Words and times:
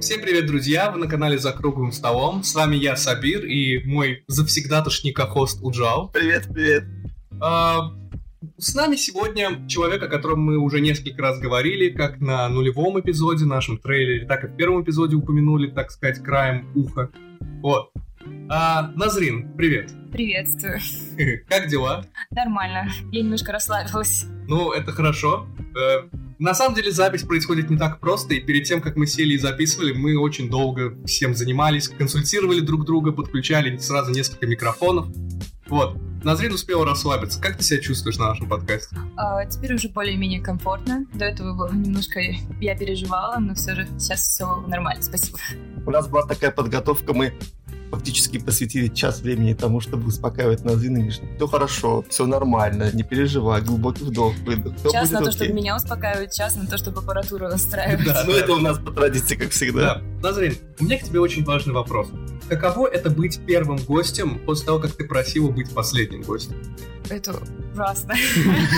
Всем 0.00 0.20
привет, 0.20 0.46
друзья! 0.46 0.92
Вы 0.92 1.00
на 1.00 1.08
канале 1.08 1.38
«За 1.38 1.52
круглым 1.52 1.90
столом». 1.90 2.44
С 2.44 2.54
вами 2.54 2.76
я, 2.76 2.94
Сабир, 2.94 3.44
и 3.44 3.82
мой 3.84 4.22
завсегдатошний 4.28 5.12
хост 5.12 5.58
Уджал. 5.60 6.08
Привет, 6.12 6.46
привет! 6.54 6.84
А, 7.40 7.90
с 8.58 8.76
нами 8.76 8.94
сегодня 8.94 9.66
человек, 9.66 10.00
о 10.04 10.06
котором 10.06 10.40
мы 10.40 10.56
уже 10.56 10.80
несколько 10.80 11.20
раз 11.20 11.40
говорили, 11.40 11.90
как 11.90 12.20
на 12.20 12.48
нулевом 12.48 13.00
эпизоде, 13.00 13.44
нашем 13.44 13.76
трейлере, 13.78 14.24
так 14.24 14.44
и 14.44 14.46
в 14.46 14.54
первом 14.54 14.84
эпизоде 14.84 15.16
упомянули, 15.16 15.68
так 15.68 15.90
сказать, 15.90 16.22
краем 16.22 16.70
уха. 16.76 17.10
Вот. 17.60 17.90
А, 18.48 18.92
Назрин, 18.94 19.52
привет. 19.56 19.90
Приветствую. 20.12 20.78
Как 21.48 21.66
дела? 21.66 22.06
Нормально. 22.30 22.88
Я 23.10 23.22
немножко 23.22 23.50
расслабилась. 23.50 24.26
Ну, 24.46 24.70
это 24.70 24.92
хорошо. 24.92 25.48
На 26.38 26.54
самом 26.54 26.76
деле 26.76 26.92
запись 26.92 27.24
происходит 27.24 27.68
не 27.68 27.76
так 27.76 27.98
просто, 27.98 28.34
и 28.34 28.40
перед 28.40 28.64
тем, 28.64 28.80
как 28.80 28.96
мы 28.96 29.08
сели 29.08 29.34
и 29.34 29.38
записывали, 29.38 29.92
мы 29.92 30.16
очень 30.16 30.48
долго 30.48 30.94
всем 31.04 31.34
занимались, 31.34 31.88
консультировали 31.88 32.60
друг 32.60 32.84
друга, 32.84 33.10
подключали 33.10 33.76
сразу 33.78 34.12
несколько 34.12 34.46
микрофонов. 34.46 35.08
Вот. 35.66 35.96
Назрин 36.22 36.52
успела 36.52 36.84
расслабиться. 36.84 37.40
Как 37.40 37.56
ты 37.56 37.64
себя 37.64 37.80
чувствуешь 37.80 38.18
на 38.18 38.28
нашем 38.28 38.48
подкасте? 38.48 38.96
А, 39.16 39.44
теперь 39.46 39.74
уже 39.74 39.88
более-менее 39.88 40.40
комфортно. 40.40 41.06
До 41.12 41.24
этого 41.24 41.54
было 41.54 41.72
немножко 41.72 42.20
я 42.60 42.76
переживала, 42.76 43.38
но 43.38 43.54
все 43.54 43.74
же 43.74 43.88
сейчас 43.98 44.20
все 44.20 44.64
нормально. 44.66 45.02
Спасибо. 45.02 45.38
У 45.86 45.90
нас 45.90 46.08
была 46.08 46.26
такая 46.26 46.50
подготовка, 46.50 47.12
мы 47.12 47.34
фактически 47.90 48.38
посвятили 48.38 48.88
час 48.88 49.20
времени 49.20 49.54
тому, 49.54 49.80
чтобы 49.80 50.08
успокаивать 50.08 50.64
Назрин 50.64 50.96
и 50.96 51.00
говорить, 51.00 51.22
все 51.36 51.46
хорошо, 51.46 52.04
все 52.08 52.26
нормально, 52.26 52.90
не 52.92 53.02
переживай, 53.02 53.60
глубокий 53.62 54.04
вдох, 54.04 54.34
выдох. 54.44 54.74
Час 54.90 55.10
на 55.10 55.22
то, 55.22 55.30
чтобы 55.30 55.52
меня 55.52 55.76
успокаивать, 55.76 56.32
час 56.32 56.56
на 56.56 56.66
то, 56.66 56.76
чтобы 56.76 57.00
аппаратуру 57.00 57.48
настраивать. 57.48 58.04
Да, 58.04 58.24
ну 58.26 58.32
это 58.32 58.52
у 58.52 58.60
нас 58.60 58.78
по 58.78 58.90
традиции, 58.90 59.36
как 59.36 59.50
всегда. 59.50 60.02
Да. 60.20 60.28
Назрин, 60.28 60.56
у 60.80 60.84
меня 60.84 60.98
к 60.98 61.02
тебе 61.02 61.20
очень 61.20 61.44
важный 61.44 61.74
вопрос. 61.74 62.08
Каково 62.48 62.86
это 62.86 63.10
быть 63.10 63.40
первым 63.46 63.76
гостем 63.78 64.38
после 64.46 64.66
того, 64.66 64.78
как 64.78 64.92
ты 64.92 65.04
просила 65.04 65.50
быть 65.50 65.70
последним 65.70 66.22
гостем? 66.22 66.56
Это 67.10 67.34
ужасно. 67.72 68.14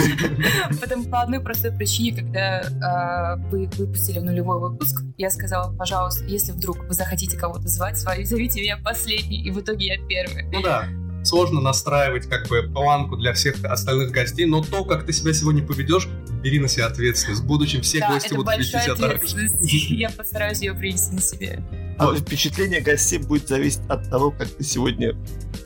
Потому 0.80 1.04
по 1.04 1.22
одной 1.22 1.40
простой 1.40 1.72
причине, 1.72 2.18
когда 2.18 2.60
э, 2.60 3.50
вы 3.50 3.68
выпустили 3.76 4.20
нулевой 4.20 4.60
выпуск, 4.60 5.02
я 5.16 5.30
сказала, 5.30 5.74
пожалуйста, 5.76 6.24
если 6.24 6.52
вдруг 6.52 6.78
вы 6.84 6.94
захотите 6.94 7.36
кого-то 7.36 7.68
звать, 7.68 7.96
зовите 7.96 8.60
меня 8.60 8.78
последний, 8.78 9.42
и 9.42 9.50
в 9.50 9.60
итоге 9.60 9.86
я 9.86 10.06
первый. 10.06 10.44
Ну 10.52 10.62
да, 10.62 10.88
сложно 11.24 11.60
настраивать 11.60 12.26
как 12.28 12.48
бы 12.48 12.62
планку 12.72 13.16
для 13.16 13.32
всех 13.32 13.62
остальных 13.64 14.10
гостей, 14.10 14.46
но 14.46 14.62
то, 14.62 14.84
как 14.84 15.06
ты 15.06 15.12
себя 15.12 15.32
сегодня 15.32 15.64
поведешь, 15.66 16.08
бери 16.42 16.58
на 16.58 16.68
себя 16.68 16.86
ответственность. 16.86 17.42
В 17.42 17.46
будущем 17.46 17.82
все 17.82 18.00
да, 18.00 18.08
гости 18.08 18.34
будут 18.34 18.58
вести 18.58 18.78
себя 18.78 18.94
так. 18.94 19.22
Я 19.62 20.10
постараюсь 20.10 20.60
ее 20.60 20.74
принести 20.74 21.14
на 21.14 21.20
себе. 21.20 21.62
А 22.00 22.14
впечатление 22.16 22.80
гостей 22.80 23.18
будет 23.18 23.46
зависеть 23.46 23.82
от 23.88 24.08
того, 24.08 24.30
как 24.30 24.48
ты 24.48 24.64
сегодня 24.64 25.14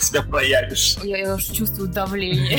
себя 0.01 0.23
проявишь. 0.23 0.97
Я, 1.05 1.19
я 1.19 1.35
уже 1.37 1.53
чувствую 1.53 1.89
давление. 1.89 2.59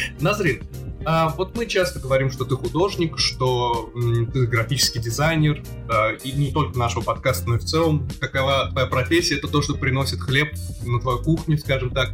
Назрин, 0.20 0.62
а, 1.04 1.28
вот 1.36 1.54
мы 1.54 1.66
часто 1.66 2.00
говорим, 2.00 2.30
что 2.30 2.44
ты 2.46 2.56
художник, 2.56 3.18
что 3.18 3.92
м, 3.94 4.30
ты 4.32 4.46
графический 4.46 5.00
дизайнер, 5.00 5.62
а, 5.88 6.12
и 6.12 6.32
не 6.32 6.50
только 6.50 6.78
нашего 6.78 7.02
подкаста, 7.02 7.48
но 7.48 7.56
и 7.56 7.58
в 7.58 7.64
целом, 7.64 8.08
какова 8.20 8.70
твоя 8.72 8.86
профессия, 8.86 9.36
это 9.36 9.48
то, 9.48 9.60
что 9.60 9.74
приносит 9.74 10.20
хлеб 10.20 10.48
на 10.84 10.98
твою 10.98 11.22
кухню, 11.22 11.58
скажем 11.58 11.90
так. 11.90 12.10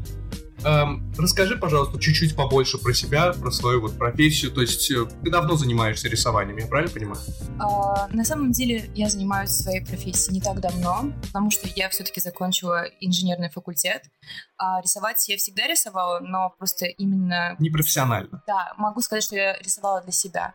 Эм, 0.65 1.13
расскажи, 1.19 1.57
пожалуйста, 1.57 1.99
чуть-чуть 1.99 2.37
побольше 2.37 2.79
про 2.79 2.93
себя, 2.93 3.33
про 3.33 3.51
свою 3.51 3.81
вот 3.81 3.99
профессию. 3.99 4.53
То 4.53 4.61
есть 4.61 4.91
э, 4.91 5.07
ты 5.23 5.31
давно 5.31 5.57
занимаешься 5.57 6.09
рисованием, 6.09 6.57
я 6.57 6.67
правильно 6.67 6.93
понимаю? 6.93 7.21
А, 7.59 8.09
на 8.09 8.25
самом 8.25 8.53
деле 8.53 8.89
я 8.95 9.09
занимаюсь 9.09 9.51
своей 9.51 9.85
профессией 9.85 10.35
не 10.35 10.41
так 10.41 10.61
давно, 10.61 11.13
потому 11.23 11.51
что 11.51 11.69
я 11.75 11.89
все-таки 11.89 12.21
закончила 12.21 12.85
инженерный 13.01 13.51
факультет. 13.51 14.05
А 14.57 14.81
рисовать 14.81 15.29
я 15.29 15.37
всегда 15.37 15.67
рисовала, 15.67 16.21
но 16.21 16.55
просто 16.57 16.87
именно... 16.87 17.57
Непрофессионально. 17.59 18.43
Да, 18.47 18.73
могу 18.77 19.01
сказать, 19.01 19.25
что 19.25 19.35
я 19.35 19.59
рисовала 19.59 20.01
для 20.03 20.13
себя. 20.13 20.55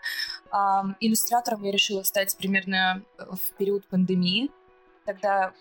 А, 0.51 0.85
иллюстратором 1.01 1.63
я 1.63 1.71
решила 1.71 2.03
стать 2.03 2.35
примерно 2.37 3.03
в 3.17 3.57
период 3.57 3.85
пандемии, 3.87 4.49
Тогда 5.07 5.53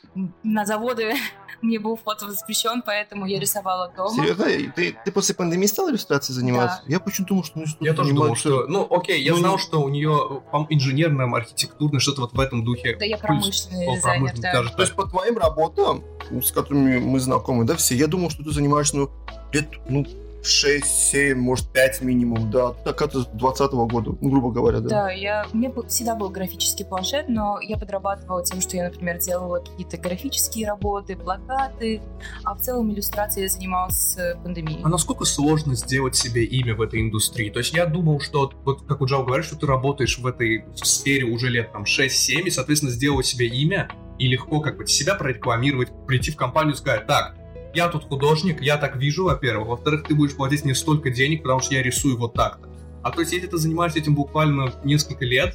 на 0.43 0.67
заводы 0.67 1.15
мне 1.63 1.79
был 1.79 1.95
вход 1.95 2.19
запрещен, 2.21 2.83
поэтому 2.85 3.27
я 3.27 3.39
рисовала 3.39 3.93
дома. 3.97 4.11
Серьезно? 4.11 4.73
Ты, 4.75 4.97
ты 5.05 5.13
после 5.13 5.37
пандемии 5.37 5.67
стала 5.67 5.91
иллюстрацией 5.91 6.35
заниматься? 6.35 6.83
Да. 6.85 6.93
Я 6.93 6.99
почему-то 6.99 7.29
думал, 7.29 7.45
что 7.45 7.61
ну, 7.61 7.67
Я 7.79 7.95
тоже 7.95 8.13
думал, 8.13 8.35
что... 8.35 8.67
Ну, 8.67 8.85
окей, 8.91 9.23
я 9.23 9.35
ну, 9.35 9.39
знал, 9.39 9.59
что 9.59 9.81
у 9.81 9.89
нее 9.89 10.43
инженерное, 10.69 11.33
архитектурное, 11.33 12.01
что-то 12.01 12.23
вот 12.23 12.33
в 12.33 12.41
этом 12.41 12.65
духе. 12.65 12.97
Да, 12.97 13.05
я 13.05 13.19
промышленный 13.19 13.87
Пусть, 13.87 13.99
дизайнер, 13.99 14.33
да. 14.37 14.53
Даже 14.53 14.73
То 14.73 14.83
есть 14.83 14.95
по 14.97 15.07
твоим 15.07 15.39
работам, 15.39 16.03
с 16.43 16.51
которыми 16.51 16.99
мы 16.99 17.21
знакомы, 17.21 17.65
да, 17.65 17.77
все, 17.77 17.95
я 17.95 18.09
думал, 18.09 18.31
что 18.31 18.43
ты 18.43 18.51
занимаешься, 18.51 18.97
ну, 18.97 19.11
лет, 19.53 19.69
ну, 19.89 20.05
6, 20.47 20.87
7, 20.87 21.39
может 21.39 21.73
5 21.73 22.03
минимум, 22.03 22.51
да, 22.51 22.73
так 22.73 23.03
это 23.03 23.23
с 23.23 23.27
20 23.27 23.73
года, 23.73 24.13
грубо 24.21 24.51
говоря, 24.51 24.81
да. 24.81 24.89
Да, 24.89 25.11
я, 25.11 25.47
у 25.53 25.57
меня 25.57 25.73
всегда 25.89 26.15
был 26.15 26.31
графический 26.31 26.85
планшет, 26.85 27.29
но 27.29 27.59
я 27.61 27.77
подрабатывала 27.77 28.45
тем, 28.45 28.61
что 28.61 28.77
я, 28.77 28.85
например, 28.85 29.19
делала 29.19 29.61
какие-то 29.61 29.97
графические 29.97 30.69
работы, 30.69 31.17
плакаты, 31.17 32.01
а 32.45 32.55
в 32.55 32.61
целом 32.61 32.93
иллюстрацией 32.93 33.45
я 33.45 33.49
занималась 33.49 33.97
с 33.97 34.39
пандемией. 34.43 34.81
А 34.83 34.89
насколько 34.89 35.25
сложно 35.25 35.75
сделать 35.75 36.17
себе 36.17 36.45
имя 36.45 36.75
в 36.75 36.83
этой 36.83 37.01
индустрии? 37.01 37.51
То 37.51 37.59
есть 37.59 37.75
я 37.75 37.87
думал, 37.87 38.21
что, 38.21 38.53
вот 38.65 38.83
как 38.87 39.01
у 39.01 39.07
Джао 39.07 39.25
говорит, 39.25 39.47
что 39.47 39.57
ты 39.57 39.67
работаешь 39.67 40.19
в 40.19 40.27
этой 40.27 40.65
сфере 40.77 41.25
уже 41.25 41.49
лет 41.49 41.73
там 41.73 41.85
6-7, 41.85 42.43
и, 42.43 42.51
соответственно, 42.51 42.93
сделала 42.93 43.23
себе 43.23 43.47
имя, 43.47 43.89
и 44.19 44.29
легко 44.29 44.61
как 44.61 44.79
бы 44.79 44.87
себя 44.87 45.15
прорекламировать, 45.15 45.89
прийти 46.07 46.31
в 46.31 46.37
компанию 46.37 46.75
и 46.75 46.77
сказать, 46.77 47.07
так, 47.07 47.37
я 47.77 47.89
тут 47.89 48.09
художник, 48.09 48.63
я 48.63 48.79
так 48.79 48.97
вижу, 48.97 49.25
во-первых. 49.25 49.69
Во-вторых, 49.69 50.05
ты 50.05 50.15
будешь 50.15 50.35
платить 50.35 50.65
мне 50.65 50.75
столько 50.75 51.11
денег, 51.11 51.43
потому 51.43 51.61
что 51.61 51.75
я 51.75 51.83
рисую 51.83 52.17
вот 52.17 52.33
так-то. 52.33 52.69
А 53.03 53.11
то 53.11 53.21
есть, 53.21 53.33
если 53.33 53.47
ты 53.47 53.59
занимаешься 53.59 53.99
этим 53.99 54.15
буквально 54.15 54.73
несколько 54.83 55.25
лет, 55.25 55.55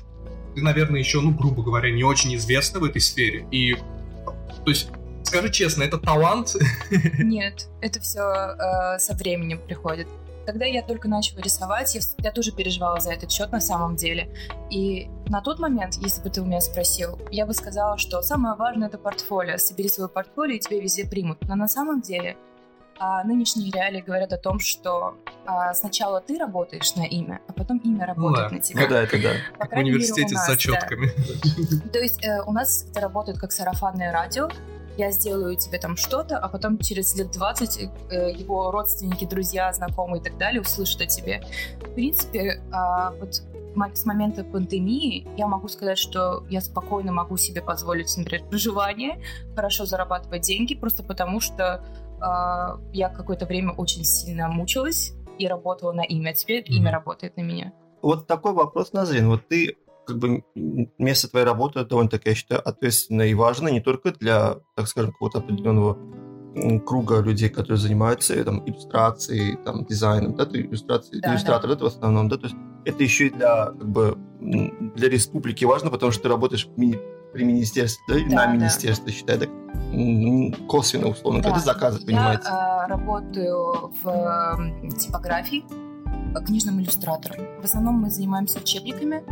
ты, 0.56 0.62
наверное, 0.62 1.00
еще, 1.00 1.20
ну, 1.20 1.32
грубо 1.32 1.64
говоря, 1.64 1.92
не 1.92 2.04
очень 2.04 2.36
известна 2.36 2.80
в 2.80 2.84
этой 2.84 3.02
сфере. 3.02 3.48
И, 3.52 3.76
то 4.64 4.70
есть, 4.70 4.90
скажи 5.24 5.50
честно, 5.50 5.84
это 5.84 5.98
талант? 5.98 6.56
Нет, 7.18 7.68
это 7.82 8.00
все 8.00 8.22
э, 8.22 9.00
со 9.00 9.16
временем 9.16 9.60
приходит. 9.66 10.08
Когда 10.46 10.66
я 10.66 10.82
только 10.82 11.08
начала 11.08 11.40
рисовать, 11.42 11.94
я, 11.96 12.02
я 12.20 12.32
тоже 12.32 12.52
переживала 12.52 13.00
за 13.00 13.12
этот 13.14 13.32
счет 13.32 13.52
на 13.52 13.62
самом 13.62 13.96
деле. 13.96 14.34
И 14.70 15.10
на 15.28 15.42
тот 15.42 15.60
момент, 15.60 15.96
если 15.96 16.22
бы 16.22 16.30
ты 16.30 16.42
у 16.42 16.46
меня 16.46 16.62
спросил, 16.62 17.20
я 17.32 17.46
бы 17.46 17.54
сказала, 17.54 17.98
что 17.98 18.22
самое 18.22 18.56
важное— 18.56 18.88
это 18.90 18.98
портфолио. 18.98 19.58
Собери 19.58 19.90
свое 19.90 20.10
портфолио, 20.10 20.56
и 20.56 20.60
тебя 20.60 20.80
везде 20.82 21.06
примут. 21.06 21.40
Но 21.48 21.56
на 21.56 21.68
самом 21.68 22.02
деле 22.02 22.38
а 23.04 23.24
нынешние 23.24 23.72
реалии 23.72 24.02
говорят 24.02 24.32
о 24.32 24.38
том, 24.38 24.60
что 24.60 25.16
а, 25.48 25.74
сначала 25.74 26.22
ты 26.22 26.38
работаешь 26.38 26.94
на 26.96 27.02
имя, 27.02 27.42
а 27.48 27.54
потом 27.54 27.80
имя 27.80 28.06
работает 28.06 28.44
ну, 28.44 28.50
да. 28.50 28.56
на 28.56 28.62
тебя. 28.62 28.82
Ну 28.82 28.90
да, 28.90 29.02
это 29.02 29.20
да. 29.20 29.30
По 29.58 29.66
как 29.66 29.72
в 29.72 29.78
университете 29.78 30.22
мере, 30.22 30.36
нас, 30.36 30.46
с 30.46 30.48
зачетками. 30.48 31.12
Да. 31.84 31.90
То 31.90 32.00
есть 32.00 32.24
э, 32.24 32.44
у 32.44 32.52
нас 32.52 32.86
это 32.92 33.02
работает 33.02 33.40
как 33.40 33.52
сарафанное 33.54 34.12
радио, 34.12 34.50
я 35.02 35.12
сделаю 35.12 35.56
тебе 35.56 35.80
там 35.80 35.98
что-то, 35.98 36.38
а 36.38 36.48
потом 36.48 36.78
через 36.78 37.16
лет 37.16 37.32
20 37.32 37.90
э, 38.12 38.32
его 38.34 38.70
родственники, 38.70 39.26
друзья, 39.26 39.74
знакомые 39.74 40.22
и 40.22 40.24
так 40.24 40.38
далее 40.38 40.62
услышат 40.62 41.02
о 41.02 41.06
тебе. 41.08 41.42
В 41.80 41.96
принципе, 41.96 42.40
э, 42.40 43.20
вот 43.20 43.42
с 43.96 44.06
момента 44.06 44.44
пандемии 44.44 45.28
я 45.38 45.48
могу 45.48 45.70
сказать, 45.70 45.98
что 45.98 46.46
я 46.50 46.62
спокойно 46.62 47.12
могу 47.12 47.36
себе 47.38 47.64
позволить, 47.64 48.16
например, 48.16 48.46
проживание, 48.48 49.20
хорошо 49.56 49.86
зарабатывать 49.86 50.44
деньги, 50.44 50.76
просто 50.76 51.02
потому 51.04 51.40
что 51.40 51.84
э, 52.22 52.94
я 52.94 53.10
какое-то 53.10 53.48
время 53.48 53.74
очень 53.74 54.04
сильно 54.04 54.50
мучилась 54.50 55.14
и 55.40 55.48
работала 55.48 55.94
на 55.94 56.04
имя, 56.04 56.30
а 56.30 56.34
теперь 56.34 56.62
mm-hmm. 56.62 56.76
имя 56.76 56.92
работает 56.92 57.38
на 57.38 57.42
меня. 57.42 57.74
Вот 58.04 58.28
такой 58.28 58.54
вопрос, 58.54 58.94
Назрин. 58.94 59.30
Вот 59.30 59.48
ты 59.48 59.78
как 60.06 60.18
бы 60.18 60.44
место 60.56 61.30
твоей 61.30 61.46
работы 61.46 61.86
довольно-таки, 61.86 62.30
я 62.30 62.36
считаю, 62.36 62.68
ответственно 62.68 63.24
и 63.24 63.34
важно 63.34 63.70
не 63.70 63.82
только 63.82 64.12
для, 64.12 64.56
так 64.76 64.88
скажем, 64.88 65.12
какого-то 65.12 65.40
определенного 65.40 65.98
круга 66.86 67.22
людей, 67.22 67.50
которые 67.50 67.78
занимаются 67.78 68.44
там, 68.44 68.68
иллюстрацией, 68.68 69.58
там, 69.64 69.86
дизайном, 69.86 70.36
да, 70.36 70.46
ты 70.46 70.64
да, 70.64 70.68
иллюстратор, 70.68 71.70
да. 71.70 71.76
это 71.76 71.84
в 71.86 71.88
основном, 71.88 72.28
да, 72.28 72.38
то 72.38 72.44
есть 72.44 72.56
это 72.86 73.04
еще 73.04 73.28
и 73.28 73.30
для, 73.30 73.68
как 73.68 73.90
бы, 73.90 74.18
для 74.96 75.10
республики 75.10 75.64
важно, 75.66 75.90
потому 75.90 76.12
что 76.12 76.24
ты 76.24 76.30
работаешь 76.30 76.68
ми- 76.76 77.00
при 77.32 77.46
министерстве, 77.46 78.04
да, 78.08 78.16
да 78.16 78.36
на 78.36 78.46
да. 78.48 78.54
министерстве, 78.54 79.14
считай, 79.14 79.38
да, 79.38 79.46
косвенно, 80.68 81.08
условно, 81.08 81.42
да. 81.42 81.50
когда 81.50 81.64
заказы 81.64 82.06
принимаются. 82.06 82.50
Я 82.50 82.86
э, 82.86 82.90
работаю 82.90 83.94
в 84.04 84.98
типографии, 84.98 85.64
книжным 86.46 86.80
иллюстратором. 86.82 87.46
В 87.62 87.66
основном 87.66 87.96
мы 87.96 88.10
занимаемся 88.10 88.60
учебниками, 88.60 89.24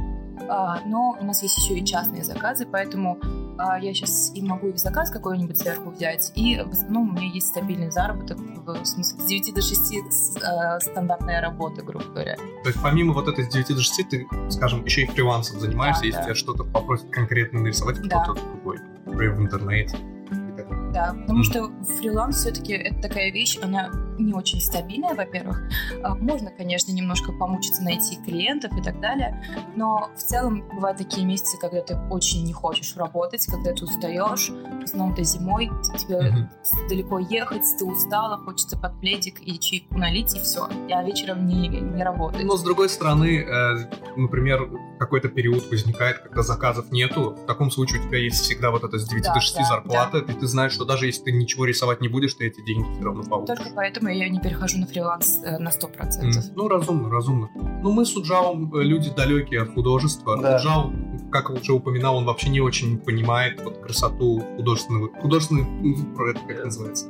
но 0.48 1.18
у 1.20 1.24
нас 1.24 1.42
есть 1.44 1.58
еще 1.58 1.78
и 1.80 1.86
частные 1.86 2.24
заказы, 2.24 2.66
поэтому 2.66 3.20
а 3.62 3.78
я 3.78 3.94
сейчас 3.94 4.32
и 4.34 4.42
могу 4.42 4.70
и 4.70 4.78
заказ 4.78 5.10
какой-нибудь 5.12 5.58
сверху 5.58 5.90
взять, 5.90 6.32
и 6.36 6.62
в 6.66 6.72
основном 6.72 7.10
у 7.10 7.12
меня 7.12 7.28
есть 7.28 7.48
стабильный 7.48 7.92
заработок, 7.92 8.38
в 8.38 8.86
смысле 8.86 9.20
с 9.22 9.26
9 9.26 9.54
до 9.54 9.62
6 9.62 9.94
э, 10.42 10.80
стандартная 10.80 11.42
работа, 11.42 11.82
грубо 11.82 12.06
говоря. 12.06 12.38
То 12.64 12.70
есть 12.70 12.82
помимо 12.82 13.14
вот 13.14 13.28
этой 13.28 13.44
с 13.44 13.50
9 13.50 13.76
до 13.76 13.82
6 13.82 14.10
ты, 14.10 14.28
скажем, 14.50 14.86
еще 14.86 15.02
и 15.02 15.06
фрилансом 15.08 15.60
занимаешься, 15.60 16.02
Да, 16.04 16.08
если 16.08 16.20
да. 16.20 16.24
тебя 16.26 16.36
что-то 16.36 16.64
попросят 16.64 17.10
конкретно 17.10 17.60
нарисовать, 17.60 17.98
Да. 18.08 18.24
кто-то 18.24 18.42
другой, 18.42 18.78
например, 19.06 19.36
в 19.36 19.42
интернете. 19.42 19.98
Да, 20.94 21.14
потому 21.14 21.40
Мгм. 21.40 21.44
что 21.44 21.70
фриланс 22.00 22.38
все-таки 22.38 22.74
это 22.74 23.02
такая 23.02 23.30
вещь, 23.32 23.60
она 23.62 23.90
не 24.20 24.34
очень 24.34 24.60
стабильная, 24.62 25.14
во-первых. 25.16 25.62
А, 26.04 26.16
Можно, 26.16 26.52
конечно, 26.52 26.92
немножко 26.92 27.32
помучиться 27.32 27.82
найти 27.84 28.18
клиентов 28.18 28.78
и 28.78 28.82
так 28.82 29.00
далее, 29.00 29.44
но 29.76 30.10
в 30.16 30.20
целом 30.20 30.64
бывают 30.74 30.98
такие 30.98 31.26
месяцы, 31.26 31.58
когда 31.58 31.82
ты 31.82 31.96
очень 32.10 32.44
не 32.46 32.54
хочешь 32.54 32.96
работать, 32.96 33.46
когда 33.46 33.74
ты 33.74 33.84
устаешь, 33.86 34.50
в 34.50 34.84
основном 34.84 35.14
это 35.14 35.24
зимой, 35.24 35.70
тебе 35.98 36.22
Мгм. 36.22 36.50
далеко 36.90 37.20
ехать, 37.20 37.64
ты 37.78 37.86
устала, 37.86 38.38
хочется 38.38 38.78
под 38.78 39.00
пледик 39.00 39.40
и 39.42 39.60
чайку 39.60 39.98
налить, 39.98 40.36
и 40.36 40.40
все. 40.40 40.68
Я 40.88 41.04
вечером 41.04 41.48
не, 41.48 41.68
не 41.68 42.04
работаю. 42.04 42.46
Но 42.46 42.58
с 42.58 42.64
другой 42.64 42.90
стороны, 42.90 43.40
э, 43.40 43.90
например, 44.16 44.70
какой-то 45.00 45.30
период 45.30 45.70
возникает, 45.70 46.20
когда 46.20 46.42
заказов 46.42 46.92
нету. 46.92 47.32
В 47.32 47.46
таком 47.46 47.72
случае 47.72 48.02
у 48.02 48.08
тебя 48.08 48.18
есть 48.18 48.42
всегда 48.42 48.72
вот 48.72 48.84
это 48.84 48.98
с 48.98 49.08
9 49.08 49.24
Да, 49.24 49.34
до 49.34 49.40
6 49.40 49.56
да, 49.58 49.64
зарплата, 49.64 50.18
и 50.20 50.34
ты 50.34 50.48
знаешь, 50.48 50.74
что 50.74 50.86
даже 50.86 51.06
если 51.06 51.24
ты 51.24 51.32
ничего 51.32 51.66
рисовать 51.66 52.02
не 52.02 52.08
будешь, 52.08 52.34
ты 52.34 52.48
эти 52.48 52.62
деньги 52.62 52.92
все 52.94 53.04
равно 53.04 53.24
получишь. 53.24 53.58
Только 53.58 53.72
поэтому 53.76 54.09
я 54.12 54.30
не 54.30 54.40
перехожу 54.40 54.80
на 54.80 54.86
фриланс 54.88 55.40
э, 55.44 55.58
на 55.58 55.70
100%. 55.70 56.22
М, 56.22 56.32
Ну, 56.56 56.68
разумно, 56.68 57.10
разумно. 57.10 57.50
Ну, 57.56 57.92
мы 57.92 58.06
с 58.06 58.16
Уджаом 58.16 58.74
э, 58.76 58.84
люди 58.84 59.10
далекие 59.16 59.62
от 59.62 59.74
художества. 59.74 60.40
Да. 60.42 60.56
Уджао, 60.58 60.92
как 61.32 61.50
уже 61.50 61.74
упоминал, 61.74 62.18
он 62.18 62.26
вообще 62.26 62.50
не 62.50 62.62
очень 62.62 62.98
понимает 62.98 63.62
вот 63.64 63.78
красоту 63.80 64.44
художественного... 64.58 65.10
Художественный... 65.22 65.66
про 66.16 66.32
это 66.32 66.40
как 66.48 66.66
называется? 66.66 67.08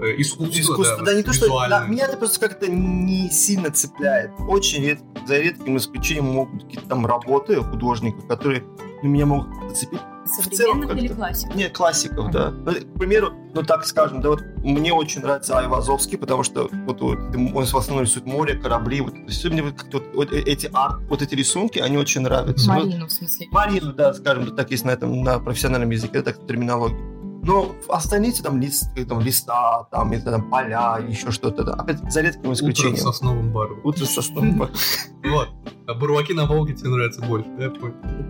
Э, 0.00 0.14
Искусство, 0.18 0.60
Искусство, 0.60 0.96
да, 1.04 1.12
вот 1.12 1.16
не 1.16 1.22
то, 1.22 1.32
что... 1.32 1.68
да, 1.68 1.86
меня 1.86 2.06
это 2.06 2.16
просто 2.16 2.40
как-то 2.40 2.70
не 2.70 3.28
сильно 3.30 3.70
цепляет. 3.70 4.30
Очень 4.48 4.82
ред- 4.84 5.04
за 5.26 5.38
редким 5.38 5.76
исключением 5.76 6.26
могут 6.32 6.54
быть 6.54 6.64
какие-то 6.64 6.88
там 6.88 7.06
работы 7.06 7.56
художников, 7.62 8.26
которые 8.26 8.64
ну, 9.02 9.08
меня 9.08 9.26
могут 9.26 9.48
зацепить. 9.68 10.00
Современных 10.26 10.96
или 10.96 11.08
классик? 11.08 11.54
Не, 11.54 11.68
классиков, 11.68 12.30
да. 12.30 12.50
Ну, 12.50 12.72
К 12.72 12.98
примеру, 12.98 13.32
ну 13.54 13.62
так 13.62 13.84
скажем, 13.86 14.20
да, 14.20 14.30
вот 14.30 14.42
мне 14.58 14.92
очень 14.92 15.22
нравится 15.22 15.58
Айвазовский, 15.58 16.18
потому 16.18 16.42
что 16.42 16.68
вот, 16.86 17.00
вот 17.00 17.18
он 17.34 17.52
в 17.52 17.76
основном 17.76 18.04
рисует 18.04 18.26
море, 18.26 18.54
корабли, 18.54 19.00
вот, 19.00 19.14
мне 19.14 19.62
вот 19.62 19.74
вот, 19.92 20.04
вот 20.14 20.32
э- 20.32 20.42
эти 20.42 20.70
арт, 20.72 21.00
вот 21.08 21.22
эти 21.22 21.34
рисунки, 21.34 21.78
они 21.78 21.96
очень 21.96 22.20
нравятся. 22.20 22.70
Вот- 22.72 22.84
Марину, 22.84 23.06
в 23.06 23.12
смысле. 23.12 23.46
Марину, 23.50 23.92
да, 23.92 24.14
скажем, 24.14 24.54
так 24.54 24.70
есть 24.70 24.84
на 24.84 24.90
этом, 24.90 25.22
на 25.22 25.38
профессиональном 25.38 25.90
языке, 25.90 26.22
так 26.22 26.46
терминология. 26.46 26.98
Но 27.42 27.74
остальные 27.88 28.32
эти 28.32 28.42
там, 28.42 28.60
лист, 28.60 28.90
там 29.08 29.20
листа, 29.20 29.84
там, 29.90 30.12
это, 30.12 30.30
там 30.30 30.50
поля, 30.50 30.98
еще 31.06 31.30
что-то, 31.30 31.64
да. 31.64 31.74
опять 31.74 31.98
за 32.12 32.20
редким 32.20 32.40
Утро 32.40 32.50
в 32.50 32.54
исключением. 32.54 32.96
сосновом 32.96 33.52
бару. 33.52 33.80
Утро 33.82 34.04
со 34.04 34.22
сном. 34.22 34.68
Вот. 35.22 35.50
А 35.86 35.94
Бурлаки 35.94 36.32
на 36.32 36.46
Волге 36.46 36.74
тебе 36.74 36.88
нравятся 36.88 37.20
больше, 37.20 37.48
да? 37.58 37.70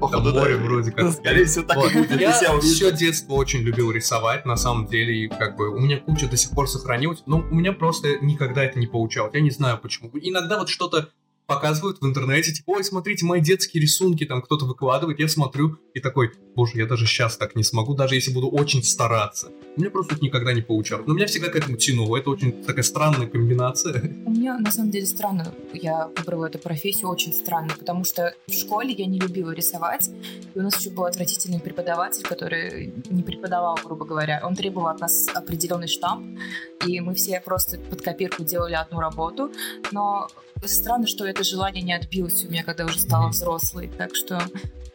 Походу, 0.01 0.33
да. 0.33 0.45
вроде 0.57 0.91
как. 0.91 1.13
Скорее 1.13 1.45
всего, 1.45 1.65
так 1.65 1.79
и 1.79 1.99
будет. 1.99 2.21
Я 2.21 2.33
все 2.59 2.91
детство 2.91 3.35
очень 3.35 3.61
любил 3.61 3.91
рисовать, 3.93 4.45
на 4.45 4.57
самом 4.57 4.87
деле, 4.87 5.25
и 5.25 5.29
как 5.29 5.57
бы 5.57 5.69
у 5.71 5.79
меня 5.79 5.99
куча 5.99 6.27
до 6.27 6.37
сих 6.37 6.51
пор 6.51 6.69
сохранилась, 6.69 7.23
но 7.27 7.39
у 7.39 7.55
меня 7.55 7.73
просто 7.73 8.19
никогда 8.21 8.65
это 8.65 8.79
не 8.79 8.87
получалось. 8.87 9.35
Я 9.35 9.41
не 9.41 9.51
знаю 9.51 9.79
почему. 9.79 10.11
Иногда 10.15 10.59
вот 10.59 10.69
что-то 10.69 11.11
показывают 11.51 12.01
в 12.01 12.07
интернете, 12.07 12.53
типа, 12.53 12.71
ой, 12.77 12.85
смотрите, 12.85 13.27
мои 13.27 13.41
детские 13.41 13.83
рисунки, 13.83 14.25
там 14.25 14.41
кто-то 14.41 14.67
выкладывает, 14.67 15.19
я 15.19 15.27
смотрю 15.27 15.79
и 15.95 16.01
такой, 16.01 16.31
боже, 16.55 16.79
я 16.79 16.87
даже 16.87 17.07
сейчас 17.07 17.37
так 17.37 17.57
не 17.57 17.65
смогу, 17.65 17.95
даже 17.95 18.15
если 18.15 18.33
буду 18.33 18.49
очень 18.49 18.85
стараться. 18.85 19.49
У 19.77 19.81
меня 19.81 19.91
просто 19.91 20.15
это 20.15 20.25
никогда 20.25 20.53
не 20.53 20.63
получалось. 20.63 21.09
Но 21.09 21.15
меня 21.15 21.27
всегда 21.27 21.49
к 21.49 21.57
этому 21.57 21.77
тянуло, 21.77 22.19
это 22.19 22.31
очень 22.31 22.63
такая 22.63 22.85
странная 22.85 23.27
комбинация. 23.27 24.01
У 24.27 24.31
меня 24.31 24.59
на 24.61 24.71
самом 24.71 24.93
деле 24.93 25.07
странно, 25.07 25.53
я 25.73 26.09
выбрала 26.17 26.47
эту 26.47 26.61
профессию 26.61 27.09
очень 27.09 27.33
странно, 27.33 27.71
потому 27.77 28.05
что 28.05 28.33
в 28.47 28.53
школе 28.53 28.93
я 28.93 29.07
не 29.07 29.19
любила 29.19 29.51
рисовать, 29.51 30.09
и 30.55 30.59
у 30.59 30.63
нас 30.63 30.79
еще 30.79 30.91
был 30.91 31.07
отвратительный 31.07 31.59
преподаватель, 31.59 32.23
который 32.23 32.95
не 33.11 33.25
преподавал, 33.25 33.77
грубо 33.85 34.05
говоря. 34.05 34.41
Он 34.45 34.55
требовал 34.55 34.87
от 34.87 35.01
нас 35.01 35.27
определенный 35.35 35.89
штамп, 35.89 36.39
и 36.87 37.01
мы 37.01 37.15
все 37.15 37.41
просто 37.41 37.79
под 37.79 38.03
копирку 38.03 38.45
делали 38.45 38.75
одну 38.75 39.01
работу, 39.01 39.51
но 39.91 40.29
странно, 40.67 41.07
что 41.07 41.25
это 41.25 41.40
желание 41.45 41.83
не 41.83 41.93
отбилось 41.93 42.45
у 42.45 42.49
меня, 42.51 42.63
когда 42.65 42.85
уже 42.85 42.99
стала 43.01 43.29
взрослой, 43.29 43.91
так 43.99 44.15
что 44.15 44.41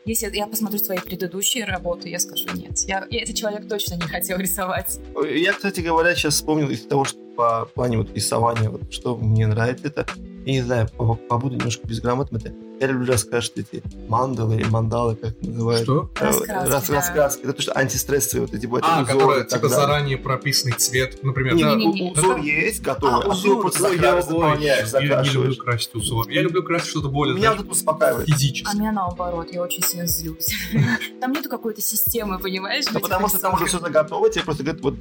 если 0.05 0.29
я 0.35 0.45
посмотрю 0.47 0.79
свои 0.79 0.99
предыдущие 0.99 1.65
работы, 1.65 2.09
я 2.09 2.19
скажу 2.19 2.47
нет. 2.53 2.77
Я, 2.87 3.07
я- 3.09 3.23
этот 3.23 3.35
человек 3.35 3.67
точно 3.67 3.95
не 3.95 4.01
хотел 4.01 4.37
рисовать. 4.37 4.99
Я, 5.29 5.53
кстати 5.53 5.79
говоря, 5.81 6.13
сейчас 6.15 6.35
вспомнил 6.35 6.69
из 6.69 6.85
того, 6.85 7.05
что 7.05 7.19
по 7.35 7.65
плане 7.73 7.97
вот 7.97 8.13
рисования, 8.15 8.69
вот, 8.69 8.93
что 8.93 9.17
мне 9.17 9.45
нравится, 9.47 9.87
это, 9.87 10.05
я 10.45 10.53
не 10.53 10.61
знаю, 10.61 10.87
по- 10.95 11.15
побуду 11.15 11.55
немножко 11.55 11.85
безграмотным, 11.87 12.39
люблю 12.79 13.07
рассказывать 13.11 13.53
эти 13.71 13.83
мандалы 14.07 14.55
или 14.55 14.65
мандалы, 14.65 15.15
как 15.15 15.33
называют. 15.41 15.83
Что? 15.83 16.09
Э, 16.19 16.25
Раскраски, 16.25 16.51
рас- 16.71 16.87
да. 16.87 16.95
раскраски. 16.95 17.41
Это 17.43 17.53
то, 17.53 17.61
что 17.61 17.77
антистрессовые 17.77 18.47
вот 18.47 18.55
эти 18.55 18.65
вот 18.65 18.83
А, 18.85 19.01
узоры 19.03 19.39
так 19.43 19.49
типа, 19.49 19.69
далее. 19.69 19.75
заранее 19.85 20.17
прописанный 20.17 20.73
цвет, 20.73 21.23
например. 21.23 21.55
Не, 21.55 21.63
да, 21.63 21.75
не, 21.75 21.85
не, 21.85 21.93
Не-не-не. 21.93 22.11
узор 22.11 22.37
это- 22.37 22.45
есть 22.45 22.81
готовый, 22.81 23.15
А, 23.25 23.31
а, 23.31 23.35
ты 23.41 23.55
просто 23.55 23.93
я- 23.93 24.21
заполняешь, 24.21 24.89
Я 24.93 25.21
не 25.21 25.29
люблю 25.29 25.55
красить 25.55 25.95
узор. 25.95 26.29
Я 26.29 26.41
люблю 26.41 26.63
красить 26.63 26.89
что-то 26.89 27.09
более 27.09 27.35
Меня 27.35 27.53
это 27.53 27.63
успокаивает. 27.63 28.27
физически. 28.27 28.69
А 28.75 28.77
меня 28.77 28.91
наоборот, 28.91 29.47
я 29.51 29.61
очень 29.61 29.83
сильно 29.83 30.07
злюсь. 30.07 30.47
Там 31.21 31.31
нету 31.31 31.49
какой-то 31.49 31.81
системы, 31.81 32.39
понимаешь? 32.39 32.85
Ну, 32.85 32.91
этих 32.99 33.01
потому 33.01 33.27
что 33.29 33.39
там 33.39 33.53
уже 33.53 33.67
что-то 33.67 33.89
готово, 33.89 34.29
тебе 34.29 34.43
просто 34.43 34.63
говорят, 34.63 34.81
вот, 34.81 34.95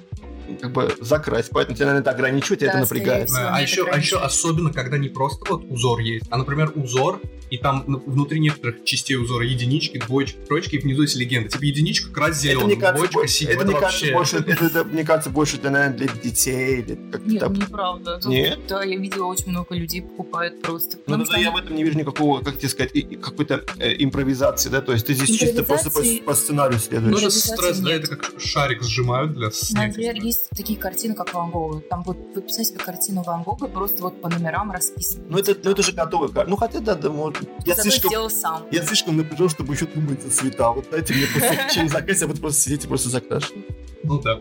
как 0.61 0.73
бы 0.73 0.95
закрась, 1.01 1.49
поэтому 1.51 1.77
тебя, 1.77 1.87
наверное, 1.87 2.03
это 2.03 2.11
ограничивает, 2.11 2.61
Да, 2.61 2.67
это 2.69 2.79
напрягает. 2.79 3.29
всего. 3.29 3.47
А 3.49 3.53
мне 3.55 3.62
еще, 3.62 3.83
это 3.83 3.91
а 3.93 3.99
еще 3.99 4.17
особенно, 4.19 4.73
когда 4.73 4.99
не 4.99 5.09
просто 5.09 5.45
вот 5.49 5.65
узор 5.69 6.01
есть, 6.01 6.27
а, 6.31 6.37
например, 6.39 6.73
узор, 6.75 7.21
и 7.51 7.59
там 7.59 7.85
ну, 7.87 8.03
внутри 8.06 8.41
некоторых 8.41 8.85
частей 8.85 9.17
узора 9.17 9.45
единички, 9.45 9.99
двоечки, 9.99 10.39
троечки, 10.49 10.77
и 10.77 10.79
внизу 10.79 11.03
есть 11.03 11.15
легенда. 11.15 11.51
Типа 11.51 11.62
единичка 11.62 12.11
крась 12.11 12.39
Это, 12.39 12.41
зеленым, 12.43 12.67
мне 12.69 12.77
кажется, 12.77 13.11
двоечка 13.12 13.29
синим. 13.29 13.51
это, 13.53 13.65
мне 13.67 13.75
кажется, 13.81 14.06
вообще... 14.06 14.12
больше, 14.15 14.37
это, 14.39 14.65
это, 14.65 14.85
мне 14.85 15.05
кажется, 15.05 15.31
больше, 15.31 15.56
это, 15.56 15.71
наверное, 15.71 15.97
для 15.99 16.06
детей 16.09 16.81
или 16.81 16.99
Нет, 17.27 17.41
там. 17.41 17.53
неправда. 17.53 18.19
Тут- 18.19 18.33
Нет? 18.33 18.59
Да, 18.67 18.83
я 18.83 18.97
видела 18.97 19.27
очень 19.27 19.51
много 19.51 19.75
людей 19.75 20.03
покупают 20.03 20.62
просто. 20.62 20.97
Ну, 21.06 21.25
что 21.25 21.39
я 21.39 21.51
в 21.53 21.56
этом 21.56 21.77
не 21.77 21.85
вижу 21.85 21.99
никакого, 21.99 22.41
как 22.43 22.56
тебе 22.59 22.69
сказать, 22.71 22.93
какой-то 23.21 23.62
э, 23.79 23.95
импровизации, 24.03 24.71
да, 24.71 24.81
то 24.81 24.93
есть 24.93 25.06
ты 25.06 25.15
здесь 25.15 25.39
чисто 25.39 25.62
просто 25.65 25.91
по, 25.91 26.01
по 26.25 26.35
сценарию 26.35 26.75
Ну, 26.75 26.81
следуешь. 26.81 27.17
это 27.19 27.27
Обязательно 27.27 27.56
стресс, 27.56 27.79
да, 27.79 27.93
это 27.93 28.17
как 28.17 28.41
шарик 28.41 28.83
сжимают 28.83 29.35
для 29.35 29.51
стресса. 29.51 30.01
есть 30.01 30.44
такие 30.55 30.79
картины, 30.79 31.14
как 31.14 31.32
Ван 31.35 31.50
Гога. 31.50 31.81
Там 31.81 32.02
вот 32.05 32.17
вы 32.17 32.41
представляете 32.43 32.75
себе 32.75 32.85
картину 32.85 33.23
Ван 33.23 33.43
Гога 33.43 33.67
просто 33.69 34.02
вот 34.02 34.20
по 34.20 34.29
номерам 34.29 34.70
расписаны. 34.73 35.25
Ну 35.29 35.38
это, 35.38 35.56
ну, 35.62 35.70
это 35.70 35.82
же 35.82 35.93
готовый 35.93 36.29
кар- 36.31 36.49
Ну, 36.49 36.56
хотя, 36.56 36.81
да, 36.81 36.94
да, 36.94 37.11
может. 37.11 37.43
Я 37.67 37.75
Зато 37.75 37.82
слишком, 37.91 38.11
сделал 38.11 38.31
сам. 38.31 38.62
я 38.70 38.82
слишком 38.82 39.17
напряжен, 39.17 39.49
чтобы 39.49 39.74
еще 39.74 39.86
думать 39.86 40.22
за 40.22 40.31
цвета. 40.31 40.70
Вот 40.72 40.86
дайте 40.91 41.15
мне 41.15 41.27
просто 41.27 41.74
чем 41.74 41.89
закрасить, 41.89 42.22
я 42.22 42.29
буду 42.29 42.41
просто 42.41 42.60
сидеть 42.60 42.84
и 42.84 42.89
просто 42.89 43.08
закрашивать. 43.08 43.65
Ну 44.03 44.20
да. 44.20 44.39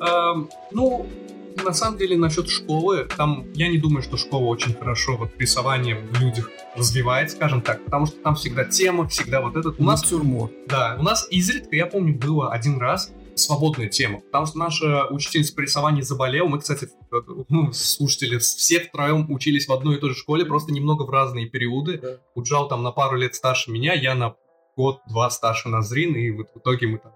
Эм, 0.00 0.50
ну, 0.72 1.06
на 1.64 1.72
самом 1.72 1.96
деле, 1.98 2.16
насчет 2.18 2.48
школы, 2.50 3.08
там, 3.16 3.46
я 3.54 3.68
не 3.68 3.78
думаю, 3.78 4.02
что 4.02 4.16
школа 4.18 4.44
очень 4.44 4.74
хорошо 4.74 5.16
вот 5.16 5.30
рисование 5.38 5.96
в 5.98 6.20
людях 6.20 6.50
развивает, 6.76 7.30
скажем 7.30 7.62
так, 7.62 7.82
потому 7.84 8.04
что 8.06 8.16
там 8.18 8.34
всегда 8.34 8.64
тема, 8.66 9.08
всегда 9.08 9.40
вот 9.40 9.56
этот. 9.56 9.80
У 9.80 9.84
нас 9.84 10.02
Натюрморт. 10.02 10.52
Да, 10.66 10.96
у 11.00 11.02
нас 11.02 11.26
изредка, 11.30 11.74
я 11.74 11.86
помню, 11.86 12.14
было 12.14 12.52
один 12.52 12.78
раз 12.78 13.10
свободная 13.36 13.88
тема, 13.88 14.20
потому 14.20 14.46
что 14.46 14.58
наша 14.58 15.06
учительница 15.06 15.54
по 15.54 15.60
рисованию 15.60 16.02
заболела. 16.02 16.48
Мы, 16.48 16.58
кстати, 16.58 16.88
э, 17.12 17.16
ну, 17.48 17.72
слушатели, 17.72 18.38
все 18.38 18.80
втроем 18.80 19.30
учились 19.30 19.68
в 19.68 19.72
одной 19.72 19.96
и 19.96 20.00
той 20.00 20.10
же 20.10 20.16
школе, 20.16 20.44
просто 20.44 20.72
немного 20.72 21.02
в 21.02 21.10
разные 21.10 21.46
периоды. 21.46 21.98
Да. 21.98 22.08
Уджал 22.34 22.68
там 22.68 22.82
на 22.82 22.92
пару 22.92 23.16
лет 23.16 23.34
старше 23.34 23.70
меня, 23.70 23.92
я 23.92 24.14
на 24.14 24.34
год-два 24.76 25.30
старше 25.30 25.68
Назрин, 25.68 26.14
и 26.14 26.30
вот 26.30 26.48
в 26.54 26.58
итоге 26.58 26.86
мы 26.86 26.98
там 26.98 27.12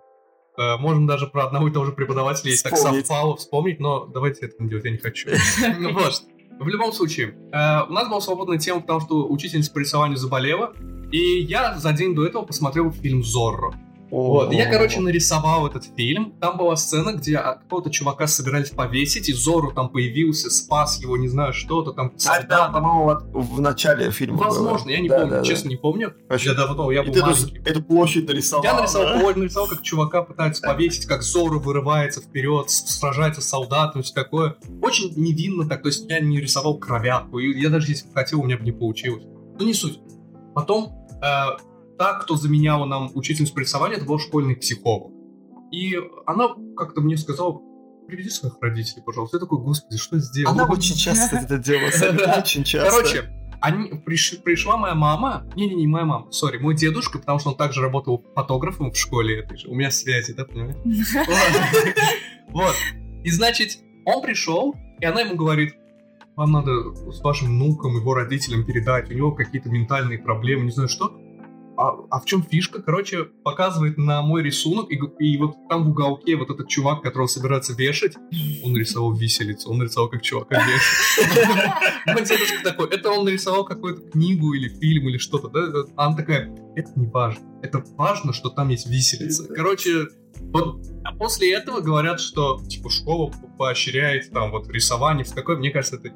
э, 0.59 0.77
можем 0.77 1.07
даже 1.07 1.27
про 1.27 1.47
одного 1.47 1.69
и 1.69 1.73
того 1.73 1.87
же 1.87 1.93
преподавателя, 1.93 2.51
если 2.51 2.69
так 2.69 2.79
совпало, 2.79 3.37
вспомнить, 3.37 3.81
но 3.81 4.07
давайте 4.07 4.47
это 4.47 4.63
не 4.63 4.69
делать, 4.69 4.85
я 4.85 4.91
не 4.91 4.99
хочу. 4.99 5.31
Ну 5.79 5.93
вот. 5.93 6.23
В 6.59 6.69
любом 6.69 6.93
случае, 6.93 7.29
э, 7.53 7.89
у 7.89 7.93
нас 7.93 8.09
была 8.09 8.21
свободная 8.21 8.59
тема, 8.59 8.83
потому 8.83 9.01
что 9.01 9.27
учительница 9.27 9.73
по 9.73 9.79
рисованию 9.79 10.19
заболела, 10.19 10.75
и 11.11 11.41
я 11.41 11.79
за 11.79 11.93
день 11.93 12.15
до 12.15 12.27
этого 12.27 12.45
посмотрел 12.45 12.93
фильм 12.93 13.25
«Зорро». 13.25 13.75
Вот, 14.11 14.53
я, 14.53 14.71
короче, 14.71 15.01
нарисовал 15.01 15.67
этот 15.67 15.85
фильм. 15.97 16.33
Там 16.41 16.57
была 16.57 16.77
сцена, 16.77 17.13
где 17.13 17.37
а, 17.37 17.55
какого-то 17.55 17.91
чувака 17.91 18.27
собирались 18.27 18.71
повесить, 18.71 19.29
и 19.29 19.33
Зорро 19.33 19.71
там 19.73 19.89
появился, 19.89 20.51
спас 20.51 21.01
его, 21.01 21.17
не 21.17 21.29
знаю, 21.29 21.53
что-то 21.53 21.93
там. 21.93 22.13
А 22.29 22.39
это, 22.39 22.71
по-моему, 22.73 23.05
вот 23.05 23.23
в 23.33 23.61
начале 23.61 24.11
фильма 24.11 24.39
было. 24.39 24.47
Возможно, 24.49 24.91
я 24.91 25.01
не 25.01 25.09
Да, 25.09 25.17
помню, 25.19 25.31
да, 25.31 25.39
да. 25.39 25.45
честно 25.45 25.69
не 25.69 25.77
помню. 25.77 26.15
Вообще. 26.29 26.51
Я 26.51 26.55
давно, 26.57 26.91
я 26.91 27.03
был 27.03 27.13
ты 27.13 27.21
маленький. 27.23 27.59
эту 27.65 27.83
площадь 27.83 28.27
нарисовал. 28.27 28.65
Я 28.65 28.75
нарисовал, 28.75 29.07
да? 29.19 29.25
Оль 29.27 29.39
нарисовал, 29.39 29.69
как 29.69 29.83
чувака 29.83 30.23
пытаются 30.23 30.63
повесить, 30.63 31.07
как 31.07 31.23
Зорро 31.23 31.59
вырывается 31.59 32.21
вперед, 32.21 32.69
сражается 32.71 33.41
с 33.41 33.49
солдатом, 33.49 34.03
все 34.03 34.15
такое. 34.15 34.57
Очень 34.83 35.13
невинно 35.17 35.69
так, 35.69 35.83
то 35.83 35.89
есть 35.89 36.09
я 36.11 36.21
не 36.21 36.41
рисовал 36.41 36.79
кровятку, 36.79 37.39
и 37.39 37.61
я 37.61 37.69
даже 37.71 37.93
если 37.93 38.09
бы 38.09 38.15
хотел, 38.15 38.41
у 38.41 38.45
меня 38.45 38.57
бы 38.59 38.65
не 38.65 38.73
получилось. 38.73 39.23
Ну 39.59 39.65
не 39.67 39.75
суть. 39.75 40.01
Потом, 40.55 40.93
э, 41.23 41.47
та, 42.01 42.15
кто 42.15 42.35
заменяла 42.35 42.87
нам 42.87 43.11
учительницу 43.15 43.53
по 43.53 43.59
рисованию, 43.59 43.99
это 43.99 44.07
был 44.07 44.19
школьный 44.19 44.57
психолог. 44.57 45.13
И 45.71 45.99
она 46.25 46.49
как-то 46.75 47.03
мне 47.03 47.19
сказала, 47.19 47.61
приведи 48.09 48.31
своих 48.31 48.55
родителей, 48.63 49.03
пожалуйста. 49.05 49.37
Я 49.37 49.41
такой, 49.41 49.59
господи, 49.59 49.99
что 49.99 50.17
я 50.17 50.23
сделал? 50.23 50.55
Она 50.55 50.65
очень 50.65 50.95
часто 50.97 51.37
это 51.37 51.59
делает, 51.59 51.95
очень 52.39 52.65
часто. 52.65 52.91
Короче, 52.91 53.31
они, 53.61 53.99
приш, 53.99 54.41
пришла 54.43 54.79
моя 54.79 54.95
мама, 54.95 55.47
не-не-не, 55.55 55.87
моя 55.87 56.07
мама, 56.07 56.33
сори, 56.33 56.57
мой 56.57 56.75
дедушка, 56.75 57.19
потому 57.19 57.39
что 57.39 57.51
он 57.51 57.59
также 57.59 57.83
работал 57.83 58.25
фотографом 58.35 58.93
в 58.93 58.97
школе 58.97 59.41
этой 59.41 59.59
же. 59.59 59.69
У 59.69 59.75
меня 59.75 59.91
связи, 59.91 60.33
да, 60.33 60.47
понимаешь? 60.47 60.79
Вот. 62.49 62.75
И 63.25 63.31
значит, 63.31 63.77
он 64.07 64.23
пришел, 64.23 64.75
и 65.01 65.05
она 65.05 65.21
ему 65.21 65.37
говорит, 65.37 65.75
вам 66.35 66.53
надо 66.53 66.95
с 67.13 67.21
вашим 67.21 67.49
внуком, 67.49 67.95
его 67.97 68.15
родителям 68.15 68.65
передать, 68.65 69.11
у 69.11 69.13
него 69.13 69.33
какие-то 69.33 69.69
ментальные 69.69 70.19
проблемы, 70.19 70.65
не 70.65 70.71
знаю 70.71 70.89
что 70.89 71.20
а, 71.81 71.97
а 72.11 72.21
в 72.21 72.27
чем 72.27 72.43
фишка? 72.43 72.83
Короче, 72.83 73.25
показывает 73.25 73.97
на 73.97 74.21
мой 74.21 74.43
рисунок, 74.43 74.93
и, 74.93 75.01
и 75.19 75.39
вот 75.39 75.57
там 75.71 75.85
в 75.85 75.89
уголке 75.89 76.37
вот 76.37 76.51
этот 76.51 76.69
чувак, 76.69 77.01
которого 77.01 77.27
собирается 77.27 77.73
вешать, 77.73 78.17
он 78.63 78.75
нарисовал 78.75 79.15
виселицу, 79.15 79.71
он 79.71 79.79
нарисовал 79.79 80.11
как 80.11 80.21
чувака 80.21 80.63
дедушка 82.07 82.63
такой, 82.63 82.91
это 82.91 83.11
он 83.11 83.25
нарисовал 83.25 83.65
какую-то 83.65 84.03
книгу 84.11 84.53
или 84.53 84.69
фильм 84.69 85.09
или 85.09 85.17
что-то, 85.17 85.49
да? 85.49 85.85
А 85.97 86.09
она 86.09 86.17
такая, 86.17 86.55
это 86.77 86.91
не 86.97 87.07
важно, 87.07 87.47
это 87.63 87.83
важно, 87.97 88.35
что 88.35 88.51
там 88.51 88.69
есть 88.69 88.87
виселица. 88.87 89.47
Короче, 89.55 90.09
вот 90.39 90.83
а 91.05 91.15
после 91.15 91.55
этого 91.55 91.81
говорят, 91.81 92.21
что 92.21 92.61
типа 92.69 92.91
школа 92.91 93.33
поощряет 93.59 94.31
там 94.33 94.51
вот 94.51 94.69
рисование, 94.69 95.25
в 95.25 95.33
такое, 95.33 95.57
мне 95.57 95.71
кажется, 95.71 95.97
это 95.97 96.11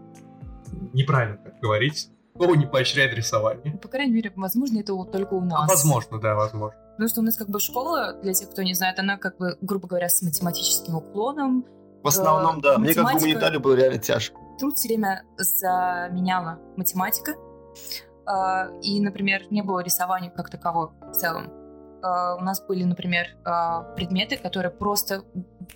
неправильно 0.93 1.39
так 1.39 1.59
говорить. 1.61 2.11
Школа 2.37 2.55
не 2.57 2.67
поощряет 2.67 3.15
рисование. 3.15 3.79
По 3.79 3.87
крайней 3.87 4.13
мере, 4.13 4.33
возможно, 4.35 4.81
это 4.81 4.93
вот 4.93 5.13
только 5.13 5.35
у 5.35 5.41
нас. 5.41 5.69
Возможно, 5.69 6.19
да, 6.19 6.35
возможно. 6.35 6.77
Потому 6.93 7.09
что 7.09 7.21
у 7.21 7.25
нас 7.25 7.37
как 7.37 7.49
бы 7.49 7.61
школа, 7.61 8.15
для 8.23 8.33
тех, 8.33 8.51
кто 8.51 8.63
не 8.65 8.75
знает, 8.75 8.99
она 8.99 9.19
как 9.19 9.37
бы, 9.39 9.57
грубо 9.61 9.87
говоря, 9.87 10.09
с 10.09 10.21
математическим 10.21 10.97
уклоном. 10.97 11.65
В 12.03 12.09
основном, 12.09 12.61
да. 12.61 12.79
Мне 12.79 12.93
как 12.93 13.05
гуманитарию 13.13 13.61
было 13.61 13.75
реально 13.75 13.99
тяжко. 13.99 14.37
Труд 14.59 14.77
все 14.77 14.89
время 14.89 15.23
заменяла 15.37 16.59
математика. 16.77 17.37
А, 18.27 18.69
и, 18.83 19.01
например, 19.01 19.43
не 19.51 19.63
было 19.63 19.79
рисования 19.79 20.31
как 20.31 20.51
такового 20.51 20.93
в 21.03 21.13
целом. 21.13 21.53
А, 22.03 22.35
у 22.35 22.41
нас 22.41 22.61
были, 22.67 22.83
например, 22.83 23.29
а, 23.45 23.83
предметы, 23.95 24.37
которые 24.39 24.73
просто 24.73 25.23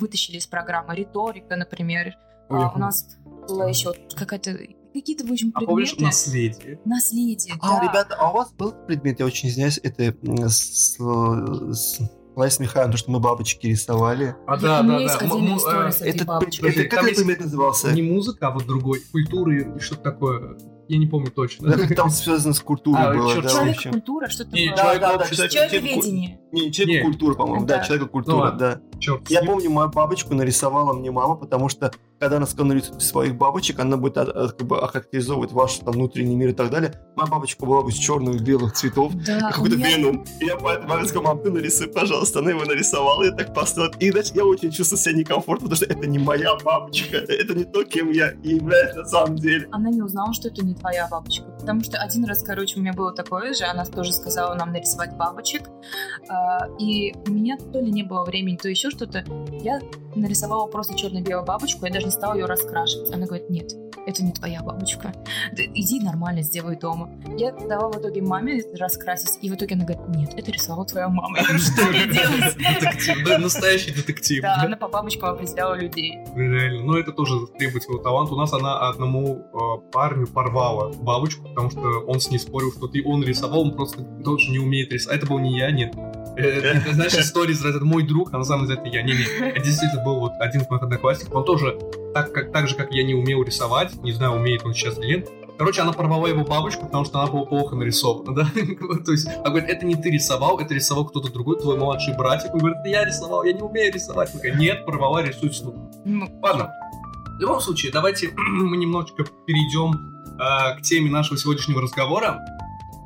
вытащили 0.00 0.38
из 0.38 0.49
программы. 0.49 0.97
Риторика, 0.97 1.55
например. 1.55 2.17
У 2.49 2.79
нас 2.79 3.07
была 3.47 3.67
еще 3.67 3.93
какая-то 4.17 4.57
какие-то, 5.00 5.26
в 5.26 5.33
общем, 5.33 5.52
предметы. 5.52 5.64
А 5.64 5.69
помнишь 5.69 5.97
наследие? 5.99 6.81
Наследие, 6.85 7.55
А, 7.61 7.81
да. 7.81 7.88
ребята, 7.88 8.17
а 8.19 8.31
у 8.31 8.35
вас 8.35 8.52
был 8.52 8.73
предмет, 8.87 9.21
я 9.21 9.26
очень 9.26 9.49
извиняюсь, 9.49 9.81
это 9.83 10.14
с, 10.49 10.97
с 10.99 11.99
Лариса 12.38 12.62
Михайловна, 12.62 12.93
то, 12.93 12.99
что 12.99 13.11
мы 13.11 13.19
бабочки 13.19 13.67
рисовали. 13.67 14.37
А, 14.47 14.57
да, 14.57 14.83
да, 14.83 14.99
да. 14.99 15.90
Это, 16.00 16.40
это 16.61 16.85
как 16.85 17.02
этот 17.02 17.17
предмет 17.17 17.40
назывался? 17.40 17.93
Не 17.93 18.02
музыка, 18.02 18.49
а 18.49 18.50
вот 18.52 18.64
другой. 18.64 19.00
Культура 19.11 19.57
и 19.57 19.81
что-то 19.81 20.02
такое. 20.02 20.57
Я 20.88 20.99
не 20.99 21.07
помню 21.07 21.31
точно. 21.31 21.76
Да, 21.76 21.95
там 21.95 22.11
связано 22.11 22.55
с 22.55 22.61
культурой 22.61 23.02
а, 23.02 23.12
было, 23.12 23.35
черт, 23.35 23.45
да, 23.45 23.50
человек 23.50 23.83
культура, 23.90 24.28
что 24.28 24.45
такое? 24.45 24.75
Да, 24.75 24.99
да, 24.99 25.17
да, 25.19 25.26
человековедение. 25.26 26.40
Не, 26.52 26.73
человек 26.73 27.05
культура, 27.05 27.35
по-моему, 27.35 27.67
да, 27.67 27.85
человек 27.85 28.11
культура, 28.11 28.52
ну, 28.52 28.59
да. 28.59 28.81
Черт, 29.00 29.31
я 29.31 29.43
помню, 29.43 29.71
мою 29.71 29.88
бабочку 29.90 30.35
нарисовала 30.35 30.93
мне 30.93 31.11
мама, 31.11 31.37
потому 31.37 31.69
что 31.69 31.93
когда 32.19 32.38
она 32.38 32.47
сказала 32.47 32.69
нарисуйте 32.69 33.00
своих 33.00 33.37
бабочек, 33.37 33.78
она 33.78 33.97
будет 33.97 34.14
как 34.14 34.62
бы 34.62 34.81
охарактеризовывать 34.81 35.52
ваш 35.52 35.76
там 35.76 35.95
внутренний 35.95 36.35
мир 36.35 36.49
и 36.49 36.52
так 36.52 36.71
далее. 36.71 36.95
Моя 37.14 37.31
бабочка 37.31 37.64
была 37.64 37.83
бы 37.83 37.90
из 37.90 37.95
черных 37.95 38.40
и 38.40 38.45
белых 38.45 38.73
цветов, 38.73 39.12
да, 39.25 39.50
какой-то 39.52 39.76
меня... 39.76 39.97
веном. 39.97 40.25
И 40.40 40.47
я 40.47 40.57
поэтому 40.57 40.88
маме 40.88 41.05
сказала, 41.05 41.35
мам, 41.35 41.43
ты 41.43 41.50
нарисуй, 41.50 41.88
пожалуйста. 41.88 42.40
Она 42.40 42.50
его 42.50 42.64
нарисовала, 42.64 43.23
я 43.23 43.33
так 43.33 43.55
поставила. 43.55 43.93
И 44.00 44.11
значит, 44.11 44.35
я 44.35 44.45
очень 44.45 44.71
чувствую 44.73 44.99
себя 44.99 45.14
некомфортно, 45.14 45.69
потому 45.69 45.76
что 45.76 45.87
это 45.87 46.07
не 46.09 46.19
моя 46.19 46.57
бабочка, 46.57 47.19
это 47.19 47.55
не 47.55 47.64
то, 47.64 47.85
кем 47.85 48.11
я 48.11 48.33
являюсь 48.43 48.97
на 48.97 49.05
самом 49.05 49.37
деле. 49.37 49.69
Она 49.71 49.90
не 49.90 50.02
узнала, 50.02 50.33
что 50.33 50.49
это 50.49 50.64
не 50.64 50.75
твоя 50.75 51.07
бабочка. 51.09 51.45
Потому 51.61 51.83
что 51.85 51.99
один 51.99 52.25
раз, 52.25 52.43
короче, 52.43 52.78
у 52.78 52.83
меня 52.83 52.93
было 52.93 53.12
такое 53.12 53.55
же, 53.55 53.64
она 53.64 53.85
тоже 53.85 54.12
сказала 54.12 54.55
нам 54.55 54.73
нарисовать 54.73 55.17
бабочек. 55.17 55.71
А, 56.28 56.67
и 56.81 57.14
у 57.26 57.31
меня 57.31 57.57
то 57.59 57.81
ли 57.81 57.93
не 57.93 58.02
было 58.02 58.25
времени, 58.25 58.57
то 58.57 58.69
еще 58.69 58.88
что-то. 58.90 59.25
Я 59.62 59.80
нарисовала 60.14 60.66
просто 60.66 60.97
черно-белую 60.97 61.45
бабочку, 61.45 61.87
я 61.87 61.92
даже 61.92 62.07
не 62.07 62.12
стала 62.12 62.35
ее 62.35 62.47
раскрашивать. 62.47 63.12
Она 63.12 63.26
говорит, 63.26 63.50
нет, 63.50 63.73
это 64.07 64.25
не 64.25 64.33
твоя 64.33 64.62
бабочка. 64.62 65.12
Иди 65.54 66.00
нормально 66.00 66.42
сделай 66.42 66.76
дома. 66.76 67.11
Я 67.37 67.52
дала 67.52 67.90
в 67.90 68.00
итоге 68.00 68.23
маме 68.23 68.62
раскрасить, 68.78 69.38
и 69.42 69.50
в 69.50 69.54
итоге 69.54 69.75
она 69.75 69.85
говорит, 69.85 70.09
нет, 70.09 70.35
это 70.35 70.50
рисовала 70.50 70.87
твоя 70.87 71.09
мама. 71.09 71.37
Что 71.59 71.85
мне 71.87 72.07
делать? 72.07 72.57
Детектив, 72.57 73.26
да, 73.26 73.38
настоящий 73.38 73.92
детектив. 73.92 74.42
Да, 74.42 74.62
она 74.64 74.76
по 74.76 74.88
бабочкам 74.88 75.30
определяла 75.30 75.75
людей. 75.75 76.18
Реально, 76.35 76.85
но 76.85 76.99
это 76.99 77.12
тоже 77.12 77.47
требует 77.59 77.83
своего 77.83 78.02
таланта. 78.02 78.35
У 78.35 78.38
нас 78.38 78.52
она 78.52 78.88
одному 78.88 79.47
э, 79.52 79.90
парню 79.92 80.26
порвала 80.26 80.90
бабочку, 80.92 81.49
потому 81.49 81.71
что 81.71 81.80
он 82.07 82.21
с 82.21 82.30
ней 82.30 82.38
спорил, 82.38 82.73
что 82.73 82.88
ты 82.88 83.02
он 83.04 83.23
рисовал, 83.23 83.61
он 83.61 83.75
просто 83.75 84.02
тоже 84.25 84.50
не 84.50 84.59
умеет 84.59 84.92
рисовать. 84.92 85.18
А 85.18 85.18
это 85.18 85.26
был 85.26 85.38
не 85.38 85.59
я, 85.59 85.71
нет. 85.71 85.95
Это, 86.38 86.92
знаешь, 86.92 87.14
история, 87.14 87.54
это 87.54 87.85
мой 87.85 88.04
друг, 88.04 88.33
а 88.33 88.38
на 88.38 88.45
самом 88.45 88.66
деле 88.66 88.80
это 88.80 88.88
я. 88.88 89.02
Не-не, 89.02 89.25
это 89.50 89.61
действительно 89.61 90.04
был 90.04 90.21
вот 90.21 90.33
один 90.38 90.61
из 90.62 90.71
моих 90.71 90.83
одноклассников. 90.83 91.35
Он 91.35 91.45
тоже, 91.45 91.78
так, 92.14 92.33
как, 92.33 92.52
так 92.52 92.68
же, 92.68 92.76
как 92.76 92.92
я 92.92 93.02
не 93.02 93.14
умел 93.14 93.42
рисовать, 93.42 93.95
не 94.02 94.12
знаю, 94.12 94.33
умеет 94.33 94.64
он 94.64 94.73
сейчас 94.73 94.99
или 94.99 95.07
нет, 95.07 95.28
Короче, 95.59 95.80
она 95.80 95.92
порвала 95.92 96.28
его 96.28 96.45
бабочку, 96.45 96.87
потому 96.87 97.04
что 97.04 97.21
она 97.21 97.33
была 97.33 97.45
плохо 97.45 97.75
нарисована, 97.75 98.33
да? 98.33 98.49
То 99.04 99.11
есть, 99.11 99.26
она 99.26 99.50
говорит, 99.50 99.68
это 99.68 99.85
не 99.85 99.97
ты 99.97 100.09
рисовал, 100.09 100.61
это 100.61 100.73
рисовал 100.73 101.04
кто-то 101.07 101.33
другой, 101.33 101.59
твой 101.59 101.76
младший 101.76 102.16
братик. 102.16 102.54
Он 102.54 102.61
говорит, 102.61 102.78
я 102.85 103.04
рисовал, 103.04 103.42
я 103.42 103.52
не 103.52 103.61
умею 103.61 103.92
рисовать. 103.92 104.33
Говорит, 104.33 104.54
нет, 104.57 104.87
порвала, 104.87 105.21
рисуй. 105.21 105.50
Ну, 106.04 106.28
ладно. 106.40 106.71
В 107.37 107.40
любом 107.40 107.61
случае, 107.61 107.90
давайте 107.90 108.30
мы 108.37 108.76
немножечко 108.76 109.25
перейдем 109.47 110.23
э, 110.38 110.78
к 110.78 110.83
теме 110.83 111.11
нашего 111.11 111.37
сегодняшнего 111.37 111.83
разговора. 111.83 112.40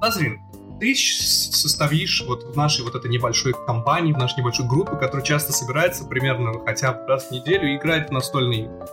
Назрин, 0.03 0.39
ты 0.83 0.97
состоишь 0.97 2.25
вот 2.27 2.43
в 2.43 2.57
нашей 2.57 2.85
вот 2.85 2.97
этой 2.97 3.09
небольшой 3.09 3.53
компании, 3.53 4.13
в 4.13 4.19
нашей 4.19 4.41
небольшой 4.41 4.67
группе, 4.67 4.97
которая 4.97 5.25
часто 5.25 5.53
собирается 5.53 6.05
примерно 6.05 6.59
хотя 6.67 6.93
бы 6.93 7.07
раз 7.07 7.29
в 7.29 7.31
неделю 7.31 7.73
и 7.73 7.77
играет 7.77 8.09
в 8.09 8.13
настольные 8.13 8.65
игры. 8.65 8.89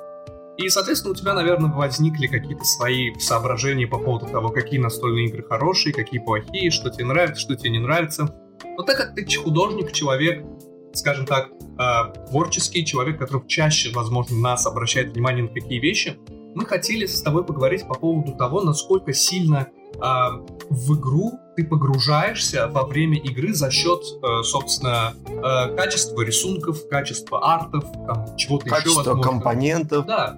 И, 0.60 0.70
соответственно, 0.70 1.14
у 1.14 1.16
тебя, 1.16 1.34
наверное, 1.34 1.72
возникли 1.72 2.28
какие-то 2.28 2.64
свои 2.64 3.16
соображения 3.16 3.88
по 3.88 3.98
поводу 3.98 4.28
того, 4.28 4.50
какие 4.50 4.80
настольные 4.80 5.30
игры 5.30 5.42
хорошие, 5.42 5.92
какие 5.92 6.20
плохие, 6.20 6.70
что 6.70 6.92
тебе 6.92 7.06
нравится, 7.06 7.42
что 7.42 7.56
тебе 7.56 7.72
не 7.72 7.80
нравится. 7.80 8.36
Но 8.78 8.84
так 8.84 8.96
как 8.96 9.16
ты 9.16 9.26
художник, 9.36 9.92
человек, 9.92 10.46
скажем 10.94 11.26
так, 11.26 11.48
э, 11.50 12.28
творческий 12.30 12.86
человек, 12.86 13.18
который 13.18 13.48
чаще, 13.48 13.92
возможно, 13.94 14.38
нас 14.38 14.68
обращает 14.68 15.14
внимание 15.14 15.46
на 15.46 15.50
такие 15.50 15.82
вещи, 15.82 16.20
мы 16.54 16.68
хотели 16.68 17.08
с 17.08 17.20
тобой 17.24 17.44
поговорить 17.44 17.88
по 17.88 17.96
поводу 17.96 18.34
того, 18.34 18.62
насколько 18.62 19.12
сильно 19.12 19.70
э, 20.02 20.60
в 20.70 20.98
игру 20.98 21.40
ты 21.56 21.66
погружаешься 21.66 22.68
во 22.68 22.86
время 22.86 23.18
игры 23.18 23.54
за 23.54 23.70
счет, 23.72 24.02
э, 24.24 24.44
собственно, 24.44 25.14
э, 25.28 25.76
качества 25.76 26.22
рисунков, 26.22 26.88
качества 26.88 27.54
артов, 27.54 27.84
там, 28.08 28.38
чего-то 28.38 28.68
еще. 28.68 28.76
Качество 28.76 29.22
компонентов. 29.22 30.06
Да. 30.06 30.38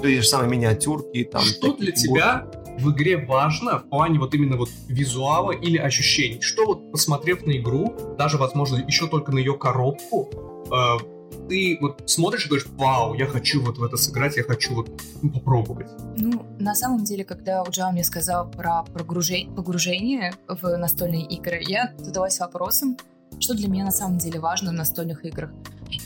То 0.00 0.06
есть 0.06 0.28
самые 0.28 0.50
миниатюрки. 0.50 1.24
Там, 1.24 1.42
Что 1.42 1.76
для 1.76 1.92
тебя 1.92 2.46
в 2.78 2.90
игре 2.90 3.24
важно 3.26 3.78
в 3.78 3.88
плане 3.88 4.18
вот 4.18 4.34
именно 4.34 4.56
вот 4.56 4.68
визуала 4.88 5.52
или 5.52 5.76
ощущений? 5.76 6.40
Что 6.40 6.66
вот, 6.66 6.92
посмотрев 6.92 7.44
на 7.44 7.56
игру, 7.56 7.94
даже, 8.18 8.38
возможно, 8.38 8.82
еще 8.86 9.06
только 9.06 9.32
на 9.32 9.38
ее 9.38 9.54
коробку, 9.58 10.30
э, 10.72 11.13
ты 11.48 11.78
вот 11.80 12.02
смотришь 12.08 12.46
и 12.46 12.48
говоришь, 12.48 12.68
вау, 12.72 13.14
я 13.14 13.26
хочу 13.26 13.62
вот 13.62 13.78
в 13.78 13.84
это 13.84 13.96
сыграть, 13.96 14.36
я 14.36 14.42
хочу 14.42 14.74
вот 14.74 14.90
ну, 15.22 15.30
попробовать? 15.30 15.88
Ну, 16.16 16.46
на 16.58 16.74
самом 16.74 17.04
деле, 17.04 17.24
когда 17.24 17.62
Уджа 17.62 17.90
мне 17.90 18.04
сказал 18.04 18.50
про 18.50 18.84
погружение, 18.84 20.32
в 20.48 20.76
настольные 20.76 21.26
игры, 21.26 21.62
я 21.66 21.94
задалась 21.98 22.38
вопросом, 22.40 22.96
что 23.40 23.54
для 23.54 23.68
меня 23.68 23.84
на 23.84 23.90
самом 23.90 24.18
деле 24.18 24.40
важно 24.40 24.70
в 24.70 24.74
настольных 24.74 25.24
играх. 25.24 25.50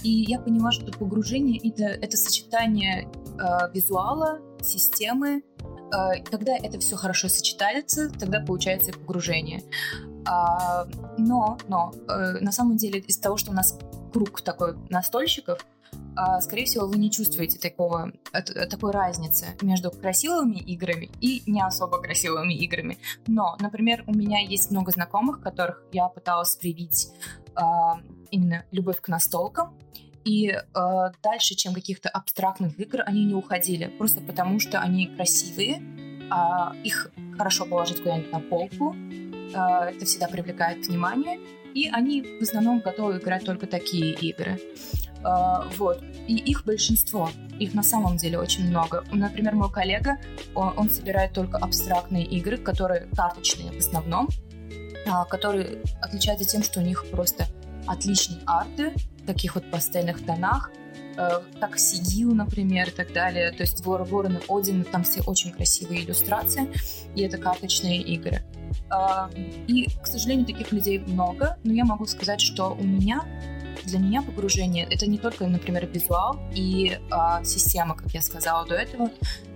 И 0.03 0.11
я 0.11 0.39
поняла, 0.39 0.73
что 0.73 0.93
погружение 0.93 1.61
это, 1.71 1.85
это 1.85 2.17
сочетание 2.17 3.09
э, 3.39 3.73
визуала, 3.73 4.41
системы. 4.63 5.43
Э, 5.93 6.23
когда 6.25 6.57
это 6.57 6.79
все 6.79 6.97
хорошо 6.97 7.29
сочетается, 7.29 8.11
тогда 8.11 8.41
получается 8.41 8.93
погружение. 8.93 9.63
А, 10.27 10.87
но, 11.17 11.59
но 11.69 11.93
э, 12.09 12.39
на 12.41 12.53
самом 12.53 12.77
деле 12.77 13.01
из-за 13.01 13.23
того, 13.23 13.37
что 13.37 13.51
у 13.51 13.55
нас 13.55 13.79
круг 14.19 14.41
такой 14.41 14.75
настольщиков, 14.91 15.65
а, 16.17 16.41
скорее 16.41 16.65
всего, 16.65 16.89
вы 16.89 16.97
не 16.97 17.09
чувствуете 17.09 17.57
такого, 17.59 18.11
такой 18.69 18.91
разницы 18.91 19.47
между 19.63 19.93
красивыми 19.93 20.57
играми 20.57 21.09
и 21.21 21.45
не 21.47 21.63
особо 21.63 22.03
красивыми 22.03 22.53
играми. 22.55 22.99
Но, 23.29 23.57
например, 23.61 24.03
у 24.09 24.13
меня 24.13 24.41
есть 24.41 24.73
много 24.73 24.91
знакомых, 24.91 25.41
которых 25.41 25.85
я 25.93 26.09
пыталась 26.09 26.57
привить 26.57 27.13
а, 27.55 28.01
именно 28.33 28.65
любовь 28.73 29.01
к 29.01 29.07
настолкам, 29.09 29.79
и 30.25 30.49
э, 30.49 30.63
дальше, 31.23 31.55
чем 31.55 31.73
каких-то 31.73 32.11
абстрактных 32.11 32.79
игр, 32.79 33.03
они 33.07 33.25
не 33.25 33.35
уходили, 33.35 33.87
просто 33.87 34.21
потому 34.21 34.61
что 34.61 34.79
они 34.79 35.07
красивые, 35.07 35.81
э, 35.81 36.83
их 36.85 37.11
хорошо 37.39 37.65
положить 37.65 38.03
куда-нибудь 38.03 38.33
на 38.33 38.41
полку, 38.41 38.95
Э, 39.55 39.91
это 39.91 40.05
всегда 40.05 40.29
привлекает 40.29 40.87
внимание. 40.87 41.41
И 41.75 41.89
они 41.89 42.23
в 42.23 42.43
основном 42.43 42.81
готовы 42.81 43.19
играть 43.19 43.45
только 43.45 43.67
такие 43.67 44.15
игры. 44.15 44.61
Uh, 45.23 45.67
вот. 45.77 46.03
И 46.29 46.37
их 46.37 46.65
большинство. 46.65 47.31
Их 47.59 47.75
на 47.75 47.83
самом 47.83 48.17
деле 48.17 48.39
очень 48.39 48.69
много. 48.69 49.05
Например, 49.11 49.55
мой 49.55 49.71
коллега, 49.71 50.19
он, 50.55 50.73
он 50.77 50.91
собирает 50.91 51.33
только 51.33 51.59
абстрактные 51.59 52.25
игры, 52.25 52.57
которые 52.57 53.09
карточные 53.17 53.73
в 53.73 53.79
основном, 53.79 54.29
uh, 55.07 55.29
которые 55.29 55.83
отличаются 56.01 56.47
тем, 56.47 56.63
что 56.63 56.81
у 56.81 56.83
них 56.85 57.05
просто 57.11 57.47
отличные 57.87 58.41
арты 58.47 58.93
таких 59.27 59.57
вот 59.57 59.69
пастельных 59.71 60.25
тонах, 60.25 60.71
uh, 61.17 61.43
как 61.59 61.81
Сигил, 61.81 62.33
например, 62.33 62.89
и 62.89 62.93
так 62.93 63.13
далее. 63.13 63.51
То 63.51 63.65
есть 63.65 63.85
Вор, 63.85 64.05
Ворон 64.05 64.37
и 64.37 64.41
Один, 64.49 64.85
там 64.85 65.03
все 65.03 65.21
очень 65.23 65.51
красивые 65.51 66.05
иллюстрации, 66.05 66.69
и 67.17 67.23
это 67.23 67.39
карточные 67.39 68.01
игры. 68.03 68.45
И, 69.67 69.89
к 70.03 70.07
сожалению, 70.07 70.47
таких 70.47 70.73
людей 70.73 70.99
много, 70.99 71.59
но 71.65 71.73
я 71.73 71.85
могу 71.85 72.07
сказать, 72.07 72.41
что 72.41 72.71
у 72.79 72.85
меня 72.85 73.25
для 73.85 73.99
меня 73.99 74.23
погружение 74.23 74.87
это 74.91 75.07
не 75.07 75.19
только, 75.19 75.47
например, 75.47 75.87
визуал 75.87 76.39
и 76.55 76.99
а, 77.11 77.43
система, 77.45 77.97
как 77.97 78.11
я 78.13 78.21
сказала 78.21 78.67
до 78.67 78.75
этого. 78.75 79.11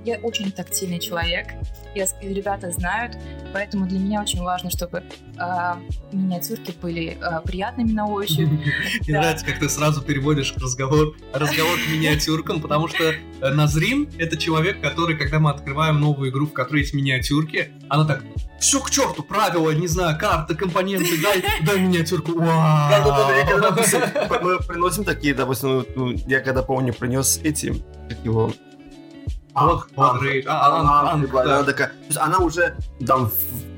Я 0.04 0.18
очень 0.18 0.50
тактильный 0.50 0.98
человек, 0.98 1.48
я, 1.94 2.06
ребята 2.22 2.72
знают, 2.72 3.16
поэтому 3.52 3.86
для 3.86 3.98
меня 3.98 4.22
очень 4.22 4.42
важно, 4.42 4.70
чтобы 4.70 5.04
а, 5.38 5.78
миниатюрки 6.10 6.74
были 6.80 7.18
а, 7.20 7.40
приятными 7.40 7.92
на 7.92 8.06
ощупь. 8.06 8.48
Мне 9.06 9.18
нравится, 9.18 9.46
как 9.46 9.58
ты 9.58 9.68
сразу 9.68 10.02
переводишь 10.02 10.54
разговор, 10.56 11.14
разговор 11.32 11.78
к 11.78 11.92
миниатюркам, 11.92 12.60
потому 12.60 12.88
что 12.88 13.12
э, 13.12 13.14
Назрин— 13.50 14.10
это 14.18 14.36
человек, 14.36 14.80
который, 14.80 15.16
когда 15.16 15.38
мы 15.38 15.50
открываем 15.50 16.00
новую 16.00 16.30
игру, 16.30 16.46
в 16.46 16.52
которой 16.52 16.80
есть 16.80 16.94
миниатюрки, 16.94 17.72
она 17.88 18.04
так 18.04 18.22
все 18.58 18.80
к 18.80 18.90
черту, 18.90 19.22
правила, 19.22 19.70
не 19.70 19.88
знаю, 19.88 20.18
карты, 20.18 20.54
компоненты, 20.54 21.20
дай, 21.20 21.44
дай 21.62 21.80
миниатюрку. 21.80 22.40
Мы 22.40 22.48
приносим 24.66 25.04
такие, 25.04 25.34
допустим, 25.34 25.84
ну, 25.94 26.12
я 26.26 26.40
когда 26.40 26.62
помню, 26.62 26.94
принес 26.94 27.40
эти, 27.42 27.74
как 28.08 28.24
его, 28.24 28.52
Алан, 30.46 30.86
она 31.50 31.62
такая, 31.64 31.88
то 31.88 31.94
есть 32.06 32.18
она 32.18 32.38
уже 32.38 32.74
там 33.06 33.30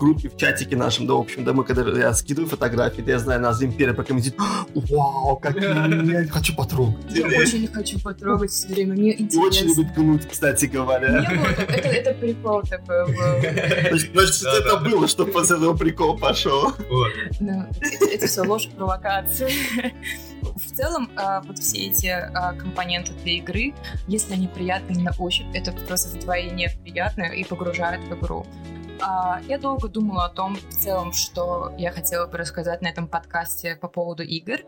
группе, 0.04 0.28
в 0.28 0.36
чатике 0.36 0.76
нашем, 0.76 1.06
да, 1.06 1.14
в 1.14 1.20
общем, 1.20 1.44
да, 1.44 1.52
мы 1.52 1.64
когда 1.64 1.82
я 1.98 2.12
скидываю 2.12 2.48
фотографии, 2.48 3.00
да, 3.00 3.12
я 3.12 3.18
знаю, 3.18 3.40
нас 3.40 3.62
империя 3.62 3.94
прокомментирует, 3.94 4.40
вау, 4.90 5.36
как 5.36 5.60
я 5.60 6.26
хочу 6.30 6.54
потрогать. 6.54 6.96
Я 7.10 7.26
очень 7.26 7.66
хочу 7.68 7.98
потрогать 8.00 8.50
все 8.50 8.68
время, 8.68 8.94
мне 8.94 9.12
интересно. 9.12 9.42
Очень 9.42 9.66
любит 9.68 9.94
гнуть, 9.94 10.28
кстати 10.28 10.66
говоря. 10.66 11.24
Это, 11.68 11.88
это 11.88 12.14
прикол 12.14 12.62
такой 12.62 13.06
был. 13.06 13.14
Значит, 14.12 14.46
это 14.46 14.76
было, 14.78 15.08
что 15.08 15.26
после 15.26 15.56
этого 15.56 15.76
прикол 15.76 16.18
пошел. 16.18 16.72
Ну, 17.40 17.66
это 18.12 18.26
все 18.26 18.42
ложь 18.42 18.68
провокация 18.68 19.50
в 20.42 20.76
целом, 20.76 21.10
а, 21.16 21.40
вот 21.42 21.58
все 21.58 21.86
эти 21.86 22.06
а, 22.06 22.52
компоненты 22.54 23.12
для 23.22 23.34
игры, 23.34 23.74
если 24.06 24.34
они 24.34 24.48
приятны 24.48 25.00
на 25.00 25.12
ощупь, 25.18 25.46
это 25.54 25.72
просто 25.72 26.16
вдвойне 26.16 26.70
приятно 26.82 27.22
и 27.22 27.44
погружает 27.44 28.00
в 28.08 28.14
игру. 28.14 28.46
А, 29.00 29.40
я 29.48 29.58
долго 29.58 29.88
думала 29.88 30.26
о 30.26 30.28
том, 30.28 30.56
в 30.56 30.74
целом, 30.74 31.12
что 31.12 31.72
я 31.78 31.90
хотела 31.90 32.26
бы 32.26 32.38
рассказать 32.38 32.82
на 32.82 32.88
этом 32.88 33.08
подкасте 33.08 33.76
по 33.76 33.88
поводу 33.88 34.22
игр. 34.22 34.58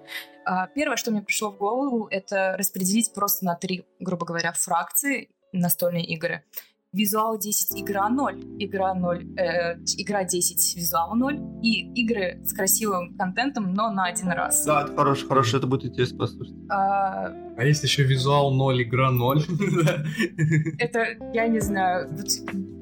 Первое, 0.74 0.96
что 0.96 1.10
мне 1.10 1.22
пришло 1.22 1.50
в 1.50 1.56
голову, 1.56 2.06
это 2.10 2.54
распределить 2.56 3.12
просто 3.14 3.44
на 3.44 3.54
три, 3.54 3.84
грубо 3.98 4.26
говоря, 4.26 4.52
фракции 4.52 5.30
настольные 5.52 6.04
игры. 6.04 6.44
Визуал 6.92 7.38
10, 7.38 7.82
игра 7.82 8.08
0, 8.08 8.56
игра 8.58 8.94
0, 8.94 9.36
э, 9.36 9.74
игра 9.98 10.24
10, 10.24 10.76
визуал 10.76 11.14
0, 11.14 11.38
и 11.62 11.92
игры 11.92 12.40
с 12.44 12.54
красивым 12.54 13.16
контентом, 13.18 13.74
но 13.74 13.90
на 13.90 14.06
один 14.06 14.28
раз. 14.28 14.64
Да, 14.64 14.84
это 14.84 14.96
хорошо, 14.96 15.26
хорошо, 15.26 15.58
это 15.58 15.66
будет 15.66 15.84
интересно 15.84 16.18
послушать. 16.18 16.54
А, 16.70 17.26
а 17.56 17.64
есть 17.64 17.82
еще 17.82 18.04
визуал 18.04 18.54
0, 18.54 18.82
игра 18.82 19.10
0. 19.10 19.42
Это, 20.78 21.06
я 21.34 21.48
не 21.48 21.60
знаю, 21.60 22.08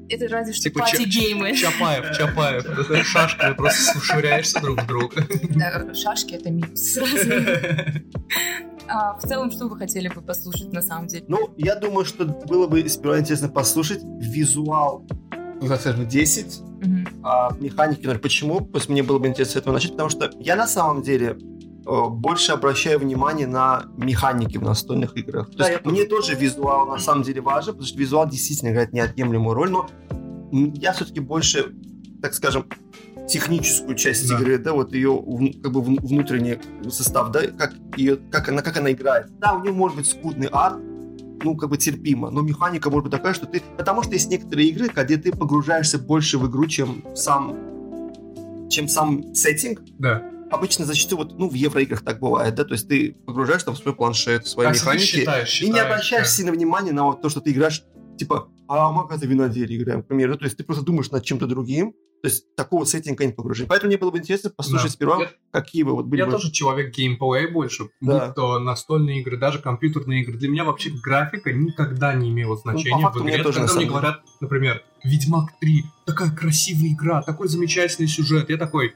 это 0.09 0.27
разве 0.27 0.53
что 0.53 0.63
типа 0.63 0.79
пати-геймы. 0.79 1.55
Чапаев, 1.55 2.17
Чапаев. 2.17 3.05
Шашками 3.05 3.53
просто 3.53 3.99
швыряешься 3.99 4.59
друг 4.61 4.81
в 4.81 4.87
друга. 4.87 5.27
Да, 5.55 5.93
шашки— 5.93 6.33
это 6.35 6.49
минус 6.49 6.93
сразу. 6.93 7.17
А 8.87 9.17
в 9.17 9.21
целом, 9.23 9.49
что 9.49 9.67
вы 9.67 9.77
хотели 9.77 10.09
бы 10.09 10.21
послушать 10.21 10.71
на 10.71 10.81
самом 10.81 11.07
деле? 11.07 11.25
Ну, 11.27 11.49
я 11.57 11.75
думаю, 11.75 12.05
что 12.05 12.25
было 12.25 12.67
бы 12.67 12.87
сперва 12.87 13.19
интересно 13.19 13.49
послушать 13.49 14.01
визуал, 14.03 15.07
ну, 15.59 15.67
так 15.67 15.81
скажем, 15.81 16.07
10, 16.07 16.45
mm-hmm. 16.45 17.07
а 17.23 17.51
механики 17.59 18.05
0. 18.05 18.19
Почему? 18.19 18.61
Пусть 18.61 18.89
мне 18.89 19.01
было 19.01 19.17
бы 19.17 19.27
интересно 19.27 19.53
с 19.53 19.55
этого 19.55 19.73
начать, 19.73 19.91
потому 19.91 20.09
что 20.09 20.29
я 20.39 20.55
на 20.55 20.67
самом 20.67 21.01
деле 21.01 21.35
больше 21.85 22.51
обращаю 22.51 22.99
внимание 22.99 23.47
на 23.47 23.85
механики 23.97 24.57
в 24.57 24.63
настольных 24.63 25.15
играх. 25.17 25.51
То 25.51 25.57
да, 25.59 25.69
есть 25.69 25.85
мне 25.85 26.05
тоже 26.05 26.35
визуал 26.35 26.87
на 26.87 26.97
самом 26.97 27.23
деле 27.23 27.41
важен, 27.41 27.73
потому 27.73 27.85
что 27.85 27.97
визуал 27.97 28.27
действительно 28.27 28.69
играет 28.71 28.93
неотъемлемую 28.93 29.53
роль, 29.53 29.69
но 29.69 29.87
я 30.51 30.93
все-таки 30.93 31.19
больше, 31.19 31.75
так 32.21 32.33
скажем, 32.33 32.65
техническую 33.27 33.95
часть 33.95 34.27
да. 34.27 34.35
игры, 34.35 34.57
да, 34.57 34.73
вот 34.73 34.93
ее 34.93 35.21
как 35.61 35.71
бы 35.71 35.81
внутренний 35.81 36.57
состав, 36.89 37.31
да, 37.31 37.41
как 37.47 37.73
ее, 37.97 38.17
как 38.17 38.49
она, 38.49 38.61
как 38.61 38.77
она 38.77 38.91
играет. 38.91 39.27
Да, 39.39 39.53
у 39.53 39.61
нее 39.61 39.71
может 39.71 39.97
быть 39.97 40.07
скудный 40.07 40.47
арт, 40.51 40.79
ну, 41.43 41.55
как 41.55 41.69
бы 41.69 41.77
терпимо, 41.77 42.29
но 42.29 42.41
механика 42.41 42.89
может 42.89 43.03
быть 43.05 43.11
такая, 43.11 43.33
что 43.33 43.45
ты... 43.45 43.61
Потому 43.77 44.03
что 44.03 44.13
есть 44.13 44.29
некоторые 44.29 44.69
игры, 44.69 44.87
где 44.87 45.17
ты 45.17 45.31
погружаешься 45.31 45.99
больше 45.99 46.37
в 46.37 46.47
игру, 46.49 46.65
чем 46.65 47.03
сам 47.15 47.55
чем 48.69 48.87
сам 48.87 49.33
сеттинг. 49.35 49.81
Да. 49.99 50.23
Обычно 50.55 50.85
зачастую 50.85 51.19
вот, 51.19 51.37
ну, 51.37 51.49
в 51.49 51.53
евроиграх 51.53 52.03
так 52.03 52.19
бывает, 52.19 52.55
да, 52.55 52.63
то 52.63 52.73
есть 52.73 52.87
ты 52.87 53.13
погружаешься 53.25 53.67
там 53.67 53.75
в 53.75 53.77
свой 53.77 53.95
планшет, 53.95 54.45
в 54.45 54.49
свои 54.49 54.67
как 54.67 54.75
механики, 54.75 55.03
считаешь, 55.03 55.49
считаешь, 55.49 55.61
и 55.61 55.73
не 55.73 55.79
обращаешь 55.79 56.27
да. 56.27 56.29
сильно 56.29 56.51
внимания 56.51 56.91
на 56.91 57.03
вот 57.03 57.21
то, 57.21 57.29
что 57.29 57.41
ты 57.41 57.51
играешь, 57.51 57.83
типа, 58.17 58.49
а 58.67 58.91
мы, 58.91 59.01
оказывается, 59.01 59.27
виноделие 59.27 59.79
играем, 59.79 60.03
к 60.03 60.07
примеру, 60.07 60.37
то 60.37 60.45
есть 60.45 60.57
ты 60.57 60.63
просто 60.63 60.83
думаешь 60.83 61.11
над 61.11 61.23
чем-то 61.23 61.45
другим, 61.47 61.93
то 62.25 62.29
есть 62.29 62.55
такого 62.55 62.85
сеттинга 62.85 63.23
не 63.23 63.33
погружения. 63.33 63.69
Поэтому 63.69 63.89
мне 63.89 63.99
было 63.99 64.09
бы 64.09 64.17
интересно 64.17 64.49
послушать 64.49 64.87
да. 64.87 64.93
сперва, 64.93 65.21
я, 65.21 65.29
какие 65.51 65.83
бы 65.83 65.91
вот 65.91 66.07
были 66.07 66.21
Я 66.21 66.25
бы... 66.25 66.31
тоже 66.31 66.51
человек 66.51 66.91
геймплея 66.91 67.51
больше, 67.51 67.89
да. 68.01 68.25
будь 68.25 68.35
то 68.35 68.57
настольные 68.57 69.21
игры, 69.21 69.37
даже 69.37 69.59
компьютерные 69.59 70.23
игры. 70.23 70.35
Для 70.35 70.49
меня 70.49 70.63
вообще 70.63 70.89
графика 70.89 71.53
никогда 71.53 72.15
не 72.15 72.31
имела 72.31 72.57
значения 72.57 72.97
ну, 72.97 73.11
по 73.11 73.19
в 73.19 73.21
игре. 73.21 73.43
Тоже 73.43 73.59
Когда 73.59 73.75
мне 73.75 73.85
говорят, 73.85 74.23
например, 74.41 74.83
Ведьмак 75.03 75.51
3, 75.59 75.83
такая 76.07 76.35
красивая 76.35 76.93
игра, 76.93 77.21
такой 77.21 77.47
замечательный 77.47 78.07
сюжет. 78.07 78.49
Я 78.49 78.57
такой, 78.57 78.95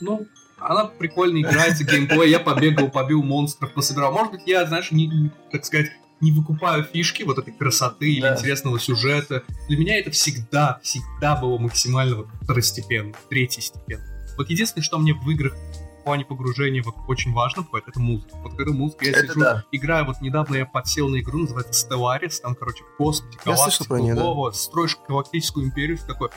ну, 0.00 0.26
она 0.60 0.84
прикольно 0.84 1.40
играется, 1.40 1.84
геймплей, 1.84 2.30
я 2.30 2.38
побегал, 2.38 2.90
побил 2.90 3.22
монстров, 3.22 3.72
пособирал. 3.72 4.12
Может 4.12 4.32
быть, 4.32 4.42
я, 4.46 4.66
знаешь, 4.66 4.90
не, 4.92 5.30
так 5.50 5.64
сказать, 5.64 5.90
не 6.20 6.32
выкупаю 6.32 6.84
фишки 6.84 7.22
вот 7.22 7.38
этой 7.38 7.52
красоты 7.52 8.12
или 8.12 8.22
да. 8.22 8.34
интересного 8.34 8.78
сюжета. 8.78 9.42
Для 9.68 9.78
меня 9.78 9.98
это 9.98 10.10
всегда, 10.10 10.78
всегда 10.82 11.36
было 11.36 11.58
максимально 11.58 12.16
вот 12.16 12.26
второстепенно, 12.42 13.14
третий 13.28 13.62
степен. 13.62 14.00
Вот 14.36 14.50
единственное, 14.50 14.84
что 14.84 14.98
мне 14.98 15.14
в 15.14 15.28
играх 15.30 15.54
в 16.00 16.04
плане 16.04 16.24
погружения 16.24 16.82
вот 16.82 16.94
очень 17.08 17.32
важно 17.32 17.62
бывает, 17.62 17.86
это 17.86 18.00
музыка. 18.00 18.34
Вот 18.36 18.54
когда 18.54 18.72
музыка, 18.72 19.04
я 19.04 19.12
это 19.12 19.28
сижу, 19.28 19.40
да. 19.40 19.64
играю, 19.70 20.06
вот 20.06 20.20
недавно 20.20 20.56
я 20.56 20.64
подсел 20.64 21.08
на 21.08 21.20
игру, 21.20 21.40
называется 21.40 21.86
Stellaris, 21.86 22.40
там, 22.40 22.54
короче, 22.54 22.84
в 22.84 22.96
космосе, 22.96 23.38
галактика, 23.44 23.98
да. 24.14 24.52
строишь 24.52 24.96
галактическую 25.06 25.66
империю, 25.66 25.98
такой, 26.06 26.30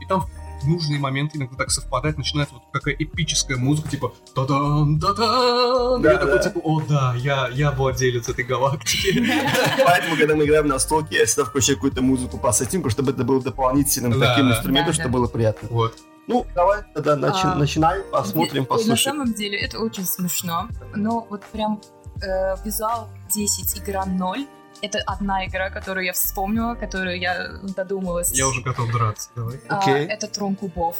и 0.00 0.06
там 0.06 0.26
в 0.62 0.68
нужные 0.68 0.98
моменты 0.98 1.38
иногда 1.38 1.56
так 1.56 1.70
совпадает, 1.70 2.18
начинается 2.18 2.54
вот 2.54 2.64
такая 2.72 2.94
эпическая 2.94 3.56
музыка, 3.56 3.88
типа 3.88 4.12
та-дан, 4.34 4.98
та-дан. 5.00 6.02
Да, 6.02 6.12
я 6.12 6.18
такой, 6.18 6.42
типа, 6.42 6.60
о 6.62 6.80
да, 6.88 7.14
я, 7.16 7.48
я 7.48 7.70
владелец 7.72 8.28
этой 8.28 8.44
галактики. 8.44 9.24
Поэтому, 9.84 10.16
когда 10.16 10.34
мы 10.34 10.44
играем 10.44 10.68
на 10.68 10.78
столке, 10.78 11.18
я 11.18 11.26
всегда 11.26 11.44
включаю 11.44 11.76
какую-то 11.78 12.02
музыку 12.02 12.38
по 12.38 12.52
сеттингу, 12.52 12.90
чтобы 12.90 13.12
это 13.12 13.24
было 13.24 13.42
дополнительным 13.42 14.18
таким 14.18 14.50
инструментом, 14.50 14.92
чтобы 14.94 15.10
было 15.10 15.26
приятно. 15.26 15.68
Вот. 15.70 15.94
Ну, 16.26 16.44
давай 16.54 16.82
тогда 16.92 17.14
начи- 17.16 17.44
а, 17.44 17.54
начинаем, 17.54 18.02
посмотрим, 18.10 18.66
послушаем. 18.66 19.18
На 19.18 19.24
самом 19.26 19.34
деле 19.34 19.58
это 19.58 19.78
очень 19.78 20.04
смешно, 20.04 20.68
но 20.94 21.24
вот 21.30 21.44
прям 21.52 21.80
э, 22.20 22.56
визуал 22.64 23.08
10, 23.32 23.78
игра 23.78 24.04
0, 24.04 24.44
это 24.86 24.98
одна 25.06 25.46
игра, 25.46 25.70
которую 25.70 26.06
я 26.06 26.12
вспомнила, 26.12 26.74
которую 26.74 27.18
я 27.18 27.48
додумалась. 27.62 28.30
Я 28.32 28.48
уже 28.48 28.62
готов 28.62 28.90
драться, 28.92 29.30
давай. 29.34 29.60
А, 29.68 29.80
okay. 29.80 30.06
Это 30.06 30.26
Трон 30.28 30.56
Кубов. 30.56 30.96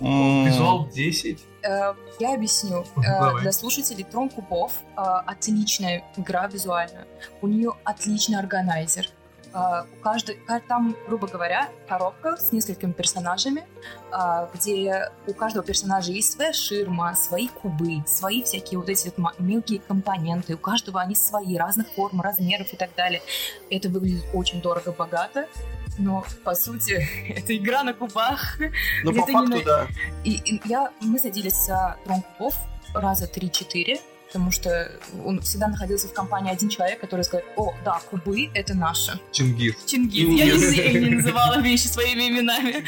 Визуал 0.00 0.88
10? 0.88 1.44
Э, 1.62 1.94
я 2.20 2.34
объясню. 2.34 2.84
Давай. 2.96 3.42
Для 3.42 3.52
слушателей 3.52 4.04
Трон 4.04 4.28
Кубов 4.28 4.72
э, 4.96 5.00
отличная 5.00 6.04
игра 6.16 6.46
визуально. 6.46 7.06
У 7.42 7.48
нее 7.48 7.72
отличный 7.84 8.38
органайзер. 8.38 9.08
У 9.54 10.02
каждой, 10.02 10.38
там, 10.68 10.94
грубо 11.06 11.26
говоря, 11.26 11.70
коробка 11.88 12.36
с 12.36 12.52
несколькими 12.52 12.92
персонажами, 12.92 13.66
uh, 14.10 14.48
где 14.54 15.10
у 15.26 15.32
каждого 15.32 15.64
персонажа 15.64 16.12
есть 16.12 16.32
своя 16.32 16.52
ширма, 16.52 17.14
свои 17.14 17.48
кубы, 17.48 18.02
свои 18.06 18.42
всякие 18.42 18.78
вот 18.78 18.88
эти 18.88 19.12
вот 19.16 19.38
мелкие 19.38 19.80
компоненты. 19.80 20.54
У 20.54 20.58
каждого 20.58 21.00
они 21.00 21.14
свои, 21.14 21.56
разных 21.56 21.88
форм, 21.88 22.20
размеров 22.20 22.72
и 22.72 22.76
так 22.76 22.90
далее. 22.94 23.22
Это 23.70 23.88
выглядит 23.88 24.24
очень 24.34 24.60
дорого, 24.60 24.92
богато. 24.92 25.48
но 25.98 26.24
по 26.44 26.54
сути 26.54 27.06
это 27.28 27.56
игра 27.56 27.82
на 27.82 27.94
кубах. 27.94 28.58
Ну, 29.02 29.12
по 29.14 29.26
факту, 29.26 29.56
на... 29.56 29.64
да. 29.64 29.86
И, 30.24 30.36
и 30.36 30.60
я, 30.66 30.92
мы 31.00 31.18
садились 31.18 31.66
за 31.66 31.96
трон 32.04 32.22
кубов 32.22 32.54
раза 32.94 33.26
3-4, 33.26 34.00
потому 34.28 34.50
что 34.50 34.92
он 35.24 35.40
всегда 35.40 35.68
находился 35.68 36.06
в 36.08 36.12
компании 36.12 36.52
один 36.52 36.68
человек, 36.68 37.00
который 37.00 37.22
сказал, 37.22 37.46
о, 37.56 37.74
да, 37.84 38.00
кубы— 38.10 38.50
это 38.54 38.74
наши. 38.74 39.18
Чингис. 39.32 39.74
Чингис. 39.86 40.28
Я 40.38 40.54
не, 40.54 40.92
я 40.92 41.00
не 41.00 41.16
называла 41.16 41.60
вещи 41.60 41.86
своими 41.86 42.28
именами. 42.28 42.84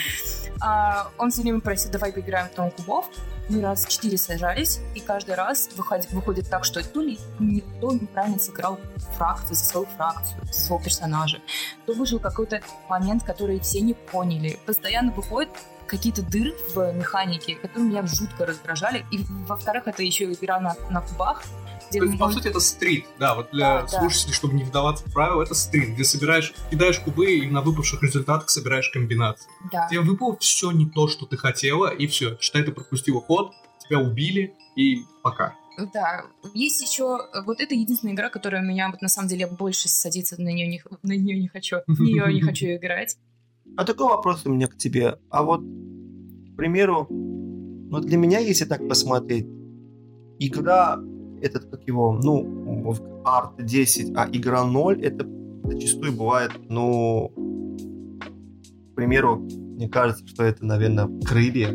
А, 0.61 1.11
он 1.17 1.31
все 1.31 1.43
время 1.43 1.61
просит, 1.61 1.91
давай 1.91 2.13
поиграем 2.13 2.49
в 2.49 2.51
трон 2.53 2.71
кубов. 2.71 3.07
Мы 3.49 3.63
раз 3.63 3.87
четыре 3.87 4.17
сажались, 4.17 4.79
и 4.95 5.01
каждый 5.01 5.35
раз 5.35 5.71
выходит, 5.75 6.13
выходит 6.13 6.49
так, 6.49 6.65
что 6.65 6.87
то 6.87 7.01
ли 7.01 7.19
никто 7.41 7.91
неправильно 7.93 8.39
сыграл 8.39 8.79
фракцию, 9.17 9.57
за 9.57 9.65
свою 9.65 9.87
фракцию, 9.87 10.39
за 10.53 10.61
своего 10.61 10.85
персонажа, 10.85 11.41
то 11.85 11.95
вышел 11.95 12.21
какой-то 12.21 12.61
момент, 12.89 13.25
который 13.25 13.59
все 13.59 13.81
не 13.81 13.95
поняли. 13.95 14.57
Постоянно 14.67 15.11
выходит 15.11 15.49
какие-то 15.91 16.23
дыры 16.23 16.55
в 16.73 16.93
механике, 16.93 17.57
которые 17.57 17.89
меня 17.89 18.07
жутко 18.07 18.47
раздражали. 18.47 19.05
И, 19.11 19.19
во-вторых, 19.49 19.89
это 19.89 20.03
еще 20.03 20.33
игра 20.33 20.61
на, 20.61 20.77
на 20.89 21.01
кубах, 21.01 21.43
то 21.91 22.05
есть, 22.05 22.19
по 22.21 22.31
сути, 22.31 22.47
это 22.47 22.61
стрит, 22.61 23.05
да, 23.19 23.35
вот 23.35 23.51
для 23.51 23.83
да, 23.83 23.89
слушателей, 23.89 24.31
да. 24.31 24.37
чтобы 24.37 24.55
не 24.55 24.63
вдаваться 24.63 25.05
в 25.09 25.13
правила, 25.13 25.43
это 25.43 25.55
стрит, 25.55 25.89
где 25.95 26.05
собираешь, 26.05 26.55
кидаешь 26.71 27.01
кубы 27.01 27.33
и 27.33 27.51
на 27.51 27.63
выпавших 27.63 28.01
результатах 28.05 28.49
собираешь 28.49 28.91
комбинации. 28.91 29.51
Да. 29.73 29.89
Тебе 29.91 29.99
выпало 30.01 30.37
все 30.39 30.71
не 30.71 30.89
то, 30.89 31.09
что 31.09 31.27
ты 31.27 31.37
хотела, 31.37 31.89
и 31.89 32.07
все, 32.07 32.39
считай, 32.41 32.63
ты 32.63 32.71
пропустила 32.71 33.21
ход, 33.21 33.53
тебя 33.81 33.99
убили, 33.99 34.55
и 34.77 35.03
пока. 35.25 35.57
Да, 35.93 36.27
есть 36.55 36.81
еще 36.81 37.19
вот 37.45 37.61
это 37.61 37.75
единственная 37.75 38.15
игра, 38.15 38.29
которая 38.31 38.63
у 38.63 38.65
меня 38.65 38.89
вот 38.89 39.03
на 39.03 39.09
самом 39.09 39.29
деле 39.29 39.49
больше 39.49 39.89
садиться 39.89 40.41
на 40.41 40.49
нее 40.49 40.69
не 40.69 40.83
на 41.03 41.17
нее 41.17 41.41
не 41.41 41.49
хочу, 41.49 41.79
в 41.89 42.01
нее 42.01 42.33
не 42.33 42.41
хочу 42.47 42.67
играть. 42.67 43.17
А 43.77 43.85
такой 43.85 44.09
вопрос 44.09 44.47
у 44.47 44.51
меня 44.51 44.67
к 44.67 44.77
тебе. 44.77 45.19
А 45.31 45.43
вот, 45.43 45.61
к 45.61 46.57
примеру, 46.57 47.07
ну 47.09 48.01
для 48.01 48.17
меня, 48.19 48.39
если 48.39 48.65
так 48.65 48.87
посмотреть, 48.89 49.47
игра 50.39 50.99
этот, 51.43 51.67
как 51.67 51.87
его, 51.87 52.13
ну, 52.13 52.95
арт 53.25 53.65
10, 53.65 54.13
а 54.17 54.29
игра 54.31 54.65
0, 54.65 55.03
это 55.03 55.27
зачастую 55.65 56.13
бывает, 56.13 56.53
ну, 56.69 57.33
к 58.93 58.95
примеру, 58.95 59.37
мне 59.37 59.89
кажется, 59.89 60.27
что 60.27 60.43
это, 60.45 60.65
наверное, 60.65 61.09
крылья. 61.25 61.75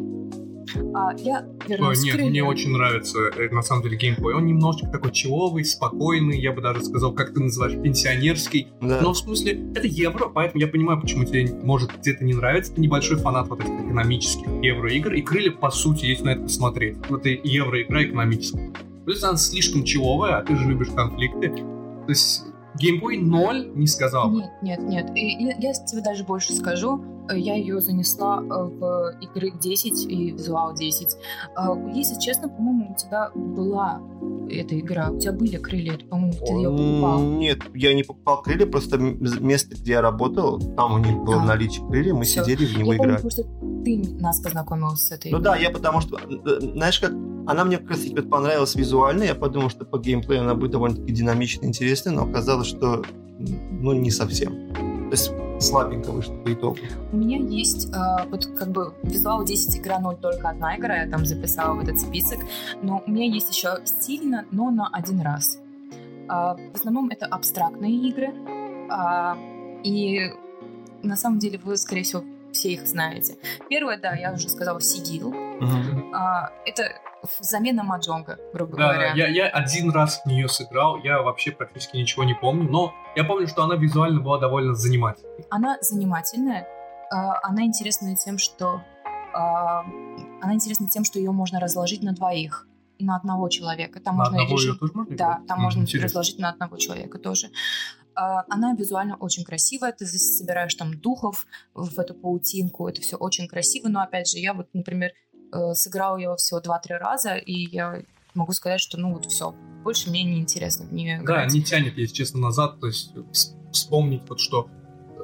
А, 0.93 1.13
я 1.17 1.45
вернусь 1.67 2.04
Нет, 2.04 2.15
мне 2.15 2.43
очень 2.43 2.71
нравится, 2.71 3.19
э, 3.38 3.49
на 3.49 3.62
самом 3.62 3.84
деле, 3.84 3.97
геймплей. 3.97 4.36
Он 4.36 4.45
немножечко 4.45 4.89
такой 4.89 5.12
человый, 5.12 5.65
спокойный, 5.65 6.39
я 6.39 6.51
бы 6.51 6.62
даже 6.62 6.84
сказал, 6.84 7.13
как 7.13 7.34
ты 7.34 7.41
называешь, 7.41 7.73
пенсионерский. 7.82 8.67
Да. 8.82 9.01
Но 9.01 9.13
в 9.13 9.17
смысле, 9.17 9.71
это 9.75 9.88
евро, 9.88 10.28
поэтому 10.28 10.62
я 10.62 10.67
понимаю, 10.67 10.99
почему 10.99 11.25
тебе 11.25 11.51
может 11.63 11.91
где-то 11.99 12.23
не 12.23 12.34
нравится. 12.34 12.73
Ты 12.73 12.82
небольшой 12.82 13.17
фанат 13.17 13.47
вот 13.47 13.62
этих 13.62 13.73
экономических 13.73 14.47
евроигр, 14.62 15.13
и 15.13 15.21
крылья, 15.21 15.51
по 15.51 15.69
сути, 15.69 16.06
есть 16.06 16.23
на 16.23 16.30
это 16.30 16.41
посмотреть. 16.43 16.97
Вот 17.10 17.25
и 17.25 17.39
евроигра 17.43 18.04
экономическая. 18.04 18.73
Плюс 19.06 19.23
она 19.23 19.38
слишком 19.38 19.84
чиловая, 19.84 20.38
а 20.38 20.43
ты 20.43 20.56
же 20.56 20.67
любишь 20.67 20.89
конфликты. 20.95 21.49
То 21.49 22.10
есть 22.10 22.43
геймплей 22.80 23.19
ноль 23.19 23.71
не 23.75 23.88
сказал. 23.88 24.32
Нет, 24.32 24.51
нет, 24.62 24.80
нет. 24.82 25.12
И, 25.15 25.43
я, 25.43 25.56
я 25.58 25.73
тебе 25.73 26.01
даже 26.01 26.23
больше 26.23 26.54
скажу. 26.54 27.04
Я 27.33 27.55
ее 27.55 27.81
занесла 27.81 28.41
э, 28.41 28.45
в 28.47 29.17
игры 29.21 29.51
10 29.51 30.05
и 30.11 30.31
визуал 30.31 30.73
10. 30.73 31.17
А, 31.55 31.75
если 31.93 32.19
честно, 32.19 32.49
по-моему, 32.49 32.91
у 32.91 32.95
тебя 32.95 33.31
была 33.33 34.01
эта 34.49 34.79
игра. 34.79 35.09
У 35.11 35.19
тебя 35.19 35.31
были 35.31 35.57
крылья, 35.57 35.93
это, 35.93 36.05
по-моему, 36.05 36.33
ты 36.33 36.53
ее 36.53 36.69
покупал. 36.69 37.21
Нет, 37.21 37.59
я 37.73 37.93
не 37.93 38.03
покупал 38.03 38.41
крылья, 38.41 38.65
просто 38.65 38.97
место, 38.97 39.75
где 39.75 39.93
я 39.93 40.01
работал, 40.01 40.59
там 40.75 40.93
у 40.93 40.97
них 40.99 41.17
было 41.23 41.41
а, 41.41 41.45
наличие 41.45 41.85
крылья, 41.88 42.13
мы 42.13 42.25
все. 42.25 42.43
сидели 42.43 42.65
в 42.65 42.77
него 42.77 42.93
я 42.93 42.97
играли. 42.97 43.17
Помню, 43.17 43.31
что 43.31 43.43
ты 43.83 44.21
нас 44.21 44.39
познакомил 44.39 44.95
с 44.95 45.11
этой 45.11 45.31
Ну 45.31 45.39
да, 45.39 45.55
я 45.55 45.69
потому 45.69 46.01
что, 46.01 46.17
э, 46.17 46.59
знаешь 46.59 46.99
как, 46.99 47.11
она 47.11 47.63
мне 47.63 47.77
как 47.77 47.91
раз 47.91 47.99
понравилась 48.29 48.75
визуально, 48.75 49.23
я 49.23 49.35
подумал, 49.35 49.69
что 49.69 49.85
по 49.85 49.97
геймплею 49.99 50.41
она 50.41 50.55
будет 50.55 50.71
довольно-таки 50.71 51.11
динамичной, 51.11 51.67
интересной, 51.67 52.13
но 52.13 52.23
оказалось, 52.23 52.67
что 52.67 53.03
ну 53.38 53.93
не 53.93 54.11
совсем. 54.11 54.73
То 54.73 55.11
есть 55.11 55.31
слабенько 55.59 56.11
вышло 56.11 56.35
по 56.43 56.53
итогу. 56.53 56.77
У 57.11 57.17
меня 57.17 57.37
есть 57.37 57.87
э, 57.93 58.27
вот 58.29 58.45
как 58.57 58.69
бы 58.69 58.93
визуал 59.03 59.43
10 59.43 59.77
игра 59.77 59.99
0 59.99 60.15
только 60.17 60.49
одна 60.49 60.77
игра, 60.77 61.03
я 61.03 61.09
там 61.09 61.25
записала 61.25 61.75
в 61.75 61.79
этот 61.79 61.99
список, 61.99 62.39
но 62.81 63.03
у 63.05 63.11
меня 63.11 63.25
есть 63.25 63.55
еще 63.55 63.79
стильно, 63.85 64.45
но 64.51 64.71
на 64.71 64.89
один 64.91 65.21
раз. 65.21 65.59
Э, 66.27 66.55
в 66.71 66.75
основном 66.75 67.09
это 67.09 67.25
абстрактные 67.25 67.93
игры, 68.09 68.33
э, 68.89 69.35
и 69.83 70.31
на 71.03 71.15
самом 71.15 71.39
деле 71.39 71.59
вы, 71.63 71.77
скорее 71.77 72.03
всего, 72.03 72.23
все 72.51 72.73
их 72.73 72.87
знаете. 72.87 73.35
Первое, 73.69 73.97
да, 73.97 74.13
я 74.15 74.33
уже 74.33 74.49
сказала, 74.49 74.79
Сигил. 74.79 75.33
Uh-huh. 75.33 76.11
А, 76.13 76.51
это 76.65 76.89
замена 77.39 77.83
маджонга, 77.83 78.38
грубо 78.53 78.77
да, 78.77 78.93
говоря. 78.93 79.13
Я, 79.13 79.27
я 79.27 79.47
один 79.47 79.91
раз 79.91 80.21
в 80.23 80.27
нее 80.27 80.47
сыграл, 80.47 80.97
я 80.97 81.21
вообще 81.21 81.51
практически 81.51 81.97
ничего 81.97 82.23
не 82.23 82.33
помню, 82.33 82.69
но 82.69 82.93
я 83.15 83.23
помню, 83.23 83.47
что 83.47 83.63
она 83.63 83.75
визуально 83.75 84.21
была 84.21 84.39
довольно 84.39 84.73
занимательной. 84.75 85.45
Она 85.49 85.77
занимательная, 85.81 86.67
а, 87.11 87.39
она 87.43 87.63
интересна 87.63 88.15
тем, 88.15 88.38
что 88.38 88.81
а, 89.33 89.81
она 90.41 90.53
интересна 90.53 90.88
тем, 90.88 91.03
что 91.03 91.19
ее 91.19 91.31
можно 91.31 91.59
разложить 91.59 92.03
на 92.03 92.13
двоих 92.13 92.67
на 92.99 93.17
одного 93.17 93.49
человека. 93.49 93.99
Там 93.99 94.15
на 94.15 94.23
можно 94.23 94.38
одного 94.38 94.55
решить... 94.55 94.69
ее 94.69 94.79
тоже 94.79 94.93
можно 94.93 95.17
Да, 95.17 95.41
там 95.47 95.59
mm, 95.59 95.63
можно 95.63 95.81
интересно. 95.81 96.07
разложить 96.07 96.39
на 96.39 96.49
одного 96.49 96.77
человека 96.77 97.19
тоже. 97.19 97.49
А, 98.15 98.45
она 98.49 98.73
визуально 98.73 99.17
очень 99.17 99.43
красивая, 99.43 99.91
ты 99.91 100.05
собираешь 100.05 100.73
там 100.75 100.97
духов 100.97 101.45
в 101.73 101.99
эту 101.99 102.13
паутинку, 102.13 102.88
это 102.88 103.01
все 103.01 103.17
очень 103.17 103.47
красиво, 103.47 103.89
но 103.89 104.01
опять 104.01 104.29
же, 104.29 104.38
я 104.38 104.53
вот, 104.53 104.69
например, 104.73 105.11
сыграла 105.73 106.17
ее 106.17 106.36
всего 106.38 106.60
2-3 106.60 106.97
раза, 106.97 107.36
и 107.36 107.53
я 107.53 108.01
могу 108.34 108.51
сказать, 108.51 108.81
что 108.81 108.97
ну 108.97 109.13
вот 109.13 109.25
все, 109.25 109.55
больше 109.84 110.10
мне 110.10 110.23
не 110.23 110.39
интересно 110.39 110.86
в 110.86 110.93
нее 110.93 111.17
играть. 111.17 111.49
Да, 111.49 111.53
не 111.53 111.63
тянет, 111.63 111.97
если 111.97 112.13
честно, 112.13 112.39
назад, 112.39 112.79
то 112.79 112.88
есть 112.88 113.13
вспомнить 113.71 114.23
вот 114.27 114.39
что... 114.39 114.69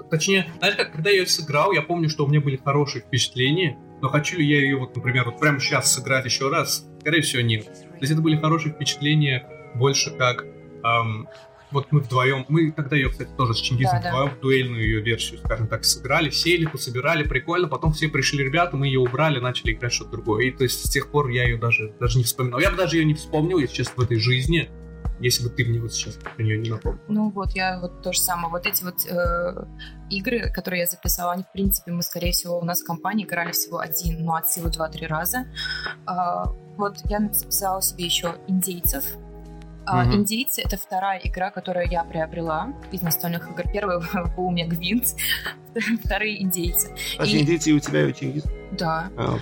Точнее, 0.10 0.52
знаешь, 0.58 0.76
как, 0.76 0.92
когда 0.92 1.10
я 1.10 1.20
ее 1.20 1.26
сыграл, 1.26 1.72
я 1.72 1.82
помню, 1.82 2.10
что 2.10 2.26
у 2.26 2.28
меня 2.28 2.42
были 2.42 2.58
хорошие 2.58 3.02
впечатления, 3.02 3.78
но 4.02 4.10
хочу 4.10 4.38
ли 4.38 4.46
я 4.46 4.60
ее, 4.60 4.78
вот, 4.78 4.96
например, 4.96 5.26
вот 5.26 5.40
прямо 5.40 5.60
сейчас 5.60 5.94
сыграть 5.94 6.26
еще 6.26 6.50
раз? 6.50 6.86
Скорее 7.00 7.22
всего, 7.22 7.42
нет. 7.42 7.66
То 7.66 7.98
есть 8.02 8.12
это 8.12 8.22
были 8.22 8.38
хорошие 8.38 8.74
впечатления 8.74 9.48
больше 9.76 10.12
как 10.12 10.44
эм, 10.84 11.28
вот 11.72 11.92
мы 11.92 12.02
вдвоем, 12.02 12.46
мы 12.50 12.72
тогда 12.72 12.96
ее, 12.96 13.10
кстати, 13.10 13.30
тоже 13.38 13.54
с 13.54 13.58
Чингисом 13.58 14.02
да, 14.02 14.10
вдвоем 14.10 14.30
да. 14.30 14.42
дуэльную 14.42 14.82
ее 14.82 15.02
версию, 15.02 15.40
скажем 15.40 15.68
так, 15.68 15.84
сыграли, 15.86 16.30
сели, 16.30 16.66
пособирали, 16.66 17.24
прикольно, 17.24 17.68
потом 17.68 17.94
все 17.94 18.10
пришли 18.10 18.44
ребята, 18.44 18.78
мы 18.78 18.88
ее 18.88 19.00
убрали, 19.00 19.40
начали 19.40 19.74
играть 19.74 19.94
что-то 19.94 20.12
другое. 20.12 20.46
И 20.46 20.52
то 20.52 20.64
есть 20.64 20.86
с 20.86 20.90
тех 20.90 21.10
пор 21.12 21.30
я 21.30 21.44
ее 21.44 21.58
даже, 21.58 21.94
даже 22.00 22.18
не 22.18 22.24
вспоминал. 22.24 22.60
Я 22.60 22.72
бы 22.72 22.78
даже 22.78 22.98
ее 22.98 23.06
не 23.06 23.14
вспомнил, 23.14 23.58
если 23.58 23.76
честно, 23.76 24.02
в 24.02 24.06
этой 24.06 24.18
жизни, 24.18 24.70
если 25.20 25.44
бы 25.44 25.50
ты 25.50 25.66
мне 25.66 25.80
вот 25.80 25.94
сейчас 25.94 26.16
про 26.16 26.44
нее 26.44 26.58
не 26.58 26.70
напомнил. 26.70 27.00
Ну 27.08 27.30
вот, 27.30 27.52
я 27.52 27.80
вот 27.80 28.02
то 28.02 28.12
же 28.12 28.20
самое. 28.20 28.50
Вот 28.50 28.66
эти 28.66 28.84
вот 28.84 29.06
э, 29.08 29.66
игры, 30.10 30.52
которые 30.52 30.82
я 30.82 30.86
записала, 30.88 31.34
они, 31.34 31.44
в 31.44 31.52
принципе, 31.52 31.92
мы, 31.92 32.02
скорее 32.02 32.32
всего, 32.32 32.60
у 32.60 32.66
нас 32.66 32.82
в 32.82 32.86
компании 32.86 33.26
играли 33.26 33.52
всего 33.52 33.80
один, 33.80 34.26
ну, 34.26 34.34
от 34.34 34.50
силы 34.50 34.72
два-три 34.72 35.06
раза. 35.08 35.46
Э, 36.08 36.46
вот 36.78 36.98
я 37.06 37.20
записала 37.32 37.82
себе 37.82 38.06
еще 38.06 38.36
индейцев, 38.48 39.06
Uh-huh. 39.86 40.08
Uh, 40.08 40.16
Индейцы— 40.16 40.62
это 40.64 40.78
вторая 40.78 41.20
игра, 41.24 41.50
которую 41.50 41.90
я 41.90 42.04
приобрела 42.04 42.74
из 42.92 43.02
настольных 43.02 43.50
игр. 43.50 43.64
Первая 43.72 44.00
был 44.36 44.46
у 44.46 44.52
меня 44.52 44.68
Гвинт, 44.68 45.16
вторые 46.04 46.42
индейцы. 46.42 46.96
А 47.18 47.26
и... 47.26 47.42
индейцы 47.42 47.72
у 47.72 47.80
тебя 47.80 48.04
и 48.04 48.06
у 48.06 48.12
Чингис? 48.12 48.44
Да. 48.72 49.10
А, 49.18 49.38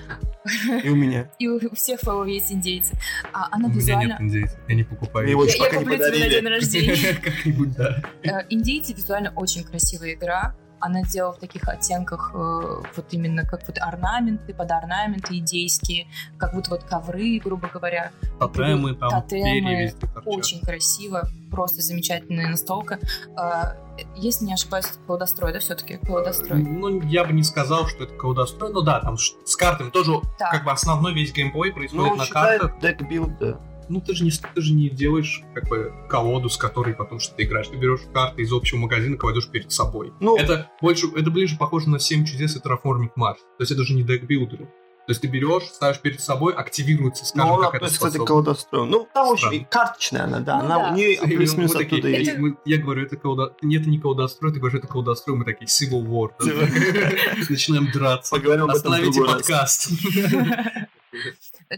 и 0.83 0.89
у 0.89 0.95
меня. 0.95 1.29
И 1.39 1.47
у 1.47 1.59
всех 1.75 1.99
фэллоу 1.99 2.25
есть 2.25 2.51
индейцы. 2.51 2.97
А 3.33 3.47
она 3.51 3.67
у 3.67 3.71
визуально... 3.71 4.03
меня 4.03 4.13
нет 4.13 4.21
индейцев, 4.21 4.59
я 4.67 4.75
не 4.75 4.83
покупаю. 4.83 5.27
Я, 5.27 5.33
я, 5.33 5.65
я 5.65 5.79
куплю 5.79 5.97
тебе 5.97 6.19
на 6.19 6.29
день 6.29 6.47
рождения. 6.47 7.13
Как-нибудь, 7.21 7.73
да. 7.75 8.01
Э, 8.23 8.45
индейцы 8.49 8.93
визуально 8.93 9.31
очень 9.35 9.63
красивая 9.63 10.13
игра 10.13 10.55
она 10.79 11.03
делала 11.03 11.33
в 11.33 11.39
таких 11.39 11.67
оттенках 11.67 12.31
э, 12.33 12.37
вот 12.37 13.05
именно 13.11 13.45
как 13.45 13.67
вот 13.67 13.77
орнаменты, 13.79 14.53
под 14.53 14.71
орнаменты 14.71 15.37
идейские, 15.37 16.07
как 16.37 16.53
будто 16.53 16.71
вот 16.71 16.83
ковры, 16.83 17.39
грубо 17.43 17.69
говоря. 17.71 18.11
Тотемы, 18.39 18.95
там 18.95 19.09
тотемы. 19.09 19.93
Очень 20.25 20.61
красиво, 20.61 21.29
просто 21.51 21.81
замечательная 21.81 22.47
настолка. 22.47 22.99
Э, 23.37 23.75
если 24.15 24.45
не 24.45 24.53
ошибаюсь, 24.53 24.85
это 24.85 24.99
колдострой, 25.05 25.53
да, 25.53 25.59
все-таки? 25.59 25.97
Колдострой. 25.97 26.63
Ну, 26.63 27.01
я 27.01 27.23
бы 27.25 27.33
не 27.33 27.43
сказал, 27.43 27.87
что 27.87 28.03
это 28.03 28.13
колдострой, 28.13 28.71
но 28.71 28.81
да, 28.81 28.99
там 29.01 29.17
с 29.17 29.55
картами 29.55 29.89
тоже 29.89 30.13
да. 30.39 30.51
как 30.51 30.63
бы 30.63 30.71
основной 30.71 31.13
весь 31.13 31.33
геймплей 31.33 31.73
происходит 31.73 32.11
ну, 32.11 32.15
на 32.15 32.27
картах. 32.27 32.79
deck-build, 32.79 33.37
да 33.39 33.59
ну 33.89 34.01
ты 34.01 34.13
же 34.15 34.23
не, 34.23 34.31
ты 34.31 34.61
же 34.61 34.73
не 34.73 34.89
делаешь 34.89 35.41
как 35.53 35.67
бы 35.67 35.91
колоду, 36.07 36.49
с 36.49 36.57
которой 36.57 36.93
потом 36.93 37.19
что 37.19 37.35
ты 37.35 37.43
играешь. 37.43 37.67
Ты 37.67 37.75
берешь 37.77 38.01
карты 38.13 38.41
из 38.43 38.53
общего 38.53 38.77
магазина, 38.79 39.17
кладешь 39.17 39.49
перед 39.49 39.71
собой. 39.71 40.13
Ну, 40.19 40.37
это 40.37 40.69
больше, 40.81 41.07
это 41.15 41.29
ближе 41.31 41.57
похоже 41.57 41.89
на 41.89 41.99
7 41.99 42.25
чудес 42.25 42.55
и 42.55 42.59
Terraforming 42.59 43.09
Mars. 43.17 43.37
То 43.57 43.61
есть 43.61 43.71
это 43.71 43.83
же 43.83 43.93
не 43.95 44.03
декбилдеры. 44.03 44.65
То 45.07 45.11
есть 45.11 45.21
ты 45.21 45.27
берешь, 45.27 45.63
ставишь 45.63 45.99
перед 46.01 46.21
собой, 46.21 46.53
активируется, 46.53 47.25
скажем, 47.25 47.47
Ну, 47.49 47.53
она, 47.55 47.63
как 47.63 47.71
то 47.71 47.77
это 47.77 47.85
есть, 47.85 47.95
кстати, 47.95 48.13
способность. 48.17 48.27
колдостроем. 48.27 48.91
Ну, 48.91 49.07
там 49.11 49.27
очень 49.29 49.65
карточная 49.65 50.25
она, 50.25 50.39
да. 50.39 50.59
Ну 50.59 50.65
она 50.65 50.77
да. 50.77 50.91
у 50.91 50.95
нее 50.95 51.17
плюс-минус 51.21 51.71
такие, 51.71 51.97
оттуда 51.99 52.09
это- 52.09 52.19
есть. 52.19 52.37
мы- 52.37 52.57
я 52.65 52.77
говорю, 52.77 53.05
это 53.07 53.17
колдо... 53.17 53.55
Нет, 53.63 53.81
это 53.81 53.89
не 53.89 53.97
колдострой, 53.99 54.53
ты 54.53 54.59
говоришь, 54.59 54.77
это 54.77 54.87
колдострой, 54.87 55.35
мы 55.35 55.45
такие, 55.45 55.65
Civil 55.65 56.05
War. 56.05 56.29
Начинаем 57.49 57.89
драться. 57.91 58.35
Поговорим 58.35 58.65
об 58.65 58.69
этом 58.69 58.91
в 58.91 58.93
Остановите 58.95 59.21
подкаст. 59.23 59.89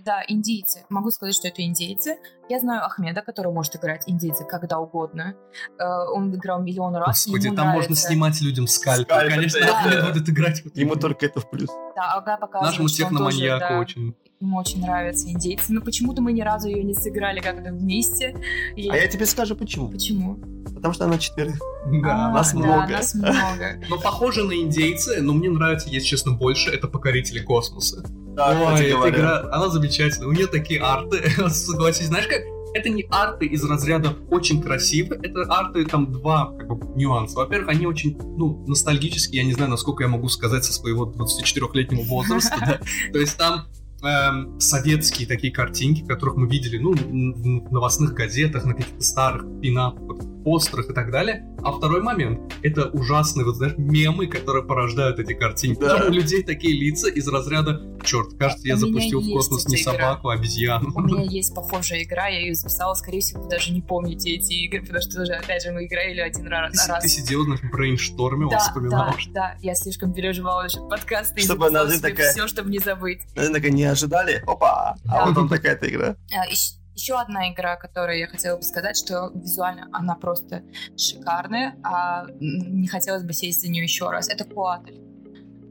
Да, 0.06 0.24
индейцы. 0.28 0.86
Могу 0.90 1.12
сказать, 1.12 1.36
что 1.36 1.50
это 1.50 1.62
индейцы. 1.64 2.16
Я 2.48 2.60
знаю 2.60 2.86
Ахмеда, 2.86 3.22
который 3.22 3.52
может 3.52 3.76
играть 3.76 4.04
индейца 4.08 4.46
когда 4.46 4.80
угодно. 4.80 5.36
Э, 5.78 5.84
Он 6.14 6.34
играл 6.34 6.62
миллион 6.62 6.96
раз. 6.96 7.26
Господи, 7.26 7.50
там 7.50 7.68
можно 7.68 7.80
нравится. 7.90 8.08
снимать 8.08 8.42
людям 8.42 8.68
скальпы. 8.68 9.04
Скальпы, 9.14 9.30
Конечно, 9.36 9.60
да. 9.60 9.80
Ахмед 9.80 10.06
будет 10.14 10.30
играть. 10.30 10.64
вот 10.64 10.78
Ему 10.78 10.96
только 10.96 11.26
это 11.26 11.42
в 11.42 11.50
плюс. 11.50 11.70
Да, 11.96 12.14
Ага 12.14 12.38
показывает, 12.38 12.72
Нашему 12.72 12.88
что 12.88 13.06
он 13.08 13.18
тоже, 13.18 13.38
техноманьяку 13.38 13.74
да, 13.74 13.80
очень. 13.80 14.16
Ему 14.40 14.58
очень 14.58 14.82
нравятся 14.82 15.30
индейцы. 15.30 15.74
Но 15.74 15.82
почему-то 15.82 16.22
мы 16.22 16.32
ни 16.32 16.42
разу 16.42 16.70
ее 16.70 16.84
не 16.84 16.94
сыграли 16.94 17.42
как-то 17.42 17.72
вместе. 17.72 18.36
И- 18.78 18.90
А 18.90 18.96
я 18.96 19.08
тебе 19.08 19.26
скажу 19.26 19.56
почему. 19.58 19.90
Почему? 19.90 20.40
Потому 20.82 20.94
что 20.94 21.06
она 21.06 21.18
четверых. 21.18 21.60
Да. 21.84 22.28
А, 22.28 22.32
нас 22.32 22.54
да, 22.54 22.60
много. 22.60 22.92
нас 22.92 23.16
много. 23.16 23.82
Но 23.90 24.00
похоже 24.00 24.44
на 24.44 24.54
индейцы, 24.54 25.20
но 25.20 25.34
мне 25.34 25.50
нравится, 25.50 25.90
если 25.90 26.06
честно, 26.06 26.34
больше. 26.34 26.70
Это 26.70 26.88
покорители 26.88 27.40
космоса. 27.40 28.04
Да, 28.36 28.50
Ой, 28.50 28.74
кстати 28.74 28.90
эта 28.90 28.98
говоря. 28.98 29.16
игра, 29.16 29.40
она 29.52 29.70
замечательная. 29.70 30.28
У 30.28 30.32
нее 30.32 30.46
такие 30.46 30.80
арты, 30.80 31.28
согласись, 31.50 32.06
знаешь 32.06 32.28
как? 32.28 32.42
Это 32.74 32.90
не 32.90 33.06
арты 33.10 33.48
из 33.48 33.64
разряда 33.66 34.16
очень 34.30 34.62
красивые, 34.62 35.20
это 35.24 35.42
арты, 35.52 35.86
там 35.86 36.12
два 36.12 36.54
как 36.58 36.68
бы, 36.68 36.96
нюанса. 36.96 37.36
Во-первых, 37.38 37.70
они 37.70 37.86
очень, 37.86 38.18
ну, 38.38 38.64
ностальгические, 38.68 39.42
я 39.42 39.48
не 39.48 39.54
знаю, 39.54 39.72
насколько 39.72 40.04
я 40.04 40.10
могу 40.10 40.30
сказать 40.30 40.64
со 40.64 40.72
своего 40.72 41.12
24-летнего 41.12 42.04
возраста. 42.04 42.80
То 43.12 43.20
есть 43.20 43.38
там 43.38 43.66
эм, 44.04 44.60
советские 44.60 45.28
такие 45.28 45.54
картинки, 45.54 46.06
которых 46.06 46.36
мы 46.36 46.48
видели, 46.50 46.78
ну, 46.78 46.94
в 46.94 47.72
новостных 47.72 48.14
газетах, 48.14 48.66
на 48.66 48.74
каких-то 48.74 49.02
старых 49.04 49.44
пинах, 49.62 49.96
постерах 50.44 50.90
и 50.90 50.94
так 50.94 51.12
далее. 51.12 51.46
А 51.64 51.72
второй 51.72 52.02
момент— 52.02 52.40
это 52.64 52.88
ужасные, 52.90 53.46
вот 53.46 53.58
знаешь, 53.58 53.76
мемы, 53.78 54.26
которые 54.26 54.64
порождают 54.66 55.20
эти 55.20 55.34
картинки. 55.34 55.80
Да. 55.80 56.00
Там 56.00 56.08
у 56.10 56.12
людей 56.12 56.42
такие 56.44 56.76
лица 56.76 57.10
из 57.10 57.28
разряда 57.28 57.80
«Черт, 58.04 58.34
кажется, 58.40 58.68
я 58.68 58.76
запустил 58.78 59.22
в 59.22 59.32
космос 59.32 59.68
не 59.68 59.80
игра. 59.80 59.92
собаку, 59.94 60.30
а 60.30 60.34
обезьяну». 60.34 60.90
У 60.96 61.02
меня 61.02 61.22
есть 61.22 61.54
похожая 61.54 62.02
игра, 62.02 62.28
я 62.28 62.40
ее 62.40 62.56
записала, 62.56 62.96
скорее 62.96 63.20
всего, 63.22 63.44
вы 63.44 63.50
даже 63.50 63.72
не 63.72 63.82
помните 63.82 64.32
эти 64.32 64.54
игры, 64.54 64.82
потому 64.82 65.02
что 65.02 65.22
уже, 65.22 65.34
опять 65.34 65.62
же, 65.62 65.72
мы 65.72 65.86
играли 65.86 66.20
один 66.20 66.48
раз. 66.48 66.72
Ты, 66.86 66.92
раз. 66.92 67.04
ты 67.04 67.08
сидел, 67.10 67.44
знаешь, 67.44 67.62
брейнштормил, 67.72 68.50
Да, 68.50 68.58
вспоминал. 68.58 69.12
да, 69.12 69.32
да, 69.34 69.56
я 69.62 69.76
слишком 69.76 70.12
переживала 70.12 70.64
насчет 70.64 70.90
подкаста 70.90 71.36
и 71.40 71.44
Чтобы 71.44 71.66
записала 71.66 71.86
она 71.86 71.96
себе 71.98 72.10
такая- 72.10 72.32
все, 72.32 72.48
чтобы 72.48 72.72
не 72.72 72.80
забыть. 72.80 73.20
Наверное, 73.36 73.60
такая, 73.62 73.72
не 73.72 73.84
ожидали. 73.92 74.44
Опа! 74.48 74.96
Да. 75.06 75.22
А 75.22 75.26
вот 75.26 75.36
там 75.36 75.50
такая-то 75.50 75.88
игра. 75.90 76.16
А, 76.34 76.48
ещ- 76.48 76.78
Еще 76.94 77.16
одна 77.20 77.50
игра, 77.52 77.78
которую 77.78 78.20
я 78.20 78.28
хотела 78.28 78.58
бы 78.58 78.64
сказать, 78.64 78.98
что 78.98 79.32
визуально 79.34 79.88
она 79.94 80.16
просто 80.16 80.62
шикарная, 80.98 81.76
а 81.84 82.26
не 82.40 82.88
хотелось 82.88 83.24
бы 83.24 83.34
сесть 83.34 83.62
за 83.62 83.70
нее 83.70 83.84
еще 83.84 84.10
раз. 84.10 84.28
Это 84.30 84.44
Куатль. 84.44 84.98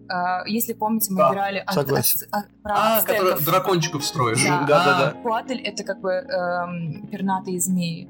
А, 0.09 0.43
Если 0.47 0.73
помните, 0.73 1.13
мы 1.13 1.19
Да, 1.19 1.31
играли 1.31 1.59
от- 1.59 1.75
согласен. 1.75 2.27
от- 2.33 2.45
от- 2.47 2.63
про 2.63 2.75
А, 2.75 2.97
ацтеков. 2.99 3.19
который 3.29 3.45
дракончиков 3.45 4.05
строишь. 4.05 4.43
Да. 4.45 4.65
Да-да-да. 4.67 5.11
Куатль 5.23 5.61
это 5.61 5.85
как 5.85 6.01
бы 6.01 6.11
эм, 6.11 7.07
пернатые 7.09 7.61
змеи. 7.61 8.09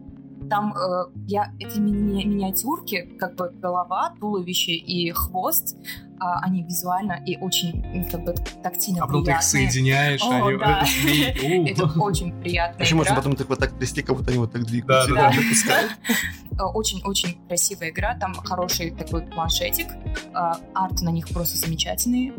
Там 0.51 0.75
э, 0.77 1.05
я 1.29 1.53
эти 1.61 1.79
мини- 1.79 2.25
миниатюрки, 2.25 3.09
как 3.19 3.37
бы 3.37 3.51
голова, 3.51 4.13
туловище 4.21 4.73
и 4.73 5.11
хвост, 5.13 5.77
а, 6.19 6.41
они 6.41 6.63
визуально 6.65 7.23
и 7.25 7.39
очень 7.39 8.07
как 8.11 8.25
бы 8.25 8.35
тактильно 8.63 9.05
А 9.05 9.07
потом 9.07 9.25
ты 9.25 9.31
их 9.31 9.39
приятные. 9.39 9.71
соединяешь, 9.71 10.23
О, 10.23 10.49
они... 10.49 10.59
да. 10.59 10.85
это. 11.71 11.83
Это 11.85 12.01
очень 12.01 12.33
приятная 12.43 12.85
Еще 12.85 12.95
можно 12.95 13.15
потом 13.15 13.33
их 13.33 13.49
вот 13.49 13.59
так 13.59 13.73
трясти, 13.79 14.03
как 14.03 14.17
будто 14.17 14.31
они 14.31 14.39
вот 14.39 14.53
так 14.53 14.65
двигаются. 14.67 15.15
Да, 15.15 15.31
да. 15.31 15.33
Запускают. 15.33 15.93
Э, 16.59 16.63
Очень-очень 16.65 17.39
красивая 17.49 17.89
игра, 17.91 18.17
там 18.19 18.35
хороший 18.35 18.91
такой 18.91 19.23
планшетик, 19.23 19.87
э, 19.89 20.53
арт 20.75 21.01
на 21.01 21.11
них 21.11 21.29
просто 21.29 21.57
замечательный, 21.57 22.33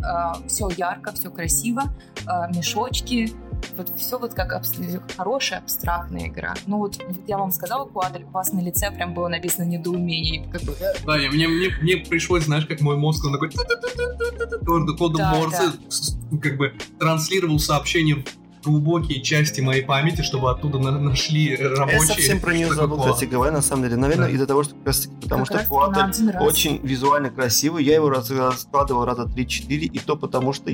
все 0.47 0.69
ярко, 0.77 1.11
все 1.13 1.31
красиво, 1.31 1.83
э, 2.27 2.55
мешочки, 2.55 3.31
вот 3.77 3.91
все 3.97 4.17
вот 4.19 4.33
как 4.33 4.53
абс- 4.53 4.73
хорошая 5.17 5.59
абстрактная 5.59 6.27
игра. 6.27 6.53
Ну 6.67 6.77
вот, 6.77 6.97
вот 7.07 7.17
я 7.27 7.37
вам 7.37 7.51
сказала, 7.51 7.85
Куадль, 7.85 8.23
у 8.23 8.29
вас 8.31 8.51
на 8.53 8.59
лице 8.61 8.91
прям 8.91 9.13
было 9.13 9.27
написано 9.27 9.63
недоумение, 9.65 10.47
как 10.51 10.61
бы, 10.63 10.75
Да, 11.05 11.17
я- 11.17 11.29
мне, 11.31 11.47
мне, 11.47 11.69
мне 11.81 11.97
пришлось, 11.97 12.43
знаешь, 12.45 12.65
как 12.65 12.81
мой 12.81 12.97
мозг, 12.97 13.23
он 13.25 13.33
такой... 13.33 13.49
Кодом 14.97 15.17
Да, 15.17 15.33
Морзе 15.35 15.71
как 16.41 16.57
бы 16.57 16.73
транслировал 16.99 17.59
сообщение 17.59 18.15
в 18.61 18.63
глубокие 18.63 19.21
части 19.21 19.59
моей 19.61 19.83
памяти, 19.83 20.21
чтобы 20.21 20.51
оттуда 20.51 20.77
на- 20.77 20.99
нашли 20.99 21.55
рабочие... 21.55 21.99
Я 22.01 22.05
совсем 22.05 22.39
про 22.39 22.53
нее 22.53 22.71
забыл, 22.73 22.97
такое. 22.97 23.13
кстати 23.13 23.29
говоря, 23.29 23.51
на 23.51 23.61
самом 23.61 23.83
деле. 23.83 23.95
Наверное, 23.95 24.27
Да. 24.27 24.33
из-за 24.35 24.45
того, 24.45 24.63
что 24.63 24.75
потому 24.75 25.45
как 25.45 25.61
что 25.61 25.67
Куатль 25.69 25.99
один 25.99 26.29
раз. 26.29 26.43
очень 26.43 26.79
визуально 26.83 27.31
красивый. 27.31 27.83
Я 27.83 27.95
его 27.95 28.09
раскладывал 28.11 29.05
раза 29.05 29.23
3-4, 29.23 29.67
и 29.85 29.99
то 29.99 30.15
потому, 30.15 30.53
что 30.53 30.69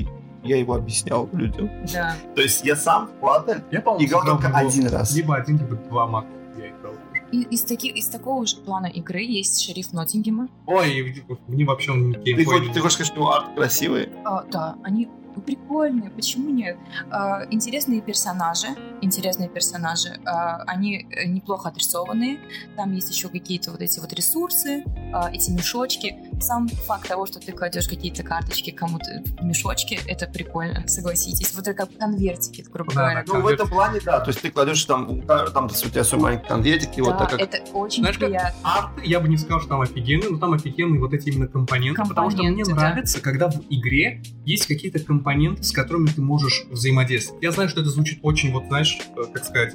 я 0.48 0.56
его 0.56 0.74
объяснял 0.74 1.28
людям. 1.32 1.70
Да. 1.92 2.16
То 2.34 2.42
есть 2.42 2.64
я 2.64 2.76
сам 2.76 3.06
в 3.06 3.10
Куатль 3.20 3.60
Я, 3.70 3.80
играл 3.80 4.24
только 4.24 4.48
один 4.48 4.88
раз. 4.88 5.14
Либо 5.14 5.36
один, 5.36 5.58
либо 5.58 5.76
два 5.76 6.06
мака 6.06 6.28
я 6.58 6.68
играл. 6.70 6.94
И 7.30 7.42
из, 7.42 7.62
таких, 7.62 7.94
из 7.94 8.06
такого 8.08 8.46
же 8.46 8.56
плана 8.56 8.86
игры 8.86 9.20
есть 9.20 9.60
шериф 9.60 9.92
Ноттингема. 9.92 10.48
Ой, 10.66 11.22
мне 11.46 11.64
вообще 11.66 11.92
он 11.92 12.14
Ты, 12.14 12.32
не- 12.32 12.44
ты 12.72 12.80
хочешь 12.80 12.94
сказать, 12.94 13.12
что 13.12 13.30
арт 13.30 13.54
красивый? 13.54 14.08
А, 14.24 14.44
да, 14.44 14.76
они 14.82 15.08
прикольные, 15.40 16.10
почему 16.10 16.50
нет? 16.50 16.76
А, 17.10 17.44
интересные 17.50 18.00
персонажи, 18.00 18.68
интересные 19.00 19.48
персонажи, 19.48 20.18
а, 20.24 20.62
они 20.66 21.06
э, 21.10 21.26
неплохо 21.26 21.68
отрисованные, 21.68 22.38
там 22.76 22.92
есть 22.94 23.10
еще 23.10 23.28
какие-то 23.28 23.70
вот 23.70 23.80
эти 23.80 24.00
вот 24.00 24.12
ресурсы, 24.12 24.84
а, 25.12 25.30
эти 25.32 25.50
мешочки. 25.50 26.16
Сам 26.40 26.68
факт 26.68 27.08
того, 27.08 27.26
что 27.26 27.40
ты 27.40 27.52
кладешь 27.52 27.88
какие-то 27.88 28.22
карточки 28.22 28.70
кому-то 28.70 29.22
в 29.40 29.44
мешочки, 29.44 29.98
это 30.06 30.26
прикольно, 30.26 30.86
согласитесь. 30.88 31.52
Вот 31.54 31.66
это 31.66 31.74
как 31.74 31.96
конвертики, 31.96 32.64
грубо 32.72 32.92
Да, 32.94 33.00
говоря. 33.00 33.24
да. 33.26 33.32
Ну, 33.34 33.40
в 33.42 33.46
этом 33.46 33.68
плане, 33.68 34.00
да. 34.04 34.20
То 34.20 34.28
есть 34.28 34.40
ты 34.40 34.50
кладешь 34.50 34.84
там, 34.84 35.22
там 35.22 35.66
у 35.66 35.68
тебя 35.68 36.04
свой 36.04 36.20
маленький 36.20 36.48
конвертик, 36.48 36.96
и 36.96 37.00
вот 37.00 37.12
Да, 37.12 37.18
так 37.18 37.30
как... 37.30 37.40
это 37.40 37.58
очень 37.72 38.02
Знаешь, 38.02 38.18
как 38.18 38.28
приятно. 38.28 38.58
арты, 38.62 39.02
я 39.04 39.20
бы 39.20 39.28
не 39.28 39.36
сказал, 39.36 39.60
что 39.60 39.68
там 39.70 39.80
офигенные, 39.80 40.30
но 40.30 40.38
там 40.38 40.52
офигенные 40.54 41.00
вот 41.00 41.12
эти 41.12 41.28
именно 41.30 41.46
компоненты, 41.46 42.02
потому 42.08 42.30
что 42.30 42.38
мне 42.42 42.48
Компоненты, 42.48 42.74
да. 42.74 42.88
нравится, 42.90 43.20
когда 43.20 43.48
в 43.50 43.60
игре 43.70 44.22
есть 44.44 44.66
какие-то 44.66 44.98
компоненты, 45.00 45.27
с 45.60 45.72
которыми 45.72 46.06
ты 46.06 46.20
можешь 46.20 46.64
взаимодействовать. 46.70 47.42
Я 47.42 47.52
знаю, 47.52 47.68
что 47.68 47.80
это 47.80 47.90
звучит 47.90 48.20
очень, 48.22 48.52
вот 48.52 48.66
знаешь, 48.68 48.98
э, 49.16 49.22
как 49.32 49.44
сказать, 49.44 49.74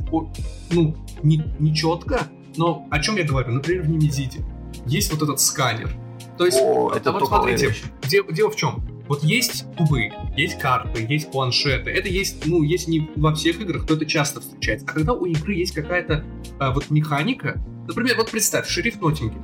ну, 0.71 0.95
не, 1.21 1.43
не 1.59 1.75
четко, 1.75 2.27
но 2.57 2.87
о 2.89 2.99
чем 2.99 3.15
я 3.17 3.23
говорю? 3.23 3.51
Например, 3.51 3.83
в 3.83 3.89
Немезиде 3.89 4.45
есть 4.85 5.11
вот 5.11 5.21
этот 5.21 5.39
сканер. 5.39 5.91
То 6.37 6.45
есть, 6.45 6.59
О, 6.61 6.91
а 6.93 6.97
это 6.97 7.11
вот 7.11 7.19
топовая 7.19 7.57
смотрите, 7.57 7.67
вещь. 7.67 7.83
де- 8.09 8.33
дело 8.33 8.49
в 8.49 8.55
чем? 8.55 8.83
Вот 9.07 9.23
есть 9.23 9.65
кубы, 9.77 10.11
есть 10.35 10.57
карты, 10.57 11.05
есть 11.07 11.29
планшеты. 11.29 11.91
Это 11.91 12.07
есть, 12.07 12.45
ну, 12.45 12.63
если 12.63 12.91
не 12.91 13.09
во 13.15 13.35
всех 13.35 13.59
играх, 13.59 13.85
то 13.85 13.95
это 13.95 14.05
часто 14.05 14.39
встречается. 14.39 14.87
А 14.89 14.93
когда 14.93 15.13
у 15.13 15.25
игры 15.25 15.53
есть 15.53 15.73
какая-то 15.73 16.23
а, 16.59 16.71
вот 16.71 16.89
механика, 16.89 17.61
например, 17.87 18.15
вот 18.17 18.31
представь, 18.31 18.67
шериф 18.67 19.01
Ноттингем. 19.01 19.41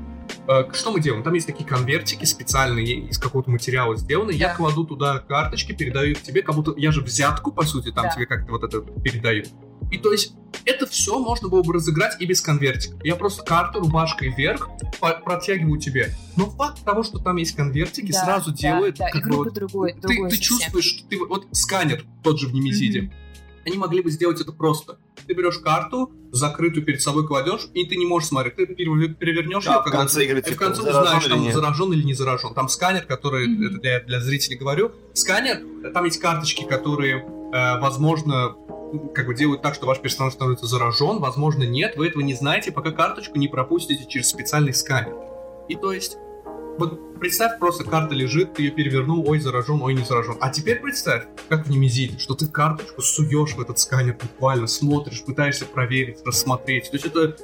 Э, 0.49 0.63
Что 0.73 0.91
мы 0.91 0.99
делаем? 0.99 1.21
Там 1.21 1.33
есть 1.35 1.45
такие 1.45 1.67
конвертики 1.67 2.25
специальные 2.25 3.07
из 3.09 3.19
какого-то 3.19 3.51
материала 3.51 3.95
сделаны. 3.95 4.31
Я 4.31 4.47
Да. 4.47 4.55
кладу 4.55 4.83
туда 4.83 5.19
карточки, 5.19 5.73
передаю 5.73 6.12
их 6.13 6.23
тебе, 6.23 6.41
как 6.41 6.55
будто 6.55 6.73
я 6.75 6.91
же 6.91 7.01
взятку, 7.01 7.51
по 7.51 7.63
сути, 7.63 7.91
там 7.91 8.05
Да. 8.05 8.09
тебе 8.09 8.25
как-то 8.25 8.51
вот 8.51 8.63
это 8.63 8.81
передаю. 8.81 9.45
И 9.91 9.97
то 9.99 10.12
есть 10.12 10.33
это 10.65 10.88
все 10.88 11.19
можно 11.19 11.49
было 11.49 11.62
бы 11.62 11.73
разыграть 11.73 12.19
и 12.19 12.25
без 12.25 12.41
конвертика. 12.41 12.95
Я 13.03 13.15
просто 13.15 13.43
карту 13.43 13.79
рубашкой 13.79 14.33
вверх 14.35 14.69
протягиваю 15.23 15.79
тебе. 15.79 16.15
Но 16.35 16.47
факт 16.49 16.83
того, 16.83 17.03
что 17.03 17.19
там 17.19 17.38
есть 17.38 17.55
конвертики, 17.55 18.12
Да, 18.12 18.23
сразу 18.25 18.51
да, 18.51 18.57
делает 18.57 18.95
да, 18.97 19.09
как 19.09 19.29
бы 19.29 19.38
вот 19.38 19.47
по-другой, 19.49 19.93
ты, 19.93 20.01
другой 20.01 20.29
ты 20.31 20.38
чувствуешь, 20.38 20.85
что 20.85 21.07
ты 21.07 21.17
вот 21.19 21.47
сканер 21.51 22.03
тот 22.23 22.39
же 22.39 22.47
в 22.47 22.53
Немезиде. 22.53 23.01
Мгм. 23.03 23.13
Они 23.65 23.78
могли 23.78 24.02
бы 24.02 24.10
сделать 24.12 24.39
это 24.41 24.52
просто. 24.52 24.98
Ты 25.28 25.34
берешь 25.34 25.60
карту, 25.60 26.12
закрытую 26.32 26.84
перед 26.86 27.02
собой 27.02 27.28
кладешь, 27.28 27.67
и 27.74 27.86
ты 27.86 27.95
не 27.98 28.06
можешь 28.06 28.30
смотреть. 28.30 28.56
Ты 28.56 28.65
перевер- 28.67 29.13
перевернешь 29.15 29.65
Да, 29.65 29.74
ее, 29.76 29.80
в 29.80 29.84
когда 29.84 29.98
конце 30.00 30.26
игры 30.26 30.41
ты 30.41 30.50
ты 30.52 30.56
в 30.56 30.60
конце 30.60 30.82
заражен 30.82 31.02
узнаешь, 31.04 31.24
или 31.26 31.30
там 31.34 31.41
нет. 31.43 31.54
заражен 31.56 31.93
или 31.93 32.04
не 32.04 32.13
заражен. 32.13 32.54
Там 32.54 32.69
сканер, 32.69 33.06
который, 33.06 33.48
Мгм. 33.48 33.67
это 33.67 33.78
для, 33.80 34.00
для 34.02 34.19
зрителей 34.22 34.58
говорю, 34.58 34.91
сканер, 35.13 35.62
там 35.93 36.06
есть 36.06 36.19
карточки, 36.19 36.63
которые, 36.65 37.17
э, 37.54 37.80
возможно, 37.80 38.56
как 39.13 39.28
бы 39.28 39.36
делают 39.36 39.62
так, 39.62 39.76
что 39.76 39.86
ваш 39.86 40.00
персонаж 40.00 40.34
становится 40.34 40.65
заражен, 40.65 41.19
возможно, 41.19 41.63
нет, 41.63 41.95
вы 41.95 42.08
этого 42.08 42.24
не 42.24 42.34
знаете, 42.34 42.72
пока 42.72 42.91
карточку 42.91 43.38
не 43.38 43.48
пропустите 43.48 44.08
через 44.08 44.30
специальный 44.30 44.74
сканер. 44.74 45.13
И 45.67 45.76
то 45.76 45.91
есть, 45.93 46.17
вот 46.79 47.19
представь, 47.19 47.59
просто 47.59 47.83
карта 47.83 48.15
лежит, 48.15 48.53
ты 48.53 48.63
ее 48.63 48.71
перевернул, 48.71 49.27
ой, 49.29 49.39
заражен, 49.39 49.81
ой, 49.81 49.93
не 49.93 50.03
заражен. 50.03 50.37
А 50.39 50.49
теперь 50.49 50.79
представь, 50.79 51.25
как 51.49 51.67
в 51.67 51.69
Немезиде, 51.69 52.17
что 52.17 52.33
ты 52.33 52.47
карточку 52.47 53.01
суешь 53.01 53.53
в 53.53 53.61
этот 53.61 53.77
сканер 53.79 54.17
буквально, 54.19 54.67
смотришь, 54.67 55.23
пытаешься 55.23 55.65
проверить, 55.65 56.19
рассмотреть. 56.25 56.89
То 56.89 56.95
есть 56.97 57.05
это 57.05 57.35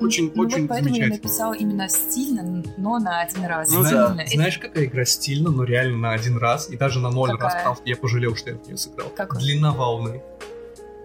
очень, 0.00 0.32
ну, 0.34 0.42
очень 0.42 0.62
вот 0.62 0.68
поэтому 0.68 0.94
я 0.94 1.08
написала 1.08 1.54
именно 1.54 1.88
стильно, 1.88 2.64
но 2.76 2.98
на 2.98 3.20
один 3.20 3.44
раз. 3.44 3.70
Ну 3.70 3.82
да. 3.82 4.16
Знаешь, 4.26 4.58
какая 4.58 4.86
игра 4.86 5.04
стильно, 5.04 5.50
но 5.50 5.64
реально 5.64 5.98
на 5.98 6.12
один 6.12 6.36
раз, 6.36 6.70
и 6.70 6.76
даже 6.76 6.98
на 6.98 7.10
ноль 7.10 7.30
раз, 7.30 7.38
Какая? 7.38 7.58
потому 7.58 7.76
что 7.76 7.84
я 7.84 7.96
пожалел, 7.96 8.34
что 8.34 8.50
я 8.50 8.56
в 8.56 8.66
нее 8.66 8.76
сыграл. 8.76 9.08
Какой? 9.16 9.40
Длина 9.40 9.72
волны. 9.72 10.22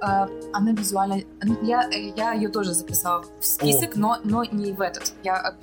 А, 0.05 0.27
она 0.51 0.73
визуально... 0.73 1.21
Я, 1.61 1.87
я 1.89 2.33
ее 2.33 2.49
тоже 2.49 2.73
записала 2.73 3.23
в 3.39 3.45
список, 3.45 3.95
но, 3.95 4.17
но 4.25 4.43
не 4.43 4.73
в 4.73 4.81
этот. 4.81 5.13
Я, 5.23 5.55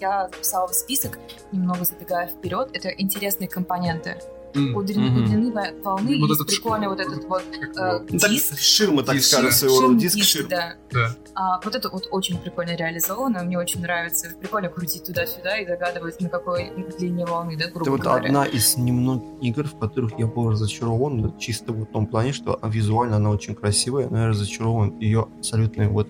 я 0.00 0.28
записала 0.32 0.66
в 0.66 0.74
список, 0.74 1.18
немного 1.52 1.84
забегая 1.84 2.26
вперед. 2.26 2.70
Это 2.72 2.88
интересные 2.88 3.48
компоненты. 3.48 4.16
М, 4.54 4.76
У 4.76 4.82
длины, 4.82 5.74
волны 5.82 6.18
Вот 6.20 6.30
есть 6.30 6.46
прикольный 6.46 6.88
вот 6.88 7.00
этот 7.00 7.24
вот 7.24 7.42
э? 7.76 7.98
Ну, 8.08 8.18
так, 8.18 8.30
диск. 8.30 8.56
ширма, 8.58 9.02
так 9.02 9.16
Диск, 9.16 9.30
своего 9.52 9.80
рода. 9.80 9.86
Ширм 9.88 9.98
Диск 9.98 10.16
диск, 10.16 10.28
ширма. 10.28 10.48
да. 10.50 10.74
Да. 10.92 11.16
А, 11.34 11.60
вот 11.64 11.74
это 11.74 11.88
вот 11.90 12.06
очень 12.12 12.38
прикольно 12.38 12.76
реализовано, 12.76 13.42
мне 13.42 13.58
очень 13.58 13.80
нравится. 13.80 14.28
Прикольно 14.40 14.68
крутить 14.68 15.04
туда-сюда 15.04 15.58
и 15.58 15.66
догадываться, 15.66 16.22
на 16.22 16.28
какой 16.28 16.70
длине 16.98 17.26
волны, 17.26 17.56
да, 17.56 17.66
грубо 17.66 17.82
Это 17.82 17.90
вот 17.90 18.00
говоря. 18.00 18.26
одна 18.26 18.44
из 18.46 18.76
немногих 18.76 19.24
игр, 19.42 19.64
в 19.66 19.76
которых 19.78 20.18
я 20.18 20.26
был 20.28 20.50
разочарован, 20.50 21.36
чисто 21.38 21.72
в 21.72 21.84
том 21.86 22.06
плане, 22.06 22.32
что 22.32 22.58
визуально 22.62 23.16
она 23.16 23.30
очень 23.30 23.54
красивая, 23.56 24.08
но 24.08 24.18
я 24.18 24.28
разочарован 24.28 24.98
ее 25.00 25.26
абсолютной 25.38 25.88
вот 25.88 26.06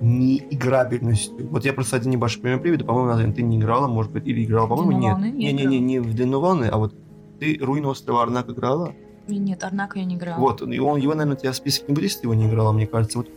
неиграбельностью. 0.00 1.48
Вот 1.48 1.64
я 1.64 1.72
просто 1.72 1.96
один 1.96 2.10
небольшой 2.12 2.42
пример 2.42 2.60
приведу. 2.60 2.84
По-моему, 2.84 3.32
ты 3.32 3.42
не 3.42 3.58
играла, 3.58 3.86
может 3.88 4.12
быть, 4.12 4.26
или 4.26 4.44
играла, 4.44 4.66
по-моему, 4.66 4.98
нет. 4.98 5.12
волны 5.12 5.30
не 5.30 5.52
Не-не-не, 5.52 5.78
не 5.80 5.98
в 6.00 6.14
длину 6.14 6.40
волны, 6.40 6.66
а 6.66 6.78
вот 6.78 6.94
ты 7.38 7.58
Руин 7.60 7.86
острова 7.86 8.22
Арнак 8.22 8.48
играла? 8.50 8.94
Нет, 9.28 9.62
Арнака 9.62 9.98
я 9.98 10.04
не 10.04 10.16
играла. 10.16 10.38
Вот, 10.38 10.62
и 10.62 10.78
он, 10.78 10.98
его, 10.98 11.14
наверное, 11.14 11.36
у 11.36 11.40
тебя 11.40 11.52
в 11.52 11.56
список 11.56 11.88
не 11.88 11.94
будет, 11.94 12.04
если 12.04 12.20
ты 12.20 12.26
его 12.26 12.34
не 12.34 12.46
играла, 12.46 12.72
мне 12.72 12.86
кажется. 12.86 13.18
Вот 13.18 13.28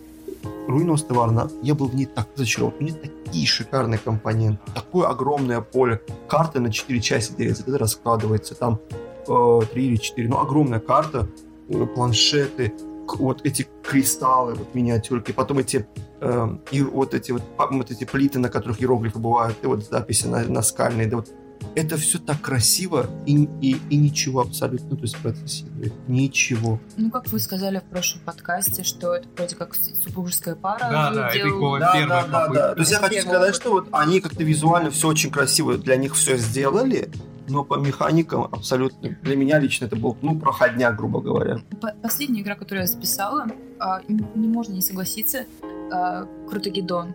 Руин 0.68 0.90
острова 0.90 1.26
Арнак, 1.26 1.52
я 1.62 1.76
был 1.76 1.88
в 1.88 1.96
ней 1.96 2.06
так 2.06 2.28
разочарован. 2.36 2.76
У 2.80 2.84
нее 2.84 2.94
такие 2.94 3.46
шикарные 3.46 4.00
компоненты, 4.00 4.60
такое 4.74 5.08
огромное 5.08 5.62
поле. 5.62 6.02
Карта 6.28 6.60
на 6.60 6.72
4 6.72 7.00
части 7.02 7.34
делится, 7.34 7.64
это 7.64 7.78
раскладывается, 7.78 8.56
там 8.56 8.80
э, 9.28 9.60
3 9.74 9.86
или 9.86 9.96
4, 9.98 10.30
ну, 10.30 10.40
огромная 10.40 10.80
карта, 10.80 11.28
э, 11.68 11.86
планшеты, 11.86 12.74
вот 13.20 13.42
эти 13.46 13.68
кристаллы, 13.84 14.54
вот 14.54 14.74
миниатюрки, 14.74 15.34
потом 15.34 15.60
эти 15.60 15.86
э, 16.22 16.58
и 16.72 16.82
вот 16.82 17.14
эти 17.14 17.34
вот, 17.34 17.44
а, 17.58 17.68
вот 17.68 17.92
эти 17.92 18.06
плиты, 18.06 18.40
на 18.40 18.50
которых 18.50 18.82
иероглифы 18.82 19.20
бывают, 19.20 19.58
и 19.62 19.68
вот 19.68 19.84
записи 19.84 20.28
на, 20.28 20.44
на 20.46 20.62
скальные, 20.62 21.08
да 21.08 21.18
вот 21.18 21.30
это 21.76 21.98
все 21.98 22.20
так 22.20 22.42
красиво 22.42 23.10
и, 23.26 23.48
и, 23.62 23.78
и 23.90 23.96
ничего 23.96 24.42
абсолютно, 24.42 24.96
то 24.96 25.04
есть 25.04 25.16
игры. 25.64 25.92
Ничего. 26.08 26.80
Ну, 26.98 27.10
как 27.12 27.28
вы 27.28 27.40
сказали 27.40 27.80
в 27.80 27.84
прошлом 27.84 28.22
подкасте, 28.24 28.84
что 28.84 29.16
это 29.16 29.28
вроде 29.36 29.56
как 29.56 29.76
супружеская 29.76 30.56
пара. 30.56 30.80
Да, 30.80 31.12
да, 31.14 31.30
это 31.30 31.48
их 31.48 31.56
была 31.56 31.80
первая 31.94 32.24
попытка. 32.24 32.74
То 32.74 32.80
есть 32.80 32.92
я 32.92 32.98
хочу 32.98 33.22
сказать, 33.22 33.56
что 33.56 33.72
вот 33.72 33.88
они 33.92 34.20
как-то 34.22 34.44
визуально 34.44 34.92
все 34.92 35.08
очень 35.08 35.32
красиво 35.32 35.78
для 35.78 35.96
них 35.96 36.16
все 36.16 36.38
сделали, 36.38 37.10
но 37.48 37.64
по 37.64 37.76
механикам 37.76 38.44
абсолютно 38.52 39.10
для 39.22 39.36
меня 39.36 39.60
лично 39.60 39.86
это 39.86 39.96
был 39.96 40.18
ну 40.22 40.40
проходняк, 40.40 40.96
грубо 40.96 41.22
говоря. 41.22 41.60
По- 41.82 41.94
Последняя 42.02 42.42
игра, 42.42 42.56
которую 42.56 42.82
я 42.82 42.88
записала, 42.88 43.48
а, 43.80 44.02
не 44.08 44.48
можно 44.48 44.74
не 44.74 44.82
согласиться, 44.82 45.46
а, 45.92 46.26
Крутогедон. 46.50 47.14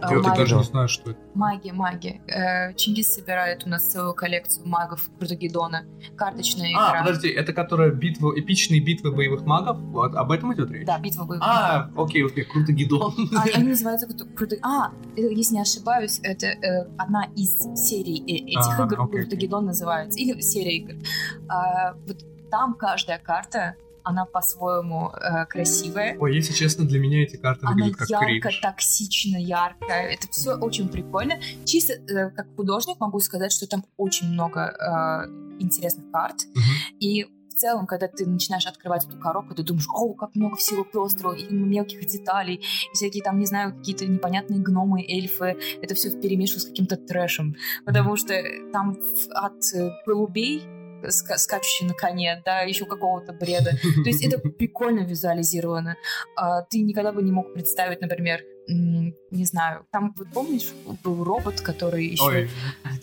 А, 0.00 0.10
Я 0.10 0.16
вот 0.18 0.26
маги- 0.26 0.36
даже 0.38 0.56
не 0.56 0.62
знаю, 0.64 0.88
что 0.88 1.10
это. 1.10 1.20
Маги, 1.34 1.70
маги. 1.70 2.20
Э, 2.28 2.72
Чингис 2.74 3.12
собирает 3.14 3.64
у 3.66 3.68
нас 3.68 3.84
целую 3.90 4.14
коллекцию 4.14 4.66
магов 4.68 5.08
Крутогедона. 5.18 5.84
Карточная 6.16 6.68
А, 6.76 6.90
игра. 6.90 7.00
подожди, 7.04 7.28
это 7.28 7.52
которая 7.52 7.90
битва, 7.90 8.32
эпичные 8.38 8.80
битвы 8.80 9.12
боевых 9.12 9.42
магов? 9.44 9.78
Вот, 9.78 10.14
об 10.14 10.30
этом 10.30 10.54
идет 10.54 10.70
речь? 10.70 10.86
Да, 10.86 10.98
битва 10.98 11.24
боевых 11.24 11.46
А, 11.46 11.90
окей, 11.96 12.24
окей, 12.24 12.44
круто, 12.44 12.72
Гидон. 12.72 13.14
А, 13.36 13.44
Они 13.54 13.68
называются 13.68 14.06
Круто... 14.36 14.56
А, 14.62 14.92
э, 15.16 15.22
если 15.32 15.54
не 15.54 15.62
ошибаюсь, 15.62 16.20
это 16.22 16.46
э, 16.46 16.88
одна 16.96 17.24
из 17.34 17.56
серий 17.76 18.22
этих 18.26 18.78
А, 18.78 18.84
игр, 18.84 19.00
окей. 19.02 19.20
Крутогедон 19.22 19.66
называется, 19.66 20.18
или 20.18 20.40
серия 20.40 20.76
игр. 20.76 20.94
А, 21.48 21.94
вот 22.06 22.18
там 22.50 22.74
каждая 22.74 23.18
карта, 23.18 23.74
она 24.08 24.24
по-своему 24.24 25.10
э, 25.10 25.44
красивая, 25.46 26.16
Ой, 26.18 26.34
если 26.34 26.54
честно, 26.54 26.86
для 26.86 26.98
меня 26.98 27.22
эти 27.22 27.36
карты 27.36 27.66
она 27.66 27.74
выглядят 27.74 27.98
как 27.98 28.08
ярко, 28.08 28.48
кринж. 28.48 28.60
токсично, 28.60 29.36
яркая. 29.36 30.08
Это 30.08 30.28
все 30.30 30.54
очень 30.54 30.88
прикольно. 30.88 31.38
Чисто 31.64 31.92
э, 31.92 32.30
как 32.30 32.46
художник 32.56 32.98
могу 33.00 33.20
сказать, 33.20 33.52
что 33.52 33.66
там 33.66 33.84
очень 33.96 34.28
много 34.28 34.60
э, 34.60 35.62
интересных 35.62 36.10
карт. 36.10 36.36
Мгм. 36.54 36.62
И 37.00 37.24
в 37.24 37.54
целом, 37.54 37.86
когда 37.86 38.08
ты 38.08 38.24
начинаешь 38.24 38.66
открывать 38.66 39.04
эту 39.04 39.18
коробку, 39.18 39.54
ты 39.54 39.62
думаешь, 39.62 39.86
о, 39.92 40.14
как 40.14 40.34
много 40.34 40.56
всего 40.56 40.84
пестрого, 40.84 41.34
и 41.34 41.52
мелких 41.52 42.06
деталей, 42.06 42.54
и 42.54 42.94
всякие 42.94 43.22
там, 43.22 43.38
не 43.38 43.46
знаю, 43.46 43.76
какие-то 43.76 44.06
непонятные 44.06 44.60
гномы, 44.60 45.04
эльфы. 45.04 45.58
Это 45.82 45.94
все 45.94 46.08
вперемешку 46.08 46.60
с 46.60 46.64
каким-то 46.64 46.96
трэшем. 46.96 47.56
Потому 47.84 48.16
что 48.16 48.34
там 48.72 48.96
от 49.34 49.74
э, 49.74 49.90
голубей 50.06 50.62
скачущий 51.08 51.86
на 51.86 51.94
коне, 51.94 52.42
да, 52.44 52.60
еще 52.60 52.86
какого-то 52.86 53.32
бреда. 53.32 53.72
То 54.04 54.08
есть 54.08 54.24
это 54.24 54.38
прикольно 54.58 55.00
визуализировано. 55.00 55.96
А, 56.36 56.62
ты 56.62 56.80
никогда 56.80 57.12
бы 57.12 57.22
не 57.22 57.32
мог 57.32 57.52
представить, 57.52 58.00
например, 58.00 58.42
не 59.30 59.44
знаю, 59.44 59.84
там, 59.90 60.14
вот 60.16 60.28
помнишь, 60.32 60.68
был 61.04 61.22
робот, 61.24 61.60
который 61.60 62.06
еще... 62.06 62.22
Ой, 62.24 62.50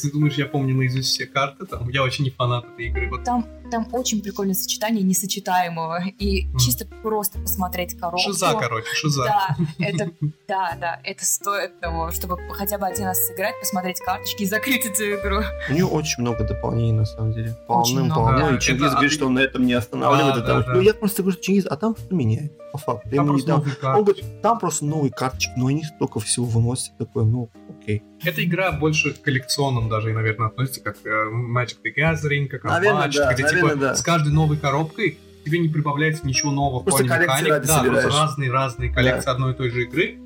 ты 0.02 0.12
думаешь, 0.12 0.36
я 0.36 0.46
помню 0.46 0.76
наизусть 0.76 1.10
все 1.10 1.26
карты? 1.28 1.66
Там, 1.66 1.88
я 1.90 2.04
очень 2.04 2.24
не 2.24 2.32
фанат 2.32 2.66
этой 2.66 2.88
игры. 2.88 3.10
Вот 3.10 3.24
Там, 3.24 3.46
там 3.72 3.88
очень 3.92 4.22
прикольное 4.22 4.56
сочетание 4.56 5.04
несочетаемого. 5.04 6.04
И 6.20 6.48
Мгм. 6.48 6.58
чисто 6.60 6.86
просто 7.04 7.40
посмотреть 7.40 8.00
коробку. 8.00 8.22
шиза, 8.32 8.54
короче, 8.60 8.88
шиза. 8.94 9.24
Да, 9.26 9.56
это, 9.80 10.12
да, 10.48 10.78
да, 10.80 11.00
это 11.04 11.26
стоит 11.26 11.80
того, 11.80 12.12
чтобы 12.12 12.38
хотя 12.54 12.78
бы 12.78 12.86
один 12.88 13.06
раз 13.06 13.20
сыграть, 13.28 13.60
посмотреть 13.60 14.00
карточки 14.00 14.44
и 14.44 14.46
закрыть 14.46 14.86
эту 14.86 15.04
игру. 15.16 15.42
У 15.70 15.74
нее 15.74 15.86
очень 15.86 16.22
много 16.22 16.44
дополнений, 16.48 16.92
на 16.94 17.06
самом 17.06 17.34
деле. 17.34 17.56
Очень 17.68 17.96
Полным, 17.96 18.06
много. 18.06 18.22
полно. 18.32 18.50
Да, 18.52 18.56
И 18.56 18.60
Чингис 18.60 18.84
это- 18.86 18.92
говорит, 18.94 19.12
что 19.12 19.26
он 19.28 19.34
на 19.36 19.40
этом 19.40 19.66
не 19.66 19.74
останавливает. 19.74 20.36
Да, 20.36 20.42
а 20.42 20.46
там- 20.46 20.60
да, 20.62 20.68
да. 20.68 20.74
Ну, 20.74 20.82
я 20.82 20.94
просто 20.94 21.22
говорю, 21.24 21.34
что 21.38 21.44
Чингис, 21.46 21.66
а 21.70 21.76
там 21.78 21.96
что 21.96 22.16
меняет? 22.16 22.52
По 22.72 22.78
факту. 22.78 23.10
Там 23.10 23.28
просто 23.28 23.48
дам. 23.48 23.58
новые 23.60 23.96
Он 23.98 24.04
говорит, 24.04 24.42
там 24.42 24.60
просто 24.60 24.86
новые 24.86 25.12
карточки, 25.12 25.52
но 25.56 25.68
они 25.68 25.84
столько 25.84 26.15
всего 26.20 26.46
выносят. 26.46 26.98
Такое, 26.98 27.24
ну, 27.24 27.50
окей. 27.70 28.04
Эта 28.24 28.44
игра 28.44 28.72
больше 28.72 29.14
к 29.14 29.22
коллекционным 29.22 29.90
даже, 29.90 30.14
наверное, 30.14 30.48
относится, 30.48 30.82
как 30.82 30.98
э, 31.04 31.10
Magic 31.10 31.78
the 31.86 31.94
Gathering, 31.96 32.48
как 32.48 32.64
Наверное, 32.64 33.08
Unmatched, 33.08 33.18
да, 33.18 33.34
где 33.34 33.44
наверное, 33.44 33.70
типа 33.72 33.82
да. 33.82 33.96
с 33.96 34.02
каждой 34.02 34.34
новой 34.34 34.58
коробкой 34.58 35.18
тебе 35.46 35.60
не 35.60 35.70
прибавляется 35.70 36.26
ничего 36.26 36.52
нового 36.52 36.82
в 36.82 36.84
Просто 36.84 37.06
плане 37.06 37.26
коллекции 37.26 37.46
механик. 37.46 37.52
ради 37.52 37.68
Да, 37.68 38.02
просто 38.02 38.10
разные-разные 38.10 38.94
коллекции 38.94 39.30
одной 39.30 39.54
и 39.54 39.56
той 39.56 39.70
же 39.70 39.84
игры. 39.84 40.18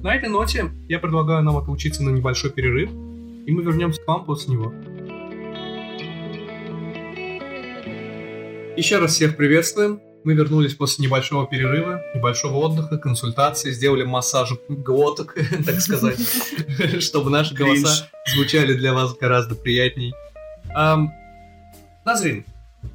На 0.00 0.14
этой 0.14 0.28
ноте 0.28 0.70
я 0.88 0.98
предлагаю 0.98 1.42
нам 1.42 1.56
отлучиться 1.56 2.02
на 2.02 2.10
небольшой 2.10 2.50
перерыв, 2.50 2.90
и 2.90 3.52
мы 3.52 3.62
вернемся 3.62 4.02
к 4.02 4.06
вам 4.08 4.24
после 4.24 4.54
него. 4.54 4.72
Еще 8.76 8.98
раз 8.98 9.12
всех 9.12 9.36
приветствуем. 9.36 10.00
Мы 10.24 10.32
вернулись 10.32 10.74
после 10.74 11.04
небольшого 11.04 11.46
перерыва, 11.46 12.02
небольшого 12.14 12.56
отдыха, 12.56 12.96
консультации, 12.96 13.72
сделали 13.72 14.04
массаж 14.04 14.54
глоток, 14.68 15.34
так 15.66 15.80
сказать, 15.80 16.18
чтобы 17.00 17.30
наши 17.30 17.54
голоса 17.54 18.08
звучали 18.34 18.72
для 18.72 18.94
вас 18.94 19.14
гораздо 19.14 19.54
приятней. 19.54 20.14
Назрин, 22.04 22.44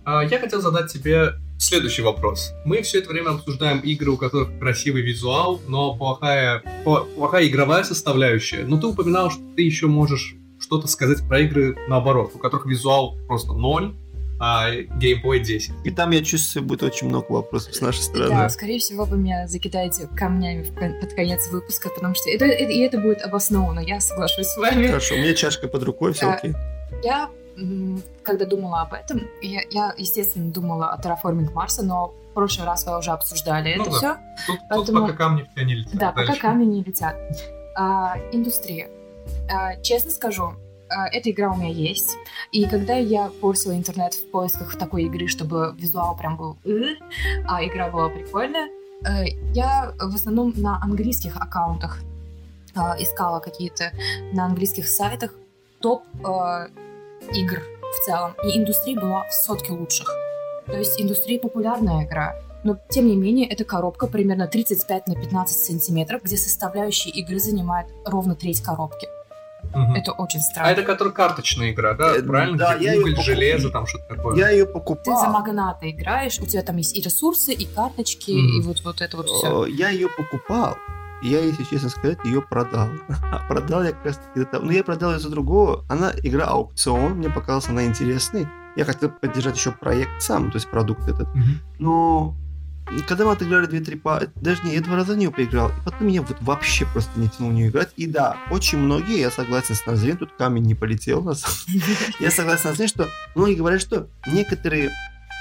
а, 0.05 0.23
я 0.23 0.39
хотел 0.39 0.61
задать 0.61 0.91
тебе 0.91 1.33
следующий 1.59 2.01
вопрос. 2.01 2.51
Мы 2.65 2.81
все 2.81 2.99
это 2.99 3.09
время 3.09 3.29
обсуждаем 3.31 3.79
игры, 3.79 4.11
у 4.11 4.17
которых 4.17 4.57
красивый 4.59 5.03
визуал, 5.03 5.61
но 5.67 5.95
плохая, 5.95 6.63
плохая 6.83 7.47
игровая 7.47 7.83
составляющая. 7.83 8.63
Но 8.65 8.79
ты 8.79 8.87
упоминал, 8.87 9.29
что 9.29 9.41
ты 9.55 9.61
еще 9.61 9.87
можешь 9.87 10.35
что-то 10.59 10.87
сказать 10.87 11.27
про 11.27 11.41
игры 11.41 11.77
наоборот, 11.87 12.31
у 12.33 12.39
которых 12.39 12.65
визуал 12.65 13.17
просто 13.27 13.53
ноль, 13.53 13.93
а 14.39 14.71
геймплей 14.71 15.41
10. 15.41 15.71
И 15.86 15.91
там, 15.91 16.12
я 16.12 16.23
чувствую, 16.23 16.65
будет 16.65 16.84
очень 16.84 17.08
много 17.08 17.32
вопросов 17.32 17.75
с 17.75 17.82
нашей 17.82 18.02
стороны. 18.02 18.30
Да, 18.30 18.49
скорее 18.49 18.80
всего, 18.80 19.04
вы 19.06 19.17
меня 19.17 19.47
закидаете 19.47 20.08
камнями 20.15 20.63
под 20.63 21.13
конец 21.13 21.49
выпуска, 21.52 21.89
потому 21.89 22.15
что 22.15 22.30
это, 22.30 22.45
это- 22.45 22.71
и 22.71 22.80
это 22.80 22.97
будет 22.99 23.21
обосновано, 23.21 23.80
я 23.80 23.99
соглашусь 23.99 24.47
с 24.47 24.58
вами. 24.58 24.88
Хорошо, 24.88 25.15
у 25.15 25.17
меня 25.17 25.34
чашка 25.34 25.67
под 25.67 25.84
рукой, 25.84 26.13
все 26.13 26.30
окей. 26.32 26.54
Я, 27.04 27.30
когда 28.23 28.45
думала 28.45 28.82
об 28.82 28.93
этом, 28.93 29.21
я, 29.41 29.62
я, 29.71 29.93
естественно, 29.97 30.49
думала 30.52 30.91
о 30.91 31.02
терраформинг 31.02 31.54
Марса, 31.54 31.84
но 31.84 32.13
в 32.32 32.34
прошлый 32.34 32.65
раз 32.65 32.86
вы 32.86 32.97
уже 32.97 33.12
обсуждали 33.12 33.75
Ну 33.75 33.84
это 33.84 33.91
да. 33.91 33.97
все. 33.97 34.17
Тут, 34.47 34.60
тут 34.60 34.69
Поэтому- 34.69 35.02
пока 35.08 35.13
камни 35.17 35.41
в 35.43 35.54
тебя 35.54 35.65
не 35.65 35.75
летят. 35.75 35.93
Да, 35.95 36.12
пока 36.12 36.28
Дальше. 36.28 36.41
камни 36.41 36.65
не 36.65 36.84
летят. 36.84 37.15
А, 37.75 38.15
индустрия. 38.32 38.89
А, 39.52 39.75
честно 39.82 40.12
скажу, 40.12 40.54
эта 41.12 41.32
игра 41.32 41.52
у 41.52 41.56
меня 41.56 41.69
есть. 41.69 42.17
И 42.52 42.65
когда 42.67 42.95
я 42.95 43.32
порсила 43.41 43.73
интернет 43.73 44.13
в 44.13 44.32
поисках 44.32 44.78
такой 44.78 45.04
игры, 45.04 45.28
чтобы 45.28 45.75
визуал 45.78 46.15
прям 46.17 46.38
был 46.38 46.58
а 47.47 47.63
игра 47.63 47.89
была 47.89 48.10
прикольная, 48.10 48.69
э, 49.06 49.28
я 49.54 49.93
в 49.99 50.15
основном 50.15 50.54
на 50.56 50.82
английских 50.82 51.38
аккаунтах 51.38 51.99
а, 52.75 52.95
искала 52.99 53.39
какие-то 53.39 53.91
на 54.34 54.45
английских 54.45 54.88
сайтах 54.88 55.34
топ 55.82 56.04
э, 56.23 56.67
игр 57.33 57.62
в 57.94 58.06
целом. 58.06 58.33
И 58.44 58.58
индустрия 58.58 59.00
была 59.00 59.27
в 59.27 59.33
сотке 59.33 59.71
лучших. 59.71 60.13
То 60.65 60.77
есть 60.77 61.02
индустрия 61.02 61.40
популярная 61.40 62.06
игра. 62.06 62.35
но 62.63 62.77
тем 62.90 63.08
не 63.08 63.15
менее 63.15 63.48
эта 63.48 63.63
коробка 63.63 64.06
примерно 64.08 64.48
35 64.48 65.08
на 65.08 65.15
15 65.15 65.58
сантиметров, 65.58 66.21
где 66.23 66.37
составляющие 66.37 67.13
игры 67.13 67.40
занимают 67.40 67.90
ровно 68.06 68.35
треть 68.35 68.62
коробки. 68.62 69.08
Мгм. 69.73 69.95
Это 69.95 70.11
очень 70.13 70.39
А 70.39 70.43
странно. 70.43 70.69
это 70.69 70.83
которая 70.83 71.13
карточная 71.13 71.71
игра, 71.71 71.93
да? 71.93 72.15
Э, 72.17 72.21
Правильно? 72.23 72.57
да, 72.57 72.75
Где 72.77 72.85
я 72.93 72.99
уголь, 72.99 73.13
покуп- 73.15 73.23
железо, 73.23 73.69
там 73.69 73.85
что-то 73.87 74.15
такое. 74.15 74.35
Я 74.37 74.49
ее 74.49 74.65
Ты 74.65 74.73
покупал. 74.73 75.21
за 75.21 75.29
магната 75.29 75.89
играешь, 75.89 76.39
у 76.39 76.45
тебя 76.45 76.61
там 76.63 76.77
есть 76.77 76.97
и 76.97 77.01
ресурсы, 77.01 77.53
и 77.53 77.65
карточки, 77.65 78.31
Мгм. 78.31 78.59
и 78.59 78.61
вот, 78.63 78.81
вот 78.83 79.01
это 79.01 79.17
вот 79.17 79.29
все. 79.29 79.65
Я 79.65 79.89
ее 79.89 80.07
покупал. 80.09 80.75
и 81.21 81.27
Я, 81.29 81.39
если 81.41 81.63
честно 81.65 81.89
сказать, 81.89 82.17
ее 82.23 82.41
продал. 82.41 82.87
А 83.31 83.39
продал 83.47 83.83
я 83.83 83.91
как 83.91 84.05
раз 84.05 84.17
таки 84.17 84.39
это. 84.47 84.59
Ну, 84.59 84.71
я 84.71 84.83
продал 84.83 85.11
ее 85.11 85.19
за 85.19 85.29
другого. 85.29 85.83
Она 85.89 86.13
игра 86.23 86.45
аукцион. 86.45 87.15
Мне 87.17 87.29
показалась 87.29 87.67
она 87.67 87.83
интересной. 87.85 88.47
Я 88.77 88.85
хотел 88.85 89.09
поддержать 89.09 89.57
еще 89.57 89.71
проект 89.71 90.21
сам, 90.21 90.49
то 90.49 90.55
есть 90.55 90.69
продукт 90.71 91.07
этот. 91.09 91.27
Мгм. 91.35 91.59
Но 91.79 92.35
когда 93.08 93.25
мы 93.25 93.31
отыграли 93.33 93.67
2-3 93.69 93.98
па... 94.00 94.21
Даже 94.35 94.63
не, 94.63 94.73
я 94.73 94.81
два 94.81 94.96
раза 94.96 95.13
в 95.13 95.17
нее 95.17 95.31
поиграл. 95.31 95.69
И 95.69 95.73
потом 95.85 96.08
меня 96.08 96.21
вот 96.21 96.37
вообще 96.42 96.85
просто 96.85 97.12
не 97.19 97.29
тянул 97.29 97.52
в 97.52 97.54
нее 97.54 97.69
играть. 97.69 97.90
И 97.98 98.08
да, 98.08 98.37
очень 98.50 98.77
многие, 98.79 99.19
я 99.19 99.31
согласен 99.31 99.75
с 99.75 99.85
Назрин, 99.85 100.17
тут 100.17 100.31
камень 100.37 100.63
не 100.63 100.75
полетел 100.75 101.21
на 101.21 101.33
самом 101.35 101.58
Я 102.19 102.31
согласен 102.31 102.62
с 102.62 102.65
Назрин, 102.65 102.87
что 102.87 103.08
многие 103.35 103.56
говорят, 103.56 103.81
что 103.81 104.08
некоторые 104.27 104.90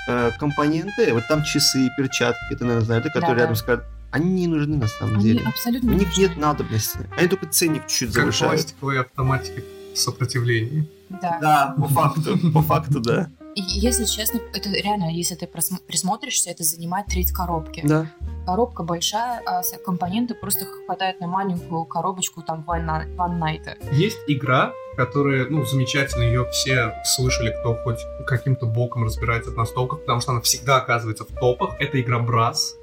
э, 0.09 0.31
компоненты, 0.39 1.13
вот 1.15 1.25
там 1.29 1.43
часы, 1.45 1.89
перчатки, 1.97 2.55
ты, 2.57 2.65
наверное, 2.65 2.85
знаешь, 2.85 3.05
которые 3.13 3.37
рядом 3.37 3.57
скажут, 3.57 3.85
они 4.11 4.31
не 4.31 4.47
нужны 4.47 4.77
на 4.79 4.87
самом 4.89 5.15
Они 5.17 5.25
деле. 5.25 5.47
абсолютно 5.47 5.91
У 5.91 5.93
не 5.93 5.99
них 6.01 6.09
нужны. 6.09 6.21
нет 6.23 6.37
надобности. 6.39 6.99
Они 7.19 7.29
только 7.29 7.47
ценник 7.47 7.87
чуть-чуть 7.87 8.09
Как 8.15 8.23
завышают. 8.25 8.53
пластиковые 8.55 9.01
автоматики 9.03 9.65
сопротивления. 9.95 10.87
Да. 11.11 11.39
Да, 11.41 11.75
по 11.79 11.89
факту, 11.89 12.39
по 12.53 12.63
факту, 12.63 13.01
да. 13.01 13.29
Если 13.61 14.05
честно, 14.05 14.41
это 14.53 14.71
реально, 14.71 15.11
если 15.11 15.35
ты 15.35 15.47
присмотришься, 15.47 16.51
это 16.51 16.63
занимает 16.63 17.07
треть 17.07 17.33
коробки. 17.33 17.83
Да. 17.85 18.07
Коробка 18.47 18.83
большая, 18.83 19.43
а 19.45 19.63
компоненты 19.85 20.35
просто 20.35 20.65
хватает 20.65 21.21
на 21.21 21.27
маленькую 21.27 21.85
коробочку 21.85 22.43
там 22.43 22.65
One 22.67 23.05
Night-. 23.17 23.95
Есть 23.95 24.19
игра, 24.27 24.73
которая, 24.97 25.49
ну, 25.49 25.65
замечательно, 25.65 26.23
ее 26.23 26.49
все 26.51 26.95
слышали, 27.05 27.55
кто 27.61 27.75
хоть 27.83 27.99
каким-то 28.27 28.67
боком 28.67 29.05
разбирается 29.05 29.51
в 29.51 29.57
настолках, 29.57 30.01
потому 30.01 30.21
что 30.21 30.33
она 30.33 30.41
всегда 30.41 30.77
оказывается 30.77 31.25
в 31.25 31.35
топах. 31.35 31.75
Это 31.81 32.01
игра 32.01 32.19
Брас. 32.21 32.77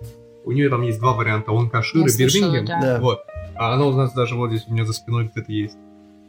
У 0.43 0.51
нее 0.51 0.69
там 0.69 0.83
есть 0.83 0.99
два 0.99 1.13
варианта, 1.13 1.51
он 1.51 1.69
Кашир 1.69 2.05
и 2.05 2.17
Бирмингем. 2.17 2.65
Да. 2.65 2.99
Вот. 2.99 3.21
А 3.55 3.73
она 3.73 3.85
у 3.85 3.93
нас 3.93 4.13
даже 4.13 4.35
вот 4.35 4.49
здесь 4.49 4.65
у 4.67 4.73
меня 4.73 4.85
за 4.85 4.93
спиной 4.93 5.31
где-то 5.33 5.51
есть. 5.51 5.77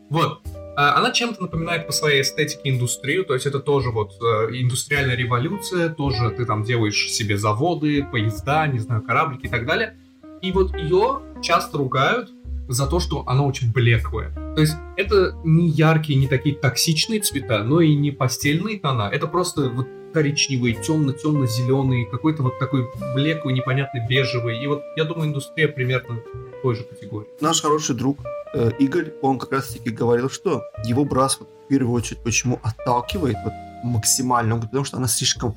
Вот. 0.09 0.41
А 0.77 0.99
Она 0.99 1.11
чем-то 1.11 1.43
напоминает 1.43 1.87
по 1.87 1.93
своей 1.93 2.21
эстетике 2.21 2.69
индустрию, 2.71 3.25
то 3.25 3.33
есть 3.33 3.47
это 3.47 3.61
тоже 3.61 3.91
вот 3.91 4.13
э, 4.21 4.51
индустриальная 4.61 5.17
революция, 5.17 5.89
тоже 5.89 6.31
ты 6.31 6.45
там 6.45 6.65
делаешь 6.65 7.11
себе 7.11 7.39
заводы, 7.39 8.05
поезда, 8.05 8.67
не 8.67 8.79
знаю, 8.79 9.03
кораблики 9.03 9.47
и 9.47 9.49
так 9.49 9.65
далее. 9.65 9.97
И 10.43 10.53
вот 10.53 10.77
ее 10.77 11.23
часто 11.43 11.79
ругают 11.79 12.31
за 12.69 12.87
то, 12.87 13.01
что 13.01 13.25
она 13.27 13.45
очень 13.45 13.73
блеклая. 13.73 14.35
То 14.55 14.61
есть 14.61 14.75
это 14.99 15.35
не 15.45 15.69
яркие, 15.69 16.19
не 16.19 16.29
такие 16.29 16.55
токсичные 16.55 17.21
цвета, 17.21 17.65
но 17.65 17.81
и 17.81 17.95
не 17.95 18.11
постельные 18.11 18.79
тона. 18.79 19.09
Это 19.11 19.27
просто 19.29 19.71
вот 19.71 19.87
коричневый, 20.13 20.75
темно-темно-зеленый, 20.75 22.07
какой-то 22.11 22.43
вот 22.43 22.59
такой 22.59 22.87
блеклый, 23.15 23.55
непонятный 23.55 24.07
бежевый. 24.07 24.63
И 24.63 24.67
вот 24.67 24.83
я 24.97 25.05
думаю, 25.05 25.29
индустрия 25.29 25.69
примерно 25.69 26.21
той 26.67 26.75
же 26.75 26.83
категории. 26.83 27.29
Наш 27.41 27.63
хороший 27.63 27.95
друг 27.95 28.19
э, 28.53 28.71
Игорь, 28.81 29.13
он 29.23 29.39
как 29.39 29.53
раз 29.53 29.69
таки 29.69 29.91
говорил, 29.91 30.29
что 30.29 30.65
его 30.85 31.05
брас 31.05 31.39
вот, 31.39 31.49
в 31.65 31.69
первую 31.69 31.93
очередь 31.95 32.25
почему 32.25 32.59
отталкивает 32.61 33.37
вот, 33.45 33.53
максимально, 33.85 34.55
Он 34.55 34.59
говорит, 34.59 34.71
потому 34.71 34.85
что 34.85 34.97
она 34.97 35.07
слишком 35.07 35.55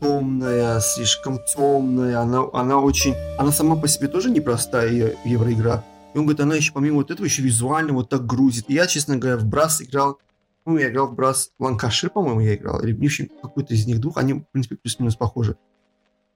темная, 0.00 0.78
слишком 0.78 1.40
темная, 1.52 2.20
она, 2.20 2.44
она 2.52 2.78
очень, 2.78 3.16
она 3.38 3.50
сама 3.50 3.74
по 3.74 3.88
себе 3.88 4.06
тоже 4.06 4.30
непростая 4.30 5.16
евроигра. 5.24 5.84
И 6.14 6.18
он 6.18 6.26
говорит, 6.26 6.40
она 6.40 6.54
еще 6.54 6.72
помимо 6.72 6.98
вот 6.98 7.10
этого 7.10 7.26
еще 7.26 7.42
визуально 7.42 7.92
вот 7.92 8.08
так 8.08 8.24
грузит. 8.24 8.66
И 8.68 8.74
я, 8.74 8.86
честно 8.86 9.16
говоря, 9.16 9.38
в 9.38 9.46
Брас 9.46 9.82
играл, 9.82 10.20
ну, 10.64 10.78
я 10.78 10.90
играл 10.90 11.08
в 11.08 11.14
Брас 11.16 11.50
Ланкашир, 11.58 12.10
по-моему, 12.10 12.38
я 12.38 12.54
играл, 12.54 12.80
или 12.84 12.92
в 12.92 13.40
какой-то 13.42 13.74
из 13.74 13.84
них 13.84 13.98
двух, 14.00 14.16
они, 14.16 14.34
в 14.34 14.44
принципе, 14.52 14.76
плюс-минус 14.76 15.16
похожи. 15.16 15.56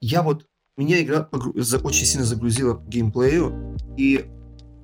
Я 0.01 0.23
вот, 0.25 0.47
меня 0.77 1.03
игра 1.03 1.29
очень 1.33 2.07
сильно 2.07 2.25
загрузила 2.25 2.75
к 2.75 2.89
геймплею, 2.89 3.77
и 3.97 4.27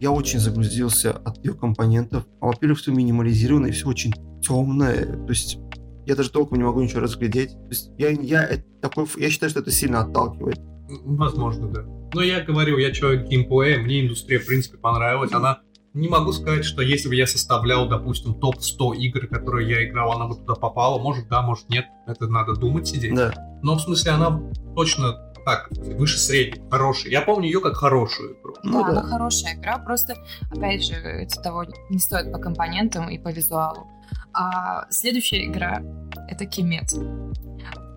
я 0.00 0.10
очень 0.10 0.38
загрузился 0.38 1.12
от 1.12 1.38
ее 1.44 1.54
компонентов. 1.54 2.26
А, 2.40 2.46
Во-первых, 2.46 2.78
все 2.78 2.92
минимализировано 2.92 3.66
и 3.66 3.70
все 3.70 3.88
очень 3.88 4.12
темное. 4.42 5.04
То 5.04 5.30
есть 5.30 5.58
я 6.06 6.14
даже 6.14 6.30
толком 6.30 6.58
не 6.58 6.64
могу 6.64 6.82
ничего 6.82 7.00
разглядеть. 7.00 7.52
То 7.52 7.68
есть 7.70 7.90
я, 7.98 8.10
я, 8.10 8.50
такой, 8.82 9.06
я 9.16 9.30
считаю, 9.30 9.50
что 9.50 9.60
это 9.60 9.70
сильно 9.70 10.00
отталкивает. 10.00 10.60
Возможно, 10.88 11.68
да. 11.68 11.82
Но 12.14 12.22
я 12.22 12.42
говорю, 12.42 12.78
я 12.78 12.92
человек 12.92 13.26
геймплея, 13.28 13.78
мне 13.80 14.02
индустрия, 14.02 14.38
в 14.38 14.46
принципе, 14.46 14.76
понравилась. 14.76 15.32
Она 15.32 15.60
не 15.94 16.08
могу 16.08 16.32
сказать, 16.32 16.64
что 16.64 16.82
если 16.82 17.08
бы 17.08 17.14
я 17.14 17.26
составлял, 17.26 17.88
допустим, 17.88 18.34
топ-100 18.34 18.96
игр, 18.96 19.26
которые 19.26 19.68
я 19.68 19.88
играл, 19.88 20.12
она 20.12 20.28
бы 20.28 20.36
туда 20.36 20.54
попала. 20.54 21.00
Может, 21.02 21.28
да, 21.28 21.42
может, 21.42 21.68
нет. 21.70 21.86
Это 22.06 22.28
надо 22.28 22.54
думать, 22.54 22.86
сидеть. 22.86 23.14
Да. 23.14 23.34
Но, 23.62 23.76
в 23.76 23.80
смысле, 23.80 24.12
она 24.12 24.42
точно 24.76 25.32
так, 25.46 25.68
выше 25.70 26.18
среднего, 26.18 26.68
хорошая. 26.68 27.12
Я 27.12 27.22
помню 27.22 27.46
ее 27.46 27.60
как 27.60 27.76
хорошую 27.76 28.36
игру. 28.36 28.56
Ну 28.64 28.82
да, 28.82 28.90
да. 28.90 29.00
она 29.00 29.08
хорошая 29.08 29.54
игра, 29.54 29.78
просто, 29.78 30.16
опять 30.50 30.84
же, 30.84 30.94
это 30.94 31.40
того 31.40 31.64
не 31.88 31.98
стоит 31.98 32.32
по 32.32 32.38
компонентам 32.38 33.08
и 33.08 33.16
по 33.16 33.28
визуалу. 33.28 33.86
А 34.34 34.90
следующая 34.90 35.46
игра— 35.46 35.82
это 36.28 36.46
Кимет. 36.46 36.92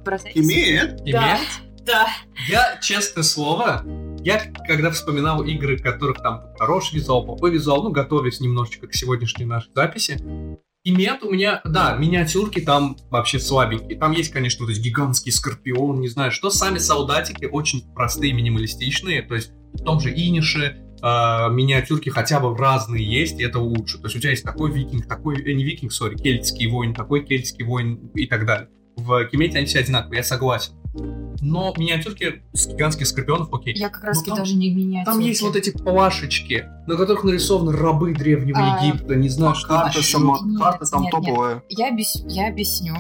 Бросайтесь. 0.06 0.46
Имеет? 0.46 0.98
Да. 0.98 1.04
Имеет? 1.04 1.48
Да. 1.86 2.08
Я, 2.48 2.78
честное 2.82 3.24
слово, 3.24 3.84
я 4.20 4.40
когда 4.68 4.92
вспоминал 4.92 5.44
игры, 5.44 5.80
которых 5.80 6.22
там 6.22 6.54
хороший 6.60 6.98
визуал, 6.98 7.26
плохой 7.26 7.50
визуал, 7.50 7.82
ну, 7.82 7.90
готовясь 7.90 8.42
немножечко 8.42 8.86
к 8.86 8.94
сегодняшней 8.94 9.46
нашей 9.46 9.72
записи, 9.74 10.20
Имет 10.86 11.24
у 11.24 11.32
меня, 11.32 11.60
да, 11.66 11.98
миниатюрки 11.98 12.62
там 12.62 12.96
вообще 13.10 13.38
слабенькие. 13.38 14.00
Там 14.00 14.14
есть, 14.14 14.32
конечно, 14.32 14.66
вот 14.66 14.72
эти 14.72 14.80
гигантский 14.80 15.32
скорпион, 15.32 16.00
не 16.00 16.08
знаю 16.08 16.32
что. 16.32 16.50
Сами 16.50 16.78
солдатики 16.78 17.46
очень 17.46 17.84
простые, 17.94 18.32
минималистичные. 18.32 19.22
То 19.22 19.36
есть 19.36 19.52
в 19.74 19.84
том 19.84 20.00
же 20.00 20.10
Инише 20.10 20.78
э, 21.02 21.06
миниатюрки 21.52 22.10
хотя 22.10 22.40
бы 22.40 22.56
разные 22.56 23.04
есть, 23.04 23.42
и 23.42 23.44
это 23.44 23.60
лучше. 23.60 23.98
То 23.98 24.06
есть 24.06 24.16
у 24.16 24.20
тебя 24.20 24.32
есть 24.32 24.46
такой 24.46 24.72
викинг, 24.72 25.06
такой, 25.06 25.42
э, 25.44 25.52
не 25.52 25.66
викинг, 25.66 25.92
сори, 25.92 26.16
кельтский 26.16 26.68
воин, 26.68 26.94
такой 26.94 27.26
кельтский 27.26 27.66
воин 27.66 28.10
и 28.16 28.26
так 28.26 28.46
далее. 28.46 28.70
В 28.96 29.26
Кимете 29.26 29.58
они 29.58 29.68
все 29.68 29.80
одинаковые, 29.80 30.20
я 30.20 30.24
согласен. 30.24 30.79
Но 30.94 31.74
миниатюрки 31.78 32.42
с 32.54 32.68
гигантских 32.68 33.06
скорпионов, 33.08 33.54
окей. 33.54 33.76
Я 33.76 33.90
как 33.90 34.04
раз 34.04 34.24
даже 34.24 34.56
не 34.56 34.74
меняю. 34.74 35.06
Там 35.06 35.20
есть 35.20 35.42
вот 35.42 35.56
эти 35.56 35.72
плашечки, 35.72 36.66
на 36.88 36.96
которых 36.96 37.24
нарисованы 37.24 37.72
рабы 37.74 38.14
Древнего 38.14 38.60
А, 38.60 38.84
Египта, 38.84 39.16
не 39.16 39.30
знаю, 39.30 39.56
что 39.56 39.68
Карта 39.68 40.02
сама, 40.02 40.40
Нет, 40.44 40.60
карта 40.60 40.86
там 40.90 41.04
нет, 41.04 41.14
нет. 41.14 41.24
топовая. 41.24 41.64
Я, 41.70 41.90
объяс... 41.90 42.24
я 42.28 42.48
объясню. 42.48 42.96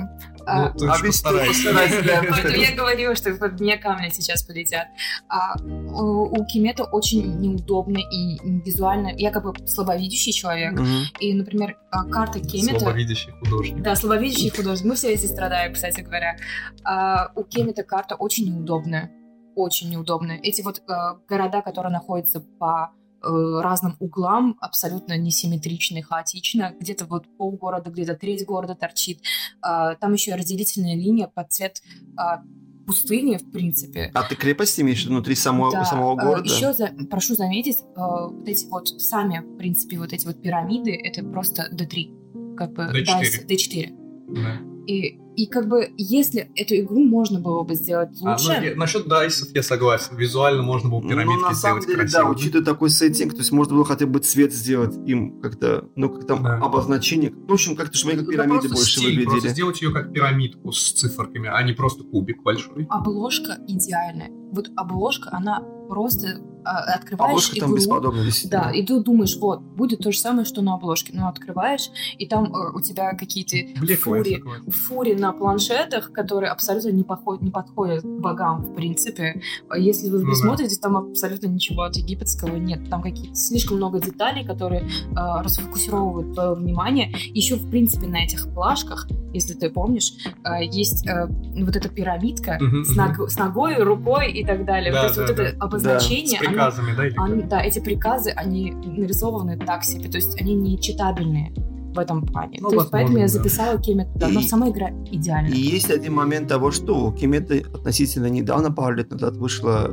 А, 0.45 0.71
Ну, 0.75 0.87
Объясни, 0.89 1.07
постарайся. 1.07 1.47
постарайся, 1.47 2.03
да. 2.03 2.21
Поэтому 2.29 2.55
я 2.55 2.75
говорила, 2.75 3.15
что 3.15 3.33
под 3.35 3.59
мне 3.59 3.77
камни 3.77 4.09
сейчас 4.09 4.43
полетят. 4.43 4.87
А, 5.27 5.55
у, 5.61 6.39
у 6.39 6.45
Кимета 6.45 6.83
очень 6.85 7.39
неудобно 7.39 7.97
и 7.97 8.39
визуально. 8.65 9.13
Я 9.15 9.31
как 9.31 9.43
бы 9.43 9.53
слабовидящий 9.67 10.31
человек. 10.33 10.79
И, 11.19 11.33
например, 11.33 11.77
а, 11.91 12.05
карта 12.05 12.39
Кемета... 12.39 12.79
Слабовидящий 12.79 13.31
художник. 13.33 13.81
Да, 13.81 13.95
слабовидящий 13.95 14.49
художник. 14.49 14.85
Мы 14.85 14.95
все 14.95 15.13
эти 15.13 15.25
страдаем, 15.25 15.73
кстати 15.73 16.01
говоря. 16.01 16.37
А, 16.83 17.31
у 17.35 17.43
Кемета 17.43 17.83
карта 17.83 18.15
очень 18.15 18.53
неудобная. 18.53 19.11
Очень 19.55 19.89
неудобная. 19.89 20.39
Эти 20.41 20.61
вот 20.61 20.81
а, 20.87 21.15
города, 21.27 21.61
которые 21.61 21.91
находятся 21.91 22.39
по 22.59 22.91
разным 23.21 23.95
углам, 23.99 24.57
абсолютно 24.61 25.17
несимметрично 25.17 25.97
и 25.97 26.01
хаотично. 26.01 26.73
Где-то 26.79 27.05
вот 27.05 27.25
полгорода, 27.37 27.89
где-то 27.89 28.15
треть 28.15 28.45
города 28.45 28.75
торчит. 28.75 29.21
А, 29.61 29.95
там 29.95 30.13
еще 30.13 30.35
разделительная 30.35 30.95
линия 30.95 31.27
под 31.27 31.51
цвет 31.51 31.81
а, 32.17 32.43
пустыни, 32.85 33.37
в 33.37 33.51
принципе. 33.51 34.09
А 34.13 34.23
ты 34.23 34.35
крепость 34.35 34.79
имеешь 34.79 35.05
внутри 35.05 35.35
самого, 35.35 35.71
Да, 35.71 35.85
самого 35.85 36.19
э, 36.19 36.23
города? 36.25 36.43
Еще 36.51 36.73
за- 36.73 36.91
прошу 37.09 37.35
заметить, 37.35 37.77
э, 37.77 37.83
вот 37.95 38.47
эти 38.47 38.65
вот 38.67 38.87
сами, 38.87 39.39
в 39.39 39.57
принципе, 39.57 39.99
вот 39.99 40.11
эти 40.11 40.25
вот 40.25 40.41
пирамиды, 40.41 40.95
это 40.95 41.23
просто 41.23 41.69
D3. 41.71 42.55
Как 42.57 42.73
бы 42.73 42.83
D4. 42.91 43.05
дайс- 43.05 43.45
D4. 43.47 43.95
Да. 44.33 44.57
И, 44.87 45.19
и 45.43 45.45
как 45.47 45.67
бы, 45.69 45.89
если 45.97 46.51
эту 46.55 46.75
игру 46.75 47.03
можно 47.05 47.39
было 47.39 47.63
бы 47.63 47.75
сделать 47.75 48.09
А, 48.23 48.31
лучше, 48.31 48.47
ну, 48.59 48.65
я- 48.65 48.75
насчет 48.75 49.07
дайсов 49.07 49.49
я 49.53 49.63
согласен. 49.63 50.17
Визуально 50.17 50.63
можно 50.63 50.89
было 50.89 50.99
Ну, 51.01 51.09
пирамидки 51.09 51.41
на 51.43 51.53
самом 51.53 51.81
сделать 51.81 51.85
деле, 51.87 51.99
красиво. 51.99 52.23
да, 52.23 52.29
учитывая 52.29 52.65
такой 52.65 52.89
сеттинг, 52.89 53.31
то 53.33 53.39
есть 53.39 53.51
можно 53.51 53.75
было 53.75 53.85
хотя 53.85 54.05
бы 54.05 54.19
цвет 54.19 54.53
сделать 54.53 54.95
им 55.07 55.39
как-то, 55.41 55.85
ну, 55.95 56.09
как 56.09 56.27
там 56.27 56.43
Да. 56.43 56.55
обозначение. 56.57 57.31
Ну, 57.31 57.47
в 57.47 57.53
общем, 57.53 57.75
как-то, 57.75 57.95
чтобы 57.97 58.11
они 58.13 58.19
как 58.19 58.27
Да 58.27 58.33
пирамиды 58.33 58.59
просто 58.67 58.75
больше 58.75 58.91
стиль, 58.99 59.05
выглядели. 59.11 59.29
Просто 59.29 59.49
сделать 59.49 59.81
ее 59.81 59.91
как 59.91 60.11
пирамидку 60.13 60.71
с 60.71 60.91
циферками, 60.91 61.49
а 61.51 61.63
не 61.63 61.73
просто 61.73 62.03
кубик 62.03 62.43
большой. 62.43 62.85
обложка 62.89 63.57
идеальная. 63.67 64.29
Вот 64.51 64.69
обложка, 64.75 65.29
она 65.31 65.61
просто 65.87 66.41
а, 66.58 66.58
открываешь 66.77 67.29
Обложка 67.31 67.57
игру, 67.57 67.67
там 67.67 67.75
бесподобно 67.75 68.21
висит. 68.21 68.49
да, 68.51 68.71
и 68.71 68.85
ты 68.85 68.99
думаешь, 69.01 69.37
вот, 69.37 69.61
будет 69.61 69.99
то 69.99 70.11
же 70.11 70.17
самое, 70.19 70.45
что 70.45 70.61
на 70.61 70.75
обложке. 70.75 71.11
Но 71.13 71.27
открываешь, 71.27 71.89
и 72.17 72.25
там 72.27 72.45
э, 72.53 72.71
у 72.75 72.81
тебя 72.81 73.13
какие-то 73.15 73.57
фури, 73.97 74.43
фури 74.69 75.13
на 75.13 75.31
планшетах, 75.33 76.11
которые 76.11 76.51
абсолютно 76.51 76.89
не, 76.89 77.03
поход- 77.03 77.41
не 77.41 77.51
подходят 77.51 78.03
к 78.03 78.07
богам, 78.07 78.61
в 78.63 78.75
принципе. 78.75 79.41
А 79.69 79.77
Если 79.77 80.09
вы 80.09 80.19
Ну 80.19 80.29
да. 80.31 80.35
смотрите, 80.35 80.75
там 80.79 80.97
абсолютно 80.97 81.47
ничего 81.47 81.83
от 81.83 81.95
египетского 81.95 82.55
нет. 82.57 82.89
Там 82.89 83.01
какие-то 83.01 83.35
слишком 83.35 83.77
много 83.77 83.99
деталей, 83.99 84.45
которые 84.45 84.81
э, 84.83 85.15
расфокусировывают 85.43 86.33
твое 86.33 86.53
внимание. 86.55 87.13
Еще, 87.33 87.55
в 87.55 87.69
принципе, 87.69 88.07
на 88.07 88.23
этих 88.23 88.53
плашках, 88.53 89.07
если 89.33 89.53
ты 89.53 89.69
помнишь, 89.69 90.13
э, 90.43 90.63
есть 90.65 91.05
э, 91.07 91.27
вот 91.27 91.75
эта 91.75 91.89
пирамидка 91.89 92.57
Мгм, 92.59 92.83
с, 92.83 92.95
ног- 92.95 93.29
с 93.29 93.37
ногой, 93.37 93.77
рукой 93.77 94.31
и 94.31 94.45
так 94.45 94.65
далее. 94.65 94.91
Да, 94.91 95.01
то 95.01 95.05
есть 95.05 95.15
да, 95.17 95.25
вот 95.27 95.35
да. 95.35 95.43
это 95.43 95.57
обозначение, 95.59 96.39
оно- 96.39 96.58
приказами, 96.65 96.95
да? 96.95 97.07
или 97.07 97.13
как? 97.13 97.25
они- 97.25 97.43
да, 97.43 97.61
эти 97.61 97.79
приказы, 97.79 98.29
они 98.31 98.71
нарисованы 98.71 99.57
так 99.57 99.83
себе, 99.83 100.09
то 100.09 100.17
есть 100.17 100.39
они 100.41 100.55
не 100.55 100.79
читабельные 100.79 101.53
в 101.93 101.97
этом 101.97 102.25
плане. 102.25 102.59
Ну, 102.61 102.69
то 102.69 102.75
есть 102.75 102.91
поэтому 102.91 103.17
я 103.17 103.23
возможно, 103.23 103.43
да. 103.43 103.49
записала 103.49 103.79
Кемет 103.81 104.13
туда, 104.13 104.27
но 104.29 104.41
сама 104.41 104.69
игра 104.69 104.89
идеальна. 105.11 105.47
И 105.53 105.57
есть 105.59 105.89
один 105.89 106.13
момент 106.13 106.47
того, 106.47 106.71
что 106.71 107.07
у 107.07 107.11
Кимета 107.11 107.55
относительно 107.73 108.27
недавно, 108.27 108.71
пару 108.71 108.95
лет 108.95 109.11
назад, 109.11 109.37
вышла 109.37 109.91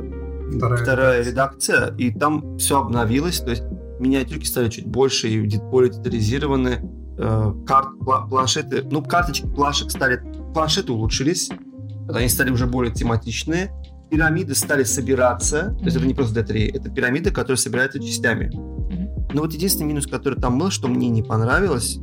Вторая 0.55 0.77
вторая, 0.77 1.23
редакция, 1.25 1.93
и 1.97 2.09
там 2.11 2.57
все 2.57 2.79
обновилось, 2.79 3.39
то 3.39 3.49
есть 3.49 3.63
миниатюрки 3.99 4.45
стали 4.45 4.69
чуть 4.69 4.87
больше 4.87 5.27
и 5.27 5.57
более 5.57 5.91
детализированы, 5.91 6.89
э, 7.17 7.53
карт, 7.65 7.89
пла- 7.99 8.29
планшеты, 8.29 8.83
ну, 8.89 9.03
карточки 9.03 9.45
плашек 9.45 9.91
стали, 9.91 10.21
планшеты 10.53 10.93
улучшились, 10.93 11.49
они 12.13 12.29
стали 12.29 12.51
уже 12.51 12.65
более 12.65 12.93
тематичные, 12.93 13.71
пирамиды 14.09 14.55
стали 14.55 14.83
собираться, 14.83 15.75
то 15.79 15.85
есть 15.85 15.97
это 15.97 16.05
не 16.05 16.13
просто 16.13 16.39
D3, 16.41 16.71
это 16.75 16.89
пирамиды, 16.89 17.31
которые 17.31 17.57
собираются 17.57 17.99
частями. 17.99 18.49
Но 19.33 19.41
вот 19.41 19.53
единственный 19.53 19.87
минус, 19.87 20.07
который 20.07 20.39
там 20.39 20.57
был, 20.57 20.69
что 20.71 20.87
мне 20.87 21.09
не 21.09 21.23
понравилось, 21.23 21.99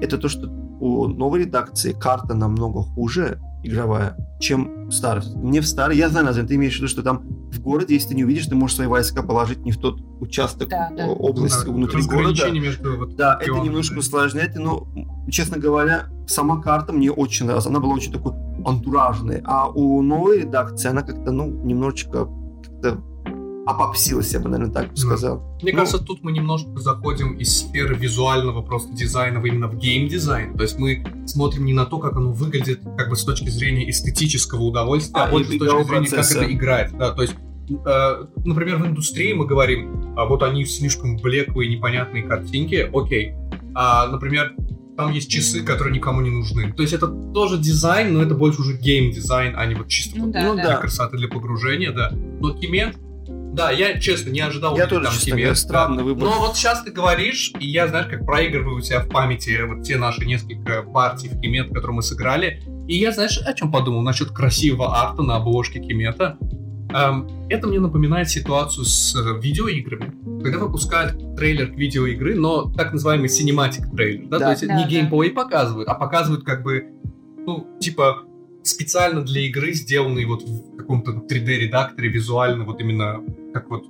это 0.00 0.18
то, 0.18 0.28
что 0.28 0.48
у 0.80 1.06
новой 1.06 1.40
редакции 1.40 1.92
карта 1.92 2.34
намного 2.34 2.82
хуже 2.82 3.38
игровая, 3.62 4.16
чем 4.40 4.88
в 4.88 4.92
старой. 4.92 5.22
Мне 5.36 5.60
в 5.62 5.66
старой, 5.66 5.96
я 5.96 6.10
знаю, 6.10 6.26
Назар, 6.26 6.44
ты 6.46 6.56
имеешь 6.56 6.74
в 6.74 6.78
виду, 6.78 6.88
что 6.88 7.02
там 7.02 7.22
в 7.50 7.60
городе, 7.60 7.94
если 7.94 8.08
ты 8.10 8.14
не 8.16 8.24
увидишь, 8.24 8.46
ты 8.46 8.54
можешь 8.56 8.76
свои 8.76 8.88
войска 8.88 9.22
положить 9.22 9.60
не 9.64 9.72
в 9.72 9.78
тот 9.78 10.00
участок 10.20 10.68
Да, 10.68 10.90
да. 10.94 11.06
о- 11.06 11.14
области 11.14 11.64
Да, 11.64 11.72
внутри 11.72 12.02
города. 12.02 12.50
между 12.50 12.98
вот 12.98 13.16
Да, 13.16 13.38
это 13.40 13.52
немножко 13.60 13.94
да. 13.94 14.00
усложняет, 14.00 14.56
но, 14.56 14.86
честно 15.30 15.56
говоря, 15.58 16.08
сама 16.26 16.60
карта 16.60 16.92
мне 16.92 17.10
очень 17.10 17.46
нравилась. 17.46 17.66
Она 17.66 17.80
была 17.80 17.94
очень 17.94 18.12
такой 18.12 18.32
антуражной. 18.64 19.40
А 19.44 19.68
у 19.68 20.02
новой 20.02 20.40
редакции 20.40 20.88
она 20.88 21.02
как-то, 21.02 21.30
ну, 21.32 21.46
немножечко 21.64 22.28
как-то 22.64 23.00
опопсилась, 23.66 24.32
я 24.34 24.40
бы, 24.40 24.48
наверное, 24.50 24.72
так 24.74 24.90
бы 24.90 24.96
сказал. 24.96 25.42
Мне 25.62 25.72
Ну, 25.72 25.78
кажется, 25.78 25.98
тут 26.04 26.22
мы 26.22 26.32
немножко 26.32 26.68
заходим 26.76 27.32
из 27.36 27.60
сферы 27.60 27.94
визуального 27.94 28.60
просто 28.60 28.92
дизайна 28.94 29.38
именно 29.38 29.68
в 29.68 29.76
геймдизайн. 29.78 30.54
То 30.54 30.64
есть 30.64 30.78
мы 30.78 31.02
смотрим 31.26 31.64
не 31.64 31.72
на 31.72 31.86
то, 31.86 31.98
как 31.98 32.14
оно 32.16 32.32
выглядит 32.32 32.80
как 32.98 33.08
бы 33.08 33.16
с 33.16 33.24
точки 33.24 33.48
зрения 33.48 33.88
эстетического 33.88 34.62
удовольствия, 34.64 35.18
а, 35.22 35.24
А, 35.28 35.30
больше 35.30 35.52
с 35.52 35.58
точки 35.58 35.64
зрения, 35.64 35.84
как 35.84 35.88
процесса. 36.10 36.38
это 36.42 36.52
играет. 36.52 36.92
Да, 36.98 37.12
то 37.12 37.22
есть, 37.22 37.34
э, 37.70 38.24
например, 38.44 38.76
в 38.76 38.86
индустрии 38.86 39.32
мы 39.32 39.46
говорим, 39.46 40.12
а 40.18 40.26
вот 40.26 40.42
они 40.42 40.66
слишком 40.66 41.16
блеклые, 41.16 41.74
непонятные 41.74 42.22
картинки, 42.22 42.86
окей. 42.92 43.32
А, 43.74 44.08
например, 44.08 44.52
там 44.96 45.12
есть 45.12 45.30
часы, 45.30 45.62
которые 45.62 45.94
никому 45.94 46.20
не 46.20 46.30
нужны. 46.30 46.72
То 46.72 46.82
есть 46.82 46.94
это 46.94 47.08
тоже 47.08 47.58
дизайн, 47.58 48.14
но 48.14 48.22
это 48.22 48.34
больше 48.34 48.60
уже 48.60 48.76
геймдизайн, 48.76 49.54
а 49.56 49.66
не 49.66 49.74
вот 49.74 49.88
чисто 49.88 50.18
Ну 50.18 50.30
да, 50.30 50.42
ну 50.42 50.56
да. 50.56 50.62
да. 50.62 50.68
для 50.68 50.76
красоты, 50.78 51.16
для 51.16 51.28
погружения, 51.28 51.92
да. 51.92 52.10
Но 52.12 52.54
Кимет, 52.54 52.96
да, 53.54 53.70
я 53.70 54.00
честно 54.00 54.30
не 54.30 54.40
ожидал 54.40 54.76
Я 54.76 54.86
тоже, 54.86 55.04
там 55.04 55.14
честно 55.14 55.36
да. 55.36 55.54
странный 55.54 56.02
выбор. 56.02 56.28
Но 56.28 56.40
вот 56.40 56.56
сейчас 56.56 56.82
ты 56.82 56.90
говоришь, 56.90 57.52
и 57.60 57.68
я, 57.68 57.86
знаешь, 57.86 58.08
как 58.08 58.26
проигрываю 58.26 58.78
у 58.78 58.80
себя 58.80 59.00
в 59.00 59.08
памяти 59.08 59.60
вот 59.66 59.84
те 59.84 59.96
наши 59.96 60.24
несколько 60.24 60.82
партий 60.82 61.28
в 61.28 61.40
Кимет, 61.40 61.68
которые 61.68 61.96
мы 61.96 62.02
сыграли. 62.02 62.62
И 62.88 62.96
я, 62.96 63.12
знаешь, 63.12 63.38
о 63.38 63.52
чем 63.54 63.70
подумал 63.70 64.02
насчет 64.02 64.30
красивого 64.30 64.98
арта 64.98 65.22
на 65.22 65.36
обложке 65.36 65.80
Кимета. 65.80 66.36
Эм, 66.94 67.28
это 67.48 67.66
мне 67.66 67.80
напоминает 67.80 68.28
ситуацию 68.30 68.84
с 68.84 69.16
э, 69.16 69.40
видеоиграми. 69.40 70.14
Когда 70.42 70.58
выпускают 70.60 71.36
трейлер 71.36 71.72
к 71.72 71.76
видеоигры, 71.76 72.36
но 72.36 72.72
так 72.72 72.92
называемый 72.92 73.28
cinematic 73.28 73.90
трейлер, 73.96 74.28
да, 74.28 74.38
Да. 74.38 74.44
то 74.46 74.50
есть 74.52 74.66
Да, 74.66 74.74
не 74.76 74.84
да. 74.84 74.88
геймплей 74.88 75.30
показывают, 75.30 75.88
а 75.88 75.94
показывают 75.94 76.44
как 76.44 76.62
бы, 76.62 76.84
ну, 77.46 77.66
типа, 77.80 78.22
специально 78.62 79.22
для 79.22 79.40
игры, 79.42 79.72
сделанный 79.72 80.24
вот 80.24 80.42
в 80.42 80.76
каком-то 80.76 81.12
3D-редакторе 81.12 82.08
визуально, 82.08 82.64
вот 82.64 82.80
именно 82.80 83.20
как 83.52 83.68
вот 83.70 83.84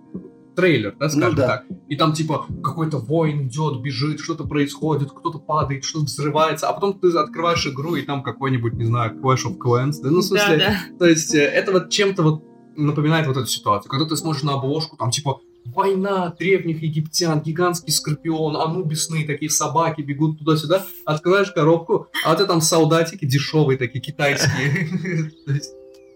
трейлер, 0.57 0.95
да, 0.99 1.09
скажем 1.11 1.31
Ну 1.31 1.37
да. 1.37 1.47
так. 1.49 1.65
И 1.89 1.97
там 1.97 2.13
типа 2.13 2.47
какой-то 2.63 2.99
воин 2.99 3.49
идет, 3.49 3.83
бежит, 3.83 4.21
что-то 4.21 4.45
происходит, 4.45 5.11
кто-то 5.11 5.39
падает, 5.39 5.85
что-то 5.85 6.07
взрывается, 6.07 6.69
а 6.69 6.73
потом 6.73 6.99
ты 6.99 7.09
открываешь 7.11 7.67
игру, 7.67 7.97
и 7.97 8.03
там 8.03 8.23
какой-нибудь, 8.23 8.73
не 8.75 8.85
знаю, 8.85 9.17
Clash 9.21 9.45
of 9.47 9.59
Clans, 9.59 10.01
да, 10.03 10.11
ну, 10.11 10.21
в 10.21 10.23
смысле, 10.25 10.57
Да, 10.57 10.65
да. 10.69 10.79
то 10.99 11.07
есть 11.07 11.35
э, 11.35 11.41
это 11.41 11.73
вот 11.73 11.91
чем-то 11.91 12.23
вот 12.23 12.45
напоминает 12.77 13.27
вот 13.27 13.37
эту 13.37 13.47
ситуацию, 13.47 13.91
когда 13.91 14.07
ты 14.07 14.17
смотришь 14.17 14.43
на 14.43 14.55
обложку, 14.55 14.97
там 14.97 15.11
типа 15.11 15.41
война 15.65 16.35
древних 16.39 16.83
египтян, 16.83 17.41
гигантский 17.41 17.93
скорпион, 17.93 18.57
анубисные 18.57 19.27
такие 19.27 19.51
собаки 19.51 20.03
бегут 20.03 20.39
туда-сюда, 20.39 20.85
открываешь 21.05 21.51
коробку, 21.53 22.09
а 22.25 22.35
ты 22.35 22.47
там 22.47 22.61
солдатики 22.61 23.25
дешевые 23.25 23.79
такие, 23.79 24.01
китайские. 24.01 25.33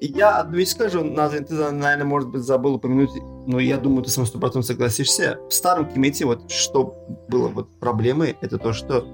Я 0.00 0.38
одну 0.38 0.58
вещь 0.58 0.68
скажу, 0.68 1.02
Назрин, 1.02 1.44
ты, 1.44 1.54
наверное, 1.54 2.04
может 2.04 2.28
быть, 2.28 2.42
забыл 2.42 2.74
упомянуть, 2.74 3.10
но 3.48 3.58
я 3.58 3.78
думаю, 3.78 4.04
ты 4.04 4.10
со 4.10 4.20
мной 4.20 4.32
100% 4.32 4.62
согласишься. 4.62 5.40
В 5.48 5.52
старом 5.52 5.92
Кимете 5.92 6.24
вот 6.24 6.48
что 6.52 6.94
было 7.28 7.48
вот 7.48 7.68
проблемой, 7.80 8.36
это 8.40 8.58
то, 8.58 8.72
что 8.72 9.04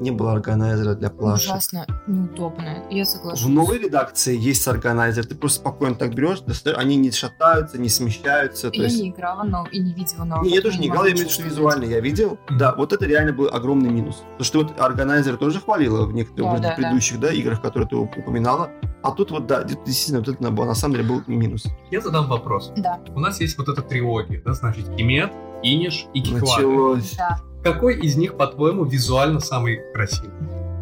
не 0.00 0.10
было 0.10 0.32
органайзера 0.32 0.94
для 0.94 1.10
плашек. 1.10 1.50
Ужасно 1.50 1.86
неудобно. 2.06 2.84
Я 2.90 3.04
соглашусь. 3.04 3.44
В 3.44 3.48
новой 3.48 3.78
редакции 3.78 4.36
есть 4.36 4.66
органайзер, 4.66 5.26
ты 5.26 5.34
просто 5.34 5.60
спокойно 5.60 5.94
так 5.94 6.14
берешь, 6.14 6.40
достаешь, 6.40 6.76
они 6.78 6.96
не 6.96 7.10
шатаются, 7.10 7.78
не 7.78 7.88
смещаются. 7.88 8.70
Я 8.72 8.84
есть... 8.84 9.00
не 9.00 9.10
играла, 9.10 9.44
но 9.44 9.66
и 9.70 9.78
не 9.78 9.92
видела 9.92 10.24
нового. 10.24 10.44
Не, 10.44 10.54
я 10.54 10.60
тоже 10.62 10.78
не 10.78 10.88
играл, 10.88 11.04
могу 11.04 11.08
я 11.08 11.14
имею 11.14 11.28
в 11.28 11.30
виду, 11.30 11.42
что 11.42 11.42
визуально 11.42 11.84
я 11.84 12.00
видел. 12.00 12.38
Да, 12.50 12.74
вот 12.74 12.92
это 12.92 13.06
реально 13.06 13.32
был 13.32 13.48
огромный 13.48 13.90
минус. 13.90 14.22
Потому 14.38 14.44
что 14.44 14.58
вот 14.60 14.80
органайзер 14.80 15.36
тоже 15.36 15.60
хвалила 15.60 16.06
в 16.06 16.14
некоторых 16.14 16.54
Да, 16.54 16.58
да, 16.58 16.68
да. 16.70 16.74
предыдущих 16.74 17.20
да, 17.20 17.32
играх, 17.32 17.60
которые 17.62 17.88
ты 17.88 17.96
упоминала. 17.96 18.70
А 19.02 19.10
тут 19.12 19.30
вот, 19.30 19.46
да, 19.46 19.62
действительно, 19.62 20.20
вот 20.20 20.28
это 20.28 20.42
на 20.50 20.74
самом 20.74 20.96
деле 20.96 21.08
был 21.08 21.22
минус. 21.26 21.66
Я 21.90 22.00
задам 22.00 22.28
вопрос. 22.28 22.72
Да, 22.76 23.00
У 23.14 23.20
нас 23.20 23.40
есть 23.40 23.58
вот 23.58 23.68
эта 23.68 23.82
трилогия, 23.82 24.40
да, 24.44 24.54
значит, 24.54 24.88
Кимет, 24.96 25.32
Иниш 25.62 26.06
и 26.14 26.20
Киквады. 26.22 26.46
Началось. 26.46 27.14
да. 27.16 27.38
Какой 27.64 27.98
из 27.98 28.16
них, 28.16 28.36
по-твоему, 28.36 28.84
визуально 28.84 29.40
самый 29.40 29.80
красивый? 29.94 30.30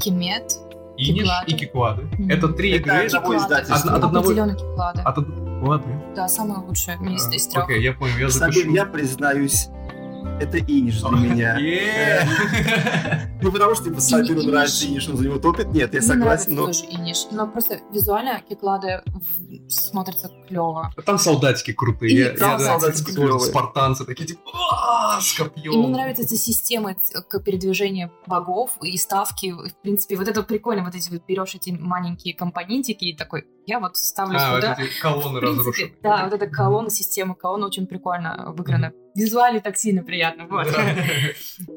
Кемет. 0.01 0.53
Иниш 0.99 1.23
Киклады. 1.23 1.51
и 1.51 1.55
Киклады. 1.55 2.03
Мгм. 2.03 2.31
Это 2.31 2.49
три 2.49 2.73
Это 2.73 2.81
игры. 2.91 3.07
одного 3.07 3.25
Киклады. 3.33 3.45
издательства. 3.45 3.91
От- 3.93 3.99
от 3.99 4.05
одного- 4.05 4.25
Определенно 4.27 4.55
Киклады. 4.55 5.01
От 5.01 5.19
од- 5.19 5.29
Ладно. 5.63 6.03
Да, 6.17 6.29
самое 6.29 6.61
лучшее 6.61 6.99
из, 7.15 7.33
из 7.33 7.47
трех. 7.47 7.65
Окей, 7.65 7.81
я 7.83 7.93
понял, 7.93 8.17
я 8.19 8.29
Сабир, 8.31 8.55
запишу. 8.55 8.75
я 8.75 8.85
признаюсь, 8.85 9.69
это 10.41 10.59
иниш 10.59 11.01
для 11.03 11.11
меня. 11.19 11.59
Ну, 13.45 13.51
потому 13.51 13.75
что, 13.75 13.87
типа, 13.87 14.01
Сабиру 14.01 14.35
Иниш. 14.43 14.53
нравится 14.53 14.87
иниш, 14.87 15.09
он 15.09 15.17
за 15.17 15.25
него 15.25 15.37
топит. 15.41 15.67
Нет, 15.73 15.93
я 15.95 15.99
Мне 15.99 16.09
согласен, 16.09 16.55
но... 16.55 16.67
тоже 16.67 16.85
Иниш, 16.91 17.27
но 17.33 17.49
просто 17.49 17.81
визуально 17.93 18.41
Киклады 18.49 19.03
в- 19.05 19.69
смотрятся 19.69 20.31
клево. 20.47 20.93
Там 21.05 21.19
солдатики 21.19 21.73
крутые. 21.73 22.13
И 22.13 22.19
Я- 22.19 22.31
там 22.37 22.53
я, 22.53 22.59
солдатики 22.61 23.07
тоже 23.07 23.17
клёвые. 23.27 23.51
Спартанцы 23.51 24.05
такие, 24.05 24.27
типа, 24.29 24.43
«А, 24.71 25.21
с 25.21 25.37
И 25.37 25.43
мне 25.43 25.51
копьем. 25.51 25.91
нравится 25.91 26.23
эта 26.23 26.37
система 26.37 26.95
т- 26.95 27.21
к 27.29 27.41
передвижения 27.41 28.13
богов 28.29 28.71
и 28.81 28.97
ставки. 28.97 29.51
В 29.51 29.75
принципе, 29.83 30.15
вот 30.15 30.29
это 30.29 30.45
прикольно. 30.45 30.85
Вот 30.85 30.95
эти 30.95 31.11
вот 31.11 31.23
берешь 31.27 31.57
эти 31.57 31.71
маленькие 31.71 32.35
компонентики 32.37 33.07
и 33.07 33.17
такой, 33.17 33.45
я 33.67 33.81
вот 33.81 33.97
ставлю 33.97 34.39
А, 34.41 34.53
вот 34.53 34.61
сюда. 34.63 34.77
эти 34.79 35.01
колонны 35.01 35.41
принципе, 35.41 35.59
разрушены. 35.63 35.93
Да, 36.01 36.25
вот 36.27 36.33
эта 36.35 36.47
колонна, 36.47 36.91
система 36.91 37.35
колонн 37.35 37.65
очень 37.65 37.89
прикольно 37.89 38.53
выиграна. 38.57 38.93
Визуально 39.15 39.61
так 39.61 39.77
сильно 39.77 40.03
приятно. 40.03 40.47
Вот. 40.49 40.67
Да. 40.73 40.95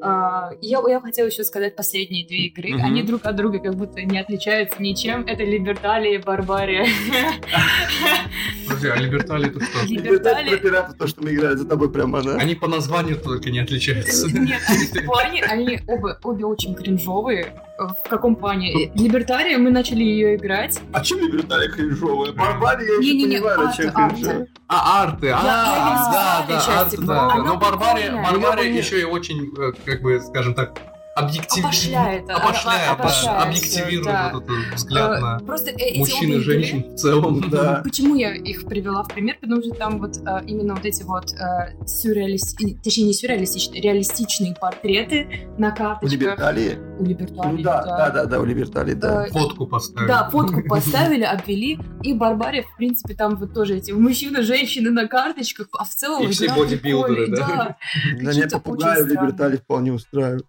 А, 0.00 0.50
Я, 0.60 0.80
я 0.88 1.00
хотела 1.00 1.26
еще 1.26 1.44
сказать 1.44 1.76
последние 1.76 2.26
две 2.26 2.46
игры. 2.46 2.74
Мгм. 2.74 2.84
Они 2.84 3.02
друг 3.02 3.24
от 3.24 3.36
друга 3.36 3.58
как 3.58 3.74
будто 3.74 4.02
не 4.02 4.18
отличаются 4.18 4.82
ничем. 4.82 5.22
Это 5.26 5.42
Либерталия 5.44 6.18
и 6.18 6.22
Барбария. 6.22 6.86
Подожди, 8.66 8.88
а 8.88 8.96
Либертали 8.96 9.48
это 9.48 9.64
что? 9.64 9.86
Либерталия... 9.86 10.50
про 10.50 10.58
пиратов, 10.58 10.96
то, 10.96 11.06
что 11.06 11.22
мы 11.22 11.34
играем 11.34 11.58
за 11.58 11.66
тобой 11.66 11.90
прямо, 11.90 12.22
да? 12.22 12.36
Они 12.36 12.54
по 12.54 12.68
названию 12.68 13.16
только 13.16 13.50
не 13.50 13.60
отличаются. 13.60 14.26
Нет, 14.28 14.60
они 14.68 14.84
в 14.84 15.04
плане, 15.04 15.42
они 15.42 15.78
оба, 15.86 16.18
обе 16.22 16.44
очень 16.44 16.74
кринжовые. 16.74 17.54
В 17.78 18.08
каком 18.08 18.36
плане? 18.36 18.90
Либертария, 18.94 19.58
мы 19.58 19.70
начали 19.70 20.02
ее 20.02 20.36
играть. 20.36 20.80
А 20.92 21.02
чем 21.02 21.18
Либерталия 21.20 21.70
кринжовая? 21.70 22.32
Барбария, 22.32 22.86
я 22.86 22.94
еще 22.98 23.12
Не-не-не, 23.12 23.36
понимаю, 23.36 23.60
арты, 23.60 23.82
чем 23.82 23.92
кринжовая. 23.92 24.48
А, 24.68 25.02
арты, 25.02 25.26
а, 25.28 25.30
я 25.30 25.42
да, 25.42 26.44
не 26.48 26.54
да, 26.54 26.80
арты, 26.80 26.96
да. 27.02 27.34
Но 27.36 27.56
Барбария. 27.56 28.22
Барбария 28.22 28.72
еще 28.72 29.00
и 29.00 29.04
очень, 29.04 29.52
э, 29.58 29.72
как 29.84 30.02
бы, 30.02 30.20
скажем 30.20 30.54
так, 30.54 30.78
объектив... 31.16 31.64
Опошляет, 31.64 32.30
а- 32.30 32.36
опошляет, 32.36 32.86
да, 32.86 32.92
опошляет 32.92 33.46
объективирует 33.46 34.04
да. 34.04 34.30
вот 34.34 34.44
этот 34.44 34.74
взгляд 34.74 35.06
Э, 35.06 35.20
на 35.20 35.38
Просто 35.40 35.70
э, 35.70 35.98
мужчин 35.98 36.32
и 36.32 36.38
женщин 36.38 36.82
в 36.92 36.96
целом. 36.96 37.48
Да. 37.50 37.80
Почему 37.82 38.14
я 38.14 38.34
их 38.34 38.66
привела 38.66 39.02
в 39.02 39.08
пример? 39.08 39.36
Потому 39.40 39.62
что 39.62 39.70
там 39.74 39.98
вот 39.98 40.16
э, 40.16 40.44
именно 40.46 40.74
вот 40.74 40.84
эти 40.84 41.02
вот 41.02 41.32
э, 41.32 41.86
сюрреалисти... 41.86 42.78
точнее 42.82 43.04
не 43.04 43.14
сюрреалистичные, 43.14 43.80
реалистичные 43.80 44.54
портреты 44.54 45.48
на 45.58 45.70
У 45.70 45.76
карточках. 45.76 46.12
Либерталии? 46.12 46.78
У 46.98 47.04
Либерталии, 47.04 47.56
Ну 47.56 47.62
да, 47.62 47.82
да, 47.82 48.10
да, 48.10 48.24
да, 48.26 48.40
у 48.40 48.44
Либерталии, 48.44 48.94
да. 48.94 49.26
Фотку 49.26 49.66
поставили. 49.66 50.08
Да, 50.08 50.28
фотку 50.30 50.62
поставили, 50.68 51.24
обвели, 51.24 51.78
и 52.02 52.12
Барбаре, 52.12 52.62
в 52.62 52.76
принципе, 52.76 53.14
там 53.14 53.36
вот 53.36 53.54
тоже 53.54 53.76
эти 53.76 53.92
мужчины, 53.92 54.42
женщины 54.42 54.90
на 54.90 55.06
карточках, 55.06 55.68
а 55.72 55.84
в 55.84 55.90
целом... 55.90 56.24
И 56.24 56.28
все 56.28 56.52
бодибилдеры, 56.52 57.28
да? 57.28 57.76
Для 58.16 58.32
меня 58.32 58.48
попугаю. 58.48 59.06
Либерталии 59.06 59.56
вполне 59.56 59.92
устраивают. 59.92 60.46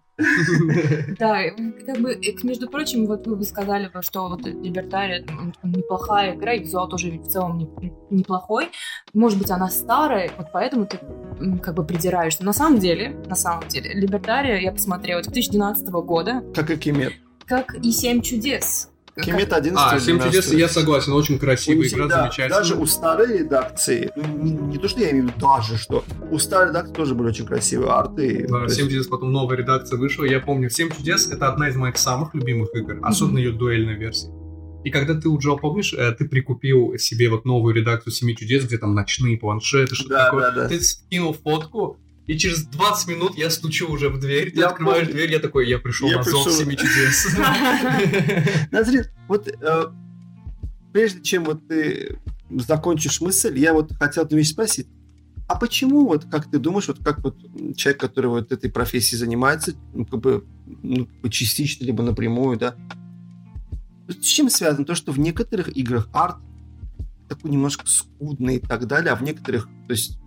Да, 1.18 1.38
как 1.86 1.98
бы, 2.00 2.18
между 2.42 2.68
прочим, 2.68 3.06
вот 3.06 3.26
вы 3.26 3.36
бы 3.36 3.44
сказали, 3.44 3.90
что 4.02 4.28
вот 4.28 4.44
Либертария 4.46 5.24
неплохая 5.62 6.34
игра, 6.34 6.54
и 6.54 6.60
визуал 6.60 6.88
тоже 6.88 7.10
в 7.12 7.28
целом 7.28 7.58
не- 7.58 7.92
неплохой. 8.10 8.70
Может 9.14 9.38
быть, 9.38 9.50
она 9.50 9.68
старая, 9.68 10.30
вот 10.36 10.48
поэтому 10.52 10.86
ты 10.86 10.98
как 11.62 11.74
бы 11.74 11.84
придираешься. 11.84 12.44
На 12.44 12.52
самом 12.52 12.78
деле, 12.80 13.10
на 13.26 13.36
самом 13.36 13.68
деле, 13.68 13.92
Либертария, 13.94 14.58
я 14.58 14.72
посмотрела, 14.72 15.22
2012 15.22 15.88
года, 15.88 16.42
Как 16.54 16.70
и 16.70 16.76
Кемет. 16.76 17.12
как 17.46 17.74
и 17.76 17.90
«Семь 17.92 18.20
чудес». 18.20 18.90
Кемет 19.22 19.52
11 19.52 19.76
А, 19.92 20.00
«Семь 20.00 20.20
чудес» 20.20 20.52
я 20.52 20.68
согласен, 20.68 21.12
очень 21.12 21.38
красивая 21.38 21.86
игра, 21.86 22.04
всегда, 22.04 22.20
замечательная. 22.22 22.58
Даже 22.60 22.74
у 22.76 22.86
старой 22.86 23.38
редакции, 23.38 24.10
ну, 24.16 24.24
не, 24.42 24.50
не 24.52 24.78
то, 24.78 24.88
что 24.88 25.00
я 25.00 25.10
имею 25.10 25.24
в 25.26 25.28
виду 25.28 25.40
даже, 25.40 25.76
что 25.78 26.04
у 26.30 26.38
старой 26.38 26.68
редакции 26.70 26.92
тоже 26.94 27.14
были 27.14 27.28
очень 27.28 27.46
красивые 27.46 27.90
арты. 27.90 28.46
Да, 28.48 28.62
есть- 28.64 28.76
«Семь 28.76 28.86
чудес», 28.86 29.06
потом 29.06 29.32
новая 29.32 29.56
редакция 29.56 29.98
вышла. 29.98 30.24
Я 30.24 30.40
помню, 30.40 30.70
«Семь 30.70 30.90
чудес»— 30.90 31.30
это 31.32 31.48
одна 31.48 31.68
из 31.68 31.76
моих 31.76 31.96
самых 31.98 32.34
любимых 32.34 32.68
игр, 32.74 32.98
особенно 33.02 33.38
ее 33.38 33.52
дуэльная 33.52 33.96
версия. 33.96 34.30
И 34.84 34.90
когда 34.90 35.14
ты 35.14 35.28
у 35.28 35.38
Джо, 35.38 35.56
помнишь, 35.56 35.92
э, 35.92 36.12
ты 36.12 36.28
прикупил 36.28 36.96
себе 36.98 37.28
вот 37.28 37.44
новую 37.44 37.74
редакцию 37.74 38.12
«Семи 38.12 38.36
чудес», 38.36 38.64
где 38.64 38.78
там 38.78 38.94
ночные 38.94 39.36
планшеты, 39.36 39.94
что-то 39.96 40.10
Да, 40.10 40.24
такое. 40.26 40.42
да, 40.42 40.50
да. 40.62 40.68
Ты 40.68 40.80
скинул 40.80 41.32
фотку, 41.34 41.98
и 42.28 42.36
через 42.36 42.64
20 42.66 43.08
минут 43.08 43.38
я 43.38 43.48
стучу 43.48 43.90
уже 43.90 44.10
в 44.10 44.20
дверь, 44.20 44.52
ты 44.52 44.60
Я 44.60 44.68
открываешь 44.68 45.06
помню. 45.06 45.14
дверь, 45.14 45.32
я 45.32 45.38
такой, 45.38 45.66
я 45.66 45.78
пришел 45.78 46.08
Я 46.08 46.18
на 46.18 46.22
зов 46.22 46.44
пришел. 46.44 46.60
«Семи 46.60 46.76
чудес». 46.76 47.36
Назрин, 48.70 49.06
вот 49.28 49.48
э, 49.48 49.84
прежде 50.92 51.22
чем 51.22 51.44
вот 51.44 51.66
ты 51.66 52.18
закончишь 52.50 53.22
мысль, 53.22 53.58
я 53.58 53.72
вот 53.72 53.94
хотел 53.94 54.24
одну 54.24 54.36
вещь 54.36 54.50
спросить. 54.50 54.86
А 55.48 55.56
почему, 55.56 56.06
вот 56.06 56.26
как 56.26 56.50
ты 56.50 56.58
думаешь, 56.58 56.86
вот 56.88 56.98
как 57.02 57.24
вот 57.24 57.38
человек, 57.74 57.98
который 57.98 58.26
вот 58.26 58.52
этой 58.52 58.70
профессией 58.70 59.18
занимается, 59.18 59.72
ну, 59.94 60.04
как 60.04 60.20
бы, 60.20 60.44
ну, 60.82 61.08
частично, 61.30 61.86
либо 61.86 62.02
напрямую, 62.02 62.58
да, 62.58 62.74
с 64.06 64.22
чем 64.22 64.50
связано 64.50 64.84
то, 64.84 64.94
что 64.94 65.12
в 65.12 65.18
некоторых 65.18 65.74
играх 65.74 66.10
арт 66.12 66.36
такой 67.26 67.50
немножко 67.50 67.86
скудный 67.86 68.56
и 68.56 68.60
так 68.60 68.86
далее, 68.86 69.12
а 69.12 69.16
в 69.16 69.22
некоторых, 69.22 69.66
то 69.86 69.92
есть, 69.92 70.18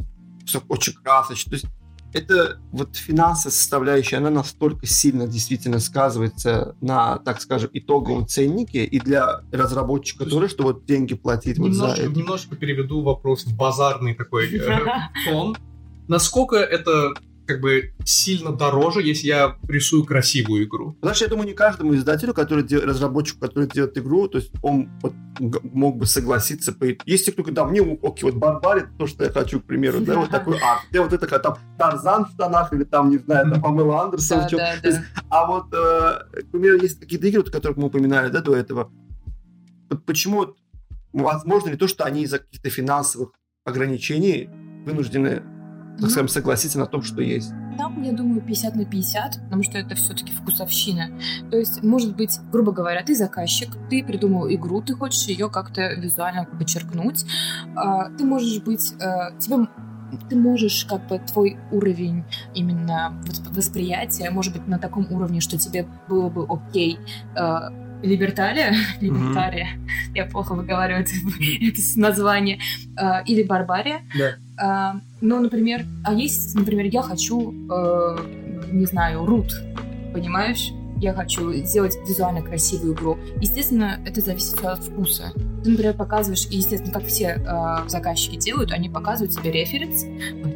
всё 0.45 0.63
очень 0.67 0.93
красочный. 0.93 1.51
То 1.51 1.55
есть, 1.57 1.65
это 2.13 2.59
вот 2.71 2.95
финансовая 2.95 3.51
составляющая, 3.51 4.17
она 4.17 4.29
настолько 4.29 4.85
сильно 4.85 5.27
действительно 5.27 5.79
сказывается 5.79 6.75
на, 6.81 7.17
так 7.19 7.41
скажем, 7.41 7.69
итоговом 7.73 8.27
ценнике 8.27 8.85
и 8.85 8.99
для 8.99 9.41
разработчика 9.51 10.25
тоже, 10.25 10.49
что 10.49 10.63
вот 10.63 10.85
деньги 10.85 11.15
платить 11.15 11.57
вот 11.57 11.73
за 11.73 11.83
Немножко, 11.83 12.03
это. 12.03 12.19
немножко 12.19 12.55
переведу 12.55 13.01
вопрос 13.01 13.45
в 13.45 13.55
базарный 13.55 14.13
такой 14.13 14.53
э, 14.53 14.85
тон. 15.25 15.55
Насколько 16.07 16.57
это 16.57 17.13
как 17.51 17.61
бы 17.61 17.93
сильно 18.05 18.51
дороже, 18.51 19.01
если 19.01 19.27
я 19.27 19.57
рисую 19.67 20.05
красивую 20.05 20.63
игру? 20.63 20.93
Потому 20.93 21.15
что 21.15 21.25
я 21.25 21.29
думаю, 21.29 21.47
не 21.47 21.53
каждому 21.53 21.93
издателю, 21.95 22.33
который 22.33 22.65
разработчику, 22.83 23.41
который 23.41 23.67
делает 23.67 23.97
игру, 23.97 24.27
то 24.29 24.37
есть 24.37 24.51
он 24.61 24.89
вот 25.01 25.13
г- 25.39 25.59
мог 25.63 25.97
бы 25.97 26.05
согласиться. 26.05 26.71
По... 26.71 26.85
Если 27.05 27.31
кто-то, 27.31 27.51
да, 27.51 27.65
мне, 27.65 27.81
окей, 27.81 28.29
вот 28.29 28.35
Барбаре, 28.35 28.87
то, 28.97 29.05
что 29.05 29.25
я 29.25 29.31
хочу, 29.31 29.59
к 29.59 29.65
примеру, 29.65 29.99
да, 29.99 30.15
вот 30.15 30.29
такой 30.29 30.57
арт. 30.59 30.83
Где 30.89 31.01
вот 31.01 31.11
это 31.11 31.27
как 31.27 31.41
там 31.41 31.57
Тарзан 31.77 32.25
в 32.25 32.29
штанах 32.29 32.71
или 32.71 32.85
там, 32.85 33.09
не 33.09 33.17
знаю, 33.17 33.51
там 33.51 33.61
Памела 33.61 34.03
Андерсон. 34.03 34.39
Да, 34.39 34.49
да, 34.49 34.81
То 34.81 34.87
есть, 34.87 34.99
да. 34.99 35.21
А 35.29 35.45
вот, 35.45 35.73
э, 35.73 36.41
к 36.41 36.51
примеру, 36.51 36.77
есть 36.77 36.99
какие-то 36.99 37.27
игры, 37.27 37.41
вот, 37.41 37.51
которых 37.51 37.77
мы 37.77 37.87
упоминали, 37.87 38.29
да, 38.29 38.41
до 38.41 38.55
этого. 38.55 38.91
Вот 39.89 40.05
почему, 40.05 40.55
возможно 41.11 41.69
ли 41.69 41.75
то, 41.75 41.87
что 41.87 42.05
они 42.05 42.23
из-за 42.23 42.39
каких-то 42.39 42.69
финансовых 42.69 43.31
ограничений 43.65 44.49
вынуждены, 44.85 45.43
так 45.99 46.09
скажем, 46.09 46.27
согласиться 46.27 46.79
на 46.79 46.85
том, 46.85 47.03
что 47.03 47.21
есть? 47.21 47.51
Там, 47.77 48.01
я 48.01 48.11
думаю, 48.11 48.41
50 48.41 48.75
на 48.75 48.85
50, 48.85 49.43
потому 49.43 49.63
что 49.63 49.77
это 49.77 49.95
все-таки 49.95 50.33
вкусовщина. 50.33 51.09
То 51.49 51.57
есть, 51.57 51.83
может 51.83 52.15
быть, 52.15 52.37
грубо 52.51 52.71
говоря, 52.71 53.03
ты 53.03 53.15
заказчик, 53.15 53.69
ты 53.89 54.03
придумал 54.03 54.49
игру, 54.49 54.81
ты 54.81 54.93
хочешь 54.93 55.23
ее 55.27 55.49
как-то 55.49 55.93
визуально 55.93 56.45
подчеркнуть. 56.45 57.25
А, 57.75 58.09
Ты 58.09 58.25
можешь 58.25 58.61
быть... 58.61 58.93
э, 58.99 59.37
Тебе 59.39 59.67
ты 60.29 60.35
можешь, 60.35 60.85
как 60.85 61.07
бы, 61.07 61.19
твой 61.19 61.57
уровень 61.71 62.25
именно 62.53 63.17
восприятия, 63.51 64.29
может 64.29 64.53
быть, 64.53 64.67
на 64.67 64.77
таком 64.77 65.07
уровне, 65.11 65.39
что 65.39 65.57
тебе 65.57 65.87
было 66.09 66.29
бы 66.29 66.45
окей. 66.49 66.99
Э, 68.01 68.07
Либерталия, 68.07 68.73
Либертария, 69.01 69.67
я 70.15 70.25
плохо 70.25 70.53
выговариваю 70.53 71.03
это, 71.03 71.11
это 71.61 71.79
название, 71.99 72.59
э, 72.97 73.23
или 73.25 73.43
Барбария, 73.43 74.01
Да. 74.17 74.35
а, 74.57 74.95
ну, 75.21 75.39
например, 75.39 75.85
а 76.03 76.13
есть, 76.13 76.55
например, 76.55 76.85
я 76.85 77.01
хочу, 77.01 77.51
э, 77.71 78.17
не 78.71 78.85
знаю, 78.85 79.25
рут, 79.25 79.53
понимаешь? 80.13 80.71
Я 80.97 81.13
хочу 81.13 81.51
сделать 81.53 81.97
визуально 82.07 82.43
красивую 82.43 82.93
игру. 82.93 83.17
Естественно, 83.39 83.99
это 84.05 84.21
зависит 84.21 84.63
от 84.63 84.83
вкуса. 84.83 85.31
Ты, 85.63 85.71
например, 85.71 85.95
показываешь, 85.95 86.45
и, 86.51 86.57
естественно, 86.57 86.93
как 86.93 87.05
все 87.05 87.37
э, 87.43 87.89
заказчики 87.89 88.35
делают, 88.35 88.71
они 88.71 88.87
показывают 88.87 89.33
тебе 89.35 89.51
референс. 89.51 90.05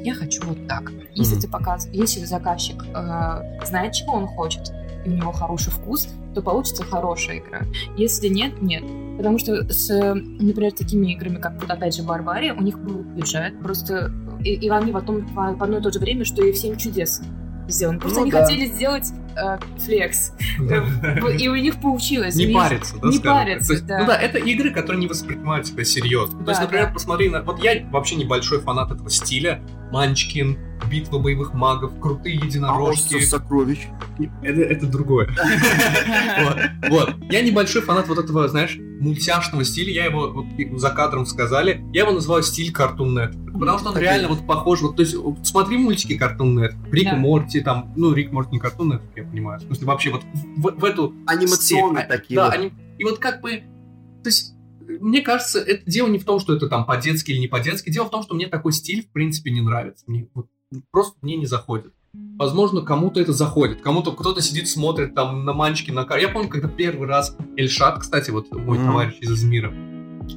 Я 0.03 0.13
хочу 0.13 0.43
вот 0.45 0.67
так. 0.67 0.91
Если 1.15 1.33
Мгм. 1.33 1.41
ты 1.41 1.47
показываешь, 1.47 1.99
если 1.99 2.25
заказчик 2.25 2.83
э, 2.93 3.65
знает, 3.65 3.93
чего 3.93 4.13
он 4.13 4.27
хочет, 4.27 4.71
и 5.03 5.09
у 5.09 5.13
него 5.13 5.31
хороший 5.31 5.71
вкус, 5.71 6.09
то 6.35 6.41
получится 6.41 6.83
хорошая 6.83 7.39
игра. 7.39 7.61
Если 7.97 8.27
нет, 8.27 8.61
нет. 8.61 8.83
Потому 9.17 9.39
что 9.39 9.67
с, 9.71 9.89
э, 9.89 10.13
например, 10.13 10.73
такими 10.73 11.13
играми, 11.13 11.37
как 11.37 11.59
вот 11.59 11.69
опять 11.69 11.95
же 11.95 12.03
Барбария, 12.03 12.53
у 12.53 12.61
них 12.61 12.77
был 12.77 13.01
бюджет, 13.01 13.59
просто 13.61 14.11
и, 14.43 14.53
и 14.53 14.69
они 14.69 14.91
потом 14.91 15.25
в 15.25 15.63
одно 15.63 15.77
и 15.77 15.81
то 15.81 15.91
же 15.91 15.99
время, 15.99 16.25
что 16.25 16.43
и 16.43 16.51
в 16.51 16.57
«Семь 16.57 16.75
чудес» 16.75 17.21
сделаны. 17.67 17.99
Просто 17.99 18.19
Ну 18.19 18.23
они 18.23 18.31
да. 18.31 18.43
хотели 18.43 18.65
сделать 18.65 19.11
э, 19.35 19.57
флекс. 19.79 20.33
Э, 20.59 20.81
И 21.37 21.47
у 21.47 21.55
них 21.55 21.79
получилось. 21.81 22.35
Не 22.35 22.47
париться, 22.53 22.95
да, 23.01 23.07
Не 23.09 23.19
париться, 23.19 23.73
есть, 23.73 23.85
да. 23.85 23.99
Ну 23.99 24.07
да, 24.07 24.17
это 24.17 24.37
игры, 24.39 24.71
которые 24.71 24.99
не 24.99 25.07
воспринимают 25.07 25.67
себя 25.67 25.83
серьезно. 25.83 26.43
То 26.43 26.51
есть, 26.51 26.61
например, 26.61 26.91
посмотри 26.93 27.29
на... 27.29 27.41
Вот 27.43 27.59
я 27.63 27.85
вообще 27.91 28.15
небольшой 28.15 28.59
фанат 28.59 28.91
этого 28.91 29.09
стиля. 29.09 29.61
Манчкин, 29.91 30.57
битва 30.89 31.19
боевых 31.19 31.53
магов, 31.53 31.99
крутые 31.99 32.39
А 32.41 32.45
единорожки. 32.45 33.15
остров 33.15 33.23
сокровищ. 33.23 33.79
Это, 34.41 34.61
это 34.61 34.87
другое. 34.87 35.29
Вот, 36.39 36.57
Вот. 36.89 37.15
Я 37.31 37.41
небольшой 37.41 37.81
фанат 37.81 38.07
вот 38.07 38.17
этого, 38.17 38.47
знаешь, 38.47 38.77
мультяшного 38.99 39.63
стиля. 39.63 39.91
Я 39.93 40.05
его, 40.05 40.31
вот 40.31 40.45
за 40.79 40.89
кадром 40.89 41.25
сказали, 41.25 41.83
я 41.93 42.01
его 42.03 42.11
называю 42.11 42.43
стиль 42.43 42.71
Cartoon 42.73 43.13
Network. 43.15 43.59
Потому 43.59 43.79
что 43.79 43.89
он 43.91 43.97
реально 43.97 44.27
вот 44.29 44.45
похож. 44.45 44.81
Вот, 44.81 44.95
то 44.97 45.01
есть, 45.03 45.15
смотри 45.43 45.77
мультики 45.77 46.19
Cartoon 46.21 46.55
Network. 46.55 46.91
Рик 46.91 47.13
и 47.13 47.15
Морти, 47.15 47.61
там, 47.61 47.93
ну, 47.95 48.13
Рик 48.13 48.31
Морти 48.31 48.53
не 48.53 48.59
Cartoon 48.59 48.91
Network, 48.93 49.11
я 49.15 49.23
понимаю. 49.25 49.59
В 49.59 49.63
смысле, 49.63 49.87
вообще 49.87 50.11
вот 50.11 50.23
в, 50.57 50.79
в 50.79 50.83
эту 50.85 51.13
Анимационные 51.25 52.03
степь. 52.05 52.11
А, 52.11 52.17
такие 52.17 52.35
Да, 52.35 52.45
вот. 52.45 52.53
они... 52.53 52.71
И 52.97 53.03
вот 53.03 53.19
как 53.19 53.41
бы... 53.41 53.63
То 54.23 54.29
есть, 54.29 54.53
мне 54.81 55.21
кажется, 55.21 55.59
это 55.59 55.89
дело 55.89 56.07
не 56.07 56.17
в 56.19 56.25
том, 56.25 56.39
что 56.39 56.55
это 56.55 56.67
там 56.69 56.85
по-детски 56.85 57.31
или 57.31 57.39
не 57.39 57.47
по-детски. 57.47 57.89
Дело 57.89 58.05
в 58.05 58.09
том, 58.11 58.23
что 58.23 58.35
мне 58.35 58.47
такой 58.47 58.71
стиль, 58.73 59.03
в 59.03 59.11
принципе, 59.11 59.51
не 59.51 59.61
нравится. 59.61 60.05
Мне 60.07 60.27
вот 60.33 60.47
просто 60.91 61.17
мне 61.21 61.35
не 61.35 61.45
заходит. 61.45 61.93
Возможно, 62.37 62.81
кому-то 62.81 63.19
это 63.19 63.33
заходит. 63.33 63.81
Кому-то 63.81 64.11
кто-то 64.13 64.41
сидит, 64.41 64.69
смотрит 64.69 65.13
там 65.15 65.43
на 65.43 65.53
манчики, 65.53 65.91
на 65.91 66.05
кар. 66.05 66.17
Я 66.19 66.29
помню, 66.29 66.49
когда 66.49 66.67
первый 66.69 67.07
раз 67.07 67.35
Эльшат, 67.57 67.99
кстати, 67.99 68.29
вот 68.31 68.51
мой 68.51 68.77
Мгм. 68.77 68.87
товарищ 68.87 69.15
из 69.19 69.31
Измира, 69.31 69.73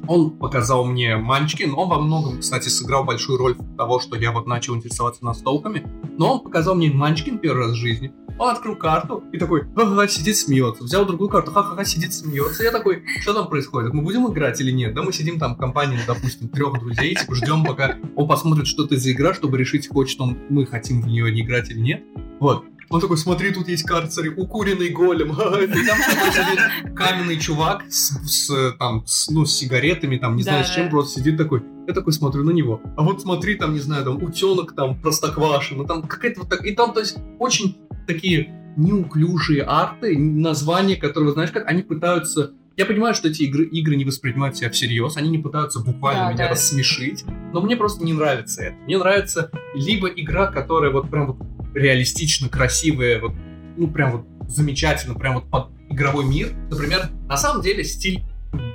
он 0.07 0.31
показал 0.31 0.85
мне 0.85 1.17
манчкин, 1.17 1.73
он 1.75 1.89
во 1.89 1.99
многом, 1.99 2.39
кстати, 2.39 2.69
сыграл 2.69 3.03
большую 3.03 3.37
роль 3.37 3.55
в 3.55 3.77
того, 3.77 3.99
что 3.99 4.15
я 4.15 4.31
вот 4.31 4.47
начал 4.47 4.75
интересоваться 4.75 5.25
настолками, 5.25 5.85
но 6.17 6.33
он 6.33 6.39
показал 6.41 6.75
мне 6.75 6.91
манчкин 6.91 7.39
первый 7.39 7.67
раз 7.67 7.71
в 7.71 7.75
жизни, 7.75 8.13
он 8.39 8.49
открыл 8.49 8.75
карту 8.77 9.21
и 9.33 9.37
такой, 9.37 9.63
ага, 9.75 10.07
сидит, 10.07 10.37
смеется. 10.37 10.85
Взял 10.85 11.05
другую 11.05 11.29
карту, 11.29 11.51
ха-ха-ха, 11.51 11.83
сидит, 11.83 12.13
смеется. 12.13 12.63
Я 12.63 12.71
такой, 12.71 13.03
что 13.19 13.33
там 13.33 13.49
происходит? 13.49 13.93
Мы 13.93 14.01
будем 14.01 14.31
играть 14.31 14.61
или 14.61 14.71
нет? 14.71 14.93
Да 14.93 15.03
мы 15.03 15.11
сидим 15.11 15.39
там 15.39 15.55
в 15.55 15.57
компании, 15.57 15.99
допустим, 16.07 16.47
трех 16.47 16.79
друзей, 16.79 17.15
типа, 17.15 17.35
ждем, 17.35 17.65
пока 17.65 17.97
он 18.15 18.27
посмотрит, 18.29 18.65
что 18.65 18.85
это 18.85 18.95
за 18.95 19.11
игра, 19.11 19.33
чтобы 19.33 19.57
решить, 19.57 19.89
хочет 19.89 20.21
он, 20.21 20.37
мы 20.49 20.65
хотим 20.65 21.01
в 21.01 21.07
нее 21.07 21.29
не 21.33 21.41
играть 21.41 21.69
или 21.69 21.79
нет. 21.79 22.03
Вот. 22.39 22.63
Он 22.89 22.99
такой, 22.99 23.17
смотри, 23.17 23.51
тут 23.51 23.67
есть 23.67 23.83
карцери, 23.83 24.29
укуренный 24.29 24.89
голем. 24.89 25.31
ха-ха». 25.33 25.61
И 25.61 25.67
там 25.67 25.97
такой 25.99 26.31
сидит 26.31 26.95
каменный 26.95 27.39
чувак 27.39 27.83
с, 27.89 28.11
с, 28.25 28.75
там, 28.77 29.05
с, 29.05 29.29
ну, 29.29 29.45
с 29.45 29.55
сигаретами, 29.55 30.17
там, 30.17 30.35
не 30.35 30.43
знаю, 30.43 30.65
с 30.65 30.69
чем, 30.69 30.89
просто 30.89 31.19
сидит 31.19 31.37
такой. 31.37 31.61
Я 31.87 31.93
такой 31.93 32.13
смотрю 32.13 32.43
на 32.43 32.51
него. 32.51 32.81
А 32.97 33.03
вот 33.03 33.21
смотри, 33.21 33.55
там, 33.55 33.73
не 33.73 33.79
знаю, 33.79 34.03
там, 34.03 34.23
утенок, 34.23 34.75
там, 34.75 34.99
простоквашино, 34.99 35.85
там, 35.85 36.03
какая-то 36.03 36.41
вот 36.41 36.49
так. 36.49 36.65
И 36.65 36.73
там, 36.73 36.93
то 36.93 36.99
есть, 36.99 37.17
очень 37.39 37.77
такие 38.07 38.53
неуклюжие 38.77 39.63
арты, 39.63 40.17
названия, 40.17 40.95
которые, 40.95 41.33
знаешь, 41.33 41.51
как 41.51 41.67
они 41.67 41.83
пытаются 41.83 42.53
я 42.79 42.85
понимаю, 42.85 43.13
что 43.13 43.27
эти 43.27 43.43
игры, 43.43 43.65
игры 43.65 43.97
не 43.97 44.05
воспринимают 44.05 44.55
себя 44.55 44.69
всерьез, 44.69 45.17
они 45.17 45.29
не 45.29 45.37
пытаются 45.37 45.81
буквально 45.81 46.27
да, 46.27 46.31
меня 46.31 46.43
да. 46.45 46.51
рассмешить, 46.51 47.25
но 47.51 47.59
мне 47.59 47.75
просто 47.75 48.05
не 48.05 48.13
нравится 48.13 48.61
это. 48.63 48.77
Мне 48.85 48.97
нравится 48.97 49.51
либо 49.75 50.07
игра, 50.07 50.47
которая 50.47 50.89
вот 50.89 51.09
прям 51.09 51.33
вот 51.33 51.58
реалистично 51.73 52.49
красивая, 52.49 53.19
вот, 53.19 53.33
ну 53.77 53.87
прям 53.87 54.11
вот 54.11 54.49
замечательно, 54.49 55.15
прям 55.15 55.35
вот 55.35 55.49
под 55.49 55.69
игровой 55.89 56.25
мир. 56.25 56.51
Например, 56.69 57.09
на 57.27 57.37
самом 57.37 57.61
деле 57.61 57.83
стиль 57.83 58.23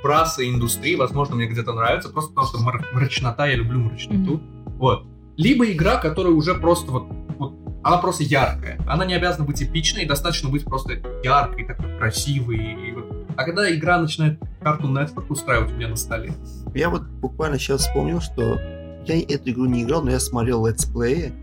браса 0.03 0.47
индустрии, 0.47 0.95
возможно, 0.95 1.35
мне 1.35 1.47
где-то 1.47 1.73
нравится, 1.73 2.09
просто 2.09 2.31
потому 2.33 2.47
что 2.47 2.57
мр- 2.59 2.85
мрачнота, 2.93 3.47
я 3.47 3.55
люблю 3.55 3.79
мрачноту. 3.79 4.37
Mm-hmm. 4.37 4.77
Вот. 4.77 5.05
Либо 5.37 5.69
игра, 5.71 5.97
которая 5.97 6.33
уже 6.33 6.55
просто 6.55 6.91
вот, 6.91 7.07
вот 7.37 7.53
она 7.83 7.97
просто 7.97 8.23
яркая. 8.23 8.79
Она 8.87 9.05
не 9.05 9.13
обязана 9.13 9.45
быть 9.45 9.61
эпичной, 9.61 10.05
достаточно 10.05 10.49
быть 10.49 10.63
просто 10.63 10.93
яркой, 11.23 11.65
такой 11.65 11.97
красивой. 11.97 12.89
И 12.89 12.91
вот 12.93 13.15
а 13.37 13.43
когда 13.43 13.73
игра 13.73 13.99
начинает 13.99 14.39
карту 14.61 14.87
Network 14.87 15.25
устраивать 15.29 15.71
у 15.71 15.75
меня 15.75 15.89
на 15.89 15.95
столе? 15.95 16.33
Я 16.73 16.89
вот 16.89 17.03
буквально 17.03 17.59
сейчас 17.59 17.81
вспомнил, 17.81 18.21
что 18.21 18.59
я 19.05 19.21
эту 19.21 19.51
игру 19.51 19.65
не 19.65 19.83
играл, 19.83 20.03
но 20.03 20.11
я 20.11 20.19
смотрел 20.19 20.65
летсплеи. 20.65 21.33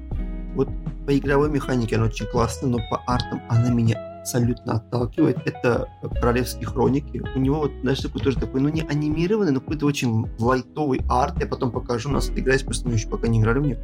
Вот 0.54 0.68
по 1.06 1.16
игровой 1.16 1.50
механике 1.50 1.96
она 1.96 2.06
очень 2.06 2.26
классная, 2.26 2.70
но 2.70 2.78
по 2.90 3.02
артам 3.06 3.40
она 3.48 3.70
меня 3.70 3.96
абсолютно 4.20 4.74
отталкивает. 4.74 5.38
Это 5.44 5.88
Королевские 6.20 6.66
хроники. 6.66 7.22
У 7.34 7.38
него 7.38 7.60
вот, 7.60 7.72
знаешь, 7.82 8.00
такой 8.00 8.20
тоже 8.20 8.38
такой, 8.38 8.60
ну 8.60 8.68
не 8.68 8.82
анимированный, 8.82 9.52
но 9.52 9.60
какой-то 9.60 9.86
очень 9.86 10.26
лайтовый 10.38 11.00
арт. 11.08 11.40
Я 11.40 11.46
потом 11.46 11.70
покажу, 11.72 12.08
у 12.08 12.12
нас 12.12 12.30
играть, 12.30 12.64
просто 12.64 12.88
мы 12.88 12.94
еще 12.94 13.08
пока 13.08 13.28
не 13.28 13.40
играли 13.40 13.58
в 13.58 13.62
нее. 13.62 13.76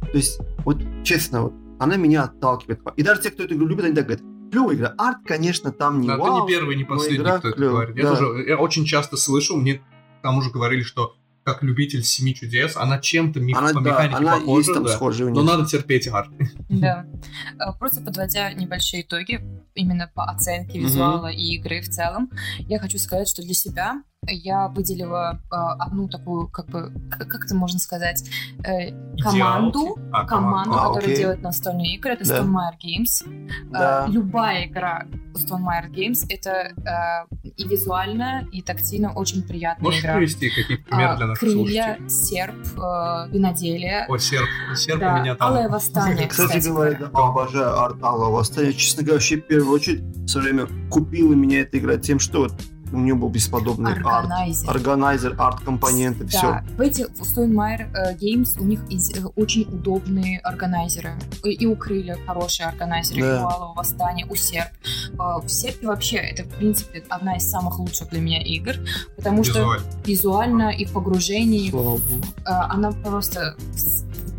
То 0.00 0.16
есть, 0.16 0.40
вот 0.64 0.78
честно, 1.04 1.42
вот, 1.42 1.54
она 1.78 1.96
меня 1.96 2.24
отталкивает. 2.24 2.80
И 2.96 3.02
даже 3.02 3.22
те, 3.22 3.30
кто 3.30 3.44
эту 3.44 3.54
игру 3.54 3.66
любит, 3.66 3.84
они 3.84 3.94
так 3.94 4.04
говорят, 4.06 4.24
клевая 4.50 4.76
игра. 4.76 4.94
Арт, 4.98 5.18
конечно, 5.24 5.72
там 5.72 6.00
не 6.00 6.08
да, 6.08 6.16
вау. 6.16 6.46
ты 6.46 6.52
не 6.52 6.58
первый, 6.58 6.76
не 6.76 6.84
последний, 6.84 7.24
кто 7.24 7.48
это 7.48 7.58
говорит. 7.58 7.96
Да. 7.96 8.02
Я 8.02 8.14
тоже 8.14 8.44
я 8.46 8.58
очень 8.58 8.84
часто 8.84 9.16
слышу, 9.16 9.56
мне 9.56 9.74
к 9.74 9.82
тому 10.22 10.42
же 10.42 10.50
говорили, 10.50 10.82
что 10.82 11.14
как 11.48 11.62
любитель 11.62 12.04
Семи 12.04 12.34
чудес, 12.34 12.76
она 12.76 12.98
чем-то 12.98 13.40
ми- 13.40 13.54
она, 13.54 13.72
по 13.72 13.78
механике 13.78 14.12
да, 14.12 14.18
она 14.18 14.32
похожа, 14.38 14.58
есть 14.58 14.74
там 14.74 14.84
да, 14.84 14.92
схожие 14.92 15.30
но 15.30 15.42
надо 15.42 15.64
терпеть 15.64 16.06
арт. 16.08 16.30
Да. 16.68 17.06
Э, 17.58 17.76
просто 17.78 18.00
подводя 18.02 18.52
небольшие 18.52 19.02
итоги, 19.02 19.40
именно 19.74 20.10
по 20.14 20.24
оценке 20.24 20.78
визуала 20.78 21.28
и 21.28 21.56
игры 21.56 21.80
в 21.80 21.88
целом, 21.88 22.30
я 22.60 22.78
хочу 22.78 22.98
сказать, 22.98 23.28
что 23.28 23.42
для 23.42 23.54
себя 23.54 24.02
я 24.26 24.68
выделила 24.68 25.40
э, 25.44 25.54
одну 25.54 26.08
такую, 26.08 26.48
как 26.48 26.66
бы, 26.66 26.92
как 27.10 27.44
это 27.44 27.54
можно 27.54 27.78
сказать, 27.78 28.24
э, 28.64 28.90
команду, 29.22 29.98
а, 30.12 30.26
команду, 30.26 30.74
а, 30.74 30.86
которая 30.88 31.04
окей. 31.04 31.16
делает 31.16 31.42
настольные 31.42 31.94
игры, 31.96 32.12
это 32.12 32.26
Да. 32.26 32.40
Stonemaier 32.40 32.74
Games. 32.82 33.68
Да. 33.70 34.06
Э, 34.06 34.10
любая 34.10 34.66
игра 34.66 35.06
Stonemaier 35.34 35.90
Games 35.90 36.26
это 36.28 36.50
э, 36.50 37.50
и 37.56 37.66
визуально, 37.66 38.46
и 38.52 38.62
тактильно 38.62 39.12
очень 39.12 39.42
приятная 39.42 39.84
Можешь 39.84 40.00
игра. 40.02 40.16
привести 40.16 40.50
какие-то 40.50 40.84
примеры 40.84 41.16
для 41.16 41.26
наших 41.26 41.40
крылья, 41.40 41.96
слушателей? 41.98 42.08
серп, 42.10 42.66
э, 42.76 43.28
виноделие. 43.32 44.06
О, 44.08 44.18
серп. 44.18 44.48
Серп 44.76 45.00
да, 45.00 45.14
у 45.14 45.18
меня 45.20 45.34
там... 45.36 45.48
Алое 45.48 45.68
восстание, 45.68 46.26
Кстати, 46.28 46.48
кстати 46.48 46.68
говоря, 46.68 46.98
да, 46.98 47.06
обожаю 47.12 47.80
арт 47.80 48.02
Алого 48.02 48.30
Восстания. 48.30 48.72
Честно 48.72 49.02
говоря, 49.02 49.14
вообще 49.14 49.36
в 49.36 49.46
первую 49.46 49.72
очередь 49.74 50.00
в 50.00 50.28
свое 50.28 50.52
время 50.52 50.68
купила 50.90 51.34
меня 51.34 51.60
эта 51.60 51.78
игра 51.78 51.96
тем, 51.96 52.18
что 52.18 52.40
вот 52.40 52.52
у 52.92 52.98
нее 52.98 53.14
был 53.14 53.28
бесподобный 53.28 53.92
арт. 53.92 54.04
Органайзер. 54.06 54.70
Органайзер, 54.70 55.34
арт-компоненты, 55.38 56.24
Да, 56.24 56.28
все. 56.28 56.62
в 56.76 56.80
этих 56.80 57.06
в 57.10 57.22
Stonemaier 57.22 57.90
э, 57.94 58.14
Games 58.16 58.58
у 58.60 58.64
них 58.64 58.80
из- 58.90 59.10
э, 59.16 59.22
очень 59.36 59.62
удобные 59.62 60.38
органайзеры. 60.40 61.12
И, 61.44 61.50
и 61.50 61.66
у 61.66 61.76
Крылья 61.76 62.16
хорошие 62.26 62.66
органайзеры, 62.68 63.20
Да. 63.22 63.40
и 63.40 63.42
у 63.42 63.46
Алого 63.48 63.74
Восстания, 63.74 64.26
у 64.28 64.34
Серп. 64.34 64.68
Э, 65.14 65.40
в 65.44 65.48
Серпе 65.48 65.86
вообще 65.86 66.16
это, 66.16 66.44
в 66.44 66.48
принципе, 66.54 67.02
одна 67.08 67.36
из 67.36 67.48
самых 67.48 67.78
лучших 67.78 68.10
для 68.10 68.20
меня 68.20 68.42
игр, 68.42 68.74
потому 69.16 69.44
что 69.44 69.76
Визуально. 70.04 70.70
и 70.70 70.84
в 70.84 70.92
погружении 70.92 71.70
Слава 71.70 71.84
богу. 71.98 72.24
она 72.44 72.92
просто 72.92 73.56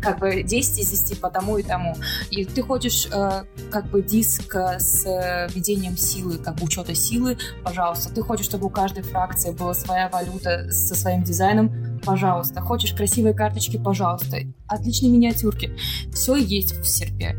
как 0.00 0.18
бы 0.18 0.42
10 0.42 0.78
из 0.78 0.90
10 0.90 1.20
по 1.20 1.30
тому 1.30 1.58
и 1.58 1.62
тому. 1.62 1.94
И 2.30 2.44
ты 2.44 2.62
хочешь 2.62 3.06
э, 3.12 3.44
как 3.70 3.86
бы 3.90 4.02
диск 4.02 4.54
э, 4.54 4.78
с 4.78 5.04
э, 5.06 5.48
введением 5.52 5.96
силы, 5.96 6.38
как 6.38 6.56
бы 6.56 6.64
учета 6.64 6.94
силы, 6.94 7.38
пожалуйста. 7.62 8.12
Ты 8.12 8.22
хочешь, 8.22 8.46
чтобы 8.46 8.66
у 8.66 8.70
каждой 8.70 9.02
фракции 9.02 9.50
была 9.50 9.74
своя 9.74 10.08
валюта 10.08 10.70
со 10.70 10.94
своим 10.94 11.22
дизайном, 11.22 12.00
пожалуйста. 12.04 12.60
Хочешь 12.60 12.92
красивые 12.92 13.34
карточки, 13.34 13.76
пожалуйста. 13.76 14.38
Отличные 14.66 15.10
миниатюрки. 15.10 15.76
Все 16.12 16.36
есть 16.36 16.72
в 16.72 16.84
серпе. 16.84 17.36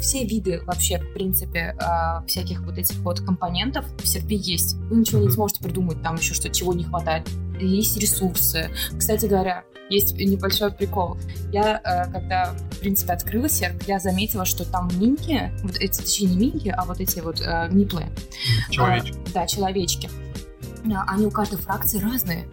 Все 0.00 0.24
виды 0.24 0.60
вообще, 0.64 0.98
в 0.98 1.12
принципе, 1.14 1.76
э, 1.80 2.26
всяких 2.26 2.60
вот 2.62 2.78
этих 2.78 2.96
вот 2.98 3.20
компонентов 3.20 3.84
в 4.02 4.06
серпе 4.06 4.36
есть. 4.36 4.74
Вы 4.74 4.96
ничего 4.96 5.20
не 5.20 5.30
сможете 5.30 5.62
придумать, 5.62 6.02
там 6.02 6.16
еще 6.16 6.34
что, 6.34 6.48
чего 6.50 6.72
не 6.74 6.84
хватает. 6.84 7.28
Есть 7.60 7.96
ресурсы. 7.96 8.68
Кстати 8.98 9.26
говоря, 9.26 9.64
есть 9.90 10.14
небольшой 10.16 10.72
прикол. 10.72 11.16
Я, 11.52 11.80
э, 11.84 12.10
когда, 12.12 12.54
в 12.72 12.78
принципе, 12.80 13.12
открыла 13.12 13.48
серп, 13.48 13.82
я 13.86 13.98
заметила, 13.98 14.44
что 14.44 14.64
там 14.70 14.88
минки, 14.98 15.52
вот 15.62 15.76
эти, 15.76 16.00
точнее, 16.00 16.28
не 16.28 16.36
минки, 16.36 16.68
а 16.68 16.84
вот 16.84 17.00
эти 17.00 17.20
вот 17.20 17.40
э, 17.40 17.68
миплы, 17.70 18.06
Человечек. 18.70 19.16
а, 19.16 19.30
да, 19.34 19.46
человечки. 19.46 20.10
А, 20.92 21.04
Они 21.14 21.26
у 21.26 21.30
каждой 21.30 21.58
фракции 21.58 21.98
разные. 21.98 22.46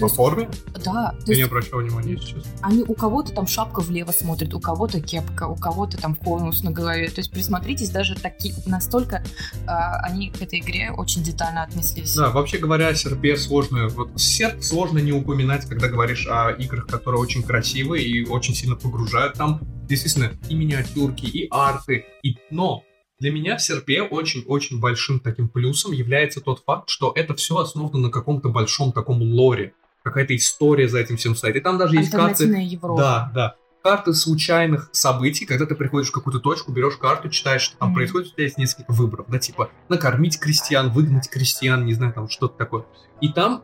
По 0.00 0.08
форме? 0.08 0.48
да, 0.84 1.14
Я 1.26 1.36
не 1.36 1.42
обращал 1.42 1.80
внимания 1.80 2.16
сейчас. 2.18 2.44
они 2.62 2.82
у 2.82 2.94
кого-то 2.94 3.32
там 3.32 3.46
шапка 3.46 3.80
влево 3.80 4.10
смотрит, 4.12 4.52
у 4.54 4.60
кого-то 4.60 5.00
кепка, 5.00 5.46
у 5.46 5.56
кого-то 5.56 5.96
там 5.96 6.14
конус 6.14 6.62
на 6.62 6.70
голове. 6.70 7.08
То 7.08 7.20
есть 7.20 7.30
присмотритесь, 7.30 7.90
даже 7.90 8.14
такие 8.16 8.54
настолько 8.66 9.22
а, 9.66 10.00
они 10.00 10.30
к 10.30 10.42
этой 10.42 10.58
игре 10.58 10.90
очень 10.90 11.22
детально 11.22 11.62
отнеслись. 11.62 12.14
Да, 12.14 12.30
вообще 12.30 12.58
говоря, 12.58 12.94
серпе 12.94 13.36
сложно. 13.36 13.88
Вот 13.88 14.20
серп 14.20 14.62
сложно 14.62 14.98
не 14.98 15.12
упоминать, 15.12 15.66
когда 15.66 15.88
говоришь 15.88 16.26
о 16.28 16.50
играх, 16.50 16.86
которые 16.86 17.20
очень 17.20 17.42
красивые 17.42 18.04
и 18.04 18.26
очень 18.26 18.54
сильно 18.54 18.76
погружают. 18.76 19.34
Там 19.34 19.60
действительно 19.86 20.32
и 20.48 20.54
миниатюрки, 20.54 21.26
и 21.26 21.46
арты, 21.50 22.06
и... 22.22 22.36
Но 22.50 22.82
для 23.20 23.30
меня 23.30 23.56
в 23.56 23.62
серпе 23.62 24.02
очень-очень 24.02 24.80
большим 24.80 25.20
таким 25.20 25.48
плюсом 25.48 25.92
является 25.92 26.40
тот 26.40 26.62
факт, 26.66 26.88
что 26.88 27.12
это 27.14 27.34
все 27.34 27.56
основано 27.58 27.98
на 27.98 28.10
каком-то 28.10 28.48
большом 28.48 28.92
таком 28.92 29.22
лоре. 29.22 29.72
Какая-то 30.04 30.36
история 30.36 30.86
за 30.86 30.98
этим 30.98 31.16
всем 31.16 31.34
стоит. 31.34 31.56
И 31.56 31.60
там 31.60 31.78
даже 31.78 31.96
есть 31.96 32.10
карты... 32.10 32.44
Европа. 32.44 33.00
Да, 33.02 33.30
да. 33.34 33.54
Карты 33.82 34.12
случайных 34.14 34.90
событий, 34.92 35.46
когда 35.46 35.64
ты 35.66 35.74
приходишь 35.74 36.08
в 36.10 36.12
какую-то 36.12 36.40
точку, 36.40 36.72
берешь 36.72 36.96
карту, 36.96 37.30
читаешь, 37.30 37.62
что 37.62 37.76
там 37.78 37.88
Мгм. 37.88 37.96
происходит, 37.96 38.28
у 38.28 38.30
тебя 38.32 38.44
есть 38.44 38.58
несколько 38.58 38.92
выборов, 38.92 39.26
да, 39.28 39.38
типа 39.38 39.70
накормить 39.88 40.38
крестьян, 40.38 40.90
выгнать 40.90 41.28
крестьян, 41.30 41.84
не 41.86 41.94
знаю, 41.94 42.12
там 42.12 42.28
что-то 42.28 42.56
такое. 42.56 42.84
И 43.22 43.28
там, 43.30 43.62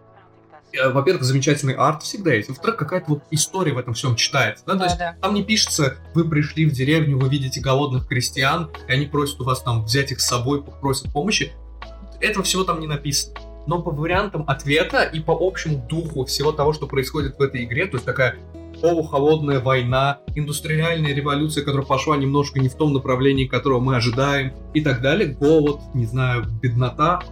э, 0.72 0.91
во-первых, 0.91 1.24
замечательный 1.24 1.74
арт 1.74 2.03
всегда 2.03 2.32
есть, 2.34 2.49
во-вторых, 2.51 2.76
какая-то 2.76 3.07
вот 3.09 3.22
история 3.30 3.72
в 3.72 3.78
этом 3.78 3.93
всем 3.95 4.14
читается, 4.16 4.64
да, 4.66 4.72
то 4.74 4.78
Да, 4.78 4.84
есть 4.86 4.99
да. 4.99 5.16
там 5.20 5.34
не 5.34 5.43
пишется, 5.43 5.97
вы 6.14 6.24
пришли 6.28 6.64
в 6.66 6.72
деревню, 6.72 7.18
вы 7.18 7.28
видите 7.30 7.61
голодных 7.61 8.07
крестьян, 8.07 8.70
и 8.88 8.93
они 8.93 9.07
просят 9.07 9.41
у 9.41 9.45
вас 9.45 9.62
там 9.62 9.84
взять 9.84 10.12
их 10.12 10.20
с 10.20 10.26
собой, 10.26 10.62
просят 10.62 11.12
помощи. 11.12 11.53
Этого 12.20 12.45
всего 12.45 12.64
там 12.64 12.80
не 12.80 12.86
написано. 12.86 13.34
Но 13.71 13.81
по 13.81 13.93
вариантам 13.93 14.43
ответа 14.49 15.05
и 15.05 15.21
по 15.21 15.31
общему 15.31 15.87
духу 15.89 16.25
всего 16.25 16.51
того, 16.51 16.73
что 16.73 16.89
происходит 16.89 17.39
в 17.39 17.41
этой 17.41 17.62
игре, 17.62 17.87
то 17.87 17.99
есть 17.99 18.05
такая 18.05 18.35
полухолодная 18.83 19.61
война, 19.61 20.18
индустриальная 20.35 21.14
революция, 21.14 21.62
которая 21.62 21.87
пошла 21.87 22.16
немножко 22.16 22.59
не 22.59 22.68
в 22.68 22.75
том 22.75 22.93
направлении, 22.93 23.47
которого 23.47 23.79
мы 23.79 23.95
ожидаем, 23.95 24.55
и 24.75 24.81
так 24.81 25.01
далее, 25.01 25.29
голод, 25.29 25.79
не 25.95 26.05
знаю, 26.05 26.47
беднота, 26.61 27.23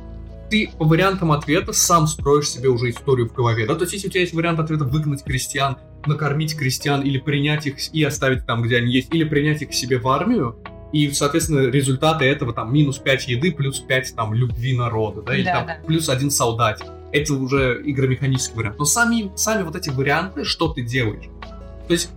ты 0.49 0.70
по 0.78 0.84
вариантам 0.84 1.32
ответа 1.32 1.72
сам 1.72 2.07
строишь 2.07 2.51
себе 2.51 2.68
уже 2.68 2.91
историю 2.91 3.28
в 3.28 3.32
голове, 3.32 3.66
да, 3.66 3.74
то 3.74 3.80
есть 3.80 3.95
если 3.95 4.07
у 4.07 4.11
тебя 4.12 4.20
есть 4.20 4.32
вариант 4.32 4.61
ответа 4.61 4.84
выгнать 4.84 5.24
крестьян, 5.24 5.76
накормить 6.07 6.57
крестьян 6.57 7.03
или 7.03 7.18
принять 7.18 7.66
их 7.66 7.93
и 7.93 8.05
оставить 8.05 8.47
там, 8.47 8.62
где 8.62 8.76
они 8.76 8.93
есть, 8.93 9.12
или 9.12 9.24
принять 9.24 9.62
их 9.62 9.74
себе 9.74 9.99
в 9.99 10.07
армию, 10.07 10.57
и, 10.93 11.11
соответственно, 11.11 11.70
результаты 11.70 12.24
этого 12.24 12.53
там 12.53 12.72
минус 12.72 12.99
5 12.99 13.28
еды, 13.28 13.53
плюс 13.53 13.80
5 13.80 14.14
там 14.16 14.34
любви 14.34 14.76
народа, 14.76 15.22
да, 15.22 15.34
или 15.34 15.45
Да, 15.45 15.53
там 15.55 15.66
да. 15.66 15.76
плюс 15.86 16.09
один 16.09 16.30
солдат. 16.30 16.82
Это 17.12 17.34
уже 17.34 17.80
игромеханический 17.84 18.57
вариант. 18.57 18.78
Но 18.78 18.84
сами, 18.84 19.30
сами 19.34 19.62
вот 19.62 19.76
эти 19.76 19.91
варианты, 19.91 20.45
что 20.45 20.68
ты 20.68 20.82
делаешь? 20.82 21.24
То 21.86 21.93
есть, 21.93 22.11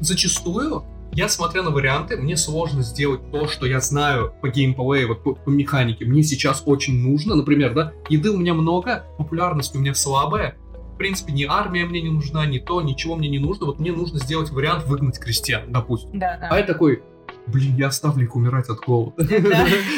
зачастую, 0.00 0.84
я 1.12 1.28
смотря 1.28 1.62
на 1.62 1.70
варианты, 1.70 2.16
мне 2.16 2.36
сложно 2.36 2.82
сделать 2.82 3.30
то, 3.30 3.48
что 3.48 3.66
я 3.66 3.80
знаю 3.80 4.32
по 4.40 4.48
геймплею, 4.48 5.08
вот 5.08 5.22
по, 5.22 5.34
по 5.34 5.50
механике. 5.50 6.04
Мне 6.04 6.22
сейчас 6.22 6.62
очень 6.64 6.98
нужно, 7.02 7.34
например, 7.34 7.74
да, 7.74 7.92
еды 8.08 8.30
у 8.30 8.36
меня 8.36 8.54
много, 8.54 9.04
популярность 9.18 9.74
у 9.74 9.78
меня 9.78 9.94
слабая, 9.94 10.56
в 10.94 10.98
принципе, 10.98 11.32
ни 11.32 11.44
армия 11.44 11.84
мне 11.84 12.02
не 12.02 12.10
нужна, 12.10 12.44
ни 12.44 12.58
то, 12.58 12.82
ничего 12.82 13.14
мне 13.14 13.28
не 13.28 13.38
нужно. 13.38 13.66
Вот 13.66 13.78
мне 13.78 13.92
нужно 13.92 14.18
сделать 14.18 14.50
вариант 14.50 14.84
выгнать 14.84 15.20
крестьян, 15.20 15.62
допустим. 15.68 16.18
Да, 16.18 16.36
да. 16.40 16.48
А 16.50 16.58
я 16.58 16.64
такой, 16.64 17.02
блин, 17.48 17.76
я 17.76 17.88
оставлю 17.88 18.24
их 18.24 18.36
умирать 18.36 18.68
от 18.68 18.78
голода. 18.80 19.22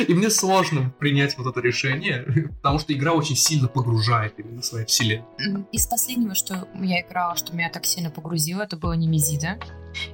И 0.08 0.14
мне 0.14 0.30
сложно 0.30 0.92
принять 0.98 1.36
вот 1.38 1.46
это 1.46 1.60
решение, 1.60 2.24
потому 2.62 2.78
что 2.78 2.92
игра 2.92 3.12
очень 3.12 3.36
сильно 3.36 3.68
погружает 3.68 4.34
именно 4.38 4.62
в 4.62 4.64
свою 4.64 4.86
вселенную. 4.86 5.66
Из 5.72 5.86
последнего, 5.86 6.34
что 6.34 6.68
я 6.80 7.00
играла, 7.00 7.36
что 7.36 7.54
меня 7.54 7.70
так 7.70 7.86
сильно 7.86 8.10
погрузило, 8.10 8.62
это 8.62 8.76
было 8.76 8.92
Немезида. 8.92 9.58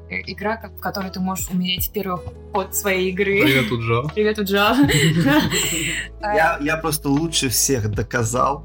Э, 0.08 0.20
игра, 0.26 0.56
в 0.56 0.80
которой 0.80 1.10
ты 1.10 1.20
можешь 1.20 1.48
умереть 1.50 1.88
в 1.88 1.92
первый 1.92 2.18
ход 2.52 2.74
своей 2.74 3.10
игры. 3.10 3.42
Привет, 3.42 3.70
Уджал. 3.70 4.10
Привет, 4.14 4.38
Уджал. 4.38 4.74
Я, 6.22 6.58
я 6.60 6.76
просто 6.78 7.08
лучше 7.08 7.50
всех 7.50 7.90
доказал, 7.90 8.64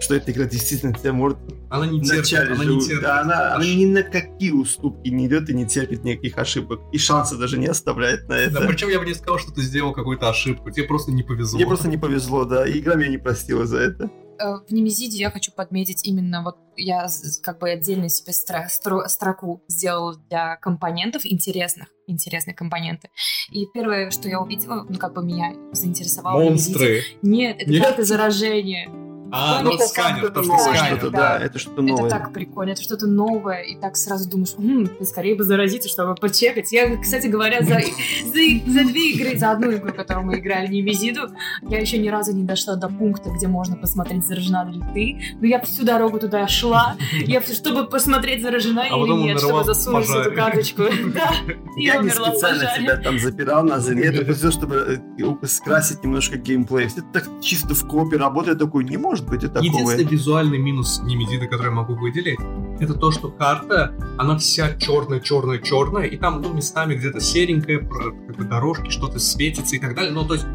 что 0.00 0.14
эта 0.14 0.30
игра 0.32 0.44
действительно 0.44 0.92
тебя 0.92 1.12
может 1.12 1.38
она 1.70 1.86
не 1.86 2.00
терпит, 2.02 2.50
она 2.52 2.64
не 2.64 2.80
терпит. 2.80 3.02
Да, 3.02 3.20
она, 3.20 3.54
она 3.54 3.64
ни 3.64 3.84
на 3.86 4.02
какие 4.02 4.52
уступки 4.52 5.08
не 5.08 5.26
идет 5.26 5.48
и 5.50 5.54
не 5.54 5.66
терпит 5.66 6.04
никаких 6.04 6.38
ошибок. 6.38 6.80
И 6.92 6.98
шанса 6.98 7.36
даже 7.36 7.58
не 7.58 7.66
оставляет 7.66 8.22
на 8.28 8.36
Да, 8.36 8.40
это. 8.40 8.60
причем 8.68 8.88
я 8.90 8.98
бы 8.98 9.06
не 9.06 9.14
сказал, 9.14 9.38
что 9.38 9.52
ты 9.52 9.62
сделал 9.62 9.92
какую-то 9.92 10.28
ошибку. 10.28 10.70
Тебе 10.70 10.84
просто 10.86 11.10
не 11.12 11.22
повезло. 11.22 11.56
Мне 11.58 11.66
просто 11.66 11.88
не 11.88 11.96
повезло, 11.96 12.44
да. 12.44 12.66
И 12.66 12.78
игра 12.78 12.94
меня 12.94 13.08
не 13.08 13.18
простила 13.18 13.66
за 13.66 13.78
это. 13.78 14.10
Э, 14.38 14.58
В 14.68 14.70
Немезиде 14.70 15.16
я 15.18 15.30
хочу 15.30 15.50
подметить 15.50 16.06
именно 16.06 16.42
вот 16.42 16.56
я 16.76 17.08
как 17.42 17.58
бы 17.58 17.70
отдельно 17.70 18.10
себе 18.10 18.32
стра- 18.32 18.66
стро- 18.68 19.08
строку 19.08 19.62
сделала 19.66 20.14
для 20.28 20.56
компонентов 20.56 21.22
интересных, 21.24 21.88
интересные 22.06 22.54
компоненты. 22.54 23.08
И 23.50 23.64
первое, 23.72 24.10
что 24.10 24.28
я 24.28 24.40
увидела, 24.40 24.84
ну 24.88 24.98
как 24.98 25.14
бы 25.14 25.24
меня 25.24 25.54
заинтересовало. 25.72 26.38
в 26.40 26.44
Немезиде- 26.44 26.50
Монстры. 26.50 27.02
Нет, 27.22 27.56
это 27.62 27.70
Нет? 27.70 27.82
карта 27.82 28.04
заражения. 28.04 28.90
А, 29.32 29.62
Ну, 29.62 29.72
это 29.74 29.86
сканер, 29.86 30.30
то, 30.30 30.42
что 30.42 30.58
сканер. 30.58 30.86
что-то, 30.98 31.10
да. 31.10 31.38
это 31.38 31.58
что-то 31.58 31.82
Это 31.82 31.92
новое. 31.92 32.10
так 32.10 32.32
прикольно, 32.32 32.70
это 32.70 32.82
что-то 32.82 33.06
новое, 33.06 33.60
и 33.62 33.76
так 33.76 33.96
сразу 33.96 34.28
думаешь, 34.28 34.54
«М, 34.58 34.86
ты 34.86 35.04
скорее 35.04 35.34
бы 35.34 35.44
заразиться, 35.44 35.88
чтобы 35.88 36.14
почекать. 36.14 36.70
Я, 36.72 36.96
кстати 36.96 37.26
говоря, 37.26 37.62
за, 37.62 37.74
за, 37.80 38.72
за 38.72 38.84
две 38.88 39.10
игры, 39.12 39.38
за 39.38 39.50
одну 39.52 39.72
игру, 39.72 39.92
которую 39.92 40.26
мы 40.26 40.38
играли, 40.38 40.68
Немезиду, 40.68 41.28
я 41.62 41.78
еще 41.78 41.98
ни 41.98 42.08
разу 42.08 42.32
не 42.32 42.44
дошла 42.44 42.76
до 42.76 42.88
пункта, 42.88 43.30
где 43.30 43.48
можно 43.48 43.76
посмотреть, 43.76 44.26
заражена 44.26 44.68
ли 44.70 44.80
ты. 44.94 45.36
Но 45.40 45.46
я 45.46 45.60
всю 45.60 45.84
дорогу 45.84 46.18
туда 46.18 46.46
шла, 46.48 46.96
я, 47.24 47.40
чтобы 47.42 47.86
посмотреть, 47.86 48.42
заражена 48.42 48.82
А 48.82 48.96
или 48.96 49.12
нет, 49.12 49.38
чтобы 49.40 49.64
засунуть 49.64 50.08
эту 50.08 50.32
карточку. 50.34 50.82
Да, 51.14 51.30
Я 51.76 51.96
не 52.02 52.10
специально 52.10 52.70
себя 52.76 52.96
там 52.96 53.18
запирал 53.18 53.64
на 53.64 53.74
это 53.76 54.24
просто 54.24 54.50
чтобы 54.50 55.00
э, 55.18 55.46
скрасить 55.46 56.02
немножко 56.04 56.36
геймплей. 56.36 56.86
Это 56.86 57.02
так 57.12 57.24
чисто 57.40 57.74
в 57.74 57.86
копе 57.86 58.16
работает, 58.16 58.58
такой, 58.58 58.84
не 58.84 58.96
может 58.96 59.25
быть 59.26 59.44
и 59.44 59.48
такого. 59.48 59.64
Единственный 59.64 60.04
визуальный 60.04 60.58
минус 60.58 61.00
Немедиды, 61.04 61.46
который 61.46 61.66
я 61.66 61.72
могу 61.72 61.94
выделить, 61.94 62.38
это 62.80 62.94
то, 62.94 63.10
что 63.10 63.28
карта, 63.28 63.94
она 64.18 64.36
вся 64.38 64.76
черная, 64.76 65.20
черная, 65.20 65.58
черная, 65.58 66.04
и 66.06 66.16
там, 66.16 66.42
ну, 66.42 66.52
местами 66.52 66.94
где-то 66.94 67.20
серенькая, 67.20 67.78
как 67.78 68.36
бы 68.36 68.44
дорожки, 68.44 68.90
что-то 68.90 69.18
светится 69.18 69.76
и 69.76 69.78
так 69.78 69.94
далее. 69.94 70.12
Ну, 70.12 70.24
то 70.26 70.34
есть 70.34 70.46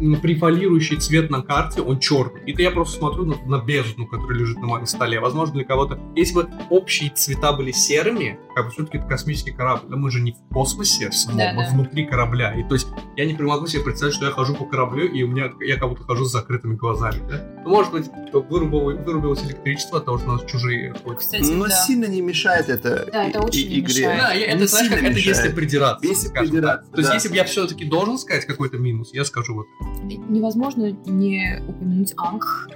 м, 0.00 0.20
префолирующий 0.20 0.96
цвет 0.96 1.30
на 1.30 1.42
карте, 1.42 1.80
он 1.80 1.98
черный. 1.98 2.40
И 2.46 2.52
то 2.52 2.62
я 2.62 2.70
просто 2.70 2.98
смотрю 2.98 3.24
на, 3.24 3.36
на 3.46 3.62
бездну, 3.62 4.06
которая 4.06 4.38
лежит 4.38 4.58
на 4.58 4.66
моем 4.66 4.86
столе. 4.86 5.20
Возможно, 5.20 5.54
для 5.54 5.64
кого-то... 5.64 5.98
Если 6.16 6.34
бы 6.34 6.48
общие 6.70 7.10
цвета 7.10 7.52
были 7.52 7.72
серыми, 7.72 8.38
как 8.54 8.66
бы 8.66 8.70
все-таки 8.70 8.98
это 8.98 9.06
космический 9.06 9.52
корабль, 9.52 9.86
но 9.88 9.96
мы 9.96 10.10
же 10.10 10.20
не 10.20 10.32
в 10.32 10.52
космосе 10.52 11.10
самом, 11.12 11.38
Да, 11.38 11.52
мы 11.54 11.64
да. 11.64 11.70
внутри 11.70 12.06
корабля. 12.06 12.52
И 12.54 12.62
то 12.66 12.74
есть 12.74 12.86
я 13.16 13.24
не 13.26 13.34
могу 13.34 13.66
себе 13.66 13.82
представить, 13.82 14.14
что 14.14 14.26
я 14.26 14.30
хожу 14.32 14.54
по 14.54 14.64
кораблю, 14.64 15.06
и 15.06 15.22
у 15.22 15.28
меня 15.28 15.52
я 15.60 15.76
как 15.76 15.88
будто 15.88 16.04
хожу 16.04 16.24
с 16.24 16.32
закрытыми 16.32 16.74
глазами. 16.76 17.20
Да? 17.28 17.62
Ну, 17.64 17.70
может 17.70 17.92
быть, 17.92 18.06
вырубило- 18.32 19.02
вырубилось 19.04 19.42
электричество 19.44 19.98
от 19.98 20.04
того, 20.04 20.18
что 20.18 20.28
у 20.30 20.32
нас 20.32 20.44
чужие 20.44 20.94
ходят. 21.04 21.20
Кстати, 21.20 21.42
Но 21.50 21.66
да. 21.66 21.70
сильно 21.70 22.06
не 22.06 22.20
мешает 22.20 22.68
это, 22.68 23.08
Да, 23.12 23.24
это 23.24 23.38
и- 23.38 23.42
очень 23.42 23.60
и- 23.72 23.80
игре. 23.80 23.94
мешает. 24.06 24.18
Да, 24.20 24.32
я- 24.32 24.46
это, 24.46 24.58
Не 24.58 24.66
знаешь, 24.66 24.88
как 24.88 24.98
сильно 24.98 25.10
это 25.10 25.18
если 25.18 25.30
мешает. 25.30 25.54
придираться. 25.54 26.06
Если 26.06 26.26
скажем 26.28 26.50
придираться, 26.50 26.90
То 26.92 26.98
есть, 26.98 27.08
да. 27.08 27.14
если 27.14 27.28
бы 27.28 27.36
я 27.36 27.44
все-таки 27.44 27.84
должен 27.84 28.18
сказать 28.18 28.44
какой-то 28.46 28.78
минус, 28.78 29.10
я 29.12 29.24
скажу 29.24 29.54
вот 29.54 29.66
это. 29.80 30.04
Невозможно 30.32 30.90
не 31.06 31.62
упомянуть 31.68 32.12
Анг, 32.16 32.68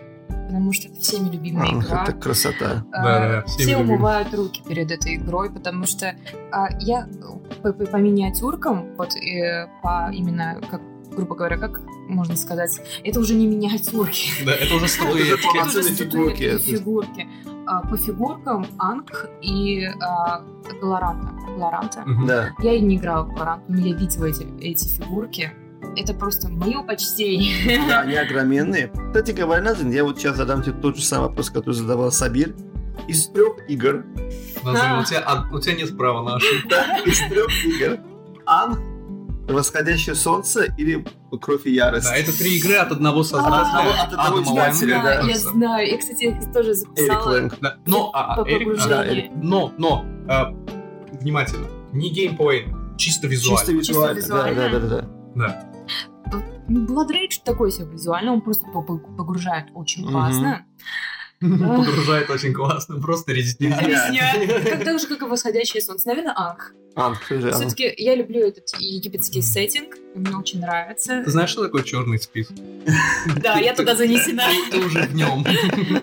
потому 0.47 0.73
что 0.73 0.89
это 0.89 1.01
всеми 1.01 1.29
любимая 1.29 1.69
Ах, 1.77 1.85
игра. 1.87 2.03
это 2.05 2.13
красота. 2.13 2.85
А, 2.93 3.03
Да-да, 3.03 3.43
всеми 3.47 3.63
Все 3.63 3.71
любимые. 3.73 3.95
умывают 3.97 4.35
руки 4.35 4.63
перед 4.67 4.91
этой 4.91 5.17
игрой, 5.17 5.51
потому 5.53 5.87
что 5.87 6.15
а, 6.53 6.69
я 6.81 7.09
по, 7.63 7.73
по- 7.73 7.87
по 7.87 7.97
миниатюркам, 7.97 8.95
вот 8.97 9.15
э, 9.17 9.69
по 9.83 10.11
именно 10.13 10.61
как 10.71 10.81
грубо 11.15 11.35
говоря, 11.35 11.57
как 11.57 11.81
можно 12.09 12.37
сказать, 12.37 12.79
это 13.03 13.21
уже 13.21 13.35
не 13.35 13.47
миниатюрки, 13.47 14.45
Да, 14.45 14.53
это 14.53 14.75
уже 14.75 14.87
статуэтки. 14.89 15.57
это 15.59 15.67
уже 15.69 15.83
статуэтки, 15.83 16.59
фигурки. 16.59 17.27
А, 17.67 17.81
По 17.89 17.97
фигуркам 17.97 18.67
Анг 18.79 19.29
и 19.41 19.89
Галаранта. 20.81 21.31
Галаранта. 21.57 22.05
Да. 22.27 22.51
Я 22.61 22.75
и 22.75 22.81
не 22.81 22.97
играла 22.97 23.25
в 23.25 23.33
Галаранту, 23.35 23.65
но 23.73 23.79
я 23.81 23.95
видела 23.95 24.27
эти, 24.27 24.47
эти 24.61 24.87
фигурки. 24.89 25.53
Это 25.97 26.15
просто 26.15 26.49
мое 26.49 26.83
почтение. 26.83 27.81
Да, 27.89 28.01
они 28.01 28.15
огроменные. 28.17 28.91
Кстати 29.09 29.33
говоря, 29.33 29.63
Назин, 29.63 29.91
я 29.91 30.05
вот 30.05 30.19
сейчас 30.19 30.37
задам 30.37 30.63
тебе 30.63 30.75
тот 30.75 30.97
же 30.97 31.03
самый 31.03 31.29
вопрос, 31.29 31.51
который 31.51 31.75
задавал 31.75 32.13
Сабир. 32.13 32.55
Из 33.09 33.29
трех 33.29 33.57
игр, 33.69 34.05
Назрел, 34.65 35.01
у 35.01 35.05
тебя, 35.05 35.21
а, 35.27 35.47
у 35.55 35.61
тебя 35.61 35.75
нет 35.75 35.97
права 35.97 36.23
на 36.23 36.37
ошибку. 36.37 36.69
да, 36.69 36.99
из 37.05 37.19
трех 37.29 37.65
игр, 37.65 37.99
Ан, 38.47 38.79
Восходящее 39.49 40.17
солнце 40.17 40.65
или 40.77 41.07
Кровь 41.41 41.67
и 41.67 41.73
ярость? 41.73 42.07
Да, 42.09 42.17
это 42.17 42.37
три 42.37 42.57
игры 42.59 42.75
от 42.77 42.91
одного 42.91 43.21
А, 43.21 43.25
создателя. 43.25 44.03
от 44.03 44.13
одного 44.13 44.43
издателя, 44.43 45.03
да. 45.03 45.21
я 45.21 45.39
знаю. 45.39 45.89
Я, 45.89 45.99
кстати, 45.99 46.41
тоже 46.53 46.71
Эрик 46.71 46.79
записала. 46.79 47.31
Лэнг. 47.31 47.55
Да. 47.61 47.77
Но, 47.87 48.11
а, 48.13 48.43
а, 48.43 48.49
Эрик, 48.49 48.69
Эрик. 48.69 49.31
но, 49.41 49.73
но, 49.79 50.05
а, 50.29 50.53
внимательно, 51.21 51.69
не 51.93 52.11
геймплей, 52.11 52.67
чисто 52.97 53.29
визуально. 53.29 53.59
Чисто 53.59 53.73
визуально. 53.73 54.21
Чисто 54.21 54.35
Да, 54.35 54.53
да, 54.55 54.79
да, 54.81 54.89
да. 54.89 55.16
Да. 55.37 55.71
Ну, 56.69 56.85
Blood 56.87 57.11
Rage 57.11 57.41
такой 57.45 57.71
себе 57.71 57.87
визуально, 57.93 58.33
он 58.33 58.41
просто 58.41 58.67
по- 58.73 58.83
по- 58.83 58.99
погружает 58.99 59.67
очень 59.75 60.05
классно. 60.09 60.67
Погружает 61.41 62.31
очень 62.31 62.55
классно, 62.55 62.99
просто 62.99 63.33
резня. 63.33 63.79
Резня. 63.81 64.33
Как 64.71 64.85
так 64.85 64.99
же, 64.99 65.07
как 65.07 65.21
и 65.21 65.25
восходящее 65.27 65.83
солнце. 65.83 66.09
Наверное, 66.09 66.33
Анг. 66.35 66.73
Ан, 66.95 67.15
скажи, 67.17 67.51
Ан. 67.51 67.55
Все-таки 67.61 67.93
я 67.99 68.15
люблю 68.17 68.41
этот 68.41 68.71
египетский 68.79 69.43
сеттинг, 69.43 69.97
мне 70.15 70.35
очень 70.35 70.61
нравится. 70.61 71.23
Ты 71.23 71.31
знаешь, 71.31 71.51
что 71.51 71.65
такое 71.65 71.83
черный 71.83 72.19
список? 72.19 72.57
Да, 73.43 73.59
я 73.59 73.75
туда 73.75 73.95
занесена. 73.95 74.45
Ты, 74.71 74.79
уже 74.79 75.03
в 75.03 75.15
нем. 75.15 75.45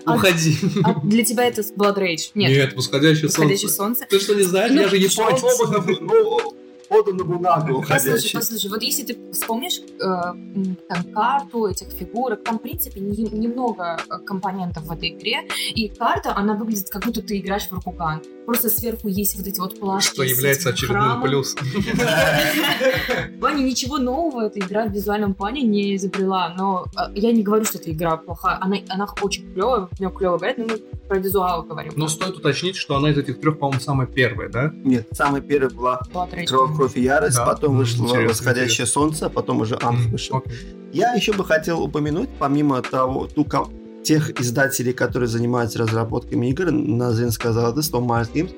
А- 0.06 0.14
Уходи. 0.14 0.56
А 0.84 0.94
для 1.00 1.24
тебя 1.24 1.46
это 1.46 1.62
Blood 1.62 1.98
Rage? 1.98 2.30
Нет, 2.36 2.50
Нет, 2.52 2.74
восходящее 2.76 3.28
солнце. 3.28 3.68
солнце. 3.68 4.06
Ты 4.08 4.20
что, 4.20 4.34
не 4.36 4.42
знаешь? 4.44 4.70
Ну, 4.70 4.82
Я 4.82 4.88
же 4.88 5.08
Что, 5.08 5.22
японец. 5.30 6.54
Ну, 6.94 7.00
Оду 7.00 7.14
на 7.14 7.24
бумагу 7.24 7.84
Послушай, 7.88 8.30
послушай, 8.34 8.70
вот 8.70 8.82
если 8.82 9.04
ты 9.04 9.32
вспомнишь 9.32 9.80
э, 9.80 9.98
там 9.98 11.04
карту 11.12 11.66
этих 11.66 11.88
фигурок, 11.88 12.44
там, 12.44 12.58
в 12.58 12.62
принципе, 12.62 13.00
не- 13.00 13.30
немного 13.30 13.98
э, 14.08 14.18
компонентов 14.24 14.84
в 14.84 14.92
этой 14.92 15.10
игре, 15.10 15.48
и 15.74 15.88
карта, 15.88 16.36
она 16.36 16.54
выглядит, 16.54 16.88
как 16.90 17.04
будто 17.04 17.22
ты 17.22 17.38
играешь 17.38 17.68
в 17.68 17.72
Рокуган. 17.72 18.22
Просто 18.46 18.68
сверху 18.68 19.08
есть 19.08 19.36
вот 19.36 19.46
эти 19.46 19.58
вот 19.58 19.78
плашки. 19.80 20.14
Что 20.14 20.22
является 20.22 20.68
очередным 20.70 21.02
храмом. 21.02 21.22
плюсом. 21.22 21.66
В 21.66 23.38
плане 23.40 23.64
ничего 23.64 23.98
нового 23.98 24.46
эта 24.46 24.60
игра 24.60 24.86
в 24.86 24.92
визуальном 24.92 25.34
плане 25.34 25.62
не 25.62 25.96
изобрела, 25.96 26.54
но 26.56 26.84
э, 26.96 27.12
я 27.14 27.32
не 27.32 27.42
говорю, 27.42 27.64
что 27.64 27.78
эта 27.78 27.90
игра 27.90 28.16
плохая, 28.16 28.58
она, 28.60 28.76
она 28.88 29.06
очень 29.22 29.52
клевая, 29.52 29.88
в 29.90 30.00
нее 30.00 30.10
клево 30.10 30.36
играть, 30.36 30.58
но 30.58 30.64
мы 30.64 30.80
про 31.08 31.18
визуал 31.18 31.62
говорим. 31.62 31.92
Но 31.96 32.08
стоит 32.08 32.36
уточнить, 32.36 32.76
что 32.76 32.96
она 32.96 33.10
из 33.10 33.18
этих 33.18 33.40
трех, 33.40 33.58
по-моему, 33.58 33.80
самая 33.80 34.06
первая, 34.06 34.48
да? 34.48 34.72
Нет, 34.84 35.08
самая 35.12 35.40
первая 35.40 35.70
была. 35.70 36.00
Кровь, 36.46 36.76
кровь 36.76 36.96
и 36.96 37.02
ярость, 37.02 37.36
Да. 37.36 37.46
потом 37.46 37.76
вышло 37.76 38.04
интересно, 38.04 38.28
Восходящее 38.28 38.86
солнце, 38.86 39.26
а 39.26 39.28
потом 39.28 39.60
уже 39.60 39.78
Анс 39.82 40.04
М, 40.06 40.10
вышел. 40.12 40.36
окей. 40.38 40.58
Я 40.92 41.12
еще 41.14 41.32
бы 41.32 41.44
хотел 41.44 41.82
упомянуть, 41.82 42.28
помимо 42.38 42.80
того, 42.82 43.26
ту 43.26 43.44
ко- 43.44 43.68
тех 44.02 44.38
издателей, 44.40 44.92
которые 44.92 45.28
занимаются 45.28 45.78
разработками 45.78 46.48
игр, 46.50 46.70
Назин 46.70 47.30
сказал 47.30 47.72
это, 47.72 47.80
Stone 47.80 48.06
Mars 48.06 48.30
Games, 48.32 48.54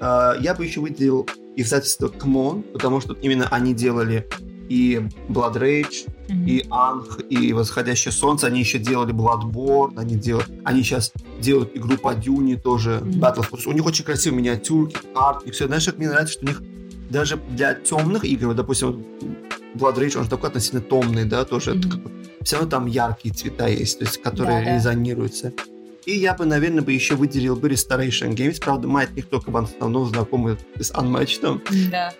а, 0.00 0.34
я 0.40 0.54
бы 0.54 0.64
еще 0.64 0.80
выделил 0.80 1.28
издательство 1.56 2.08
Кмон, 2.08 2.62
потому 2.62 3.00
что 3.00 3.14
именно 3.14 3.48
они 3.50 3.74
делали 3.74 4.26
и 4.68 5.00
Blood 5.28 5.54
Rage, 5.54 6.08
Мгм. 6.28 6.46
и 6.46 6.64
Анх, 6.70 7.20
и 7.30 7.52
Восходящее 7.52 8.12
Солнце. 8.12 8.46
Они 8.48 8.60
еще 8.60 8.78
делали 8.78 9.12
Bloodborne, 9.14 9.94
они, 9.98 10.16
дел... 10.16 10.42
они 10.64 10.82
сейчас 10.82 11.12
делают 11.40 11.74
игру 11.76 11.96
по 11.96 12.14
Дюне 12.14 12.56
тоже, 12.56 13.00
Мгм. 13.02 13.20
Battlefield. 13.20 13.62
У 13.66 13.72
них 13.72 13.86
очень 13.86 14.04
красивые 14.04 14.38
миниатюрки, 14.40 14.96
арт, 15.14 15.44
и 15.46 15.50
все. 15.50 15.66
Знаешь, 15.66 15.86
как 15.86 15.98
мне 15.98 16.08
нравится, 16.08 16.34
что 16.34 16.44
у 16.44 16.48
них 16.48 16.62
даже 17.10 17.36
для 17.50 17.74
темных 17.74 18.24
игр, 18.24 18.52
допустим, 18.54 19.04
Blood 19.74 19.96
Rage, 19.96 20.18
он 20.18 20.24
же 20.24 20.30
такой 20.30 20.48
относительно 20.50 20.82
томный, 20.82 21.24
да, 21.24 21.44
тоже. 21.44 21.74
Мгм. 21.74 21.90
как 21.90 22.02
бы- 22.02 22.10
все 22.42 22.56
равно 22.56 22.70
там 22.70 22.86
яркие 22.86 23.34
цвета 23.34 23.66
есть, 23.68 23.98
то 23.98 24.04
есть, 24.04 24.18
которые 24.22 24.60
Да-да. 24.64 24.76
резонируются. 24.76 25.52
И 26.06 26.12
я 26.16 26.32
бы, 26.34 26.46
наверное, 26.46 26.82
бы 26.82 26.92
еще 26.92 27.16
выделил 27.16 27.56
бы 27.56 27.68
Restoration 27.68 28.34
Games. 28.34 28.58
Правда, 28.60 28.88
мы 28.88 29.02
от 29.02 29.14
них 29.14 29.26
только 29.26 29.50
в 29.50 29.56
основном 29.56 30.06
знакомы 30.08 30.56
с 30.80 30.90
Unmatched. 30.92 31.60
Да. 31.90 32.12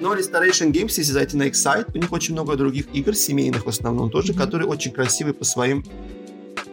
Но 0.00 0.14
Restoration 0.14 0.72
Games, 0.72 0.94
если 0.96 1.12
зайти 1.12 1.36
на 1.36 1.44
их 1.44 1.54
сайт, 1.54 1.88
у 1.94 1.98
них 1.98 2.10
очень 2.10 2.32
много 2.32 2.56
других 2.56 2.86
игр, 2.94 3.14
семейных 3.14 3.66
в 3.66 3.68
основном 3.68 4.10
тоже, 4.10 4.32
которые 4.32 4.66
очень 4.66 4.92
красивые 4.92 5.34
по 5.34 5.44
своим 5.44 5.84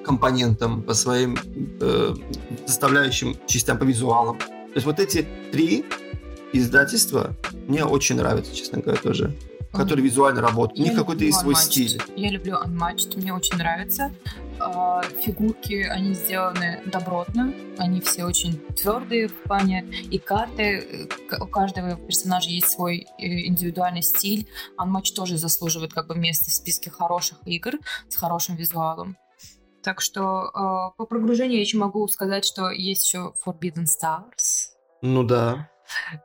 компонентам, 0.03 0.81
по 0.81 0.93
своим 0.93 1.37
э, 1.81 2.15
составляющим 2.65 3.35
частям, 3.45 3.77
по 3.77 3.83
визуалам. 3.83 4.37
То 4.37 4.73
есть 4.75 4.85
вот 4.85 4.99
эти 4.99 5.27
три 5.51 5.83
издательства 6.53 7.35
мне 7.67 7.83
очень 7.83 8.15
нравятся, 8.15 8.55
честно 8.55 8.79
говоря, 8.79 9.01
тоже. 9.01 9.35
Который 9.77 10.01
визуально 10.01 10.41
работает. 10.41 10.79
У 10.79 10.83
них 10.83 10.95
какой-то 10.95 11.23
есть 11.23 11.39
свой 11.39 11.55
стиль. 11.55 12.01
Я 12.15 12.31
люблю 12.31 12.55
Unmatched, 12.55 13.17
мне 13.17 13.33
очень 13.33 13.57
нравится. 13.57 14.11
А, 14.59 15.01
Фигурки, 15.03 15.83
они 15.83 16.13
сделаны 16.13 16.81
добротно, 16.85 17.53
они 17.77 18.01
все 18.01 18.25
очень 18.25 18.59
твердые 18.75 19.27
в 19.27 19.43
плане, 19.43 19.87
и 20.09 20.17
карты, 20.17 20.63
э, 21.31 21.37
у 21.39 21.45
каждого 21.45 21.95
персонажа 21.95 22.49
есть 22.49 22.69
свой 22.69 23.05
э, 23.19 23.45
индивидуальный 23.45 24.01
стиль. 24.01 24.47
Unmatched 24.79 25.13
тоже 25.15 25.37
заслуживает 25.37 25.93
как 25.93 26.07
бы 26.07 26.15
места 26.15 26.49
в 26.49 26.53
списке 26.53 26.89
хороших 26.89 27.39
игр 27.45 27.73
с 28.09 28.15
хорошим 28.15 28.55
визуалом. 28.55 29.17
Так 29.83 30.01
что 30.01 30.45
э, 30.47 30.97
по 30.97 31.05
погружению 31.05 31.57
я 31.57 31.61
еще 31.61 31.77
могу 31.77 32.07
сказать, 32.07 32.43
что 32.43 32.71
есть 32.71 33.05
еще 33.05 33.33
Forbidden 33.45 33.85
Stars. 33.85 34.73
Ну 35.01 35.23
да. 35.23 35.69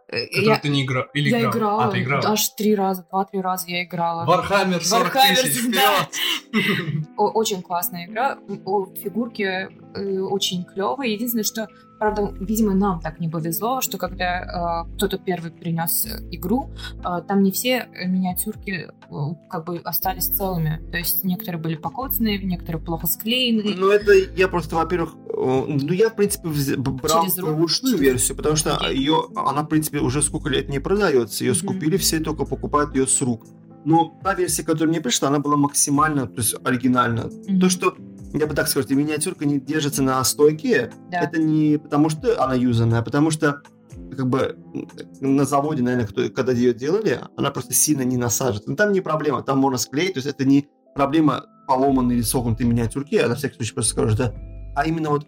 Э, 0.09 0.17
Я, 0.33 0.59
ты 0.59 0.69
не 0.69 0.85
играл. 0.85 1.05
Или 1.15 1.31
я 1.31 1.41
играл? 1.41 1.53
играла, 1.53 1.85
А, 1.85 1.91
ты 1.91 2.03
играла. 2.03 2.29
аж 2.33 2.49
три 2.51 2.75
раза, 2.75 3.07
два-три 3.11 3.41
раза 3.41 3.69
я 3.69 3.85
играла. 3.85 4.25
Warhammer 4.25 4.85
40 4.85 5.15
Warhammer, 5.15 5.43
тысяч, 5.43 5.75
да. 5.75 6.09
очень 7.17 7.63
классная 7.63 8.07
игра. 8.07 8.39
Фигурки 9.03 9.43
э, 9.43 10.19
очень 10.21 10.65
клевые. 10.65 11.15
Единственное, 11.15 11.45
что, 11.45 11.69
правда, 12.03 12.35
видимо, 12.41 12.75
нам 12.75 13.01
так 13.01 13.21
не 13.21 13.29
повезло, 13.29 13.81
что 13.81 13.97
когда 13.97 14.85
э, 14.89 14.97
кто-то 14.97 15.19
первый 15.19 15.53
принес 15.53 16.05
э, 16.05 16.19
игру, 16.33 16.71
э, 17.05 17.23
там 17.29 17.43
не 17.45 17.53
все 17.53 17.87
э, 17.95 18.09
миниатюрки 18.09 18.89
э, 18.91 19.15
как 19.49 19.65
бы 19.67 19.79
остались 19.79 20.27
целыми. 20.27 20.83
То 20.91 20.99
есть 20.99 21.23
некоторые 21.23 21.61
были 21.63 21.77
покоцанные, 21.77 22.39
некоторые 22.43 22.83
плохо 22.83 23.07
склеены. 23.07 23.75
Ну, 23.77 23.89
это 23.91 24.13
я 24.37 24.49
просто, 24.49 24.75
во-первых, 24.75 25.15
э, 25.29 25.65
ну, 25.69 25.93
я, 25.93 26.11
в 26.11 26.17
принципе, 26.17 26.49
вз- 26.49 26.77
брал 26.77 27.23
Через 27.23 27.39
ручную 27.39 27.97
версию, 27.97 28.37
потому 28.37 28.57
что 28.57 28.79
ее, 28.91 29.27
она, 29.37 29.63
в 29.63 29.69
принципе, 29.69 30.01
уже 30.01 30.23
сколько 30.23 30.49
лет 30.49 30.69
не 30.69 30.81
продается. 30.81 31.45
Ее 31.45 31.53
Мгм. 31.53 31.59
скупили, 31.61 31.97
все 31.99 32.19
только 32.19 32.45
покупают 32.45 32.97
ее 32.97 33.07
с 33.07 33.23
рук. 33.23 33.47
Но 33.85 34.13
та 34.25 34.35
версия, 34.35 34.65
которая 34.65 34.89
мне 34.91 35.01
пришла, 35.01 35.29
она 35.29 35.39
была 35.39 35.57
максимально, 35.57 36.27
то 36.27 36.39
есть 36.41 36.55
оригинальна. 36.65 37.31
Мгм. 37.49 37.61
То, 37.61 37.69
что, 37.69 37.95
я 38.33 38.47
бы 38.47 38.55
так 38.55 38.69
сказал, 38.69 38.87
что 38.87 38.95
миниатюрка 38.95 39.45
не 39.45 39.61
держится 39.61 40.03
на 40.03 40.23
стойке, 40.25 40.91
Да. 41.11 41.21
это 41.21 41.41
не 41.41 41.79
потому, 41.79 42.09
что 42.09 42.43
она 42.43 42.55
юзанная, 42.55 43.01
а 43.01 43.03
потому 43.03 43.31
что 43.31 43.63
как 44.17 44.29
бы 44.29 44.57
на 45.21 45.45
заводе, 45.45 45.83
наверное, 45.83 46.07
кто, 46.07 46.29
когда 46.31 46.53
ее 46.53 46.73
делали, 46.75 47.21
она 47.37 47.51
просто 47.51 47.75
сильно 47.75 48.03
не 48.03 48.17
насаживается. 48.17 48.71
Но 48.71 48.77
там 48.77 48.93
не 48.93 49.01
проблема, 49.01 49.43
там 49.43 49.59
можно 49.59 49.79
склеить, 49.79 50.15
то 50.15 50.19
есть 50.19 50.27
это 50.29 50.45
не 50.45 50.69
проблема 50.95 51.45
поломанной 51.67 52.17
или 52.17 52.23
согнутой 52.23 52.67
миниатюрки, 52.67 53.15
я 53.15 53.29
на 53.29 53.35
всякий 53.35 53.57
случай 53.57 53.75
просто 53.75 53.93
скажу, 53.93 54.17
да, 54.17 54.35
а 54.75 54.87
именно 54.87 55.11
вот 55.11 55.27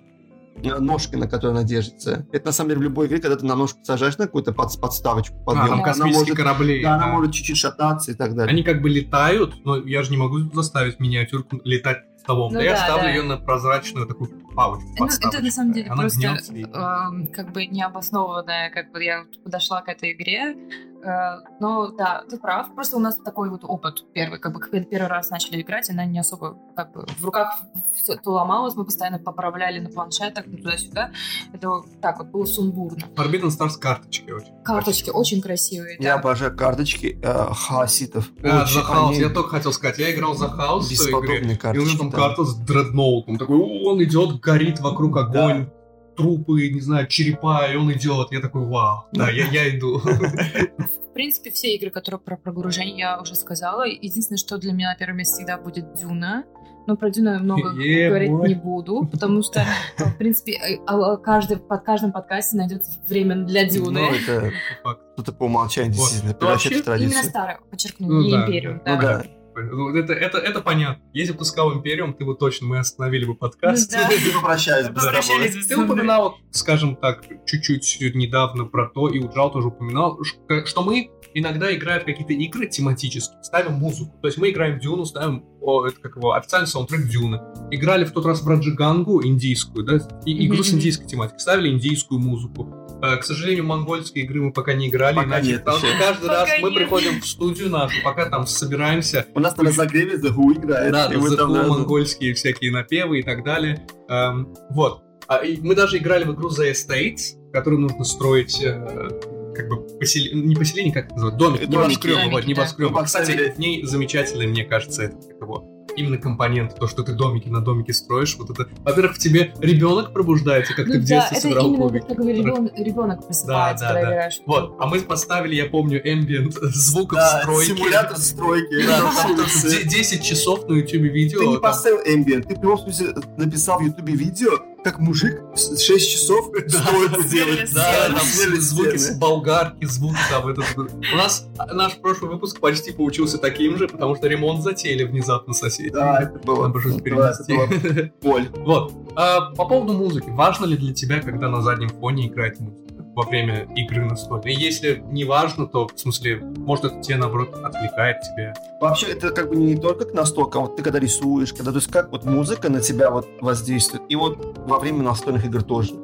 э, 0.62 0.78
ножка, 0.78 1.16
на 1.18 1.28
которой 1.28 1.50
она 1.50 1.62
держится. 1.62 2.26
Это 2.32 2.46
на 2.46 2.52
самом 2.52 2.70
деле 2.70 2.80
в 2.80 2.82
любой 2.84 3.06
игре, 3.06 3.18
когда 3.20 3.36
ты 3.36 3.44
на 3.46 3.54
ножку 3.54 3.80
сажаешь 3.84 4.16
на 4.18 4.26
какую-то 4.26 4.52
под- 4.52 4.78
подставочку, 4.80 5.36
А, 5.42 5.44
подъем, 5.44 5.82
там 5.82 5.92
она 5.94 6.06
может, 6.06 6.34
корабли. 6.36 6.82
да, 6.82 6.94
она 6.94 7.06
да. 7.06 7.12
может 7.12 7.32
чуть-чуть 7.32 7.56
шататься 7.56 8.12
и 8.12 8.14
так 8.14 8.34
далее. 8.34 8.52
Они 8.52 8.62
как 8.62 8.80
бы 8.82 8.88
летают, 8.88 9.64
но 9.64 9.76
я 9.76 10.02
же 10.02 10.10
не 10.10 10.16
могу 10.16 10.38
заставить 10.54 11.00
миниатюрку 11.00 11.60
летать 11.64 11.98
столом. 12.24 12.52
Ну 12.52 12.58
да, 12.58 12.64
я 12.64 12.76
ставлю 12.76 13.02
да. 13.02 13.10
ее 13.10 13.22
на 13.22 13.36
прозрачную 13.36 14.06
такую 14.06 14.30
палочку. 14.54 14.88
Ну, 14.98 15.06
это 15.06 15.42
на 15.42 15.50
самом 15.50 15.72
деле. 15.72 15.90
Она 15.90 16.02
просто 16.02 16.20
гнется 16.20 16.54
и- 16.54 16.64
эм, 16.64 17.28
как 17.28 17.52
бы 17.52 17.66
необоснованная, 17.66 18.70
как 18.70 18.92
бы 18.92 19.04
я 19.04 19.26
подошла 19.44 19.82
к 19.82 19.88
этой 19.88 20.12
игре. 20.12 20.56
Э, 21.04 21.40
но 21.60 21.88
да, 21.88 22.24
ты 22.28 22.38
прав. 22.38 22.74
Просто 22.74 22.96
у 22.96 23.00
нас 23.00 23.16
такой 23.16 23.50
вот 23.50 23.60
опыт 23.64 24.04
первый, 24.12 24.38
как 24.38 24.52
бы 24.52 24.60
когда 24.60 24.80
первый 24.80 25.08
раз 25.08 25.30
начали 25.30 25.60
играть, 25.60 25.90
она 25.90 26.04
не 26.04 26.18
особо 26.18 26.56
как 26.74 26.92
бы 26.92 27.06
в 27.18 27.24
руках 27.24 27.60
все 27.94 28.16
то 28.16 28.32
ломалось, 28.32 28.74
мы 28.74 28.84
постоянно 28.84 29.18
поправляли 29.18 29.80
на 29.80 29.90
планшетах, 29.90 30.44
туда-сюда. 30.44 31.10
Это 31.52 31.68
вот 31.68 31.86
так 32.00 32.18
вот 32.18 32.28
было 32.28 32.44
сумбурно. 32.44 33.04
Forbidden 33.16 33.48
Stars 33.48 33.78
карточки 33.78 34.30
очень. 34.30 34.62
Карточки 34.64 35.10
очень 35.10 35.40
красивые. 35.42 35.96
Я 36.00 36.14
да. 36.14 36.20
обожаю 36.20 36.56
карточки 36.56 37.18
э, 37.22 37.46
хаоситов. 37.52 38.30
А, 38.42 38.62
Очень 38.62 38.74
за 38.74 38.80
хаос. 38.82 39.10
они 39.10 39.20
Я 39.20 39.28
только 39.28 39.50
хотел 39.50 39.72
сказать, 39.72 39.98
я 39.98 40.14
играл 40.14 40.34
за 40.34 40.48
хаос 40.48 40.86
в 40.86 40.88
той 40.88 40.96
игре. 40.96 41.04
Бесподобные 41.12 41.54
И 41.54 41.58
у 41.58 41.60
карточки. 41.60 41.88
него 41.88 41.98
там 41.98 42.10
да. 42.10 42.18
карта 42.18 42.44
с 42.44 42.54
дредноутом. 42.56 43.38
Такой, 43.38 43.58
«О, 43.58 43.90
он 43.90 44.02
идет, 44.02 44.40
горит 44.40 44.80
вокруг 44.80 45.16
огонь, 45.16 45.68
трупы, 46.16 46.68
не 46.70 46.80
знаю, 46.80 47.06
черепа, 47.06 47.66
и 47.72 47.76
он 47.76 47.92
идет. 47.92 48.32
Я 48.32 48.40
такой, 48.40 48.66
вау, 48.66 49.04
да, 49.12 49.30
я, 49.30 49.46
я 49.48 49.76
иду. 49.76 49.98
В 50.04 51.12
принципе, 51.14 51.50
все 51.52 51.74
игры, 51.76 51.90
которые 51.90 52.20
про 52.20 52.36
прогружение, 52.36 52.98
я 52.98 53.20
уже 53.20 53.34
сказала. 53.36 53.84
Единственное, 53.86 54.38
что 54.38 54.58
для 54.58 54.72
меня 54.72 54.90
на 54.90 54.96
первом 54.96 55.18
месте 55.18 55.34
всегда 55.36 55.58
будет 55.58 55.94
Дюна. 55.94 56.44
Но 56.86 56.96
про 56.96 57.08
Дюна 57.08 57.38
много 57.38 57.70
Е, 57.80 58.08
говорить 58.08 58.30
бой. 58.30 58.48
не 58.48 58.54
буду, 58.54 59.08
потому 59.10 59.42
что, 59.42 59.64
в 59.96 60.16
принципе, 60.18 60.52
э, 60.52 60.78
а, 60.86 61.16
каждый, 61.16 61.56
под 61.56 61.82
каждым 61.84 62.12
подкасте 62.12 62.56
найдется 62.56 63.00
время 63.08 63.36
для 63.44 63.64
Дюны. 63.64 64.00
Ну, 64.00 64.10
это 64.12 64.50
Факт. 64.82 65.00
что-то 65.14 65.32
по 65.32 65.44
умолчанию, 65.44 65.92
Вот. 65.92 66.00
действительно, 66.02 66.32
Ну, 66.32 66.38
превращает 66.38 66.72
вообще, 66.72 66.82
в 66.82 66.84
традицию. 66.84 67.12
Именно 67.12 67.28
старое, 67.30 67.58
подчеркну, 67.70 68.08
Ну 68.08 68.22
не 68.22 68.30
да, 68.32 68.44
Империум. 68.44 68.82
Ну 68.84 69.00
да. 69.00 69.24
Это, 69.56 70.12
это, 70.12 70.38
это 70.38 70.60
понятно. 70.60 71.04
Если 71.12 71.32
бы 71.32 71.38
ты 71.38 71.44
сказал 71.44 71.74
Империум, 71.74 72.14
ты 72.14 72.24
бы 72.24 72.34
точно, 72.34 72.66
мы 72.66 72.78
остановили 72.78 73.24
бы 73.24 73.34
подкаст. 73.34 73.90
Да. 73.90 74.08
Бы 74.08 74.14
тобой. 74.14 74.32
Попрощались 74.34 74.88
бы 74.88 75.62
с 75.62 75.66
Ты 75.66 75.76
упоминал, 75.76 76.38
скажем 76.50 76.96
так, 76.96 77.24
чуть-чуть 77.46 78.14
недавно 78.14 78.64
про 78.64 78.88
то, 78.88 79.08
и 79.08 79.18
Уджал 79.18 79.52
тоже 79.52 79.68
упоминал, 79.68 80.18
что 80.64 80.82
мы 80.82 81.10
иногда 81.34 81.74
играем 81.74 82.02
в 82.02 82.04
какие-то 82.04 82.32
игры 82.32 82.68
тематические, 82.68 83.42
ставим 83.42 83.72
музыку. 83.72 84.12
То 84.22 84.28
есть 84.28 84.38
мы 84.38 84.50
играем 84.50 84.78
в 84.78 84.80
Дюну, 84.80 85.04
ставим 85.04 85.44
о, 85.60 85.86
это 85.86 86.00
как 86.00 86.16
его, 86.16 86.32
официальный 86.32 86.68
саундтрек 86.68 87.06
Дюны. 87.08 87.40
Играли 87.70 88.04
в 88.04 88.12
тот 88.12 88.26
раз 88.26 88.42
в 88.42 88.48
Раджигангу 88.48 89.24
индийскую, 89.24 89.84
да, 89.84 89.98
и, 90.24 90.46
игру 90.46 90.62
с 90.62 90.72
индийской 90.72 91.06
тематикой, 91.06 91.40
ставили 91.40 91.70
индийскую 91.70 92.20
музыку. 92.20 92.83
Э, 93.04 93.16
К 93.16 93.24
сожалению, 93.24 93.64
монгольские 93.64 94.24
игры 94.24 94.40
мы 94.40 94.52
пока 94.52 94.72
не 94.74 94.88
играли, 94.88 95.16
Пока 95.16 95.28
иначе 95.28 95.48
нет 95.52 95.64
потому 95.64 95.78
что 95.78 95.88
каждый 95.98 96.28
раз 96.28 96.48
Пока 96.48 96.60
мы 96.62 96.70
нет. 96.70 96.78
приходим 96.78 97.20
в 97.20 97.26
студию 97.26 97.70
нашу, 97.70 98.02
пока 98.02 98.30
там 98.30 98.46
собираемся, 98.46 99.26
У 99.34 99.40
нас 99.40 99.56
на 99.56 99.64
разогреве 99.64 100.16
The 100.16 100.34
Who 100.34 100.52
играет. 100.58 100.92
да, 100.92 101.10
мы 101.14 101.28
The 101.28 101.36
там 101.36 101.52
Who, 101.52 101.66
монгольские 101.68 102.34
всякие 102.34 102.70
напевы 102.72 103.20
и 103.20 103.22
так 103.22 103.44
далее. 103.44 103.86
Эм, 104.08 104.54
вот. 104.70 105.02
А, 105.26 105.38
и 105.38 105.58
мы 105.60 105.74
даже 105.74 105.98
играли 105.98 106.24
в 106.24 106.34
игру 106.34 106.48
The 106.50 106.70
Estates, 106.72 107.36
в 107.48 107.52
которой 107.52 107.78
нужно 107.78 108.04
строить 108.04 108.60
э, 108.62 109.10
как 109.54 109.68
бы 109.68 109.76
посел- 109.98 110.32
не 110.34 110.54
поселение, 110.54 110.92
как 110.92 111.06
это 111.06 111.14
называется, 111.14 111.38
домик, 111.38 111.68
небоскребы, 111.68 112.30
вот, 112.30 112.46
небоскребы. 112.46 112.90
Мы 112.90 113.04
Кстати, 113.04 113.52
в 113.54 113.58
ней 113.58 113.84
замечательный, 113.84 114.46
мне 114.46 114.64
кажется, 114.64 115.04
это 115.04 115.16
как 115.16 115.40
его 115.40 115.73
именно 115.96 116.18
компонент, 116.18 116.74
то, 116.76 116.86
что 116.86 117.02
ты 117.02 117.12
домики 117.12 117.48
на 117.48 117.60
домике 117.60 117.92
строишь, 117.92 118.36
вот 118.36 118.50
это, 118.50 118.68
во-первых, 118.82 119.16
в 119.16 119.18
тебе 119.18 119.52
ребенок 119.60 120.12
пробуждается, 120.12 120.74
как 120.74 120.86
Ну 120.86 120.92
ты 120.94 120.98
в 121.00 121.02
да, 121.02 121.08
детстве 121.08 121.36
это 121.38 121.40
собирал 121.42 121.66
именно, 121.68 121.82
кубики. 121.88 122.06
как 122.06 122.18
ребенок, 122.18 122.72
ребенок 122.78 123.26
просыпается, 123.26 123.84
Да, 123.84 123.88
да, 123.88 123.94
когда 123.94 124.08
да. 124.08 124.14
играешь. 124.16 124.40
Вот, 124.46 124.76
а 124.78 124.86
мы 124.86 125.00
поставили, 125.00 125.54
я 125.54 125.66
помню, 125.66 126.02
ambient 126.06 126.52
звуков 126.60 127.18
Да, 127.18 127.40
стройки. 127.42 127.68
симулятор 127.68 128.16
стройки. 128.18 128.86
Да, 128.86 129.00
там 129.22 129.32
улице. 129.32 129.70
де- 129.70 129.88
10 129.88 130.22
часов 130.22 130.68
на 130.68 130.74
YouTube 130.74 131.02
видео. 131.02 131.38
Ты 131.40 131.46
не 131.46 131.52
там- 131.54 131.62
поставил 131.62 131.98
ambient, 132.06 132.42
ты 132.48 132.54
в 132.54 132.60
прямом 132.60 132.78
смысле 132.78 133.14
написал 133.36 133.78
в 133.80 133.82
ютубе 133.82 134.14
видео, 134.14 134.50
как 134.84 134.98
мужик 134.98 135.40
с 135.56 135.80
6 135.80 136.10
часов 136.12 136.46
стройку 136.68 137.22
делает. 137.24 137.72
Да, 137.72 138.08
Да, 138.08 138.14
там 138.18 138.26
звуки 138.60 138.96
с 138.98 139.16
болгарки, 139.16 139.86
звуки 139.86 140.18
там. 140.30 140.46
этот- 140.48 140.64
У 140.76 141.16
нас 141.16 141.46
наш 141.72 141.96
прошлый 141.96 142.30
выпуск 142.30 142.60
почти 142.60 142.92
получился 142.92 143.38
таким 143.38 143.76
же, 143.78 143.88
потому 143.88 144.14
что 144.14 144.28
ремонт 144.28 144.62
затеяли 144.62 145.04
внезапно 145.04 145.54
соседи. 145.54 145.90
Да, 145.90 146.20
это 146.22 146.38
было. 146.38 146.66
Надо 146.68 146.80
же 146.80 146.90
это 146.90 147.00
перенести. 147.00 147.54
была 147.54 148.10
боль. 148.22 148.48
Вот. 148.54 148.92
А, 149.16 149.52
по 149.52 149.64
поводу 149.66 149.94
музыки. 149.94 150.26
Важно 150.28 150.66
ли 150.66 150.76
для 150.76 150.92
тебя, 150.92 151.20
когда 151.20 151.48
на 151.48 151.62
заднем 151.62 151.88
фоне 151.88 152.28
играет 152.28 152.60
музыка? 152.60 152.93
Во 153.14 153.22
время 153.24 153.66
игры 153.76 154.04
настольной. 154.04 154.52
И 154.52 154.60
если 154.60 155.02
не 155.10 155.24
важно, 155.24 155.66
то, 155.66 155.86
в 155.86 155.98
смысле, 155.98 156.40
может, 156.56 156.86
это 156.86 157.00
тебя, 157.00 157.18
наоборот, 157.18 157.54
отвлекает 157.54 158.20
тебя. 158.22 158.54
Вообще, 158.80 159.06
это 159.06 159.30
как 159.30 159.48
бы 159.48 159.56
не 159.56 159.76
только 159.76 160.04
к 160.04 160.14
настолкам, 160.14 160.62
вот 160.62 160.76
ты 160.76 160.82
когда 160.82 160.98
рисуешь, 160.98 161.52
когда, 161.52 161.70
то 161.70 161.78
есть 161.78 161.90
как 161.90 162.10
вот 162.10 162.24
музыка 162.24 162.68
на 162.68 162.80
тебя 162.80 163.10
вот 163.10 163.28
воздействует, 163.40 164.02
и 164.08 164.16
вот 164.16 164.58
во 164.66 164.78
время 164.78 165.02
настольных 165.02 165.44
игр 165.44 165.62
тоже. 165.62 165.94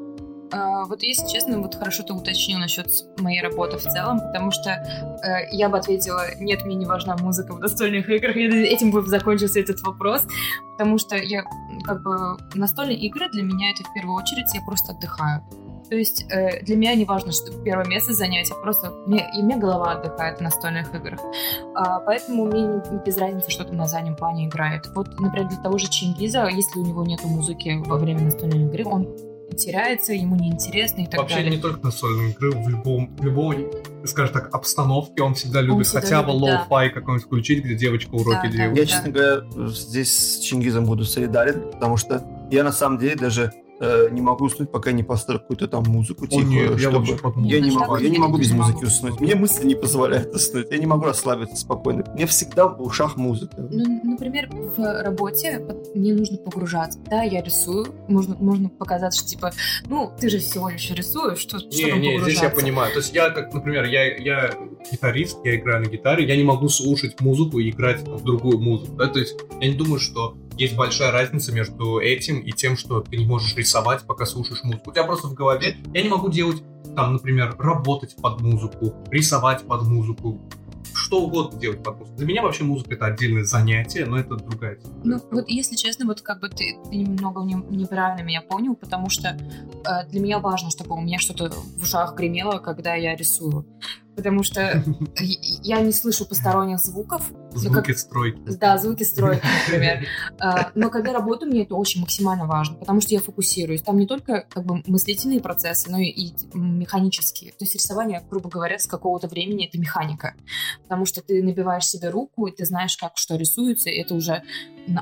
А, 0.52 0.84
Вот 0.84 1.02
если 1.02 1.26
честно, 1.26 1.58
вот 1.61 1.74
хорошо 1.74 2.02
ты 2.02 2.12
уточнил 2.12 2.58
насчет 2.58 2.88
моей 3.18 3.40
работы 3.40 3.76
в 3.76 3.82
целом, 3.82 4.20
потому 4.20 4.50
что 4.50 4.70
э, 4.70 5.48
я 5.52 5.68
бы 5.68 5.78
ответила, 5.78 6.22
нет, 6.38 6.64
мне 6.64 6.74
не 6.74 6.86
важна 6.86 7.16
музыка 7.16 7.52
в 7.54 7.61
настольных 7.61 8.08
играх, 8.08 8.36
и 8.36 8.46
этим 8.46 8.90
бы 8.90 9.02
закончился 9.06 9.61
этот 9.61 9.80
вопрос, 9.82 10.22
потому 10.72 10.98
что 10.98 11.16
я, 11.16 11.44
как 11.84 12.02
бы, 12.02 12.36
настольные 12.54 12.98
игры 12.98 13.28
для 13.30 13.42
меня 13.42 13.70
это 13.70 13.84
в 13.88 13.92
первую 13.94 14.16
очередь 14.16 14.52
я 14.54 14.61
просто 14.62 14.92
отдыхаю. 14.92 15.42
То 15.91 15.97
есть 15.97 16.24
э, 16.30 16.62
для 16.62 16.76
меня 16.76 16.95
не 16.95 17.05
важно, 17.05 17.32
что 17.32 17.51
первое 17.62 17.84
место 17.86 18.14
занять, 18.14 18.49
просто 18.62 18.93
мне, 19.07 19.28
и 19.36 19.43
мне 19.43 19.57
голова 19.57 19.93
отдыхает 19.93 20.38
в 20.38 20.41
настольных 20.41 20.95
играх. 20.95 21.20
А, 21.74 21.99
поэтому 22.01 22.45
мне 22.47 22.62
не- 22.62 23.05
без 23.05 23.18
разницы, 23.18 23.51
что 23.51 23.64
там 23.64 23.76
на 23.76 23.86
заднем 23.88 24.14
плане 24.14 24.47
играет. 24.47 24.86
Вот, 24.95 25.18
например, 25.18 25.49
для 25.49 25.59
того 25.59 25.78
же 25.78 25.88
Чингиза, 25.91 26.47
если 26.47 26.78
у 26.78 26.84
него 26.86 27.05
нету 27.05 27.26
музыки 27.26 27.82
во 27.84 27.97
время 27.97 28.22
настольной 28.22 28.66
игры, 28.66 28.84
он 28.84 29.09
теряется, 29.59 30.12
ему 30.12 30.36
неинтересно 30.36 31.01
и 31.01 31.07
так 31.07 31.18
Вообще 31.20 31.36
далее. 31.38 31.57
не 31.57 31.59
только 31.61 31.84
настольные 31.84 32.30
игры, 32.30 32.53
в 32.53 32.68
любом, 32.68 33.16
в 33.16 33.24
любой, 33.24 33.68
скажем 34.05 34.32
так, 34.32 34.55
обстановке 34.55 35.22
он 35.24 35.34
всегда 35.34 35.61
любит 35.61 35.86
всегда 35.86 36.01
хотя 36.03 36.22
бы 36.22 36.32
любит, 36.32 36.47
да. 36.47 36.66
lo-fi 36.70 36.90
какой-нибудь 36.91 37.26
включить, 37.26 37.64
где 37.64 37.74
девочка 37.74 38.14
уроки 38.14 38.36
Да, 38.36 38.43
да. 38.45 38.49
делает. 38.49 38.76
Я, 38.76 38.82
Да. 38.84 38.86
честно 38.88 39.11
говоря, 39.11 39.70
здесь 39.72 40.16
с 40.16 40.38
Чингизом 40.38 40.84
буду 40.86 41.05
солидарен, 41.05 41.68
потому 41.72 41.97
что 41.97 42.22
я 42.53 42.62
на 42.62 42.70
самом 42.72 42.99
деле 42.99 43.16
даже 43.16 43.53
э, 43.81 44.09
не 44.11 44.20
могу 44.20 44.45
уснуть, 44.45 44.70
пока 44.70 44.93
не 44.93 45.03
поставлю 45.03 45.41
какую-то 45.41 45.68
там 45.68 45.85
музыку 45.85 46.26
тихую, 46.26 46.49
нет, 46.49 46.72
я 46.72 46.78
чтобы... 46.78 46.99
вообще 46.99 47.16
под 47.16 47.37
музыку. 47.37 47.55
Я 47.55 47.61
не 47.61 47.70
могу, 47.70 47.97
я 47.97 48.09
не 48.09 48.14
я 48.14 48.20
могу 48.20 48.39
без 48.39 48.53
музыки 48.53 48.85
уснуть. 48.85 49.20
Мне 49.20 49.35
мысли 49.35 49.66
не 49.66 49.74
позволяют 49.74 50.35
уснуть. 50.35 50.70
Я 50.70 50.78
не 50.78 50.87
могу 50.87 51.05
расслабиться 51.05 51.57
спокойно. 51.57 52.05
Мне 52.14 52.26
всегда 52.26 52.68
в 52.68 52.83
ушах 52.83 53.16
музыка. 53.16 53.57
Ну, 53.59 54.01
например, 54.05 54.49
в 54.51 55.03
работе 55.03 55.64
мне 55.95 56.14
нужно 56.14 56.37
погружаться. 56.39 56.99
Да, 57.07 57.22
я 57.22 57.43
рисую, 57.43 57.87
можно, 58.09 58.37
можно 58.37 58.68
показать, 58.68 59.14
что 59.14 59.26
типа, 59.26 59.53
ну, 59.89 60.12
ты 60.18 60.28
же 60.28 60.39
всего 60.39 60.68
лишь 60.68 60.91
рисуешь, 60.91 61.39
что, 61.39 61.59
что 61.59 61.68
Не, 61.68 61.91
там 61.91 62.01
не, 62.01 62.20
здесь 62.20 62.43
я 62.43 62.51
понимаю. 62.51 62.93
То 62.93 62.99
есть 62.99 63.14
я, 63.14 63.31
как, 63.31 63.53
например, 63.53 63.85
я, 63.85 64.16
я 64.16 64.51
гитарист, 64.91 65.39
я 65.45 65.57
играю 65.57 65.85
на 65.85 65.89
гитаре, 65.89 66.26
я 66.26 66.37
не 66.37 66.45
могу 66.45 66.68
слушать 66.68 67.20
музыку 67.20 67.59
и 67.59 67.70
играть 67.70 68.03
в 68.07 68.22
другую 68.24 68.59
музыку. 68.59 68.97
Да? 68.97 69.07
То 69.09 69.18
есть 69.18 69.37
я 69.61 69.68
не 69.68 69.74
думаю, 69.74 70.01
что 70.01 70.37
есть 70.57 70.76
большая 70.76 71.11
разница 71.11 71.53
между 71.53 71.99
этим 71.99 72.41
и 72.41 72.53
тем, 72.53 72.76
что 72.76 73.01
ты 73.01 73.16
не 73.16 73.24
можешь 73.24 73.57
рисовать, 73.57 74.03
пока 74.03 74.26
слушаешь 74.26 74.62
музыку. 74.62 74.91
У 74.91 74.93
тебя 74.93 75.05
просто 75.05 75.28
в 75.28 75.35
голове... 75.35 75.76
Я 75.95 76.03
не 76.03 76.09
могу 76.09 76.28
делать, 76.28 76.62
там, 76.95 77.14
например, 77.14 77.55
работать 77.59 78.16
под 78.16 78.41
музыку, 78.41 78.95
рисовать 79.11 79.62
под 79.66 79.83
музыку, 79.85 80.41
что 80.93 81.22
угодно 81.22 81.59
делать 81.59 81.83
под 81.83 81.99
музыку. 81.99 82.16
Для 82.18 82.26
меня 82.26 82.43
вообще 82.43 82.64
музыка— 82.64 82.95
это 82.97 83.07
отдельное 83.07 83.45
занятие, 83.45 84.05
но 84.05 84.18
это 84.18 84.37
другая 84.37 84.76
тема. 84.76 84.95
Ну, 85.05 85.18
вот 85.31 85.49
если 85.49 85.76
честно, 85.76 86.07
вот 86.07 86.20
как 86.20 86.41
бы 86.41 86.49
ты, 86.49 86.76
ты 86.85 86.97
немного 86.97 87.43
не- 87.43 87.64
неправильно 87.70 88.22
меня 88.22 88.43
понял, 88.43 88.74
потому 88.74 89.09
что 89.09 89.28
э, 89.28 90.09
для 90.09 90.20
меня 90.20 90.39
важно, 90.41 90.70
чтобы 90.70 90.95
у 90.95 91.01
меня 91.01 91.18
что-то 91.18 91.51
в 91.51 91.83
ушах 91.83 92.14
гремело, 92.16 92.59
когда 92.59 92.95
я 92.95 93.16
рисую. 93.16 93.66
Потому 94.22 94.42
что 94.42 94.84
я 95.62 95.80
не 95.80 95.92
слышу 95.92 96.26
посторонних 96.26 96.78
звуков. 96.78 97.30
Как- 97.50 97.58
Звуки 97.58 97.92
стройки. 97.92 98.38
Да, 98.60 98.78
звуки 98.78 99.02
стройки, 99.02 99.42
например. 99.66 100.06
А, 100.38 100.70
Но 100.74 100.90
когда 100.90 101.12
работаю, 101.12 101.50
мне 101.50 101.62
это 101.62 101.74
очень 101.74 102.00
максимально 102.00 102.46
важно, 102.46 102.76
потому 102.76 103.00
что 103.00 103.14
я 103.14 103.20
фокусируюсь. 103.20 103.82
Там 103.82 103.98
не 103.98 104.06
только 104.06 104.46
как 104.50 104.64
бы 104.64 104.82
мыслительные 104.86 105.40
процессы, 105.40 105.90
но 105.90 105.98
и- 105.98 106.32
механические. 106.54 107.50
То 107.52 107.58
есть 107.64 107.74
рисование, 107.74 108.22
грубо 108.30 108.48
говоря, 108.50 108.78
с 108.78 108.86
какого-то 108.86 109.26
времени 109.28 109.66
это 109.66 109.78
механика. 109.78 110.34
Потому 110.82 111.06
что 111.06 111.22
ты 111.22 111.42
набиваешь 111.42 111.86
себе 111.86 112.10
руку, 112.10 112.46
и 112.46 112.52
ты 112.54 112.64
знаешь, 112.64 112.96
как 112.96 113.12
что 113.16 113.36
рисуется, 113.36 113.90
и 113.90 113.98
это 114.00 114.14
уже 114.14 114.42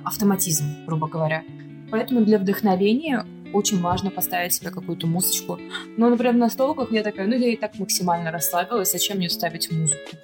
автоматизм, 0.05 0.87
грубо 0.87 1.09
говоря. 1.09 1.43
Поэтому 1.91 2.23
для 2.25 2.39
вдохновения 2.39 3.25
очень 3.53 3.81
важно 3.81 4.11
поставить 4.11 4.55
себе 4.55 4.71
какую-то 4.71 5.07
музычку. 5.07 5.59
Но, 5.97 6.09
например, 6.11 6.35
на 6.35 6.51
столках 6.51 6.93
я 6.93 7.03
такая, 7.03 7.27
ну 7.27 7.35
я 7.35 7.53
и 7.53 7.57
так 7.57 7.79
максимально 7.79 8.31
расслабилась, 8.31 8.93
зачем 8.93 9.19
мне 9.19 9.31
ставить 9.31 9.71
музыку? 9.71 10.17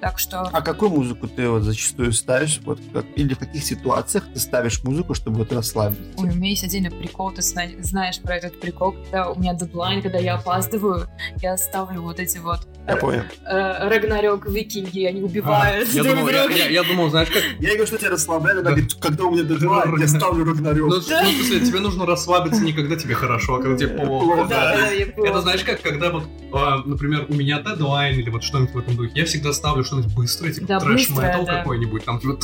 Так 0.00 0.18
что... 0.18 0.40
А 0.40 0.62
какую 0.62 0.90
музыку 0.90 1.28
ты 1.28 1.48
вот 1.48 1.62
зачастую 1.62 2.12
ставишь? 2.12 2.60
Вот 2.64 2.80
как, 2.92 3.04
или 3.16 3.34
в 3.34 3.38
каких 3.38 3.62
ситуациях 3.62 4.24
ты 4.32 4.40
ставишь 4.40 4.82
музыку, 4.82 5.14
чтобы 5.14 5.38
вот 5.38 5.52
расслабиться? 5.52 6.02
Ой, 6.16 6.30
у 6.30 6.34
меня 6.34 6.50
есть 6.50 6.64
отдельный 6.64 6.90
прикол, 6.90 7.30
ты 7.30 7.42
зна- 7.42 7.68
знаешь 7.80 8.20
про 8.20 8.36
этот 8.36 8.58
прикол, 8.60 8.92
когда 8.92 9.30
у 9.30 9.38
меня 9.38 9.54
дедлайн, 9.54 10.02
когда 10.02 10.18
я 10.18 10.34
опаздываю, 10.34 11.08
я 11.40 11.56
ставлю 11.56 12.02
вот 12.02 12.18
эти 12.18 12.38
вот 12.38 12.66
Я 12.88 12.96
понял. 12.96 13.22
э, 13.46 13.88
Рагнарёк, 13.88 14.46
викинги, 14.48 15.04
они 15.04 15.22
убивают 15.22 15.88
Я 15.92 16.02
друг 16.02 16.16
думал, 16.16 16.28
я, 16.30 16.42
друга. 16.44 16.58
я- 16.58 16.68
я 16.68 16.82
думал, 16.82 17.10
знаешь, 17.10 17.28
как... 17.28 17.42
Я 17.60 17.68
говорю, 17.70 17.86
что 17.86 17.98
тебя 17.98 18.10
расслабляет, 18.10 18.64
Да. 18.64 18.74
когда 19.00 19.24
у 19.24 19.30
меня 19.30 19.44
дедлайн, 19.44 19.96
я 20.00 20.08
ставлю 20.08 20.44
Ну, 20.44 20.52
Рагнарёк. 20.52 20.88
ну, 20.90 20.98
в 21.00 21.02
смысле, 21.04 21.60
тебе 21.60 21.80
нужно 21.80 22.04
расслабиться 22.06 22.60
не 22.62 22.72
когда 22.72 22.96
тебе 22.96 23.14
хорошо, 23.14 23.56
а 23.56 23.62
когда 23.62 23.76
тебе 23.76 23.88
плохо. 23.90 24.46
Да, 24.48 24.76
да, 24.76 24.90
я 24.90 25.06
Это 25.06 25.40
знаешь 25.40 25.62
как, 25.62 25.80
когда 25.82 26.10
вот, 26.10 26.24
а, 26.52 26.82
например, 26.84 27.26
у 27.28 27.34
меня 27.34 27.60
дедлайн 27.60 28.18
или 28.18 28.28
вот 28.30 28.42
что-нибудь 28.42 28.74
в 28.74 28.78
этом 28.78 28.96
духе, 28.96 29.12
я 29.14 29.24
всегда 29.24 29.52
ставлю 29.52 29.84
что-нибудь 29.84 30.12
быстрое, 30.14 30.52
типа 30.52 30.66
Да, 30.66 30.80
трэш-метал 30.80 31.44
да. 31.44 31.58
какой-нибудь, 31.58 32.04
там 32.04 32.18
типа 32.18 32.38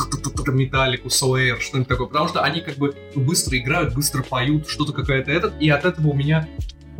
металлику, 0.51 1.09
Slayer, 1.09 1.59
что-нибудь 1.59 1.89
такое, 1.89 2.07
потому 2.07 2.29
что 2.29 2.41
они 2.41 2.61
как 2.61 2.75
бы 2.75 2.95
быстро 3.15 3.57
играют, 3.57 3.93
быстро 3.93 4.23
поют, 4.23 4.69
что-то 4.69 4.93
какое-то 4.93 5.29
этот, 5.31 5.53
и 5.59 5.69
от 5.69 5.83
этого 5.83 6.07
у 6.09 6.13
меня 6.13 6.47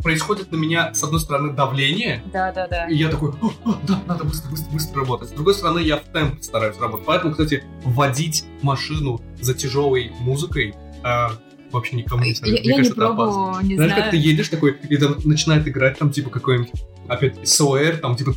происходит 0.02 0.50
на 0.52 0.56
меня, 0.56 0.92
с 0.94 1.02
одной 1.02 1.20
стороны, 1.20 1.52
давление, 1.52 2.22
Да, 2.32 2.52
да, 2.52 2.66
да. 2.66 2.86
и 2.88 2.94
я 2.96 3.08
такой, 3.08 3.30
«О, 3.40 3.50
о, 3.64 3.74
да, 3.86 4.00
надо 4.06 4.24
быстро, 4.24 4.50
быстро, 4.50 4.70
быстро 4.72 5.00
работать. 5.00 5.28
С 5.28 5.32
другой 5.32 5.54
стороны, 5.54 5.80
я 5.80 5.96
в 5.96 6.04
темп 6.12 6.42
стараюсь 6.42 6.78
работать. 6.78 7.06
Поэтому, 7.06 7.32
кстати, 7.32 7.64
водить 7.84 8.44
машину 8.62 9.20
за 9.40 9.54
тяжелой 9.54 10.12
музыкой 10.20 10.74
а, 11.02 11.32
вообще 11.70 11.96
никому 11.96 12.22
не 12.22 12.30
Я, 12.30 12.34
советую. 12.36 12.60
Мне 12.60 12.70
я 12.70 12.76
не 12.76 12.78
кажется, 12.78 12.92
это 13.00 13.06
опасно. 13.12 13.24
пробовала, 13.32 13.62
не 13.62 13.74
Знаешь, 13.76 13.90
знаю. 13.92 14.02
как 14.04 14.10
ты 14.12 14.16
едешь 14.16 14.48
такой, 14.48 14.76
и 14.88 14.96
там 14.96 15.16
начинает 15.24 15.68
играть 15.68 15.98
там 15.98 16.10
типа 16.10 16.30
какой-нибудь 16.30 16.70
опять 17.08 17.48
СОР, 17.48 17.98
там 17.98 18.16
типа 18.16 18.34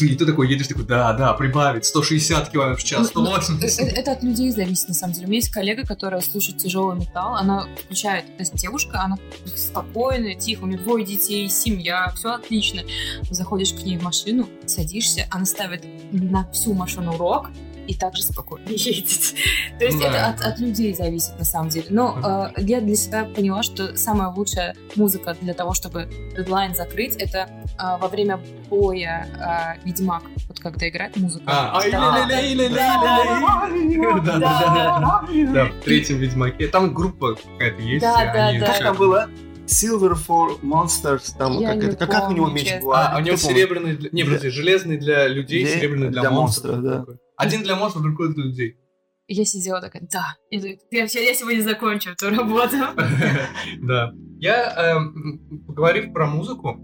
и 0.00 0.14
ты 0.14 0.26
такой 0.26 0.48
едешь 0.48 0.68
такой, 0.68 0.84
да, 0.84 1.12
да, 1.12 1.32
прибавить, 1.34 1.84
160 1.84 2.50
км 2.50 2.76
в 2.76 2.84
час, 2.84 3.10
Ну, 3.14 3.22
ну, 3.22 3.30
180. 3.40 3.80
э, 3.80 3.84
э, 3.84 3.88
Это 4.00 4.12
от 4.12 4.22
людей 4.22 4.50
зависит, 4.50 4.88
на 4.88 4.94
самом 4.94 5.12
деле. 5.14 5.26
У 5.26 5.28
меня 5.30 5.38
есть 5.38 5.50
коллега, 5.50 5.84
которая 5.84 6.20
слушает 6.20 6.58
тяжелый 6.58 6.98
металл, 6.98 7.34
она 7.34 7.66
включает, 7.84 8.26
то 8.36 8.42
есть 8.42 8.54
девушка, 8.54 9.00
она 9.02 9.16
спокойная, 9.56 10.34
тихо, 10.34 10.64
у 10.64 10.66
нее 10.66 10.78
двое 10.78 11.04
детей, 11.04 11.48
семья, 11.48 12.12
все 12.16 12.30
отлично. 12.34 12.82
Заходишь 13.30 13.72
к 13.72 13.82
ней 13.82 13.98
в 13.98 14.02
машину, 14.02 14.48
садишься, 14.66 15.26
она 15.30 15.44
ставит 15.44 15.84
на 16.12 16.50
всю 16.52 16.74
машину 16.74 17.16
рок, 17.16 17.50
и 17.88 17.94
также 17.94 18.22
спокойно 18.22 18.68
едет. 18.68 19.34
То 19.78 19.84
есть 19.84 19.98
да. 19.98 20.06
это 20.08 20.26
от, 20.28 20.40
от 20.42 20.58
людей 20.60 20.94
зависит 20.94 21.38
на 21.38 21.44
самом 21.44 21.70
деле. 21.70 21.86
Но 21.90 22.52
э, 22.56 22.60
я 22.62 22.80
для 22.80 22.94
себя 22.94 23.24
поняла, 23.24 23.62
что 23.62 23.96
самая 23.96 24.28
лучшая 24.28 24.76
музыка 24.94 25.36
для 25.40 25.54
того, 25.54 25.72
чтобы 25.74 26.08
дедлайн 26.36 26.74
закрыть, 26.74 27.16
это 27.16 27.48
э, 27.78 27.98
во 28.00 28.08
время 28.08 28.38
боя 28.68 29.76
э, 29.80 29.86
Ведьмак, 29.86 30.22
вот 30.48 30.60
когда 30.60 30.88
играет 30.88 31.16
музыка. 31.16 31.44
А, 31.46 31.82
Да. 31.90 32.26
Да, 34.24 34.38
да, 34.38 34.38
да, 34.38 35.00
да. 35.00 35.52
Да, 35.52 35.64
в 35.66 35.84
третьем 35.84 36.18
Ведьмаке. 36.18 36.68
Там 36.68 36.92
группа 36.92 37.34
какая-то 37.34 37.82
есть. 37.82 38.02
Да, 38.02 38.32
да, 38.32 38.52
да. 38.58 38.66
Как 38.66 38.78
там 38.78 38.96
было? 38.96 39.28
Silver 39.66 40.16
for 40.16 40.60
Monsters, 40.62 41.36
там 41.36 41.58
Я 41.58 41.68
как 41.74 41.76
не 41.76 41.86
это, 41.88 42.06
как, 42.06 42.10
как 42.10 42.30
у 42.30 42.32
него 42.32 42.46
помню, 42.46 42.60
меч 42.60 42.68
честно. 42.68 42.80
бывает? 42.80 43.10
А, 43.12 43.18
у 43.18 43.20
него 43.20 43.36
серебряный 43.36 43.96
для... 43.96 44.08
Не, 44.12 44.24
подожди, 44.24 44.48
железный 44.48 44.96
для 44.96 45.28
людей, 45.28 45.64
Для- 45.64 45.74
серебряный 45.74 46.08
для, 46.08 46.22
для 46.22 46.30
монстров. 46.30 46.76
монстров, 46.76 46.92
да. 46.94 47.00
Такой. 47.00 47.16
Один 47.38 47.62
для 47.62 47.76
монстров, 47.76 48.02
другой 48.02 48.34
для 48.34 48.44
людей. 48.44 48.76
Я 49.28 49.44
сидела 49.44 49.80
такая, 49.80 50.02
да. 50.10 50.34
Я, 50.50 50.60
такая, 50.60 50.78
я, 50.90 51.20
я 51.20 51.34
сегодня 51.34 51.62
закончу 51.62 52.10
эту 52.10 52.30
работу. 52.30 52.76
Да. 53.80 54.12
Я, 54.40 54.96
эм, 54.96 55.64
поговорив 55.66 56.12
про 56.12 56.26
музыку, 56.26 56.80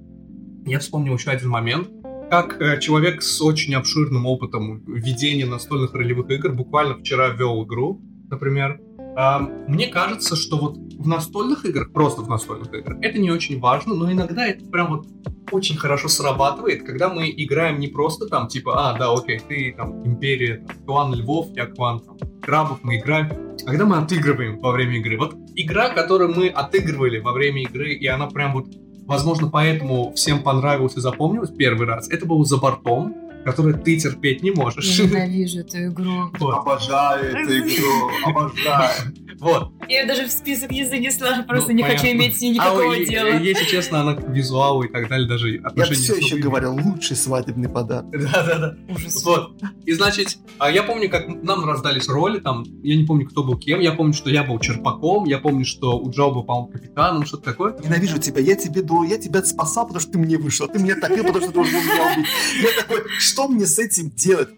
я 0.64 0.78
вспомнил 0.78 1.14
еще 1.14 1.30
один 1.30 1.48
момент. 1.48 1.88
Как 2.30 2.60
э, 2.60 2.80
человек 2.80 3.22
с 3.22 3.42
очень 3.42 3.74
обширным 3.74 4.26
опытом 4.26 4.84
ведения 4.86 5.44
настольных 5.44 5.92
ролевых 5.92 6.30
игр, 6.30 6.52
буквально 6.52 6.98
вчера 6.98 7.28
вел 7.30 7.64
игру, 7.64 8.00
например, 8.30 8.80
мне 9.16 9.86
кажется, 9.86 10.36
что 10.36 10.56
вот 10.58 10.76
в 10.76 11.06
настольных 11.06 11.64
играх, 11.64 11.92
просто 11.92 12.22
в 12.22 12.28
настольных 12.28 12.72
играх, 12.74 12.98
это 13.00 13.18
не 13.18 13.30
очень 13.30 13.60
важно, 13.60 13.94
но 13.94 14.10
иногда 14.10 14.46
это 14.46 14.64
прям 14.64 14.96
вот 14.96 15.06
очень 15.50 15.76
хорошо 15.76 16.08
срабатывает, 16.08 16.84
когда 16.84 17.08
мы 17.08 17.30
играем 17.30 17.78
не 17.78 17.88
просто 17.88 18.26
там, 18.26 18.48
типа, 18.48 18.90
а, 18.90 18.98
да, 18.98 19.12
окей, 19.12 19.40
ты 19.46 19.74
там 19.76 20.04
империя, 20.06 20.64
там, 20.66 20.76
клан 20.84 21.14
львов, 21.14 21.48
я 21.54 21.66
клан 21.66 22.00
там, 22.00 22.18
крабов, 22.40 22.78
мы 22.82 22.98
играем, 22.98 23.30
а 23.64 23.70
когда 23.70 23.84
мы 23.84 23.98
отыгрываем 23.98 24.58
во 24.58 24.72
время 24.72 24.98
игры. 24.98 25.18
Вот 25.18 25.36
игра, 25.54 25.90
которую 25.90 26.34
мы 26.34 26.48
отыгрывали 26.48 27.18
во 27.20 27.32
время 27.32 27.62
игры, 27.62 27.92
и 27.92 28.06
она 28.06 28.26
прям 28.26 28.54
вот, 28.54 28.66
возможно, 29.06 29.48
поэтому 29.48 30.12
всем 30.14 30.42
понравилась 30.42 30.96
и 30.96 31.00
запомнилась 31.00 31.50
первый 31.50 31.86
раз, 31.86 32.08
это 32.08 32.26
был 32.26 32.44
«За 32.44 32.56
бортом», 32.56 33.14
который 33.44 33.74
ты 33.74 33.98
терпеть 33.98 34.42
не 34.42 34.50
можешь. 34.50 34.98
Я 34.98 35.06
ненавижу 35.06 35.60
эту 35.60 35.86
игру. 35.86 36.30
Вот. 36.38 36.54
Обожаю 36.54 37.36
эту 37.36 37.58
игру, 37.58 38.10
обожаю. 38.24 39.14
Вот. 39.44 39.72
Я 39.88 40.00
ее 40.00 40.06
даже 40.06 40.26
в 40.26 40.30
список 40.32 40.70
не 40.70 40.84
занесла, 40.86 41.44
просто 41.46 41.70
Ну, 41.70 41.76
не 41.76 41.82
хочу 41.82 42.00
понятно. 42.00 42.16
иметь 42.18 42.38
с 42.38 42.40
ней 42.40 42.52
А, 42.52 42.54
никакого 42.54 42.88
ой, 42.88 43.04
дела. 43.06 43.28
Если 43.40 43.64
честно, 43.66 44.00
она 44.00 44.14
к 44.14 44.26
визуалу 44.28 44.82
и 44.84 44.88
так 44.90 45.08
далее 45.08 45.28
даже 45.28 45.50
Я 45.50 45.60
отношения 45.60 45.96
все 46.00 46.14
еще 46.16 46.36
не 46.36 46.40
говорю, 46.40 46.72
лучший 46.74 47.14
свадебный 47.16 47.68
подарок. 47.68 48.10
Да-да-да. 48.12 48.76
Ужас. 48.88 49.22
Вот. 49.24 49.52
И 49.84 49.92
значит, 49.92 50.38
а 50.58 50.70
я 50.70 50.82
помню, 50.82 51.10
как 51.10 51.28
нам 51.28 51.64
раздались 51.66 52.08
роли, 52.08 52.38
там, 52.40 52.64
я 52.82 52.96
не 52.96 53.04
помню, 53.04 53.28
кто 53.28 53.44
был 53.44 53.58
кем, 53.58 53.80
я 53.80 53.92
помню, 53.92 54.14
что 54.14 54.30
я 54.30 54.44
был 54.44 54.58
черпаком, 54.58 55.24
я 55.26 55.38
помню, 55.38 55.66
что 55.66 55.98
у 55.98 56.10
Джо 56.10 56.30
был, 56.30 56.42
по-моему, 56.44 56.68
капитаном, 56.68 57.26
что-то 57.26 57.44
такое. 57.44 57.76
Ненавижу 57.84 58.18
тебя, 58.18 58.40
я 58.40 58.56
тебе 58.56 58.80
дол- 58.80 59.04
я 59.04 59.18
тебя 59.18 59.42
спасал, 59.42 59.84
потому 59.86 60.00
что 60.00 60.12
ты 60.12 60.18
мне 60.18 60.38
вышел, 60.38 60.66
ты 60.68 60.78
меня 60.78 60.96
топил, 60.96 61.24
потому 61.24 61.40
что 61.40 61.48
ты 61.48 61.52
должен 61.54 61.74
был 61.74 61.82
меня 61.82 62.12
убить. 62.14 62.26
Я 62.62 62.82
такой, 62.82 63.02
что 63.18 63.48
мне 63.48 63.66
с 63.66 63.78
этим 63.78 64.10
делать? 64.10 64.48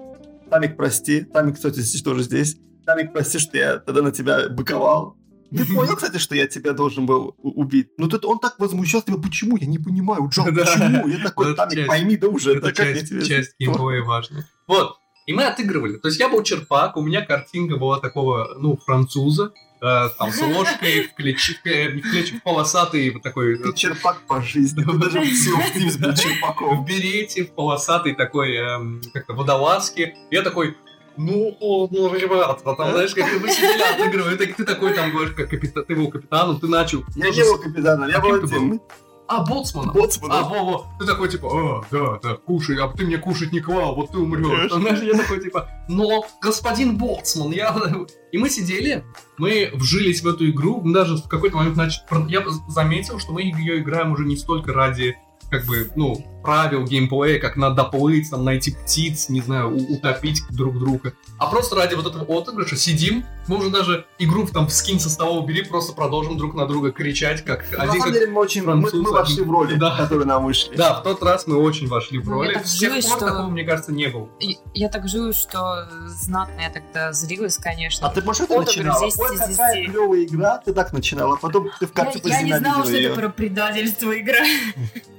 Тамик, 0.49 0.76
прости. 0.76 1.22
Тамик, 1.22 1.57
кстати, 1.57 1.80
здесь 1.80 2.03
тоже 2.03 2.22
здесь. 2.22 2.57
Тамик, 2.87 3.12
прости, 3.12 3.39
что 3.39 3.57
я 3.59 3.78
тогда 3.78 4.03
на 4.03 4.12
тебя 4.12 4.49
быковал. 4.49 5.16
Ты 5.51 5.64
понял, 5.64 5.95
кстати, 5.97 6.18
что 6.18 6.34
я 6.34 6.47
тебя 6.47 6.72
должен 6.72 7.07
был 7.07 7.34
убить? 7.39 7.89
Ну 7.99 8.09
тут 8.09 8.24
он 8.24 8.39
так 8.39 8.59
возмущался, 8.59 9.07
типа, 9.07 9.20
почему? 9.20 9.57
Я 9.57 9.66
не 9.66 9.78
понимаю, 9.78 10.28
Джо, 10.28 10.43
Да. 10.51 10.64
почему? 10.64 11.09
Я 11.09 11.18
такой, 11.22 11.55
часть- 11.57 11.87
пойми, 11.87 12.16
да 12.16 12.28
уже, 12.28 12.57
Это 12.57 12.72
часть, 12.72 13.12
геймплея 13.59 14.03
важная. 14.03 14.47
Вот. 14.66 14.97
И 15.26 15.32
мы 15.32 15.45
отыгрывали. 15.45 15.99
То 15.99 16.09
есть 16.09 16.20
я 16.20 16.28
был 16.28 16.43
черпак, 16.43 16.97
у 16.97 17.03
меня 17.03 17.20
картинка 17.24 17.76
была 17.76 17.99
такого, 18.01 18.57
ну, 18.61 18.76
француза, 18.76 19.53
э, 19.80 20.09
там, 20.18 20.30
с 20.32 20.41
ложкой, 20.41 21.03
в 21.09 21.14
клечи, 21.14 21.55
в 21.55 21.62
клечи, 21.62 22.39
в 22.39 22.43
полосатый 22.45 23.11
вот 23.11 23.22
такой... 23.22 23.59
Ты 23.59 23.72
черпак 23.72 24.22
по 24.28 24.41
жизни, 24.41 24.82
ты 24.84 24.93
даже 24.99 25.20
в 25.20 26.01
был 26.01 26.14
черпаком. 26.14 26.84
в 26.84 26.87
берете, 26.89 27.45
в 27.45 27.51
полосатой 27.55 28.14
такой, 28.14 28.55
эм, 28.57 29.01
как-то 29.12 29.32
водолазке. 29.34 30.16
Я 30.30 30.43
такой, 30.43 30.77
ну, 31.16 31.56
о, 31.60 31.88
ну, 31.90 32.14
ребят, 32.14 32.60
а 32.64 32.74
там, 32.74 32.90
знаешь, 32.93 33.14
как 33.14 33.32
вы 33.40 33.51
сидели 33.51 33.82
отыгрывали, 33.82 34.36
ты, 34.36 34.52
ты 34.52 34.64
такой 34.64 34.94
там 34.94 35.10
говоришь, 35.10 35.34
как 35.34 35.48
капитан, 35.51 35.84
ты 35.84 35.94
был 35.94 36.09
капитаном, 36.09 36.60
ты 36.60 36.66
начал. 36.66 37.05
Я 37.14 37.30
не 37.30 37.43
был 37.43 37.59
капитаном, 37.59 38.09
я 38.09 38.20
был. 38.20 38.80
А, 39.28 39.44
боцманом. 39.44 39.93
Боцманом. 39.93 40.36
А, 40.36 40.48
во-во. 40.48 40.86
Ты 40.98 41.06
такой, 41.06 41.28
типа, 41.28 41.48
а, 41.52 41.84
да, 41.90 42.18
да, 42.22 42.36
кушай, 42.36 42.76
а 42.78 42.88
ты 42.88 43.05
мне 43.05 43.18
кушать 43.18 43.52
не 43.52 43.60
клал, 43.60 43.97
вот 43.97 44.12
ты 44.12 44.18
умрешь. 44.18 44.70
Знаешь, 44.70 45.02
я 45.02 45.18
такой, 45.18 45.43
типа, 45.43 45.68
но, 45.88 46.24
господин 46.40 46.97
боцман, 46.97 47.51
я... 47.52 47.76
И 48.32 48.38
мы 48.38 48.51
сидели, 48.51 49.05
мы 49.38 49.70
вжились 49.74 50.22
в 50.22 50.28
эту 50.28 50.48
игру, 50.51 50.80
мы 50.80 50.93
даже 50.93 51.16
в 51.16 51.28
какой-то 51.28 51.56
момент 51.56 51.76
начали... 51.76 52.05
Я 52.30 52.44
заметил, 52.68 53.18
что 53.18 53.32
мы 53.32 53.43
ее 53.43 53.80
играем 53.80 54.12
уже 54.12 54.24
не 54.24 54.36
столько 54.36 54.72
ради, 54.72 55.16
как 55.51 55.64
бы, 55.64 55.90
ну, 55.97 56.36
правил 56.47 56.85
геймплея, 56.85 57.39
как 57.40 57.56
надо 57.56 57.74
доплыть, 57.77 58.31
там, 58.31 58.44
найти 58.44 58.70
птиц, 58.70 59.28
не 59.28 59.40
знаю, 59.40 59.74
у- 59.77 59.94
утопить 59.94 60.43
друг 60.51 60.78
друга. 60.78 61.12
А 61.39 61.47
просто 61.51 61.74
ради 61.77 61.94
вот 61.94 62.06
этого 62.06 62.24
отыгрыша 62.39 62.77
сидим, 62.77 63.24
мы 63.48 63.59
уже 63.59 63.70
даже 63.70 64.06
игру 64.18 64.47
там 64.47 64.68
в 64.68 64.73
скин 64.73 64.98
со 65.01 65.10
стола 65.10 65.32
убери, 65.39 65.64
просто 65.64 65.93
продолжим 65.93 66.39
друг 66.39 66.55
на 66.55 66.66
друга 66.66 66.93
кричать, 66.93 67.44
как 67.44 67.70
На 67.73 67.85
один 67.85 67.89
самом 68.01 68.05
как 68.05 68.12
деле 68.14 68.27
мы 68.28 68.40
очень, 68.40 68.60
мы, 68.62 68.66
француз, 68.81 68.94
мы 69.05 69.12
вошли 69.12 69.35
один- 69.35 69.44
в 69.48 69.51
роли, 69.51 69.74
Да. 69.74 69.97
которые 69.97 70.27
нам 70.27 70.44
вышли. 70.44 70.74
Да, 70.77 70.94
в 70.94 71.02
тот 71.02 71.23
раз 71.23 71.47
мы 71.47 71.56
очень 71.56 71.89
вошли 71.89 72.18
в 72.18 72.27
Ну, 72.28 72.35
роли. 72.35 72.48
я 72.48 72.55
так 72.55 72.66
С 72.66 72.78
тех 72.78 72.93
пор 72.93 73.02
что- 73.02 73.18
такого, 73.27 73.48
мне 73.48 73.64
кажется, 73.64 73.93
не 73.93 74.06
было. 74.06 74.28
И 74.40 74.56
Я 74.74 74.89
так 74.89 75.09
живу, 75.09 75.32
что 75.32 75.89
знатно 76.06 76.60
я 76.60 76.70
тогда 76.70 77.12
злилась, 77.12 77.56
конечно. 77.59 78.06
А 78.06 78.10
ты, 78.10 78.23
может, 78.23 78.43
это 78.44 78.55
Вот, 78.55 78.66
начинала? 78.66 78.98
здесь, 78.98 79.18
Ой, 79.18 79.36
здесь, 79.36 79.56
какая 79.56 79.73
здесь. 79.74 79.90
клевая 79.90 80.24
игра, 80.24 80.59
ты 80.64 80.73
так 80.73 80.93
начинала, 80.93 81.35
а 81.35 81.36
потом 81.36 81.70
ты 81.81 81.86
в 81.86 81.93
Я, 81.97 82.05
конце 82.05 82.20
я 82.24 82.43
не 82.43 82.56
знала, 82.59 82.85
что 82.85 82.93
её. 82.94 83.10
это 83.12 83.20
про 83.20 83.28
предательство 83.31 84.16
игра. 84.18 84.44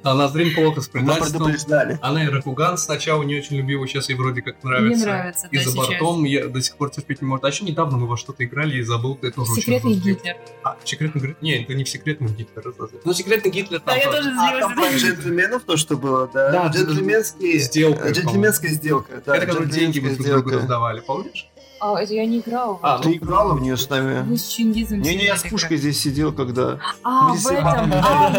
А 0.03 0.13
Назрин 0.13 0.53
плохо 0.55 0.79
с 0.81 0.87
Мы 0.87 0.91
предательством. 0.91 1.16
Предупреждали. 1.19 1.99
Она 2.01 2.23
и 2.23 2.27
Ракуган 2.27 2.77
сначала 2.77 3.23
не 3.23 3.37
очень 3.37 3.57
любила, 3.57 3.87
сейчас 3.87 4.09
ей 4.09 4.15
вроде 4.15 4.41
как 4.41 4.63
нравится. 4.63 4.95
Мне 4.95 5.05
нравится, 5.05 5.47
И 5.51 5.57
да, 5.57 5.63
за 5.63 5.71
сейчас. 5.71 5.87
бортом 5.87 6.23
я 6.23 6.47
до 6.47 6.61
сих 6.61 6.75
пор 6.77 6.89
терпеть 6.89 7.21
не 7.21 7.27
может. 7.27 7.45
А 7.45 7.49
еще 7.49 7.65
недавно 7.65 7.97
мы 7.97 8.07
во 8.07 8.17
что-то 8.17 8.43
играли 8.43 8.77
и 8.77 8.81
забыл, 8.81 9.15
ты 9.15 9.31
тоже 9.31 9.51
очень 9.51 9.61
Секретный 9.61 9.93
жестко. 9.93 10.09
Гитлер. 10.09 10.35
А, 10.63 10.77
секретный 10.83 11.21
Гитлер? 11.21 11.37
Не, 11.41 11.63
это 11.63 11.73
не 11.73 11.83
в 11.83 11.89
секретный 11.89 12.29
Гитлер. 12.29 12.73
Ну, 13.03 13.13
секретный 13.13 13.51
Гитлер 13.51 13.79
там 13.79 13.95
Да, 13.95 14.01
я 14.01 14.11
тоже 14.11 14.29
А, 14.37 14.59
там 14.59 14.75
про 14.75 14.89
джентльменов 14.89 15.63
то, 15.63 15.77
что 15.77 15.97
было, 15.97 16.29
да? 16.33 16.51
Да, 16.51 16.67
Джентльменский... 16.67 17.59
сделка. 17.59 18.09
Джентльменская 18.09 18.71
сделка, 18.71 19.21
да. 19.25 19.35
Это 19.37 19.45
которые 19.47 19.69
деньги 19.69 19.99
друг 19.99 20.17
другу 20.17 20.49
раздавали, 20.51 21.01
помнишь? 21.01 21.47
А, 21.79 22.01
это 22.01 22.13
я 22.13 22.25
не 22.25 22.39
играла. 22.39 22.79
А, 22.81 22.99
Ты 22.99 23.13
играла 23.13 23.53
в 23.53 23.61
нее 23.61 23.77
с 23.77 23.89
нами? 23.89 24.21
Вы 24.27 24.37
с 24.37 24.47
Чингизом 24.47 25.01
Не-не, 25.01 25.25
я 25.25 25.37
с 25.37 25.43
пушкой 25.43 25.77
здесь 25.77 25.99
сидел, 26.01 26.33
когда... 26.33 26.79
А, 27.03 27.29
Мы 27.29 27.37
в 27.37 27.45
этом. 27.47 27.93
А, 27.93 28.31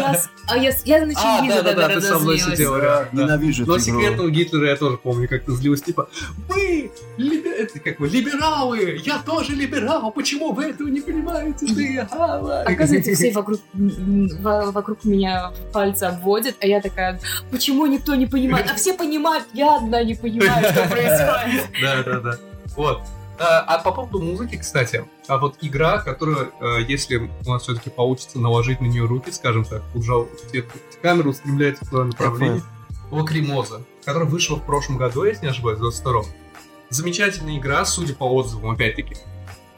я 0.57 0.71
с- 0.73 0.83
а, 0.85 1.05
на 1.05 1.13
А, 1.15 1.37
Чингиза 1.37 1.63
да-да-да, 1.63 1.87
тогда 1.87 1.95
ты 1.95 2.01
со 2.01 2.19
мной. 2.19 2.39
Да, 2.57 2.79
да. 2.79 3.07
Ненавижу 3.13 3.65
Но 3.65 3.77
секретного 3.77 4.29
Гитлера 4.29 4.67
я 4.69 4.75
тоже 4.75 4.97
помню, 4.97 5.27
как 5.29 5.45
ты 5.45 5.53
злилась, 5.53 5.81
типа, 5.81 6.09
вы, 6.47 6.91
как 7.83 7.99
вы, 7.99 8.09
либералы, 8.09 9.01
я 9.05 9.19
тоже 9.19 9.53
либерал, 9.53 10.11
почему 10.11 10.51
вы 10.51 10.65
этого 10.65 10.87
не 10.87 11.01
понимаете? 11.01 11.65
Ты, 11.65 12.07
ага, 12.11 12.63
Оказывается, 12.63 13.13
все 13.13 13.31
вокруг, 13.33 13.61
вокруг 13.73 15.05
меня 15.05 15.51
пальцы 15.71 16.03
обводят, 16.03 16.55
а 16.61 16.65
я 16.65 16.81
такая, 16.81 17.19
почему 17.51 17.85
никто 17.85 18.15
не 18.15 18.25
понимает? 18.25 18.69
А 18.71 18.75
все 18.75 18.93
понимают, 18.93 19.45
я 19.53 19.77
одна 19.77 20.03
не 20.03 20.15
понимаю, 20.15 20.65
что 20.71 20.83
происходит. 20.89 21.69
Да, 21.81 22.03
да, 22.03 22.19
да. 22.19 22.37
Вот. 22.75 23.01
А, 23.39 23.59
а 23.61 23.79
по 23.79 23.91
поводу 23.91 24.19
музыки, 24.19 24.57
кстати, 24.57 25.05
а 25.27 25.37
вот 25.37 25.57
игра, 25.61 25.99
которая, 25.99 26.49
э, 26.59 26.81
если 26.87 27.29
у 27.45 27.49
нас 27.49 27.63
все-таки 27.63 27.89
получится 27.89 28.37
наложить 28.37 28.81
на 28.81 28.85
нее 28.85 29.05
руки, 29.05 29.31
скажем 29.31 29.63
так, 29.63 29.81
уже 29.95 30.27
камера 31.01 31.29
устремляется 31.29 31.85
в 31.85 31.89
твое 31.89 32.05
направление, 32.05 32.61
Лакримоза, 33.11 33.81
которая 34.03 34.27
вышла 34.27 34.57
в 34.57 34.65
прошлом 34.65 34.97
году, 34.97 35.23
если 35.23 35.45
не 35.45 35.51
ошибаюсь, 35.51 35.77
в 35.77 35.81
22 35.81 36.23
Замечательная 36.89 37.57
игра, 37.57 37.85
судя 37.85 38.13
по 38.13 38.23
отзывам, 38.23 38.71
опять-таки. 38.71 39.15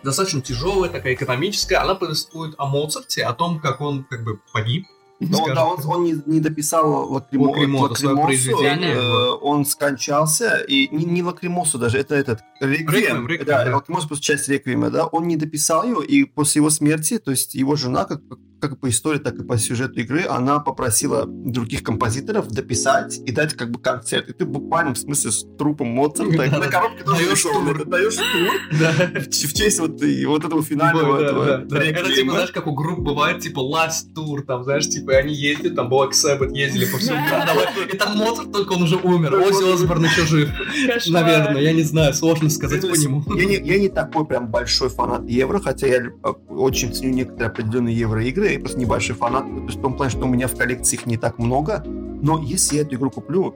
Достаточно 0.01 0.41
тяжелая, 0.41 0.89
такая 0.89 1.13
экономическая. 1.13 1.75
Она 1.75 1.93
повествует 1.93 2.55
о 2.57 2.65
Моцарте, 2.65 3.23
о 3.23 3.33
том, 3.33 3.59
как 3.59 3.81
он 3.81 4.03
как 4.05 4.23
бы 4.23 4.39
погиб. 4.51 4.87
Но 5.29 5.37
он, 5.37 5.43
скажем. 5.43 5.55
да, 5.55 5.65
он, 5.65 5.79
он 5.85 6.03
не, 6.03 6.21
не 6.25 6.39
дописал 6.39 7.11
Лакримо, 7.11 7.49
Лакримозу, 7.49 7.95
свое 7.95 8.15
Лакримозу, 8.15 8.25
произведение, 8.25 8.95
э, 8.95 9.29
он 9.41 9.65
скончался, 9.65 10.57
и 10.57 10.87
не, 10.95 11.05
не 11.05 11.21
Лакримозу 11.21 11.77
даже, 11.77 11.99
это 11.99 12.15
этот, 12.15 12.39
Реквием, 12.59 12.87
реквием, 12.87 13.27
реквием, 13.27 13.45
да, 13.45 13.65
да. 13.65 13.75
Лакримоза 13.75 14.05
просто 14.05 14.25
часть 14.25 14.47
реквиема, 14.49 14.89
да, 14.89 15.05
он 15.05 15.27
не 15.27 15.37
дописал 15.37 15.83
ее, 15.83 16.03
и 16.03 16.23
после 16.23 16.59
его 16.59 16.69
смерти, 16.69 17.19
то 17.19 17.31
есть 17.31 17.53
его 17.53 17.75
жена, 17.75 18.05
как, 18.05 18.21
как 18.61 18.73
и 18.73 18.75
по 18.75 18.89
истории, 18.89 19.19
так 19.19 19.35
и 19.35 19.43
по 19.43 19.57
сюжету 19.57 19.99
игры, 19.99 20.25
она 20.29 20.59
попросила 20.59 21.25
других 21.25 21.83
композиторов 21.83 22.47
дописать 22.47 23.19
и 23.25 23.31
дать 23.31 23.53
как 23.55 23.71
бы 23.71 23.79
концерт, 23.79 24.29
и 24.29 24.33
ты 24.33 24.45
в 24.45 24.49
буквальном 24.49 24.95
смысле 24.95 25.31
с 25.31 25.45
трупом 25.57 25.87
Моцарта 25.87 26.37
Да, 26.37 26.57
на 26.57 26.67
коробке 26.67 27.03
Даешь 27.03 27.41
тур. 27.41 27.85
даешь 27.85 28.15
тур 28.15 28.53
в, 29.21 29.27
в 29.27 29.53
честь 29.53 29.79
вот, 29.79 30.01
и 30.03 30.25
вот 30.25 30.45
этого 30.45 30.63
финального 30.63 31.65
да. 31.65 31.83
Это 31.83 32.13
типа, 32.13 32.31
знаешь, 32.31 32.51
как 32.51 32.67
у 32.67 32.73
групп 32.73 32.99
бывает, 32.99 33.41
типа, 33.41 33.59
last 33.59 34.13
tour, 34.15 34.41
там, 34.43 34.63
знаешь, 34.63 34.87
типа, 34.87 35.13
они 35.13 35.33
ездят, 35.33 35.75
там, 35.75 35.91
Black 35.91 36.11
Sabbath 36.11 36.53
ездили 36.53 36.85
по 36.85 36.97
всему. 36.97 37.19
И 37.91 37.97
там 37.97 38.17
Моцарт, 38.17 38.51
только 38.51 38.73
он 38.73 38.83
уже 38.83 38.97
умер, 38.97 39.35
Оззи 39.35 39.73
Осборн 39.73 40.05
еще 40.05 40.25
жив, 40.25 40.49
наверное, 41.07 41.61
я 41.61 41.73
не 41.73 41.83
знаю, 41.83 42.13
сложно 42.13 42.49
сказать 42.49 42.81
по 42.81 42.95
нему. 42.95 43.23
Я 43.35 43.79
не, 43.79 43.89
такой 43.89 44.25
прям 44.25 44.47
большой 44.47 44.89
фанат 44.89 45.27
евро, 45.29 45.59
хотя 45.59 45.87
я 45.87 46.11
а, 46.23 46.31
очень 46.49 46.93
ценю 46.93 47.13
некоторые 47.13 47.47
определенные 47.47 47.97
евроигры, 47.97 48.50
я 48.53 48.59
просто 48.59 48.79
небольшой 48.79 49.15
фанат, 49.15 49.45
то 49.45 49.63
есть 49.65 49.77
в 49.79 49.81
том 49.81 49.95
плане, 49.95 50.11
что 50.11 50.25
у 50.25 50.27
меня 50.27 50.47
в 50.47 50.55
коллекции 50.55 50.95
их 50.95 51.05
не 51.05 51.17
так 51.17 51.37
много, 51.37 51.83
но 51.85 52.39
если 52.39 52.77
я 52.77 52.81
эту 52.83 52.95
игру 52.95 53.09
куплю, 53.09 53.53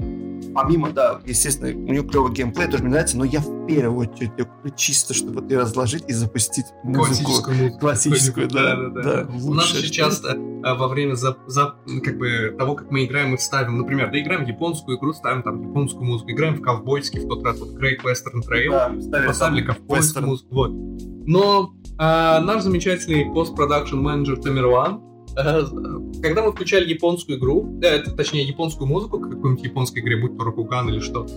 помимо, 0.54 0.90
да, 0.92 1.22
естественно, 1.26 1.70
у 1.70 1.92
нее 1.92 2.04
клевый 2.04 2.34
геймплей, 2.34 2.68
тоже 2.68 2.84
мне 2.84 2.92
нравится, 2.92 3.18
но 3.18 3.26
я 3.26 3.40
в 3.40 3.66
первую 3.68 4.10
очередь 4.10 4.32
куплю 4.32 4.74
чисто, 4.76 5.14
чтобы 5.14 5.46
и 5.52 5.56
разложить 5.56 6.06
и 6.08 6.14
запустить 6.14 6.66
музыку. 6.84 7.06
Классическую. 7.06 7.78
Классическую, 7.80 8.48
да, 8.48 8.76
да, 8.76 9.02
да, 9.02 9.28
У 9.44 9.54
нас 9.54 9.74
еще 9.74 9.90
часто 9.90 10.38
а, 10.64 10.76
во 10.76 10.88
время 10.88 11.16
за, 11.16 11.38
за- 11.48 11.76
как 12.04 12.18
бы 12.18 12.56
того, 12.58 12.76
как 12.76 12.92
мы 12.92 13.06
играем, 13.06 13.32
мы 13.32 13.38
ставим, 13.38 13.78
например, 13.78 14.12
да, 14.12 14.20
играем 14.20 14.46
в 14.46 14.48
японскую 14.48 14.98
игру, 14.98 15.14
ставим 15.14 15.44
там 15.44 15.62
японскую 15.70 16.06
музыку, 16.06 16.32
играем 16.32 16.56
в 16.56 16.62
ковбойский, 16.62 17.20
в 17.22 17.28
тот 17.28 17.44
раз 17.44 17.60
вот 17.60 17.70
Great 17.70 18.02
Western 18.04 18.42
Trail, 18.48 18.70
Да, 18.72 19.02
ставили 19.02 19.28
поставили 19.28 19.62
ковбойскую 19.64 20.26
музыку, 20.26 20.56
вот. 20.56 20.72
Но 21.28 21.74
а, 21.98 22.40
наш 22.42 22.64
замечательный 22.64 23.26
постпродакшн 23.34 23.98
менеджер 23.98 24.38
Тамерлан, 24.42 24.96
э, 24.96 25.15
когда 25.36 26.44
мы 26.44 26.52
включали 26.52 26.90
японскую 26.90 27.38
игру, 27.38 27.80
э, 27.82 28.00
точнее 28.16 28.44
японскую 28.44 28.88
музыку, 28.88 29.20
к 29.20 29.30
какой-нибудь 29.30 29.64
японской 29.64 30.00
игре, 30.00 30.18
будь 30.18 30.38
то 30.38 30.44
Рокуган 30.46 30.90
или 30.90 31.00
что, 31.00 31.28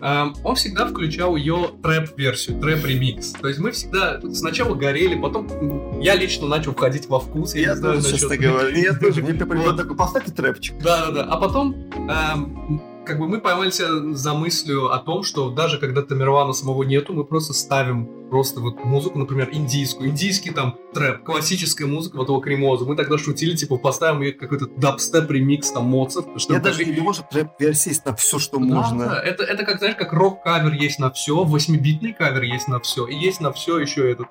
э, 0.00 0.24
он 0.44 0.54
всегда 0.54 0.86
включал 0.86 1.36
ее 1.36 1.70
trap-версию, 1.82 2.60
trap-ремикс. 2.60 3.32
То 3.32 3.48
есть 3.48 3.60
мы 3.60 3.70
всегда 3.72 4.20
сначала 4.32 4.74
горели, 4.74 5.18
потом 5.20 6.00
я 6.00 6.14
лично 6.14 6.46
начал 6.48 6.72
входить 6.72 7.08
во 7.08 7.18
вкус. 7.20 7.54
Я 7.54 7.70
не 7.70 7.76
знаю, 7.76 7.94
тоже, 7.96 8.06
насчет- 8.12 8.20
честно 8.20 8.36
говоря, 8.36 8.76
я 8.78 8.92
тоже, 8.94 9.22
мне 9.22 9.34
поставьте 9.96 10.32
трэпчик. 10.32 10.78
да-да-да. 10.82 11.24
А 11.24 11.36
потом, 11.38 11.74
эм, 12.08 12.82
как 13.06 13.18
бы 13.18 13.28
мы 13.28 13.40
поймали 13.40 13.70
себя 13.70 14.14
на 14.14 14.34
мысли 14.34 14.92
о 14.92 14.98
том, 14.98 15.22
что 15.22 15.50
даже 15.50 15.78
когда 15.78 16.02
Тамерлана 16.02 16.52
самого 16.52 16.82
нету, 16.82 17.14
мы 17.14 17.24
просто 17.24 17.52
ставим 17.52 18.28
просто 18.28 18.60
вот 18.60 18.84
музыку, 18.84 19.18
например, 19.18 19.48
индийскую. 19.52 20.10
Индийский 20.10 20.50
там 20.50 20.76
трэп, 20.92 21.22
классическая 21.22 21.86
музыка 21.86 22.16
вот 22.16 22.28
Лакримоза. 22.28 22.84
Мы 22.84 22.96
тогда 22.96 23.16
шутили, 23.18 23.54
типа, 23.54 23.76
поставим 23.76 24.22
ее 24.22 24.32
какой-то 24.32 24.66
дабстеп 24.66 25.30
ремикс 25.30 25.70
там 25.70 25.84
Моцарт. 25.84 26.26
Что 26.40 26.54
Я 26.54 26.60
даже 26.60 26.84
не 26.84 27.12
что 27.12 27.26
трэп-версия 27.30 27.90
есть 27.90 28.04
на 28.04 28.14
все, 28.16 28.38
что 28.38 28.58
можно. 28.58 29.06
Да, 29.06 29.22
это, 29.22 29.44
это 29.44 29.64
как, 29.64 29.78
знаешь, 29.78 29.96
как 29.96 30.12
рок-кавер 30.12 30.72
есть 30.72 30.98
на 30.98 31.10
все, 31.12 31.44
восьмибитный 31.44 32.12
кавер 32.12 32.42
есть 32.42 32.66
на 32.66 32.80
все, 32.80 33.06
и 33.06 33.14
есть 33.14 33.40
на 33.40 33.52
все 33.52 33.78
еще 33.78 34.10
этот 34.10 34.26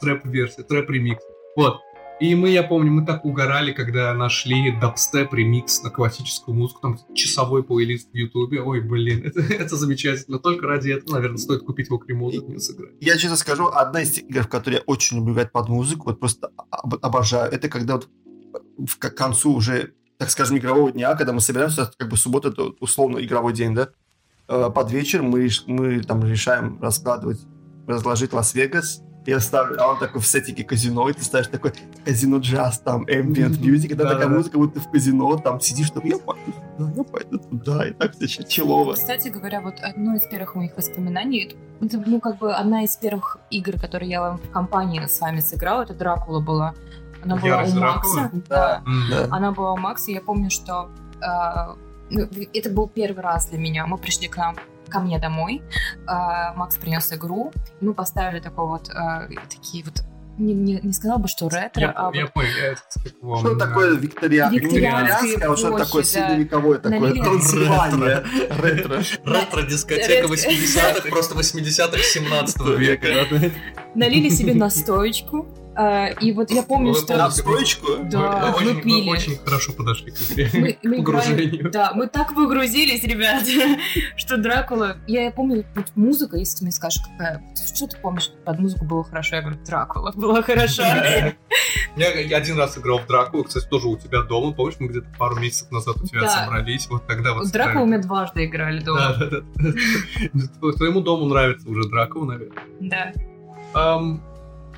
трэп-версия, 0.00 0.62
трэп-ремикс. 0.62 1.22
Вот. 1.56 1.80
И 2.22 2.36
мы, 2.36 2.50
я 2.50 2.62
помню, 2.62 2.92
мы 2.92 3.04
так 3.04 3.24
угорали, 3.24 3.72
когда 3.72 4.14
нашли 4.14 4.70
дабстеп 4.80 5.34
ремикс 5.34 5.82
на 5.82 5.90
классическую 5.90 6.54
музыку, 6.56 6.80
там 6.80 6.98
часовой 7.14 7.64
плейлист 7.64 8.12
в 8.12 8.14
Ютубе.Ой, 8.14 8.80
блин, 8.80 9.22
это, 9.24 9.40
это 9.40 9.76
замечательно. 9.76 10.38
Только 10.38 10.66
ради 10.68 10.90
этого, 10.90 11.16
наверное, 11.16 11.38
стоит 11.38 11.62
купить 11.64 11.90
Лакримозу 11.90 12.42
и 12.42 12.52
не 12.52 12.58
сыграть. 12.60 12.92
Я 13.00 13.16
честно 13.16 13.36
скажу, 13.36 13.66
одна 13.66 14.02
из 14.02 14.12
тех 14.12 14.24
игр, 14.30 14.42
в 14.44 14.48
которые 14.48 14.78
я 14.78 14.82
очень 14.86 15.16
люблю 15.16 15.34
играть 15.34 15.50
под 15.50 15.68
музыку, 15.68 16.10
вот 16.10 16.20
просто 16.20 16.50
об- 16.70 17.04
обожаю, 17.04 17.50
это 17.50 17.68
когда 17.68 17.94
вот 17.94 18.08
в- 18.78 18.98
к 18.98 19.10
концу 19.10 19.52
уже, 19.54 19.94
так 20.18 20.30
скажем, 20.30 20.58
игрового 20.58 20.92
дня, 20.92 21.16
когда 21.16 21.32
мы 21.32 21.40
собираемся, 21.40 21.90
как 21.98 22.08
бы 22.08 22.16
суббота, 22.16 22.50
это 22.50 22.62
условно 22.78 23.18
игровой 23.18 23.52
день, 23.52 23.74
да, 23.74 23.88
Э, 24.48 24.70
под 24.74 24.90
вечер 24.92 25.22
мы, 25.22 25.48
мы 25.66 26.00
там 26.02 26.22
решаем 26.24 26.78
раскладывать, 26.82 27.40
разложить 27.88 28.32
Лас-Вегас, 28.32 29.00
я 29.26 29.40
ставлю, 29.40 29.80
а 29.80 29.88
он 29.92 29.98
такой 29.98 30.20
в 30.20 30.26
сетике 30.26 30.64
казино, 30.64 31.08
и 31.08 31.12
ты 31.12 31.22
ставишь 31.22 31.46
такой 31.48 31.72
казино 32.04 32.38
джаз, 32.38 32.80
там, 32.80 33.04
ambient 33.04 33.60
music, 33.60 33.92
и 33.92 33.94
там 33.94 34.08
такая 34.08 34.28
музыка, 34.28 34.58
будто 34.58 34.80
в 34.80 34.90
казино, 34.90 35.36
там 35.38 35.60
сидишь, 35.60 35.86
что 35.86 36.00
я 36.04 36.18
пойду 36.18 36.52
туда, 36.76 36.92
я 36.96 37.04
пойду 37.04 37.38
туда, 37.38 37.86
и 37.86 37.92
так 37.92 38.12
все 38.16 38.44
челово. 38.44 38.94
Кстати 38.94 39.28
говоря, 39.28 39.60
вот 39.60 39.80
одно 39.80 40.14
из 40.14 40.26
первых 40.26 40.54
моих 40.54 40.76
воспоминаний, 40.76 41.56
это, 41.80 42.02
ну, 42.04 42.20
как 42.20 42.38
бы 42.38 42.52
одна 42.52 42.84
из 42.84 42.96
первых 42.96 43.38
игр, 43.50 43.78
которые 43.80 44.10
я 44.10 44.30
в 44.32 44.50
компании 44.50 45.06
с 45.06 45.20
вами 45.20 45.40
сыграла, 45.40 45.82
это 45.82 45.94
Дракула 45.94 46.40
была. 46.40 46.74
Она 47.24 47.36
была 47.36 47.62
у? 47.62 47.74
Макса. 47.74 48.30
Да. 48.48 48.82
Да. 49.10 49.28
Она 49.30 49.52
была 49.52 49.72
у 49.72 49.76
Макса, 49.76 50.10
я 50.10 50.20
помню, 50.20 50.50
что 50.50 50.90
а, 51.20 51.76
ну, 52.10 52.28
это 52.52 52.70
был 52.70 52.88
первый 52.88 53.22
раз 53.22 53.46
для 53.46 53.58
меня. 53.58 53.86
Мы 53.86 53.96
пришли 53.96 54.28
к 54.28 54.36
нам 54.36 54.56
ко 54.92 55.00
мне 55.00 55.18
домой. 55.18 55.62
А, 56.06 56.52
Макс 56.54 56.76
принес 56.76 57.12
игру, 57.12 57.52
и 57.80 57.84
мы 57.84 57.94
поставили 57.94 58.40
такой 58.40 58.66
вот 58.66 58.90
а, 58.90 59.28
такие 59.48 59.84
вот 59.84 60.04
не, 60.38 60.54
не, 60.54 60.80
не 60.82 60.92
сказал 60.92 61.18
бы, 61.18 61.28
что 61.28 61.48
ретро, 61.48 61.82
Я, 61.82 61.90
а 61.90 62.10
я 62.14 62.22
вот 62.22 62.32
понял, 62.32 62.48
я 62.58 62.72
это 62.72 62.80
вам, 63.20 63.38
Что 63.38 63.54
да. 63.54 63.66
такое 63.66 63.96
викториан... 63.96 64.50
Викторианская 64.52 65.28
викторианское, 65.28 65.52
а 65.52 65.56
что 65.56 65.78
такое 65.78 66.02
да. 66.02 66.08
средневековое 66.08 66.78
такое? 66.78 67.12
Трансильвания. 67.22 68.24
Ретро. 68.62 69.02
Ретро-дискотека 69.24 70.08
Ретро. 70.08 70.34
80-х, 70.34 71.08
просто 71.10 71.34
80-х 71.34 71.98
17 71.98 72.60
века. 72.78 73.08
налили 73.94 74.30
себе 74.30 74.54
настоечку. 74.54 75.46
А, 75.74 76.06
И 76.20 76.32
вот 76.32 76.50
я 76.50 76.62
помню, 76.62 76.92
Вы 76.92 76.98
что... 76.98 77.16
На 77.16 77.30
стоечку? 77.30 77.86
Да, 78.04 78.54
Вы 78.58 78.64
мы 78.64 78.70
очень, 78.72 78.82
пили. 78.82 79.08
очень 79.10 79.36
хорошо 79.38 79.72
подошли 79.72 80.10
к 80.10 80.16
игре. 80.32 80.50
Мы, 80.52 80.78
мы 80.82 80.96
погружению. 80.98 81.70
да, 81.70 81.92
мы 81.94 82.06
так 82.08 82.32
выгрузились, 82.32 83.02
ребят, 83.04 83.44
что 84.16 84.36
Дракула... 84.36 84.96
Я 85.06 85.30
помню, 85.30 85.64
музыка, 85.94 86.36
если 86.36 86.58
ты 86.58 86.64
мне 86.64 86.72
скажешь, 86.72 87.02
какая... 87.02 87.42
Что 87.74 87.86
ты 87.86 87.96
помнишь, 87.98 88.30
под 88.44 88.58
музыку 88.58 88.84
было 88.84 89.04
хорошо? 89.04 89.36
Я 89.36 89.42
говорю, 89.42 89.58
Дракула 89.64 90.12
была 90.16 90.42
хороша. 90.42 91.32
Я, 91.96 92.18
я 92.20 92.36
один 92.38 92.56
раз 92.58 92.78
играл 92.78 92.98
в 93.00 93.06
Дракулу, 93.06 93.44
кстати, 93.44 93.66
тоже 93.66 93.86
у 93.86 93.98
тебя 93.98 94.22
дома. 94.22 94.52
Помнишь, 94.54 94.76
мы 94.78 94.88
где-то 94.88 95.06
пару 95.18 95.36
месяцев 95.38 95.70
назад 95.70 95.96
у 96.00 96.06
тебя 96.06 96.22
Да. 96.22 96.28
собрались? 96.30 96.88
Вот 96.88 97.06
тогда 97.06 97.34
вот... 97.34 97.50
Дракулу 97.52 97.84
мы 97.84 97.98
дважды 97.98 98.46
играли 98.46 98.80
Да, 98.80 98.84
дома. 98.86 99.14
да, 99.30 99.42
да. 99.56 100.72
Твоему 100.72 101.02
дому 101.02 101.26
нравится 101.26 101.68
уже 101.68 101.86
Дракула, 101.88 102.24
наверное. 102.32 102.62
Да. 102.80 103.12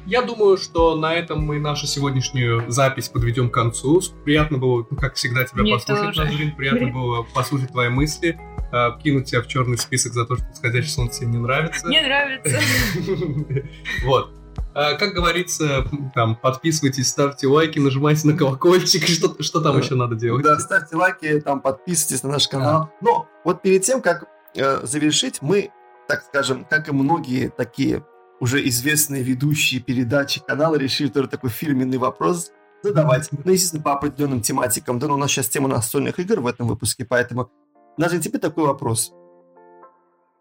Я 0.07 0.23
думаю, 0.23 0.59
что 0.59 0.97
на 0.97 1.15
этом 1.15 1.41
мы 1.41 1.59
нашу 1.59 1.87
сегодняшнюю 1.87 2.71
запись 2.71 3.09
подведем 3.09 3.49
к 3.49 3.55
концу. 3.55 4.03
Приятно 4.25 4.59
было, 4.59 4.87
ну, 4.89 4.97
как 4.97 5.15
всегда, 5.15 5.45
тебя 5.45 5.63
Мне 5.63 5.75
послушать. 5.75 6.17
Назрин. 6.17 6.55
Приятно 6.55 6.89
было 6.93 7.23
послушать 7.35 7.71
твои 7.71 7.89
мысли, 7.89 8.39
а, 8.71 8.99
кинуть 8.99 9.27
тебя 9.31 9.41
в 9.41 9.47
черный 9.47 9.79
список 9.79 10.13
за 10.13 10.27
то, 10.27 10.37
что 10.37 10.45
«Восходящее 10.47 10.91
солнце» 10.91 11.21
тебе 11.21 11.31
не 11.33 11.39
нравится. 11.39 11.87
Мне 11.87 12.03
нравится. 12.03 12.61
Вот. 14.05 14.31
А, 14.75 14.95
Как 14.95 15.15
говорится, 15.15 15.87
там, 16.15 16.37
подписывайтесь, 16.37 17.09
ставьте 17.09 17.47
лайки, 17.47 17.79
нажимайте 17.79 18.27
на 18.27 18.37
колокольчик. 18.37 19.05
Что, 19.07 19.43
что 19.43 19.61
там 19.61 19.79
еще 19.79 19.95
надо 19.95 20.17
делать? 20.17 20.45
Да, 20.45 20.59
ставьте 20.59 20.97
лайки, 20.97 21.41
там 21.41 21.61
подписывайтесь 21.61 22.23
на 22.23 22.31
наш 22.31 22.49
канал. 22.49 22.91
Но 23.01 23.27
вот 23.45 23.63
перед 23.63 23.83
тем, 23.83 24.03
как 24.03 24.25
э, 24.55 24.85
завершить, 24.85 25.41
мы, 25.41 25.71
так 26.09 26.25
скажем, 26.25 26.67
как 26.69 26.89
и 26.89 26.93
многие 26.93 27.49
такие 27.49 28.05
уже 28.41 28.67
известные 28.69 29.23
ведущие 29.23 29.81
передачи 29.81 30.41
канала, 30.45 30.77
решили 30.77 31.09
тоже 31.09 31.29
такой 31.29 31.51
фирменный 31.51 31.99
вопрос 31.99 32.51
задавать. 32.83 33.29
Ну, 33.33 33.51
естественно, 33.53 33.83
по 33.83 33.95
определенным 33.95 34.41
тематикам. 34.43 34.99
Да, 34.99 35.07
но 35.09 35.15
у 35.15 35.17
нас 35.17 35.31
сейчас 35.31 35.49
тема 35.49 35.69
настольных 35.69 36.19
игр 36.21 36.41
в 36.41 36.47
этом 36.47 36.67
выпуске, 36.67 37.05
поэтому 37.05 37.51
даже 37.97 38.19
тебе 38.21 38.39
такой 38.39 38.67
вопрос. 38.67 39.13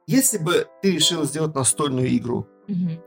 Если 0.07 0.37
бы 0.37 0.67
ты 0.81 0.91
решила 0.95 1.25
сделать 1.25 1.55
настольную 1.55 2.13
игру, 2.17 2.45
Мгм. 2.67 2.99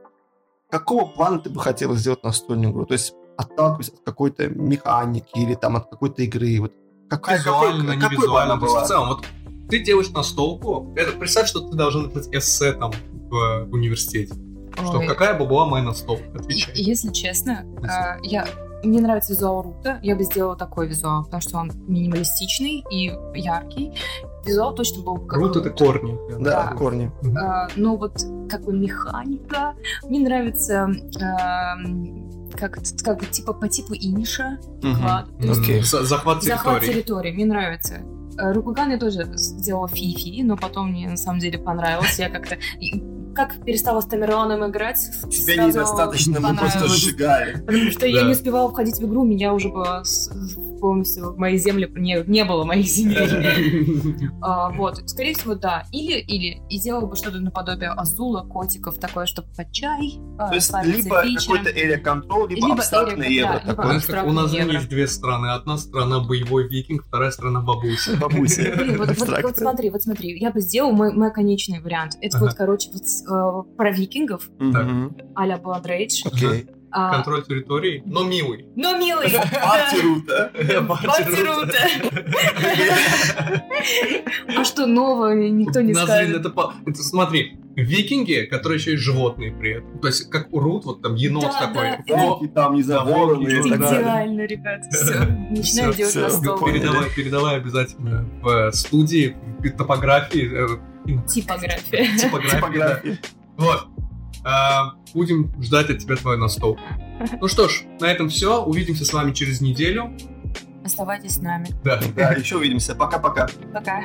какого 0.71 1.07
плана 1.07 1.41
ты 1.41 1.51
бы 1.51 1.61
хотела 1.61 1.95
сделать 1.97 2.23
настольную 2.23 2.73
игру? 2.73 2.87
То 2.87 2.93
есть 2.95 3.15
отталкиваясь 3.37 3.91
от 3.91 4.01
какой-то 4.01 4.49
механики 4.49 5.29
или 5.35 5.55
там 5.55 5.77
от 5.77 5.91
какой-то 5.91 6.23
игры. 6.23 6.59
Вот 6.61 6.73
какая, 7.11 7.39
Визуально, 7.39 7.81
какой, 7.83 7.97
не 7.97 8.01
какой 8.01 8.17
визуально. 8.17 8.53
она 8.55 8.61
То 8.61 8.67
есть, 8.67 8.75
была? 8.75 8.85
в 8.85 8.89
целом, 8.89 9.09
вот 9.09 9.25
ты 9.69 9.79
делаешь 9.81 10.09
настолку. 10.11 10.95
Это, 10.97 11.13
представь, 11.19 11.49
что 11.49 11.61
ты 11.69 11.77
должен 11.77 12.05
написать 12.05 12.35
эссе 12.35 12.73
там 12.73 12.93
в 13.13 13.69
университете. 13.73 14.33
Что 14.77 14.99
Ой. 14.99 15.07
какая 15.07 15.39
бы 15.39 15.47
была 15.47 15.67
моя 15.67 15.83
настолка? 15.85 16.25
Отвечай. 16.39 16.73
Если 16.75 17.11
честно, 17.13 17.65
э, 17.83 18.19
я 18.23 18.47
мне 18.85 19.01
нравится 19.01 19.33
визуал 19.33 19.63
Рута. 19.63 19.99
Я 20.03 20.15
бы 20.17 20.23
сделала 20.23 20.55
такой 20.57 20.87
визуал, 20.87 21.25
потому 21.25 21.41
что 21.41 21.57
он 21.59 21.73
минималистичный 21.89 22.85
и 22.91 23.13
яркий. 23.35 23.93
Визуал 24.45 24.75
точно 24.75 25.03
был 25.03 25.17
как 25.19 25.39
Рут 25.41 25.57
это 25.57 25.71
корни. 25.71 26.17
Да, 26.39 26.69
Да. 26.69 26.77
корни. 26.77 27.11
Э, 27.25 27.69
но 27.77 27.97
вот 27.97 28.13
как 28.49 28.63
бы 28.65 28.73
механика. 28.77 29.75
Мне 30.05 30.21
нравится 30.21 30.89
эм, 30.89 32.51
как, 32.53 32.79
как 33.03 33.19
бы 33.21 33.27
типа 33.27 33.53
по 33.55 33.67
типу 33.69 33.95
Иниша. 33.95 34.59
Клад. 34.83 35.27
То 35.39 35.47
есть 35.47 35.61
Окей. 35.63 35.83
За- 35.83 36.05
Захват 36.05 36.43
Захват 36.43 36.81
территории. 36.81 36.93
территории, 36.95 37.33
мне 37.33 37.45
нравится. 37.47 37.95
Э, 38.39 38.53
Рукуган 38.53 38.91
я 38.91 38.99
тоже 38.99 39.25
сделала 39.37 39.89
фифи, 39.89 40.43
но 40.43 40.57
потом 40.57 40.91
мне 40.93 41.09
на 41.09 41.17
самом 41.17 41.41
деле 41.41 41.59
понравилось. 41.59 42.19
Я 42.19 42.29
как-то... 42.29 42.57
Как 43.37 43.63
перестала 43.65 44.01
с 44.01 44.07
Тамерланом 44.07 44.67
играть, 44.71 44.97
Тебя 45.31 45.55
сразу 45.55 45.69
недостаточно, 45.69 46.41
мы 46.41 46.57
просто 46.57 46.89
сжигали. 46.89 47.61
Потому 47.67 47.91
что 47.91 48.07
я 48.07 48.21
Да. 48.23 48.27
не 48.29 48.33
успевала 48.33 48.71
входить 48.71 48.97
в 48.99 49.07
игру, 49.07 49.25
меня 49.25 49.53
уже 49.53 49.69
было 49.69 50.03
полностью 50.81 51.33
в 51.33 51.39
моей 51.39 51.59
земле 51.59 51.91
не, 51.95 52.23
не 52.27 52.45
было 52.45 52.65
моих 52.65 52.87
земель. 52.87 54.31
А, 54.41 54.71
вот, 54.71 54.99
скорее 55.09 55.35
всего, 55.35 55.55
да. 55.55 55.85
Или, 55.93 56.19
или, 56.21 56.63
и 56.69 56.79
сделала 56.79 57.07
бы 57.07 57.17
что-то 57.17 57.39
наподобие 57.39 57.91
Азула, 57.91 58.43
котиков, 58.43 58.99
такое, 58.99 59.27
чтобы 59.27 59.49
под 59.57 59.73
чай, 59.73 60.19
а, 60.39 60.49
То 60.49 60.55
есть 60.55 60.73
либо 60.85 61.23
какой-то 61.23 61.71
area 61.71 62.01
control, 62.03 62.49
либо, 62.49 62.67
Либо 62.67 62.75
абстрактный 62.75 63.27
area, 63.27 63.31
евро 63.33 63.53
да, 63.65 63.75
такой. 63.75 63.75
Как 63.75 63.85
у 63.85 63.89
нас 63.89 64.45
Абстрактный 64.45 64.75
есть 64.75 64.89
две 64.89 65.09
страны. 65.09 65.47
Одна 65.53 65.79
страна 65.79 66.21
боевой 66.21 66.69
викинг, 66.69 67.05
вторая 67.07 67.31
страна 67.31 67.61
бабуся. 67.61 68.17
Бабуся. 68.17 68.73
Блин, 68.77 68.99
вот, 68.99 69.09
вот- 69.09 69.43
вот 69.43 69.57
смотри, 69.57 69.91
вот 69.91 70.03
смотри, 70.03 70.39
я 70.39 70.51
бы 70.51 70.61
сделал 70.61 70.93
мой, 70.93 71.13
мой 71.13 71.33
конечный 71.33 71.81
вариант. 71.81 72.17
Это 72.21 72.39
вот, 72.39 72.49
Ага. 72.51 72.57
короче, 72.59 72.91
вот 72.93 73.05
с, 73.05 73.25
э, 73.25 73.26
про 73.27 73.91
викингов, 73.91 74.49
Мгм. 74.59 75.17
а-ля 75.35 75.57
Blood 75.57 75.85
Rage. 75.85 76.23
Окей. 76.33 76.67
А, 76.99 77.13
Контроль 77.17 77.45
территории, 77.45 78.03
но 78.07 78.25
милый. 78.25 78.67
но 78.75 78.97
милый! 78.97 79.29
Партия 79.53 80.01
Рута. 80.03 80.51
Партия 80.89 81.45
Рута. 81.45 81.79
А 84.57 84.65
что 84.65 84.87
нового 84.87 85.33
никто 85.35 85.81
не 85.83 85.95
скажет? 85.95 86.37
это 86.47 87.03
смотри, 87.03 87.59
викинги, 87.75 88.47
которые 88.51 88.79
еще 88.79 88.95
и 88.95 88.97
животные 88.97 89.53
при 89.53 89.73
этом. 89.79 89.99
То 89.99 90.09
есть, 90.09 90.31
как 90.31 90.53
у 90.55 90.61
Рут, 90.61 90.85
вот 90.87 91.03
там 91.03 91.15
енот 91.17 91.43
Да, 91.43 91.67
такой. 91.67 91.91
да. 92.09 92.17
Волки 92.17 92.47
там, 92.49 92.75
не 92.75 92.83
знаю, 92.83 93.05
вороны 93.05 93.45
и 93.45 93.57
Волки, 93.57 93.69
так 93.71 93.81
далее. 93.81 94.01
Идеально, 94.03 94.41
ребят. 94.47 94.81
Все, 94.91 95.15
начинаем 95.51 95.93
делать 95.93 96.15
настол. 96.15 96.59
поняли. 96.59 96.79
передавай, 96.79 97.11
передавай 97.15 97.57
обязательно 97.57 98.27
в 98.43 98.49
э, 98.49 98.73
студии, 98.73 99.37
в 99.59 99.71
топографии, 99.77 100.51
э, 101.09 101.27
Типография. 101.29 102.17
типографии. 102.19 102.79
да. 102.79 103.65
Вот. 103.65 103.87
А, 104.45 104.93
будем 105.15 105.53
ждать 105.63 105.91
от 105.91 105.99
тебя 105.99 106.17
твою 106.17 106.39
настолку. 106.39 106.81
Ну 107.41 107.49
что 107.49 107.69
ж, 107.69 107.83
на 108.01 108.07
этом 108.07 108.29
все. 108.29 108.63
Увидимся 108.63 109.05
с 109.05 109.13
вами 109.13 109.33
через 109.33 109.61
неделю. 109.61 110.13
Оставайтесь 110.85 111.35
с 111.35 111.39
нами. 111.39 111.69
Да. 111.83 112.01
Да, 112.15 112.31
еще 112.33 112.57
увидимся. 112.59 112.95
Пока-пока. 112.95 113.49
Пока. 113.73 114.03